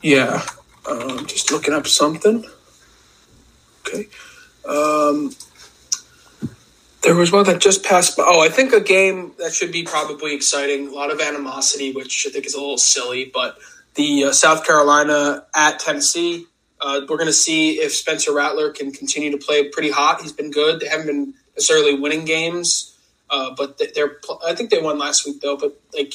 Yeah, 0.03 0.43
um, 0.89 1.27
just 1.27 1.51
looking 1.51 1.75
up 1.75 1.87
something. 1.87 2.45
Okay. 3.87 4.09
Um, 4.69 5.35
There 7.03 7.15
was 7.15 7.33
one 7.33 7.45
that 7.47 7.61
just 7.61 7.83
passed. 7.83 8.17
By. 8.17 8.25
Oh, 8.27 8.41
I 8.41 8.49
think 8.51 8.73
a 8.75 8.81
game 8.81 9.33
that 9.39 9.55
should 9.55 9.73
be 9.73 9.85
probably 9.85 10.35
exciting. 10.35 10.89
A 10.89 10.93
lot 10.93 11.11
of 11.11 11.21
animosity, 11.21 11.93
which 11.93 12.27
I 12.29 12.31
think 12.31 12.45
is 12.47 12.55
a 12.55 12.61
little 12.61 12.77
silly, 12.79 13.31
but 13.33 13.57
the 13.95 14.25
uh, 14.25 14.33
South 14.33 14.67
Carolina 14.67 15.47
at 15.55 15.79
Tennessee. 15.79 16.47
Uh, 16.79 17.01
we're 17.09 17.17
going 17.17 17.27
to 17.27 17.33
see 17.33 17.73
if 17.81 17.93
Spencer 17.93 18.33
Rattler 18.35 18.71
can 18.71 18.91
continue 18.91 19.31
to 19.31 19.37
play 19.39 19.69
pretty 19.69 19.91
hot. 19.91 20.23
He's 20.23 20.33
been 20.33 20.51
good. 20.51 20.81
They 20.81 20.89
haven't 20.89 21.07
been 21.07 21.35
necessarily 21.55 21.95
winning 21.95 22.25
games, 22.25 22.97
uh, 23.29 23.55
but 23.57 23.81
they're. 23.95 24.19
I 24.47 24.55
think 24.55 24.71
they 24.71 24.81
won 24.81 24.99
last 24.99 25.27
week 25.27 25.41
though. 25.41 25.57
But 25.57 25.79
like 25.95 26.15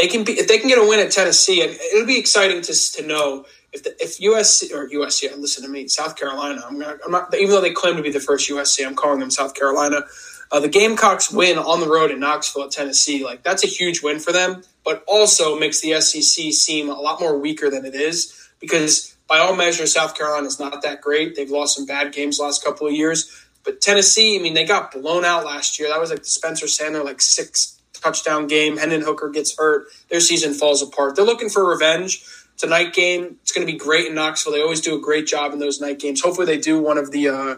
they 0.00 0.08
can 0.08 0.24
be 0.24 0.32
if 0.32 0.48
they 0.48 0.58
can 0.58 0.68
get 0.68 0.78
a 0.78 0.88
win 0.88 0.98
at 0.98 1.12
Tennessee, 1.12 1.62
and 1.62 1.72
it'll 1.92 2.06
be 2.06 2.18
exciting 2.18 2.62
to 2.62 2.92
to 2.92 3.06
know 3.06 3.44
if 3.70 3.82
the, 3.84 3.90
if 4.02 4.18
USC 4.18 4.72
or 4.72 4.88
USC. 4.88 5.30
Listen 5.38 5.62
to 5.62 5.68
me, 5.68 5.88
South 5.88 6.16
Carolina. 6.16 6.62
I'm 6.66 6.78
not, 6.78 6.96
I'm 7.04 7.12
not. 7.12 7.34
Even 7.34 7.50
though 7.50 7.60
they 7.60 7.72
claim 7.72 7.96
to 7.96 8.02
be 8.02 8.10
the 8.10 8.20
first 8.20 8.48
USC, 8.48 8.86
I'm 8.86 8.94
calling 8.94 9.20
them 9.20 9.30
South 9.30 9.54
Carolina. 9.54 10.04
Uh, 10.50 10.58
the 10.58 10.68
Gamecocks 10.68 11.30
win 11.30 11.58
on 11.58 11.80
the 11.80 11.86
road 11.86 12.10
in 12.10 12.18
Knoxville 12.18 12.70
Tennessee. 12.70 13.22
Like 13.22 13.42
that's 13.42 13.62
a 13.62 13.66
huge 13.66 14.02
win 14.02 14.20
for 14.20 14.32
them, 14.32 14.62
but 14.84 15.04
also 15.06 15.58
makes 15.58 15.82
the 15.82 16.00
SEC 16.00 16.50
seem 16.52 16.88
a 16.88 16.94
lot 16.94 17.20
more 17.20 17.38
weaker 17.38 17.68
than 17.68 17.84
it 17.84 17.94
is 17.94 18.48
because 18.58 19.14
by 19.28 19.38
all 19.38 19.54
measures, 19.54 19.92
South 19.92 20.16
Carolina 20.16 20.46
is 20.46 20.58
not 20.58 20.80
that 20.82 21.02
great. 21.02 21.36
They've 21.36 21.50
lost 21.50 21.76
some 21.76 21.84
bad 21.84 22.14
games 22.14 22.40
last 22.40 22.64
couple 22.64 22.86
of 22.86 22.94
years. 22.94 23.46
But 23.64 23.82
Tennessee, 23.82 24.38
I 24.38 24.42
mean, 24.42 24.54
they 24.54 24.64
got 24.64 24.92
blown 24.92 25.26
out 25.26 25.44
last 25.44 25.78
year. 25.78 25.90
That 25.90 26.00
was 26.00 26.08
like 26.08 26.20
the 26.20 26.24
Spencer 26.24 26.64
Sandler 26.64 27.04
like 27.04 27.20
six 27.20 27.79
touchdown 28.00 28.46
game. 28.46 28.76
Hendon 28.76 29.02
Hooker 29.02 29.28
gets 29.28 29.56
hurt. 29.56 29.88
Their 30.08 30.20
season 30.20 30.54
falls 30.54 30.82
apart. 30.82 31.16
They're 31.16 31.24
looking 31.24 31.48
for 31.48 31.68
revenge. 31.68 32.22
It's 32.54 32.62
a 32.62 32.66
night 32.66 32.92
game. 32.92 33.38
It's 33.42 33.52
going 33.52 33.66
to 33.66 33.72
be 33.72 33.78
great 33.78 34.06
in 34.06 34.14
Knoxville. 34.14 34.52
They 34.52 34.62
always 34.62 34.80
do 34.80 34.96
a 34.96 35.00
great 35.00 35.26
job 35.26 35.52
in 35.52 35.58
those 35.58 35.80
night 35.80 35.98
games. 35.98 36.20
Hopefully, 36.20 36.46
they 36.46 36.58
do 36.58 36.80
one 36.80 36.98
of 36.98 37.10
the 37.10 37.28
uh, 37.28 37.54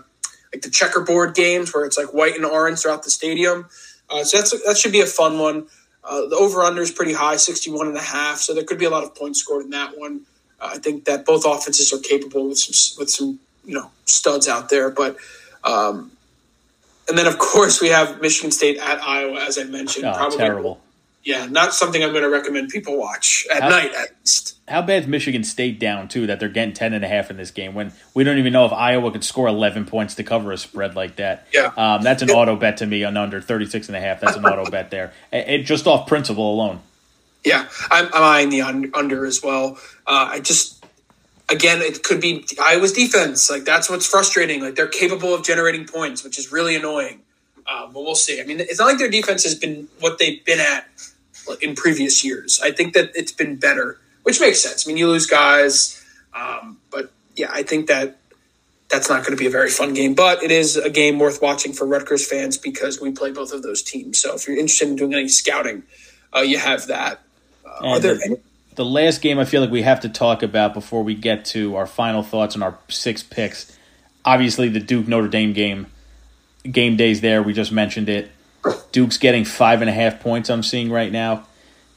like 0.52 0.62
the 0.62 0.70
checkerboard 0.70 1.34
games 1.34 1.74
where 1.74 1.84
it's 1.84 1.98
like 1.98 2.14
white 2.14 2.36
and 2.36 2.44
orange 2.44 2.80
throughout 2.80 3.02
the 3.02 3.10
stadium. 3.10 3.66
Uh, 4.08 4.22
so 4.24 4.36
that's 4.36 4.64
that 4.64 4.76
should 4.76 4.92
be 4.92 5.00
a 5.00 5.06
fun 5.06 5.38
one. 5.38 5.66
Uh, 6.04 6.26
the 6.26 6.36
over 6.36 6.62
under 6.62 6.82
is 6.82 6.90
pretty 6.90 7.12
high, 7.12 7.36
61 7.36 7.88
and 7.88 7.96
a 7.96 8.00
half. 8.00 8.38
So 8.38 8.54
there 8.54 8.64
could 8.64 8.78
be 8.78 8.84
a 8.84 8.90
lot 8.90 9.04
of 9.04 9.14
points 9.14 9.40
scored 9.40 9.64
in 9.64 9.70
that 9.70 9.98
one. 9.98 10.22
I 10.60 10.78
think 10.78 11.06
that 11.06 11.24
both 11.24 11.44
offenses 11.44 11.92
are 11.92 11.98
capable 11.98 12.48
with 12.48 12.58
some 12.58 13.00
with 13.00 13.10
some 13.10 13.40
you 13.64 13.74
know 13.74 13.90
studs 14.04 14.46
out 14.46 14.68
there, 14.68 14.90
but 14.90 15.16
um, 15.64 16.11
and 17.08 17.18
then 17.18 17.26
of 17.26 17.38
course 17.38 17.80
we 17.80 17.88
have 17.88 18.20
Michigan 18.20 18.50
State 18.50 18.78
at 18.78 19.02
Iowa, 19.02 19.40
as 19.40 19.58
I 19.58 19.64
mentioned. 19.64 20.04
Oh, 20.04 20.14
probably, 20.14 20.38
terrible. 20.38 20.80
Yeah, 21.24 21.46
not 21.46 21.72
something 21.72 22.02
I'm 22.02 22.10
going 22.10 22.24
to 22.24 22.30
recommend 22.30 22.70
people 22.70 22.98
watch 22.98 23.46
at 23.54 23.62
how, 23.62 23.68
night 23.68 23.94
at 23.94 24.10
least. 24.20 24.58
How 24.66 24.82
bad 24.82 25.04
is 25.04 25.08
Michigan 25.08 25.44
State 25.44 25.78
down 25.78 26.08
too 26.08 26.26
that 26.26 26.40
they're 26.40 26.48
getting 26.48 26.74
ten 26.74 26.92
and 26.94 27.04
a 27.04 27.08
half 27.08 27.30
in 27.30 27.36
this 27.36 27.52
game 27.52 27.74
when 27.74 27.92
we 28.12 28.24
don't 28.24 28.38
even 28.38 28.52
know 28.52 28.66
if 28.66 28.72
Iowa 28.72 29.12
could 29.12 29.22
score 29.22 29.46
11 29.46 29.86
points 29.86 30.16
to 30.16 30.24
cover 30.24 30.50
a 30.50 30.58
spread 30.58 30.96
like 30.96 31.16
that. 31.16 31.46
Yeah, 31.52 31.72
um, 31.76 32.02
that's 32.02 32.22
an 32.22 32.30
auto 32.30 32.56
bet 32.56 32.78
to 32.78 32.86
me 32.86 33.04
on 33.04 33.16
under 33.16 33.40
36 33.40 33.88
and 33.88 33.96
a 33.96 34.00
half. 34.00 34.20
That's 34.20 34.36
an 34.36 34.44
auto 34.44 34.70
bet 34.70 34.90
there. 34.90 35.12
It, 35.32 35.48
it, 35.48 35.62
just 35.62 35.86
off 35.86 36.06
principle 36.06 36.52
alone. 36.52 36.80
Yeah, 37.44 37.68
I'm, 37.90 38.06
I'm 38.06 38.22
eyeing 38.22 38.48
the 38.50 38.62
under 38.62 39.26
as 39.26 39.42
well. 39.42 39.78
Uh, 40.06 40.28
I 40.32 40.40
just, 40.40 40.71
again, 41.52 41.80
it 41.80 42.02
could 42.02 42.20
be 42.20 42.44
Iowa's 42.60 42.92
defense. 42.92 43.50
Like 43.50 43.64
that's 43.64 43.88
what's 43.90 44.06
frustrating. 44.06 44.60
Like 44.62 44.74
they're 44.74 44.88
capable 44.88 45.34
of 45.34 45.44
generating 45.44 45.86
points, 45.86 46.24
which 46.24 46.38
is 46.38 46.50
really 46.50 46.74
annoying. 46.74 47.20
Uh, 47.66 47.86
but 47.86 48.02
we'll 48.02 48.16
see. 48.16 48.40
I 48.40 48.44
mean, 48.44 48.58
it's 48.60 48.80
not 48.80 48.86
like 48.86 48.98
their 48.98 49.10
defense 49.10 49.44
has 49.44 49.54
been 49.54 49.88
what 50.00 50.18
they've 50.18 50.44
been 50.44 50.58
at 50.60 50.88
in 51.60 51.74
previous 51.76 52.24
years. 52.24 52.60
I 52.62 52.72
think 52.72 52.94
that 52.94 53.12
it's 53.14 53.32
been 53.32 53.56
better, 53.56 53.98
which 54.24 54.40
makes 54.40 54.60
sense. 54.60 54.86
I 54.86 54.88
mean, 54.88 54.96
you 54.96 55.08
lose 55.08 55.26
guys, 55.26 56.04
um, 56.34 56.78
but 56.90 57.12
yeah, 57.36 57.50
I 57.52 57.62
think 57.62 57.86
that 57.86 58.18
that's 58.90 59.08
not 59.08 59.24
going 59.24 59.36
to 59.36 59.40
be 59.40 59.46
a 59.46 59.50
very 59.50 59.70
fun 59.70 59.94
game. 59.94 60.14
But 60.14 60.42
it 60.42 60.50
is 60.50 60.76
a 60.76 60.90
game 60.90 61.18
worth 61.18 61.40
watching 61.40 61.72
for 61.72 61.86
Rutgers 61.86 62.26
fans 62.28 62.58
because 62.58 63.00
we 63.00 63.12
play 63.12 63.30
both 63.30 63.52
of 63.52 63.62
those 63.62 63.82
teams. 63.82 64.18
So 64.18 64.34
if 64.34 64.46
you're 64.46 64.58
interested 64.58 64.88
in 64.88 64.96
doing 64.96 65.14
any 65.14 65.28
scouting, 65.28 65.84
uh, 66.34 66.40
you 66.40 66.58
have 66.58 66.88
that. 66.88 67.20
Uh, 67.64 67.88
are 67.94 68.00
there 68.00 68.18
any- 68.24 68.36
the 68.74 68.84
last 68.84 69.20
game 69.20 69.38
I 69.38 69.44
feel 69.44 69.60
like 69.60 69.70
we 69.70 69.82
have 69.82 70.00
to 70.00 70.08
talk 70.08 70.42
about 70.42 70.74
before 70.74 71.02
we 71.02 71.14
get 71.14 71.44
to 71.46 71.76
our 71.76 71.86
final 71.86 72.22
thoughts 72.22 72.54
and 72.54 72.64
our 72.64 72.78
six 72.88 73.22
picks. 73.22 73.76
Obviously, 74.24 74.68
the 74.68 74.80
Duke 74.80 75.08
Notre 75.08 75.28
Dame 75.28 75.52
game. 75.52 75.86
Game 76.70 76.96
days 76.96 77.20
there. 77.20 77.42
We 77.42 77.52
just 77.52 77.72
mentioned 77.72 78.08
it. 78.08 78.30
Duke's 78.92 79.18
getting 79.18 79.44
five 79.44 79.80
and 79.80 79.90
a 79.90 79.92
half 79.92 80.20
points. 80.20 80.48
I'm 80.48 80.62
seeing 80.62 80.90
right 80.90 81.10
now. 81.10 81.46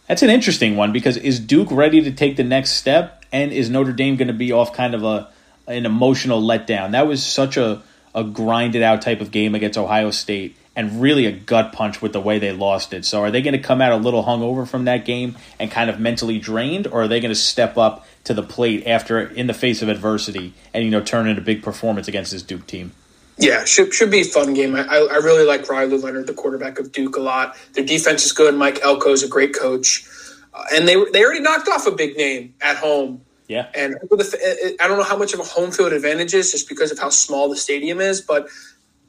That's 0.07 0.23
an 0.23 0.29
interesting 0.29 0.75
one 0.75 0.91
because 0.91 1.17
is 1.17 1.39
Duke 1.39 1.71
ready 1.71 2.01
to 2.01 2.11
take 2.11 2.37
the 2.37 2.43
next 2.43 2.71
step, 2.71 3.23
and 3.31 3.51
is 3.51 3.69
Notre 3.69 3.93
Dame 3.93 4.15
going 4.15 4.27
to 4.27 4.33
be 4.33 4.51
off 4.51 4.73
kind 4.73 4.93
of 4.95 5.03
a 5.03 5.29
an 5.67 5.85
emotional 5.85 6.41
letdown? 6.41 6.91
That 6.91 7.07
was 7.07 7.23
such 7.23 7.57
a 7.57 7.81
a 8.13 8.23
grinded 8.23 8.81
out 8.81 9.01
type 9.01 9.21
of 9.21 9.31
game 9.31 9.55
against 9.55 9.77
Ohio 9.77 10.09
State 10.11 10.57
and 10.75 11.01
really 11.01 11.25
a 11.25 11.31
gut 11.31 11.71
punch 11.71 12.01
with 12.01 12.13
the 12.13 12.19
way 12.19 12.37
they 12.37 12.51
lost 12.51 12.93
it. 12.93 13.05
So 13.05 13.21
are 13.21 13.31
they 13.31 13.41
going 13.41 13.53
to 13.53 13.59
come 13.59 13.81
out 13.81 13.93
a 13.93 13.97
little 13.97 14.23
hungover 14.23 14.67
from 14.67 14.85
that 14.85 15.05
game 15.05 15.37
and 15.59 15.71
kind 15.71 15.89
of 15.89 15.99
mentally 15.99 16.37
drained, 16.37 16.87
or 16.87 17.03
are 17.03 17.07
they 17.07 17.19
going 17.19 17.33
to 17.33 17.39
step 17.39 17.77
up 17.77 18.05
to 18.25 18.33
the 18.33 18.43
plate 18.43 18.85
after 18.85 19.21
in 19.21 19.47
the 19.47 19.53
face 19.53 19.81
of 19.81 19.89
adversity 19.89 20.53
and 20.73 20.83
you 20.83 20.91
know 20.91 21.01
turn 21.01 21.27
in 21.27 21.37
a 21.37 21.41
big 21.41 21.63
performance 21.63 22.07
against 22.07 22.31
this 22.31 22.43
Duke 22.43 22.67
team? 22.67 22.91
Yeah, 23.37 23.65
should 23.65 23.93
should 23.93 24.11
be 24.11 24.21
a 24.21 24.25
fun 24.25 24.53
game. 24.53 24.75
I, 24.75 24.81
I 24.83 25.17
really 25.17 25.45
like 25.45 25.69
Riley 25.69 25.97
Leonard, 25.97 26.27
the 26.27 26.33
quarterback 26.33 26.79
of 26.79 26.91
Duke, 26.91 27.17
a 27.17 27.21
lot. 27.21 27.57
Their 27.73 27.85
defense 27.85 28.25
is 28.25 28.31
good. 28.31 28.55
Mike 28.55 28.79
Elko 28.81 29.11
is 29.11 29.23
a 29.23 29.27
great 29.27 29.53
coach, 29.53 30.07
uh, 30.53 30.63
and 30.73 30.87
they 30.87 30.95
they 31.11 31.23
already 31.23 31.41
knocked 31.41 31.67
off 31.67 31.85
a 31.85 31.91
big 31.91 32.15
name 32.15 32.53
at 32.61 32.77
home. 32.77 33.21
Yeah, 33.47 33.67
and 33.75 33.95
I 34.01 34.87
don't 34.87 34.97
know 34.97 35.03
how 35.03 35.17
much 35.17 35.33
of 35.33 35.39
a 35.41 35.43
home 35.43 35.71
field 35.71 35.91
advantage 35.91 36.33
is 36.33 36.51
just 36.51 36.69
because 36.69 36.91
of 36.91 36.97
how 36.97 37.09
small 37.09 37.49
the 37.49 37.57
stadium 37.57 37.99
is, 37.99 38.21
but 38.21 38.47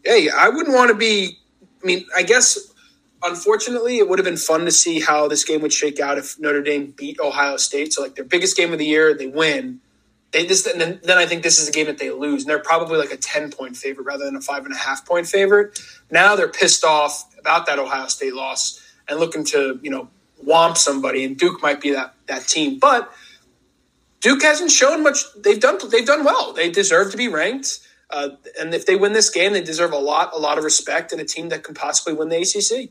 hey, 0.04 0.28
I 0.28 0.48
wouldn't 0.48 0.74
want 0.74 0.88
to 0.90 0.96
be 0.96 1.38
I 1.86 1.94
mean, 1.94 2.04
I 2.16 2.24
guess 2.24 2.58
unfortunately, 3.22 3.98
it 3.98 4.08
would 4.08 4.18
have 4.18 4.26
been 4.26 4.36
fun 4.36 4.64
to 4.64 4.72
see 4.72 4.98
how 4.98 5.28
this 5.28 5.44
game 5.44 5.62
would 5.62 5.72
shake 5.72 6.00
out 6.00 6.18
if 6.18 6.36
Notre 6.40 6.60
Dame 6.60 6.92
beat 6.96 7.20
Ohio 7.20 7.56
State. 7.58 7.92
So, 7.92 8.02
like 8.02 8.16
their 8.16 8.24
biggest 8.24 8.56
game 8.56 8.72
of 8.72 8.80
the 8.80 8.86
year, 8.86 9.14
they 9.14 9.28
win. 9.28 9.80
They 10.32 10.46
this 10.46 10.66
and 10.66 10.80
then, 10.80 10.98
then 11.04 11.16
I 11.16 11.26
think 11.26 11.44
this 11.44 11.60
is 11.60 11.68
a 11.68 11.70
game 11.70 11.86
that 11.86 11.98
they 11.98 12.10
lose, 12.10 12.42
and 12.42 12.50
they're 12.50 12.58
probably 12.58 12.98
like 12.98 13.12
a 13.12 13.16
ten 13.16 13.52
point 13.52 13.76
favorite 13.76 14.02
rather 14.02 14.24
than 14.24 14.34
a 14.34 14.40
five 14.40 14.64
and 14.64 14.74
a 14.74 14.76
half 14.76 15.06
point 15.06 15.28
favorite. 15.28 15.78
Now 16.10 16.34
they're 16.34 16.48
pissed 16.48 16.82
off 16.82 17.32
about 17.38 17.66
that 17.66 17.78
Ohio 17.78 18.08
State 18.08 18.34
loss 18.34 18.82
and 19.06 19.20
looking 19.20 19.44
to 19.44 19.78
you 19.80 19.90
know 19.92 20.08
womp 20.44 20.76
somebody, 20.76 21.24
and 21.24 21.36
Duke 21.38 21.62
might 21.62 21.80
be 21.80 21.92
that 21.92 22.14
that 22.26 22.48
team, 22.48 22.78
but. 22.80 23.12
Duke 24.22 24.42
hasn't 24.42 24.72
shown 24.72 25.04
much. 25.04 25.18
They've 25.36 25.60
done. 25.60 25.78
They've 25.88 26.04
done 26.04 26.24
well. 26.24 26.52
They 26.52 26.68
deserve 26.68 27.12
to 27.12 27.16
be 27.16 27.28
ranked. 27.28 27.85
Uh, 28.10 28.30
and 28.60 28.72
if 28.74 28.86
they 28.86 28.96
win 28.96 29.12
this 29.12 29.30
game, 29.30 29.52
they 29.52 29.62
deserve 29.62 29.92
a 29.92 29.98
lot, 29.98 30.30
a 30.32 30.38
lot 30.38 30.58
of 30.58 30.64
respect, 30.64 31.12
and 31.12 31.20
a 31.20 31.24
team 31.24 31.48
that 31.48 31.64
can 31.64 31.74
possibly 31.74 32.12
win 32.12 32.28
the 32.28 32.36
ACC. 32.36 32.90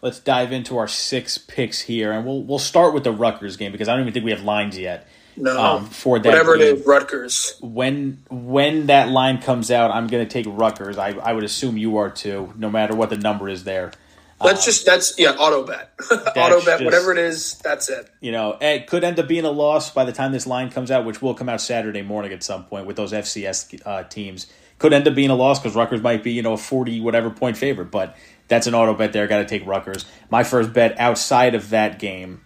Let's 0.00 0.20
dive 0.20 0.52
into 0.52 0.78
our 0.78 0.88
six 0.88 1.38
picks 1.38 1.82
here, 1.82 2.12
and 2.12 2.24
we'll 2.24 2.42
we'll 2.42 2.58
start 2.60 2.94
with 2.94 3.04
the 3.04 3.12
Rutgers 3.12 3.56
game 3.56 3.72
because 3.72 3.88
I 3.88 3.92
don't 3.92 4.02
even 4.02 4.12
think 4.12 4.24
we 4.24 4.30
have 4.30 4.42
lines 4.42 4.78
yet. 4.78 5.08
No, 5.36 5.60
um, 5.60 5.86
for 5.86 6.18
that 6.18 6.28
whatever 6.28 6.56
game. 6.56 6.76
it 6.76 6.78
is, 6.80 6.86
Rutgers. 6.86 7.56
When 7.60 8.22
when 8.30 8.86
that 8.86 9.08
line 9.08 9.40
comes 9.40 9.70
out, 9.70 9.90
I'm 9.90 10.06
going 10.06 10.26
to 10.26 10.30
take 10.30 10.46
Rutgers. 10.48 10.98
I 10.98 11.10
I 11.10 11.32
would 11.32 11.44
assume 11.44 11.76
you 11.76 11.96
are 11.96 12.10
too, 12.10 12.52
no 12.56 12.70
matter 12.70 12.94
what 12.94 13.10
the 13.10 13.16
number 13.16 13.48
is 13.48 13.64
there. 13.64 13.92
Let's 14.40 14.60
um, 14.60 14.64
just 14.64 14.86
that's 14.86 15.18
yeah, 15.18 15.30
auto 15.30 15.64
bet, 15.64 15.92
auto 16.36 16.64
bet, 16.64 16.82
whatever 16.84 17.12
it 17.12 17.18
is. 17.18 17.58
That's 17.58 17.88
it. 17.88 18.08
You 18.20 18.30
know, 18.30 18.56
it 18.60 18.86
could 18.86 19.02
end 19.02 19.18
up 19.18 19.26
being 19.26 19.44
a 19.44 19.50
loss 19.50 19.90
by 19.90 20.04
the 20.04 20.12
time 20.12 20.32
this 20.32 20.46
line 20.46 20.70
comes 20.70 20.90
out, 20.90 21.04
which 21.04 21.20
will 21.20 21.34
come 21.34 21.48
out 21.48 21.60
Saturday 21.60 22.02
morning 22.02 22.32
at 22.32 22.42
some 22.42 22.64
point 22.64 22.86
with 22.86 22.96
those 22.96 23.12
FCS 23.12 23.82
uh, 23.84 24.04
teams. 24.04 24.46
Could 24.78 24.92
end 24.92 25.08
up 25.08 25.16
being 25.16 25.30
a 25.30 25.34
loss 25.34 25.58
because 25.58 25.74
Rutgers 25.74 26.02
might 26.02 26.22
be 26.22 26.32
you 26.32 26.42
know 26.42 26.52
a 26.52 26.56
forty 26.56 27.00
whatever 27.00 27.30
point 27.30 27.56
favorite, 27.56 27.90
but 27.90 28.16
that's 28.46 28.68
an 28.68 28.74
auto 28.74 28.94
bet 28.94 29.12
there. 29.12 29.26
Got 29.26 29.38
to 29.38 29.44
take 29.44 29.66
Rutgers. 29.66 30.04
My 30.30 30.44
first 30.44 30.72
bet 30.72 30.98
outside 31.00 31.56
of 31.56 31.70
that 31.70 31.98
game 31.98 32.42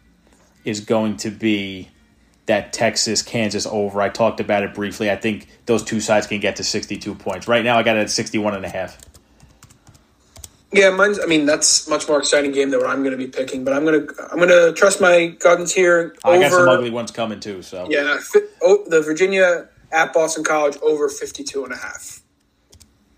is 0.64 0.80
going 0.80 1.18
to 1.18 1.30
be 1.30 1.90
that 2.46 2.72
Texas 2.72 3.22
Kansas 3.22 3.66
over. 3.66 4.00
I 4.00 4.08
talked 4.08 4.40
about 4.40 4.62
it 4.62 4.74
briefly. 4.74 5.10
I 5.10 5.16
think 5.16 5.46
those 5.66 5.82
two 5.82 6.00
sides 6.00 6.26
can 6.26 6.40
get 6.40 6.56
to 6.56 6.64
62 6.64 7.14
points. 7.14 7.46
Right 7.46 7.64
now 7.64 7.78
I 7.78 7.82
got 7.82 7.96
it 7.96 8.00
at 8.00 8.10
61 8.10 8.54
and 8.54 8.64
a 8.64 8.68
half. 8.68 8.98
Yeah, 10.72 10.90
mine's. 10.90 11.20
I 11.20 11.26
mean, 11.26 11.44
that's 11.44 11.86
much 11.88 12.08
more 12.08 12.18
exciting 12.18 12.52
game 12.52 12.70
than 12.70 12.80
what 12.80 12.88
I'm 12.88 13.02
going 13.02 13.10
to 13.10 13.18
be 13.18 13.26
picking. 13.26 13.62
But 13.64 13.74
I'm 13.74 13.84
going 13.84 14.06
to 14.06 14.28
I'm 14.30 14.38
going 14.38 14.48
to 14.48 14.72
trust 14.72 15.00
my 15.00 15.26
guns 15.26 15.72
here. 15.72 16.16
Oh, 16.24 16.32
I 16.32 16.40
got 16.40 16.50
some 16.50 16.68
ugly 16.68 16.90
ones 16.90 17.10
coming 17.10 17.40
too. 17.40 17.62
So 17.62 17.86
yeah, 17.90 18.18
oh, 18.62 18.84
the 18.86 19.02
Virginia 19.02 19.68
at 19.92 20.12
Boston 20.12 20.44
College 20.44 20.78
over 20.82 21.08
52 21.08 21.64
and 21.64 21.74
a 21.74 21.76
half. 21.76 22.22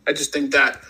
I 0.07 0.12
just 0.12 0.32
think 0.32 0.50
that 0.52 0.80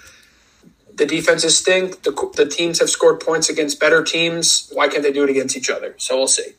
the 0.96 1.06
defenses 1.06 1.56
stink. 1.58 2.02
The, 2.02 2.32
the 2.34 2.46
teams 2.46 2.80
have 2.80 2.90
scored 2.90 3.20
points 3.20 3.48
against 3.48 3.78
better 3.78 4.02
teams. 4.02 4.70
Why 4.72 4.88
can't 4.88 5.02
they 5.02 5.12
do 5.12 5.24
it 5.24 5.30
against 5.30 5.56
each 5.56 5.70
other? 5.70 5.94
So 5.98 6.16
we'll 6.16 6.28
see. 6.28 6.54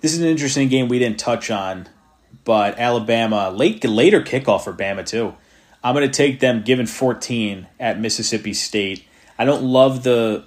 This 0.00 0.12
is 0.12 0.20
an 0.20 0.28
interesting 0.28 0.68
game 0.68 0.88
we 0.88 0.98
didn't 0.98 1.18
touch 1.18 1.50
on, 1.50 1.88
but 2.44 2.78
Alabama 2.78 3.50
late 3.50 3.84
later 3.84 4.22
kickoff 4.22 4.64
for 4.64 4.72
Bama 4.72 5.04
too. 5.04 5.34
I'm 5.82 5.94
going 5.94 6.08
to 6.08 6.14
take 6.14 6.40
them 6.40 6.62
given 6.62 6.86
14 6.86 7.66
at 7.78 8.00
Mississippi 8.00 8.52
State. 8.52 9.04
I 9.38 9.44
don't 9.44 9.62
love 9.62 10.02
the 10.02 10.44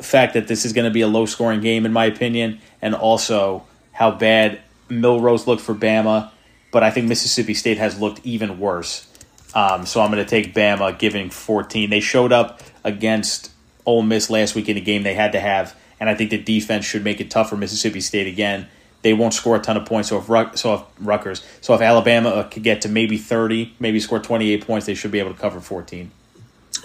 fact 0.00 0.34
that 0.34 0.46
this 0.46 0.64
is 0.64 0.72
going 0.72 0.84
to 0.84 0.90
be 0.90 1.00
a 1.00 1.08
low 1.08 1.26
scoring 1.26 1.60
game, 1.60 1.84
in 1.84 1.92
my 1.92 2.04
opinion, 2.04 2.60
and 2.80 2.94
also 2.94 3.64
how 3.92 4.12
bad 4.12 4.60
Milroe's 4.88 5.46
looked 5.46 5.62
for 5.62 5.74
Bama. 5.74 6.30
But 6.70 6.82
I 6.82 6.90
think 6.90 7.08
Mississippi 7.08 7.54
State 7.54 7.78
has 7.78 7.98
looked 7.98 8.24
even 8.24 8.60
worse. 8.60 9.06
Um, 9.54 9.86
so 9.86 10.00
I'm 10.00 10.12
going 10.12 10.24
to 10.24 10.28
take 10.28 10.54
Bama, 10.54 10.96
giving 10.98 11.30
14. 11.30 11.90
They 11.90 12.00
showed 12.00 12.32
up 12.32 12.60
against 12.84 13.50
Ole 13.86 14.02
Miss 14.02 14.30
last 14.30 14.54
week 14.54 14.68
in 14.68 14.76
a 14.76 14.80
game 14.80 15.02
they 15.02 15.14
had 15.14 15.32
to 15.32 15.40
have, 15.40 15.74
and 15.98 16.08
I 16.08 16.14
think 16.14 16.30
the 16.30 16.38
defense 16.38 16.84
should 16.84 17.02
make 17.02 17.20
it 17.20 17.30
tough 17.30 17.48
for 17.48 17.56
Mississippi 17.56 18.00
State 18.00 18.26
again. 18.26 18.68
They 19.08 19.14
won't 19.14 19.32
score 19.32 19.56
a 19.56 19.58
ton 19.58 19.78
of 19.78 19.86
points. 19.86 20.10
So 20.10 20.18
if 20.18 20.28
Ruck, 20.28 20.58
so 20.58 20.74
if 20.74 20.82
Rutgers, 21.00 21.42
so 21.62 21.74
if 21.74 21.80
Alabama 21.80 22.28
uh, 22.28 22.42
could 22.42 22.62
get 22.62 22.82
to 22.82 22.90
maybe 22.90 23.16
30, 23.16 23.74
maybe 23.80 24.00
score 24.00 24.18
28 24.18 24.66
points, 24.66 24.84
they 24.84 24.92
should 24.92 25.10
be 25.10 25.18
able 25.18 25.32
to 25.32 25.40
cover 25.40 25.60
14. 25.60 26.10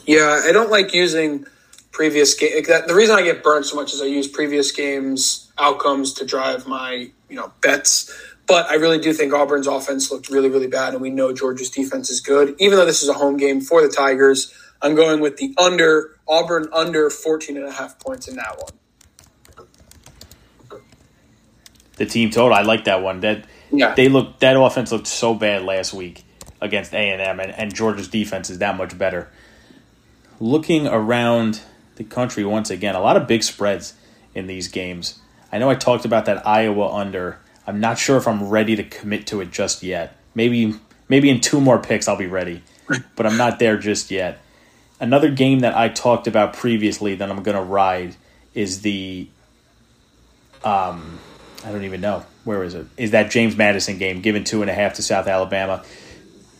Yeah, 0.05 0.41
I 0.45 0.53
don't 0.53 0.71
like 0.71 0.93
using 0.93 1.45
previous 1.91 2.33
game. 2.33 2.63
The 2.63 2.95
reason 2.95 3.17
I 3.17 3.23
get 3.23 3.43
burned 3.43 3.65
so 3.65 3.75
much 3.75 3.93
is 3.93 4.01
I 4.01 4.05
use 4.05 4.29
previous 4.29 4.71
games 4.71 5.51
outcomes 5.57 6.13
to 6.13 6.25
drive 6.25 6.65
my 6.65 7.09
you 7.27 7.35
know 7.35 7.51
bets. 7.59 8.09
But 8.47 8.69
I 8.69 8.75
really 8.75 8.99
do 8.99 9.11
think 9.11 9.33
Auburn's 9.33 9.67
offense 9.67 10.09
looked 10.09 10.29
really, 10.29 10.47
really 10.47 10.67
bad, 10.67 10.93
and 10.93 11.01
we 11.01 11.09
know 11.09 11.33
Georgia's 11.33 11.69
defense 11.69 12.09
is 12.09 12.21
good. 12.21 12.55
Even 12.57 12.77
though 12.77 12.85
this 12.85 13.03
is 13.03 13.09
a 13.09 13.13
home 13.13 13.35
game 13.35 13.59
for 13.59 13.81
the 13.81 13.93
Tigers, 13.93 14.53
I'm 14.81 14.95
going 14.95 15.19
with 15.19 15.35
the 15.35 15.53
under 15.57 16.17
Auburn 16.25 16.69
under 16.71 17.09
14 17.09 17.57
and 17.57 17.65
a 17.65 17.71
half 17.73 17.99
points 17.99 18.29
in 18.29 18.37
that 18.37 18.57
one. 18.59 18.71
The 21.97 22.05
team 22.05 22.31
total, 22.31 22.53
I 22.53 22.61
like 22.61 22.85
that 22.85 23.01
one. 23.01 23.19
That 23.19 23.45
yeah. 23.71 23.93
they 23.93 24.09
look 24.09 24.39
that 24.39 24.59
offense 24.59 24.91
looked 24.91 25.07
so 25.07 25.33
bad 25.33 25.63
last 25.63 25.93
week 25.93 26.23
against 26.61 26.93
A 26.93 26.97
and 26.97 27.21
M, 27.21 27.39
and 27.39 27.73
Georgia's 27.73 28.07
defense 28.07 28.49
is 28.49 28.59
that 28.59 28.77
much 28.77 28.97
better. 28.97 29.29
Looking 30.39 30.87
around 30.87 31.61
the 31.95 32.03
country 32.03 32.43
once 32.43 32.69
again, 32.69 32.95
a 32.95 33.01
lot 33.01 33.17
of 33.17 33.27
big 33.27 33.43
spreads 33.43 33.93
in 34.33 34.47
these 34.47 34.67
games. 34.67 35.19
I 35.51 35.59
know 35.59 35.69
I 35.69 35.75
talked 35.75 36.05
about 36.05 36.25
that 36.25 36.47
Iowa 36.47 36.91
under 36.91 37.39
I'm 37.65 37.79
not 37.79 37.97
sure 37.97 38.17
if 38.17 38.27
I'm 38.27 38.49
ready 38.49 38.75
to 38.75 38.83
commit 38.83 39.27
to 39.27 39.41
it 39.41 39.51
just 39.51 39.83
yet. 39.83 40.17
Maybe 40.35 40.75
maybe 41.07 41.29
in 41.29 41.39
two 41.41 41.61
more 41.61 41.79
picks 41.79 42.07
I'll 42.07 42.17
be 42.17 42.27
ready, 42.27 42.63
but 43.15 43.25
I'm 43.25 43.37
not 43.37 43.59
there 43.59 43.77
just 43.77 44.11
yet. 44.11 44.39
Another 44.99 45.29
game 45.29 45.59
that 45.59 45.75
I 45.75 45.89
talked 45.89 46.27
about 46.27 46.53
previously 46.53 47.15
that 47.15 47.29
I'm 47.29 47.43
going 47.43 47.57
to 47.57 47.63
ride 47.63 48.15
is 48.53 48.81
the 48.81 49.27
um 50.63 51.19
I 51.65 51.71
don't 51.71 51.83
even 51.83 52.01
know 52.01 52.25
where 52.43 52.63
is 52.63 52.73
it 52.75 52.87
is 52.97 53.11
that 53.11 53.31
James 53.31 53.55
Madison 53.55 53.97
game 53.97 54.21
given 54.21 54.43
two 54.43 54.61
and 54.61 54.69
a 54.69 54.73
half 54.73 54.95
to 54.95 55.01
South 55.01 55.27
Alabama. 55.27 55.83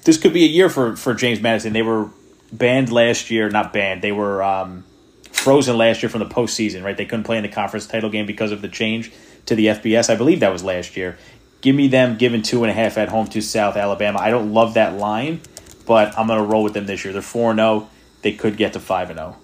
This 0.04 0.18
could 0.18 0.34
be 0.34 0.44
a 0.44 0.48
year 0.48 0.70
for 0.70 0.96
for 0.96 1.14
James 1.14 1.42
Madison. 1.42 1.74
They 1.74 1.82
were 1.82 2.10
banned 2.52 2.92
last 2.92 3.32
year, 3.32 3.50
not 3.50 3.74
banned. 3.74 4.02
They 4.02 4.12
were 4.12 4.44
um, 4.44 4.84
frozen 5.32 5.78
last 5.78 6.04
year 6.04 6.10
from 6.10 6.20
the 6.20 6.26
postseason. 6.26 6.84
Right, 6.84 6.96
they 6.96 7.06
couldn't 7.06 7.26
play 7.26 7.38
in 7.38 7.44
the 7.44 7.50
conference 7.50 7.88
title 7.88 8.10
game 8.10 8.26
because 8.26 8.52
of 8.52 8.62
the 8.62 8.70
change 8.70 9.12
to 9.46 9.56
the 9.56 9.68
FBS. 9.68 10.10
I 10.10 10.16
believe 10.16 10.40
that 10.40 10.52
was 10.52 10.64
last 10.64 10.96
year. 10.96 11.18
Give 11.62 11.76
me 11.76 11.88
them 11.88 12.18
giving 12.18 12.42
two 12.42 12.64
and 12.64 12.72
a 12.72 12.74
half 12.74 12.98
at 12.98 13.10
home 13.10 13.28
to 13.28 13.42
South 13.42 13.78
Alabama. 13.78 14.20
I 14.20 14.30
don't 14.30 14.54
love 14.54 14.74
that 14.74 14.96
line, 14.96 15.40
but 15.86 16.18
I'm 16.18 16.28
going 16.28 16.40
to 16.40 16.46
roll 16.46 16.64
with 16.64 16.74
them 16.74 16.86
this 16.86 17.06
year. 17.06 17.14
They're 17.14 17.22
4 17.22 17.56
0. 17.56 17.90
They 18.22 18.34
could 18.34 18.58
get 18.58 18.74
to 18.74 18.82
5 18.82 19.08
0. 19.08 19.38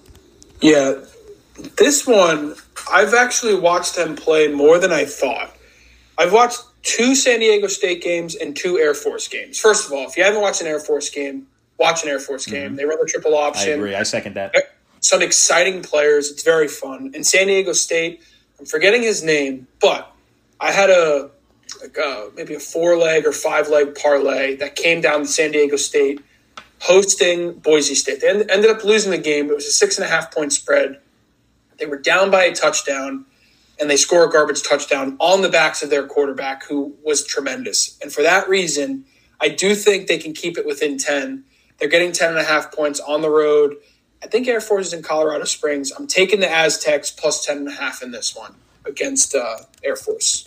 Yeah. 0.60 0.94
This 1.78 2.06
one, 2.06 2.56
I've 2.92 3.14
actually 3.14 3.54
watched 3.54 3.96
them 3.96 4.16
play 4.16 4.48
more 4.48 4.78
than 4.78 4.92
I 4.92 5.04
thought. 5.04 5.56
I've 6.18 6.32
watched 6.32 6.60
two 6.82 7.14
San 7.14 7.40
Diego 7.40 7.66
State 7.66 8.02
games 8.02 8.34
and 8.34 8.56
two 8.56 8.78
Air 8.78 8.94
Force 8.94 9.28
games. 9.28 9.58
First 9.58 9.86
of 9.86 9.92
all, 9.92 10.06
if 10.06 10.16
you 10.16 10.24
haven't 10.24 10.40
watched 10.40 10.60
an 10.60 10.66
Air 10.66 10.80
Force 10.80 11.08
game, 11.10 11.46
watch 11.78 12.02
an 12.02 12.08
Air 12.08 12.20
Force 12.20 12.46
game. 12.46 12.68
Mm-hmm. 12.68 12.76
They 12.76 12.84
run 12.84 12.98
the 13.00 13.06
triple 13.06 13.36
option. 13.36 13.70
I 13.70 13.74
agree. 13.74 13.94
I 13.94 14.02
second 14.02 14.34
that. 14.34 14.54
Some 15.00 15.22
exciting 15.22 15.82
players. 15.82 16.30
It's 16.30 16.42
very 16.42 16.68
fun. 16.68 17.12
And 17.14 17.26
San 17.26 17.46
Diego 17.46 17.72
State, 17.72 18.20
I'm 18.58 18.66
forgetting 18.66 19.02
his 19.02 19.22
name, 19.22 19.66
but 19.80 20.12
I 20.60 20.72
had 20.72 20.90
a 20.90 21.30
like 21.80 21.96
a, 21.96 22.30
maybe 22.34 22.54
a 22.54 22.60
four 22.60 22.96
leg 22.96 23.26
or 23.26 23.32
five 23.32 23.68
leg 23.68 23.94
parlay 23.94 24.56
that 24.56 24.76
came 24.76 25.00
down 25.00 25.20
to 25.20 25.26
San 25.26 25.52
Diego 25.52 25.76
State 25.76 26.20
hosting 26.80 27.52
Boise 27.54 27.94
State. 27.94 28.20
They 28.20 28.28
ended 28.28 28.70
up 28.70 28.84
losing 28.84 29.10
the 29.10 29.18
game. 29.18 29.50
It 29.50 29.54
was 29.54 29.66
a 29.66 29.70
six 29.70 29.98
and 29.98 30.04
a 30.04 30.08
half 30.08 30.34
point 30.34 30.52
spread. 30.52 30.98
They 31.80 31.86
were 31.86 31.98
down 31.98 32.30
by 32.30 32.44
a 32.44 32.54
touchdown, 32.54 33.24
and 33.80 33.90
they 33.90 33.96
score 33.96 34.24
a 34.24 34.30
garbage 34.30 34.62
touchdown 34.62 35.16
on 35.18 35.42
the 35.42 35.48
backs 35.48 35.82
of 35.82 35.90
their 35.90 36.06
quarterback, 36.06 36.64
who 36.66 36.94
was 37.02 37.26
tremendous. 37.26 37.98
And 38.00 38.12
for 38.12 38.22
that 38.22 38.48
reason, 38.48 39.06
I 39.40 39.48
do 39.48 39.74
think 39.74 40.06
they 40.06 40.18
can 40.18 40.34
keep 40.34 40.58
it 40.58 40.66
within 40.66 40.98
10. 40.98 41.44
They're 41.78 41.88
getting 41.88 42.12
10 42.12 42.30
and 42.30 42.38
a 42.38 42.44
half 42.44 42.70
points 42.70 43.00
on 43.00 43.22
the 43.22 43.30
road. 43.30 43.76
I 44.22 44.26
think 44.26 44.46
Air 44.46 44.60
Force 44.60 44.88
is 44.88 44.92
in 44.92 45.02
Colorado 45.02 45.44
Springs. 45.44 45.90
I'm 45.92 46.06
taking 46.06 46.40
the 46.40 46.50
Aztecs 46.50 47.10
plus 47.10 47.44
10 47.44 47.56
and 47.56 47.68
a 47.68 47.72
half 47.72 48.02
in 48.02 48.10
this 48.10 48.36
one 48.36 48.54
against 48.84 49.34
uh, 49.34 49.56
Air 49.82 49.96
Force. 49.96 50.46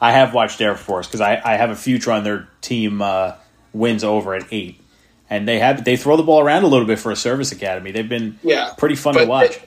I 0.00 0.12
have 0.12 0.34
watched 0.34 0.60
Air 0.60 0.76
Force 0.76 1.06
because 1.06 1.20
I, 1.20 1.40
I 1.44 1.56
have 1.56 1.70
a 1.70 1.76
future 1.76 2.12
on 2.12 2.24
their 2.24 2.48
team 2.60 3.00
uh, 3.00 3.34
wins 3.72 4.04
over 4.04 4.34
at 4.34 4.46
eight, 4.50 4.80
and 5.30 5.48
they 5.48 5.58
have 5.58 5.84
they 5.84 5.96
throw 5.96 6.16
the 6.16 6.22
ball 6.22 6.40
around 6.40 6.64
a 6.64 6.66
little 6.66 6.86
bit 6.86 6.98
for 6.98 7.10
a 7.10 7.16
service 7.16 7.52
academy. 7.52 7.92
They've 7.92 8.08
been 8.08 8.38
yeah 8.42 8.74
pretty 8.76 8.96
fun 8.96 9.14
to 9.14 9.24
watch. 9.24 9.58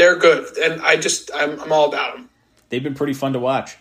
Are 0.00 0.16
good, 0.16 0.56
and 0.58 0.80
I 0.82 0.96
just 0.96 1.30
I'm, 1.34 1.60
I'm 1.60 1.72
all 1.72 1.88
about 1.88 2.16
them. 2.16 2.28
They've 2.68 2.82
been 2.82 2.94
pretty 2.94 3.14
fun 3.14 3.34
to 3.34 3.38
watch. 3.38 3.76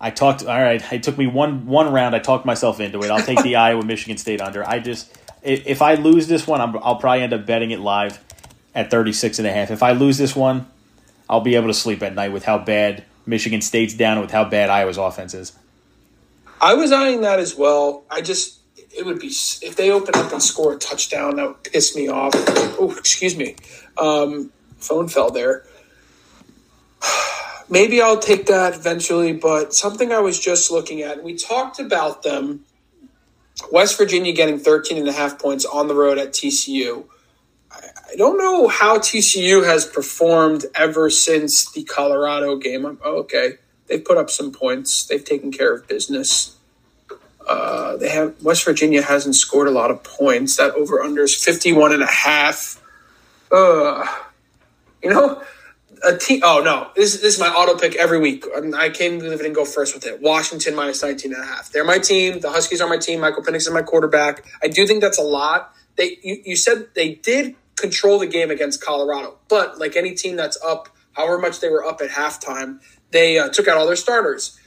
I 0.00 0.10
talked. 0.10 0.44
All 0.44 0.60
right, 0.60 0.82
it 0.92 1.02
took 1.02 1.16
me 1.16 1.26
one 1.26 1.66
one 1.66 1.92
round. 1.92 2.14
I 2.14 2.18
talked 2.18 2.44
myself 2.44 2.80
into 2.80 3.02
it. 3.02 3.10
I'll 3.10 3.24
take 3.24 3.42
the 3.42 3.56
Iowa 3.56 3.84
Michigan 3.84 4.18
State 4.18 4.40
under. 4.40 4.68
I 4.68 4.80
just 4.80 5.16
if 5.42 5.82
I 5.82 5.94
lose 5.94 6.28
this 6.28 6.46
one, 6.46 6.60
i 6.60 6.64
will 6.64 6.96
probably 6.96 7.22
end 7.22 7.32
up 7.32 7.46
betting 7.46 7.72
it 7.72 7.80
live 7.80 8.22
at 8.74 8.90
36 8.90 9.38
and 9.38 9.48
a 9.48 9.52
half. 9.52 9.70
If 9.70 9.82
I 9.82 9.92
lose 9.92 10.18
this 10.18 10.36
one, 10.36 10.66
I'll 11.28 11.40
be 11.40 11.56
able 11.56 11.66
to 11.66 11.74
sleep 11.74 12.02
at 12.02 12.14
night 12.14 12.32
with 12.32 12.44
how 12.44 12.58
bad 12.58 13.04
Michigan 13.26 13.60
State's 13.60 13.94
down 13.94 14.12
and 14.12 14.22
with 14.22 14.30
how 14.30 14.44
bad 14.44 14.70
Iowa's 14.70 14.98
offense 14.98 15.34
is. 15.34 15.52
I 16.60 16.74
was 16.74 16.92
eyeing 16.92 17.22
that 17.22 17.40
as 17.40 17.56
well. 17.56 18.04
I 18.10 18.20
just 18.20 18.60
it 18.96 19.06
would 19.06 19.18
be 19.18 19.28
if 19.28 19.76
they 19.76 19.90
open 19.90 20.14
up 20.14 20.32
and 20.32 20.42
score 20.42 20.74
a 20.74 20.78
touchdown 20.78 21.36
that 21.36 21.46
would 21.46 21.62
piss 21.64 21.96
me 21.96 22.08
off. 22.08 22.32
Oh, 22.78 22.94
excuse 22.98 23.36
me. 23.36 23.56
Um, 23.98 24.50
phone 24.78 25.08
fell 25.08 25.30
there. 25.30 25.64
Maybe 27.68 28.02
I'll 28.02 28.18
take 28.18 28.46
that 28.46 28.74
eventually, 28.74 29.32
but 29.32 29.72
something 29.72 30.12
I 30.12 30.18
was 30.20 30.38
just 30.38 30.70
looking 30.70 31.02
at, 31.02 31.22
we 31.22 31.36
talked 31.36 31.78
about 31.78 32.22
them 32.22 32.64
West 33.70 33.96
Virginia 33.98 34.32
getting 34.32 34.58
13 34.58 34.98
and 34.98 35.08
a 35.08 35.12
half 35.12 35.38
points 35.38 35.64
on 35.64 35.88
the 35.88 35.94
road 35.94 36.18
at 36.18 36.32
TCU. 36.32 37.04
I 37.70 38.16
don't 38.16 38.36
know 38.36 38.68
how 38.68 38.98
TCU 38.98 39.64
has 39.64 39.86
performed 39.86 40.66
ever 40.74 41.08
since 41.08 41.70
the 41.72 41.84
Colorado 41.84 42.56
game. 42.56 42.98
Oh, 43.02 43.18
okay, 43.20 43.54
they've 43.86 44.04
put 44.04 44.18
up 44.18 44.30
some 44.30 44.52
points. 44.52 45.06
They've 45.06 45.24
taken 45.24 45.50
care 45.50 45.74
of 45.74 45.88
business. 45.88 46.56
Uh, 47.48 47.96
they 47.96 48.08
have 48.08 48.34
West 48.42 48.64
Virginia 48.64 49.02
hasn't 49.02 49.34
scored 49.34 49.68
a 49.68 49.70
lot 49.70 49.90
of 49.90 50.02
points. 50.02 50.56
That 50.56 50.74
over 50.74 51.02
under 51.02 51.22
is 51.22 51.34
51 51.34 51.92
and 51.92 52.02
a 52.02 52.06
half. 52.06 52.80
Uh, 53.50 54.06
you 55.02 55.10
know, 55.10 55.42
a 56.04 56.16
team. 56.16 56.40
Oh 56.44 56.62
no, 56.64 56.90
this, 56.96 57.20
this 57.20 57.34
is 57.34 57.40
my 57.40 57.48
auto 57.48 57.78
pick 57.78 57.96
every 57.96 58.18
week. 58.18 58.44
I 58.76 58.90
came 58.90 59.20
to 59.20 59.32
it 59.32 59.40
and 59.40 59.54
go 59.54 59.64
first 59.64 59.94
with 59.94 60.06
it. 60.06 60.20
Washington 60.20 60.74
minus 60.74 61.02
19 61.02 61.32
and 61.32 61.42
a 61.42 61.46
half. 61.46 61.70
They're 61.70 61.84
my 61.84 61.98
team. 61.98 62.40
The 62.40 62.50
Huskies 62.50 62.80
are 62.80 62.88
my 62.88 62.98
team. 62.98 63.20
Michael 63.20 63.42
Penix 63.42 63.56
is 63.56 63.70
my 63.70 63.82
quarterback. 63.82 64.44
I 64.62 64.68
do 64.68 64.86
think 64.86 65.00
that's 65.00 65.18
a 65.18 65.22
lot. 65.22 65.74
They 65.96 66.18
you, 66.22 66.42
you 66.44 66.56
said 66.56 66.88
they 66.94 67.14
did 67.14 67.54
control 67.76 68.18
the 68.18 68.26
game 68.26 68.50
against 68.50 68.82
Colorado, 68.82 69.38
but 69.48 69.78
like 69.78 69.96
any 69.96 70.14
team 70.14 70.36
that's 70.36 70.58
up, 70.62 70.88
however 71.12 71.38
much 71.38 71.60
they 71.60 71.68
were 71.68 71.84
up 71.84 72.00
at 72.00 72.10
halftime, 72.10 72.80
they 73.10 73.38
uh, 73.38 73.48
took 73.48 73.68
out 73.68 73.76
all 73.76 73.86
their 73.86 73.96
starters. 73.96 74.58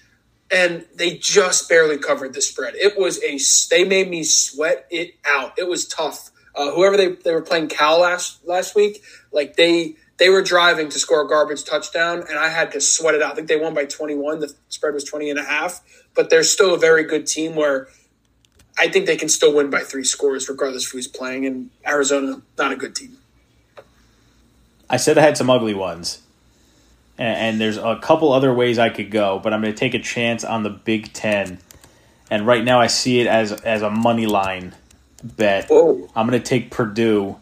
And 0.52 0.86
they 0.96 1.18
just 1.18 1.68
barely 1.68 1.98
covered 1.98 2.34
the 2.34 2.42
spread. 2.42 2.76
It 2.76 2.98
was 3.00 3.22
a. 3.24 3.40
They 3.74 3.84
made 3.84 4.10
me 4.10 4.24
sweat 4.24 4.86
it 4.92 5.16
out. 5.26 5.58
It 5.58 5.68
was 5.68 5.88
tough. 5.88 6.30
Uh, 6.54 6.72
whoever 6.72 6.96
they, 6.96 7.14
they 7.14 7.34
were 7.34 7.42
playing 7.42 7.68
Cal 7.68 8.02
last 8.02 8.46
last 8.46 8.76
week, 8.76 9.04
like 9.32 9.56
they 9.56 9.96
they 10.18 10.30
were 10.30 10.42
driving 10.42 10.90
to 10.90 11.00
score 11.00 11.26
a 11.26 11.28
garbage 11.28 11.64
touchdown, 11.64 12.24
and 12.30 12.38
I 12.38 12.50
had 12.50 12.72
to 12.72 12.82
sweat 12.82 13.16
it 13.16 13.22
out. 13.22 13.34
I 13.34 13.36
think 13.36 13.48
they 13.48 13.58
won 13.58 13.74
by 13.74 13.86
21. 13.86 14.40
The 14.40 14.54
spread 14.70 14.94
was 14.94 15.04
20 15.04 15.30
and 15.30 15.40
a 15.40 15.44
half, 15.44 15.82
but 16.14 16.30
they're 16.30 16.44
still 16.44 16.74
a 16.74 16.78
very 16.78 17.04
good 17.04 17.28
team 17.28 17.56
where 17.56 17.90
I 18.78 18.88
think 18.88 19.08
they 19.08 19.18
can 19.18 19.30
still 19.30 19.54
win 19.54 19.70
by 19.70 19.82
three 19.82 20.06
scores 20.06 20.48
regardless 20.48 20.86
of 20.86 20.92
who's 20.94 21.08
playing. 21.08 21.46
And 21.46 21.70
Arizona, 21.86 22.42
not 22.58 22.72
a 22.72 22.76
good 22.76 22.96
team. 22.96 23.18
I 24.90 24.98
said 24.98 25.18
I 25.18 25.22
had 25.22 25.38
some 25.38 25.50
ugly 25.50 25.74
ones, 25.74 26.22
and, 27.18 27.38
and 27.38 27.62
there's 27.62 27.78
a 27.78 27.98
couple 28.02 28.32
other 28.32 28.54
ways 28.54 28.80
I 28.80 28.90
could 28.90 29.12
go, 29.12 29.40
but 29.40 29.54
I'm 29.54 29.62
going 29.62 29.74
to 29.74 29.80
take 29.80 29.94
a 29.94 30.00
chance 30.00 30.44
on 30.44 30.64
the 30.64 30.70
Big 30.70 31.14
Ten. 31.14 31.60
And 32.30 32.48
right 32.48 32.64
now, 32.64 32.80
I 32.80 32.88
see 32.88 33.20
it 33.20 33.28
as 33.28 33.52
as 33.52 33.82
a 33.82 33.90
money 33.90 34.26
line 34.26 34.76
bet. 35.24 35.68
Whoa. 35.70 36.10
I'm 36.16 36.28
going 36.28 36.42
to 36.42 36.48
take 36.48 36.72
Purdue 36.72 37.38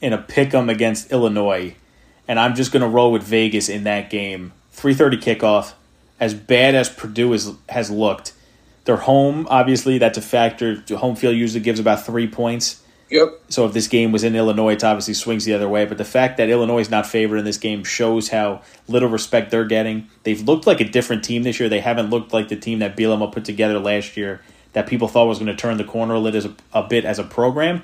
in 0.00 0.12
a 0.12 0.18
pick 0.18 0.54
'em 0.54 0.68
against 0.68 1.12
Illinois 1.12 1.74
and 2.30 2.38
I'm 2.38 2.54
just 2.54 2.70
going 2.70 2.82
to 2.82 2.88
roll 2.88 3.10
with 3.10 3.24
Vegas 3.24 3.68
in 3.68 3.82
that 3.84 4.08
game. 4.08 4.52
3:30 4.76 5.20
kickoff. 5.20 5.72
As 6.20 6.32
bad 6.32 6.76
as 6.76 6.88
Purdue 6.88 7.32
is, 7.32 7.50
has 7.68 7.90
looked, 7.90 8.34
they're 8.84 8.98
home. 8.98 9.48
Obviously, 9.50 9.98
that's 9.98 10.16
a 10.16 10.22
factor. 10.22 10.80
Home 10.96 11.16
field 11.16 11.34
usually 11.34 11.58
gives 11.58 11.80
about 11.80 12.06
three 12.06 12.28
points. 12.28 12.79
Yep. 13.10 13.40
So 13.48 13.66
if 13.66 13.72
this 13.72 13.88
game 13.88 14.12
was 14.12 14.22
in 14.22 14.36
Illinois, 14.36 14.74
it 14.74 14.84
obviously 14.84 15.14
swings 15.14 15.44
the 15.44 15.52
other 15.52 15.68
way. 15.68 15.84
But 15.84 15.98
the 15.98 16.04
fact 16.04 16.36
that 16.36 16.48
Illinois 16.48 16.78
is 16.78 16.90
not 16.90 17.06
favored 17.06 17.38
in 17.38 17.44
this 17.44 17.58
game 17.58 17.82
shows 17.82 18.28
how 18.28 18.62
little 18.86 19.08
respect 19.08 19.50
they're 19.50 19.64
getting. 19.64 20.08
They've 20.22 20.40
looked 20.40 20.66
like 20.66 20.80
a 20.80 20.84
different 20.84 21.24
team 21.24 21.42
this 21.42 21.58
year. 21.58 21.68
They 21.68 21.80
haven't 21.80 22.10
looked 22.10 22.32
like 22.32 22.48
the 22.48 22.56
team 22.56 22.78
that 22.78 22.96
Bielema 22.96 23.32
put 23.32 23.44
together 23.44 23.78
last 23.80 24.16
year. 24.16 24.40
that 24.72 24.86
people 24.86 25.08
thought 25.08 25.26
was 25.26 25.38
going 25.38 25.48
to 25.48 25.56
turn 25.56 25.76
the 25.76 25.84
corner 25.84 26.14
a, 26.14 26.20
little, 26.20 26.54
a 26.72 26.84
bit 26.84 27.04
as 27.04 27.18
a 27.18 27.24
program. 27.24 27.82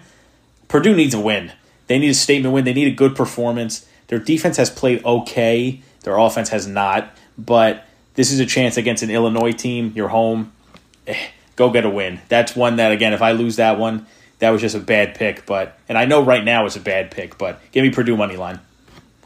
Purdue 0.68 0.94
needs 0.94 1.14
a 1.14 1.20
win. 1.20 1.52
They 1.88 1.98
need 1.98 2.10
a 2.10 2.14
statement 2.14 2.54
win. 2.54 2.64
They 2.64 2.72
need 2.72 2.88
a 2.88 2.94
good 2.94 3.16
performance. 3.16 3.86
Their 4.06 4.20
defense 4.20 4.56
has 4.56 4.70
played 4.70 5.04
okay. 5.04 5.80
Their 6.02 6.16
offense 6.16 6.50
has 6.50 6.68
not. 6.68 7.10
But 7.36 7.84
this 8.14 8.30
is 8.30 8.38
a 8.38 8.46
chance 8.46 8.76
against 8.76 9.02
an 9.02 9.10
Illinois 9.10 9.52
team. 9.52 9.92
You're 9.96 10.08
home. 10.08 10.52
Eh, 11.06 11.28
go 11.56 11.70
get 11.70 11.84
a 11.84 11.90
win. 11.90 12.20
That's 12.28 12.54
one 12.54 12.76
that 12.76 12.92
again, 12.92 13.12
if 13.12 13.22
I 13.22 13.32
lose 13.32 13.56
that 13.56 13.78
one, 13.78 14.06
that 14.38 14.50
was 14.50 14.60
just 14.60 14.74
a 14.74 14.80
bad 14.80 15.14
pick. 15.14 15.46
But 15.46 15.78
and 15.88 15.96
I 15.98 16.04
know 16.04 16.22
right 16.22 16.44
now 16.44 16.66
it's 16.66 16.76
a 16.76 16.80
bad 16.80 17.10
pick. 17.10 17.38
But 17.38 17.60
give 17.72 17.82
me 17.82 17.90
Purdue 17.90 18.16
money 18.16 18.36
line. 18.36 18.60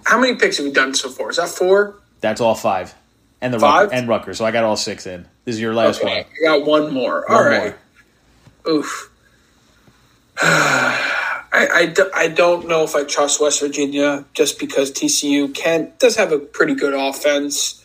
How 0.04 0.18
many 0.18 0.36
picks 0.36 0.56
have 0.56 0.66
we 0.66 0.72
done 0.72 0.94
so 0.94 1.08
far? 1.08 1.30
Is 1.30 1.36
that 1.36 1.48
four? 1.48 1.96
That's 2.20 2.40
all 2.40 2.54
five. 2.54 2.94
And 3.42 3.54
the 3.54 3.58
Five? 3.58 3.84
Rucker, 3.84 3.94
and 3.94 4.08
Rucker. 4.08 4.34
So 4.34 4.44
I 4.44 4.50
got 4.50 4.64
all 4.64 4.76
six 4.76 5.06
in. 5.06 5.26
This 5.46 5.54
is 5.54 5.60
your 5.62 5.72
last 5.72 6.02
Okay, 6.02 6.24
one. 6.24 6.52
I 6.54 6.58
got 6.58 6.66
one 6.66 6.92
more. 6.92 7.24
One 7.26 7.38
All 7.38 7.44
right. 7.44 7.74
Oof. 8.68 9.10
I, 10.42 11.68
I, 11.72 11.86
do- 11.86 12.10
I 12.14 12.28
don't 12.28 12.68
know 12.68 12.84
if 12.84 12.94
I 12.94 13.04
trust 13.04 13.40
West 13.40 13.60
Virginia 13.60 14.24
just 14.34 14.58
because 14.58 14.92
TCU 14.92 15.52
can 15.54 15.92
does 15.98 16.16
have 16.16 16.32
a 16.32 16.38
pretty 16.38 16.74
good 16.74 16.94
offense. 16.94 17.79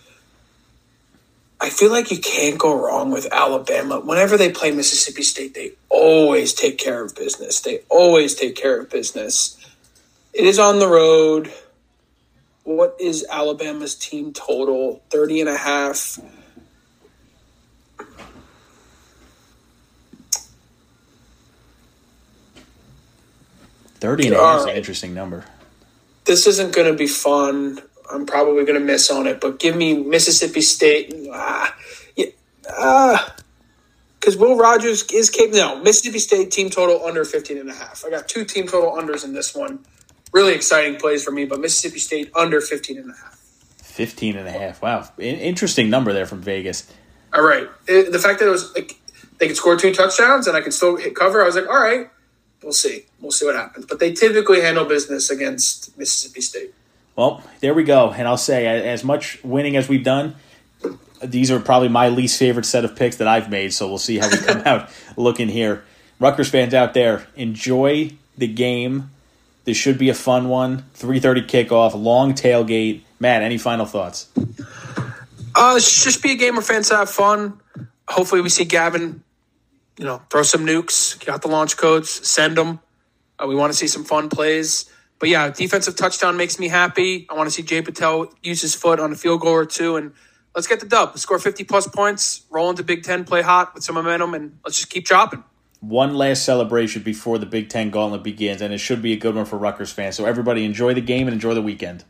I 1.62 1.70
feel 1.70 1.92
like 1.92 2.12
you 2.12 2.20
can't 2.20 2.60
go 2.60 2.80
wrong 2.80 3.12
with 3.12 3.32
Alabama. 3.34 4.00
Whenever 4.00 4.38
they 4.38 4.52
play 4.52 4.72
Mississippi 4.72 5.24
State, 5.24 5.54
they 5.56 5.74
always 5.90 6.54
take 6.54 6.78
care 6.78 7.04
of 7.04 7.16
business. 7.16 7.62
They 7.62 7.80
always 7.90 8.36
take 8.36 8.56
care 8.56 8.80
of 8.80 8.90
business. 8.90 9.58
It 10.34 10.46
is 10.46 10.60
on 10.60 10.80
the 10.80 10.88
road. 10.88 11.52
What 12.64 12.98
is 13.00 13.26
Alabama's 13.32 13.96
team 13.96 14.34
total? 14.34 15.04
30 15.12 15.42
and 15.42 15.50
a 15.50 15.58
half. 15.58 16.20
Thirty 24.00 24.28
and 24.28 24.36
a 24.36 24.40
half 24.40 24.60
is 24.62 24.66
an 24.66 24.76
interesting 24.76 25.14
number. 25.14 25.46
this 26.26 26.48
isn't 26.48 26.74
going 26.76 26.92
to 26.92 26.98
be 26.98 27.08
fun. 27.08 27.80
I'm 28.12 28.26
probably 28.26 28.66
going 28.66 28.80
to 28.80 28.86
miss 28.86 29.10
on 29.10 29.28
it, 29.28 29.42
but 29.42 29.60
give 29.60 29.76
me 29.76 29.94
Mississippi 30.04 30.62
State. 30.62 31.14
Ah, 31.32 31.76
yeah, 32.16 32.28
ah, 32.70 33.36
because 34.20 34.38
Will 34.38 34.58
Rogers 34.58 35.04
is 35.12 35.30
capable. 35.30 35.58
No, 35.58 35.80
Mississippi 35.82 36.20
State 36.20 36.52
team 36.52 36.70
total 36.70 37.06
under 37.06 37.24
15 37.24 37.58
and 37.58 37.70
a 37.70 37.74
half. 37.74 38.04
I 38.06 38.10
got 38.10 38.28
two 38.28 38.46
team 38.46 38.68
total 38.68 38.92
unders 38.92 39.24
in 39.24 39.34
this 39.34 39.56
one. 39.56 39.80
Really 40.34 40.54
exciting 40.54 40.98
plays 40.98 41.24
for 41.24 41.32
me, 41.32 41.46
but 41.46 41.60
Mississippi 41.60 42.00
State 42.00 42.32
under 42.36 42.60
15 42.60 42.98
and 42.98 43.12
a 43.12 43.14
half. 43.16 43.36
15 43.84 44.36
and 44.36 44.48
a 44.48 44.52
half. 44.52 44.82
Wow. 44.82 45.08
In- 45.18 45.38
interesting 45.38 45.90
number 45.90 46.12
there 46.12 46.26
from 46.26 46.42
Vegas. 46.42 46.92
All 47.34 47.44
right. 47.44 47.70
It- 47.88 48.12
the 48.12 48.20
fact 48.20 48.40
that 48.40 48.48
it 48.48 48.52
was 48.52 48.74
like 48.76 49.00
they 49.38 49.48
could 49.48 49.58
score 49.58 49.78
two 49.78 49.94
touchdowns 49.94 50.48
and 50.48 50.58
I 50.58 50.62
could 50.62 50.74
still 50.74 50.96
hit 50.98 51.16
cover, 51.16 51.42
I 51.42 51.46
was 51.46 51.56
like, 51.56 51.68
all 51.68 51.82
right, 51.82 52.10
we'll 52.64 52.74
see. 52.74 53.06
We'll 53.22 53.32
see 53.32 53.46
what 53.46 53.56
happens. 53.56 53.86
But 53.86 54.00
they 54.00 54.12
typically 54.14 54.62
handle 54.62 54.86
business 54.86 55.30
against 55.30 55.98
Mississippi 55.98 56.42
State. 56.42 56.74
Well, 57.16 57.42
there 57.62 57.74
we 57.74 57.84
go. 57.84 58.12
And 58.12 58.28
I'll 58.28 58.38
say, 58.38 58.66
as 58.68 59.04
much 59.04 59.42
winning 59.44 59.78
as 59.78 59.88
we've 59.88 60.04
done, 60.04 60.36
these 61.24 61.52
are 61.52 61.60
probably 61.60 61.90
my 61.90 62.10
least 62.10 62.38
favorite 62.38 62.66
set 62.66 62.84
of 62.86 62.96
picks 62.96 63.18
that 63.18 63.28
I've 63.28 63.50
made. 63.50 63.74
So 63.74 63.88
we'll 63.88 63.98
see 63.98 64.18
how 64.18 64.30
we 64.30 64.38
come 64.38 64.62
out 64.66 64.90
looking 65.16 65.48
here. 65.48 65.84
Rutgers 66.20 66.50
fans 66.50 66.74
out 66.74 66.94
there, 66.94 67.28
enjoy 67.36 68.12
the 68.38 68.48
game. 68.48 69.12
This 69.66 69.78
should 69.78 69.98
be 69.98 70.10
a 70.10 70.14
fun 70.14 70.48
one. 70.48 70.86
3:30 70.98 71.48
kickoff, 71.48 72.02
long 72.02 72.34
tailgate. 72.34 73.02
Matt, 73.20 73.42
any 73.42 73.58
final 73.58 73.86
thoughts? 73.86 74.28
Uh, 75.56 75.76
just 75.80 76.22
be 76.22 76.34
a 76.34 76.36
game 76.36 76.56
where 76.56 76.62
fans 76.62 76.90
have 76.90 77.10
fun. 77.10 77.60
Hopefully, 78.08 78.42
we 78.42 78.50
see 78.50 78.66
Gavin, 78.66 79.24
you 79.98 80.06
know, 80.06 80.22
throw 80.30 80.44
some 80.44 80.66
nukes, 80.66 81.18
get 81.20 81.30
out 81.30 81.42
the 81.42 81.48
launch 81.48 81.78
codes, 81.78 82.10
send 82.28 82.58
them. 82.58 82.80
Uh, 83.40 83.48
we 83.48 83.56
want 83.56 83.74
to 83.74 83.78
see 83.78 83.88
some 83.88 84.04
fun 84.04 84.30
plays. 84.30 84.90
But 85.20 85.30
yeah, 85.30 85.50
defensive 85.50 85.96
touchdown 85.96 86.38
makes 86.38 86.60
me 86.60 86.68
happy. 86.68 87.26
I 87.30 87.34
want 87.34 87.48
to 87.48 87.52
see 87.52 87.64
Jai 87.64 87.82
Patel 87.82 88.34
use 88.44 88.62
his 88.62 88.76
foot 88.76 89.00
on 89.00 89.12
a 89.12 89.16
field 89.16 89.42
goal 89.42 89.54
or 89.54 89.66
two, 89.66 89.96
and 89.96 90.14
let's 90.54 90.68
get 90.68 90.80
the 90.80 90.86
dub. 90.86 91.18
Score 91.18 91.40
50 91.40 91.64
plus 91.64 91.88
points, 91.88 92.42
roll 92.50 92.70
into 92.70 92.84
Big 92.84 93.04
Ten, 93.04 93.24
play 93.24 93.42
hot 93.42 93.74
with 93.74 93.84
some 93.84 93.96
momentum, 93.96 94.34
and 94.34 94.58
let's 94.64 94.78
just 94.78 94.90
keep 94.90 95.06
chopping. 95.06 95.44
One 95.82 96.16
last 96.16 96.46
celebration 96.46 97.04
before 97.04 97.38
the 97.38 97.46
Big 97.46 97.70
Ten 97.70 97.90
gauntlet 97.90 98.24
begins, 98.24 98.62
and 98.62 98.74
it 98.74 98.78
should 98.78 99.02
be 99.02 99.14
a 99.14 99.18
good 99.18 99.36
one 99.36 99.46
for 99.46 99.58
Rutgers 99.58 99.92
fans. 99.92 100.16
So 100.16 100.26
everybody 100.26 100.66
enjoy 100.66 100.94
the 100.94 101.02
game 101.02 101.28
and 101.28 101.34
enjoy 101.34 101.54
the 101.54 101.62
weekend. 101.62 102.06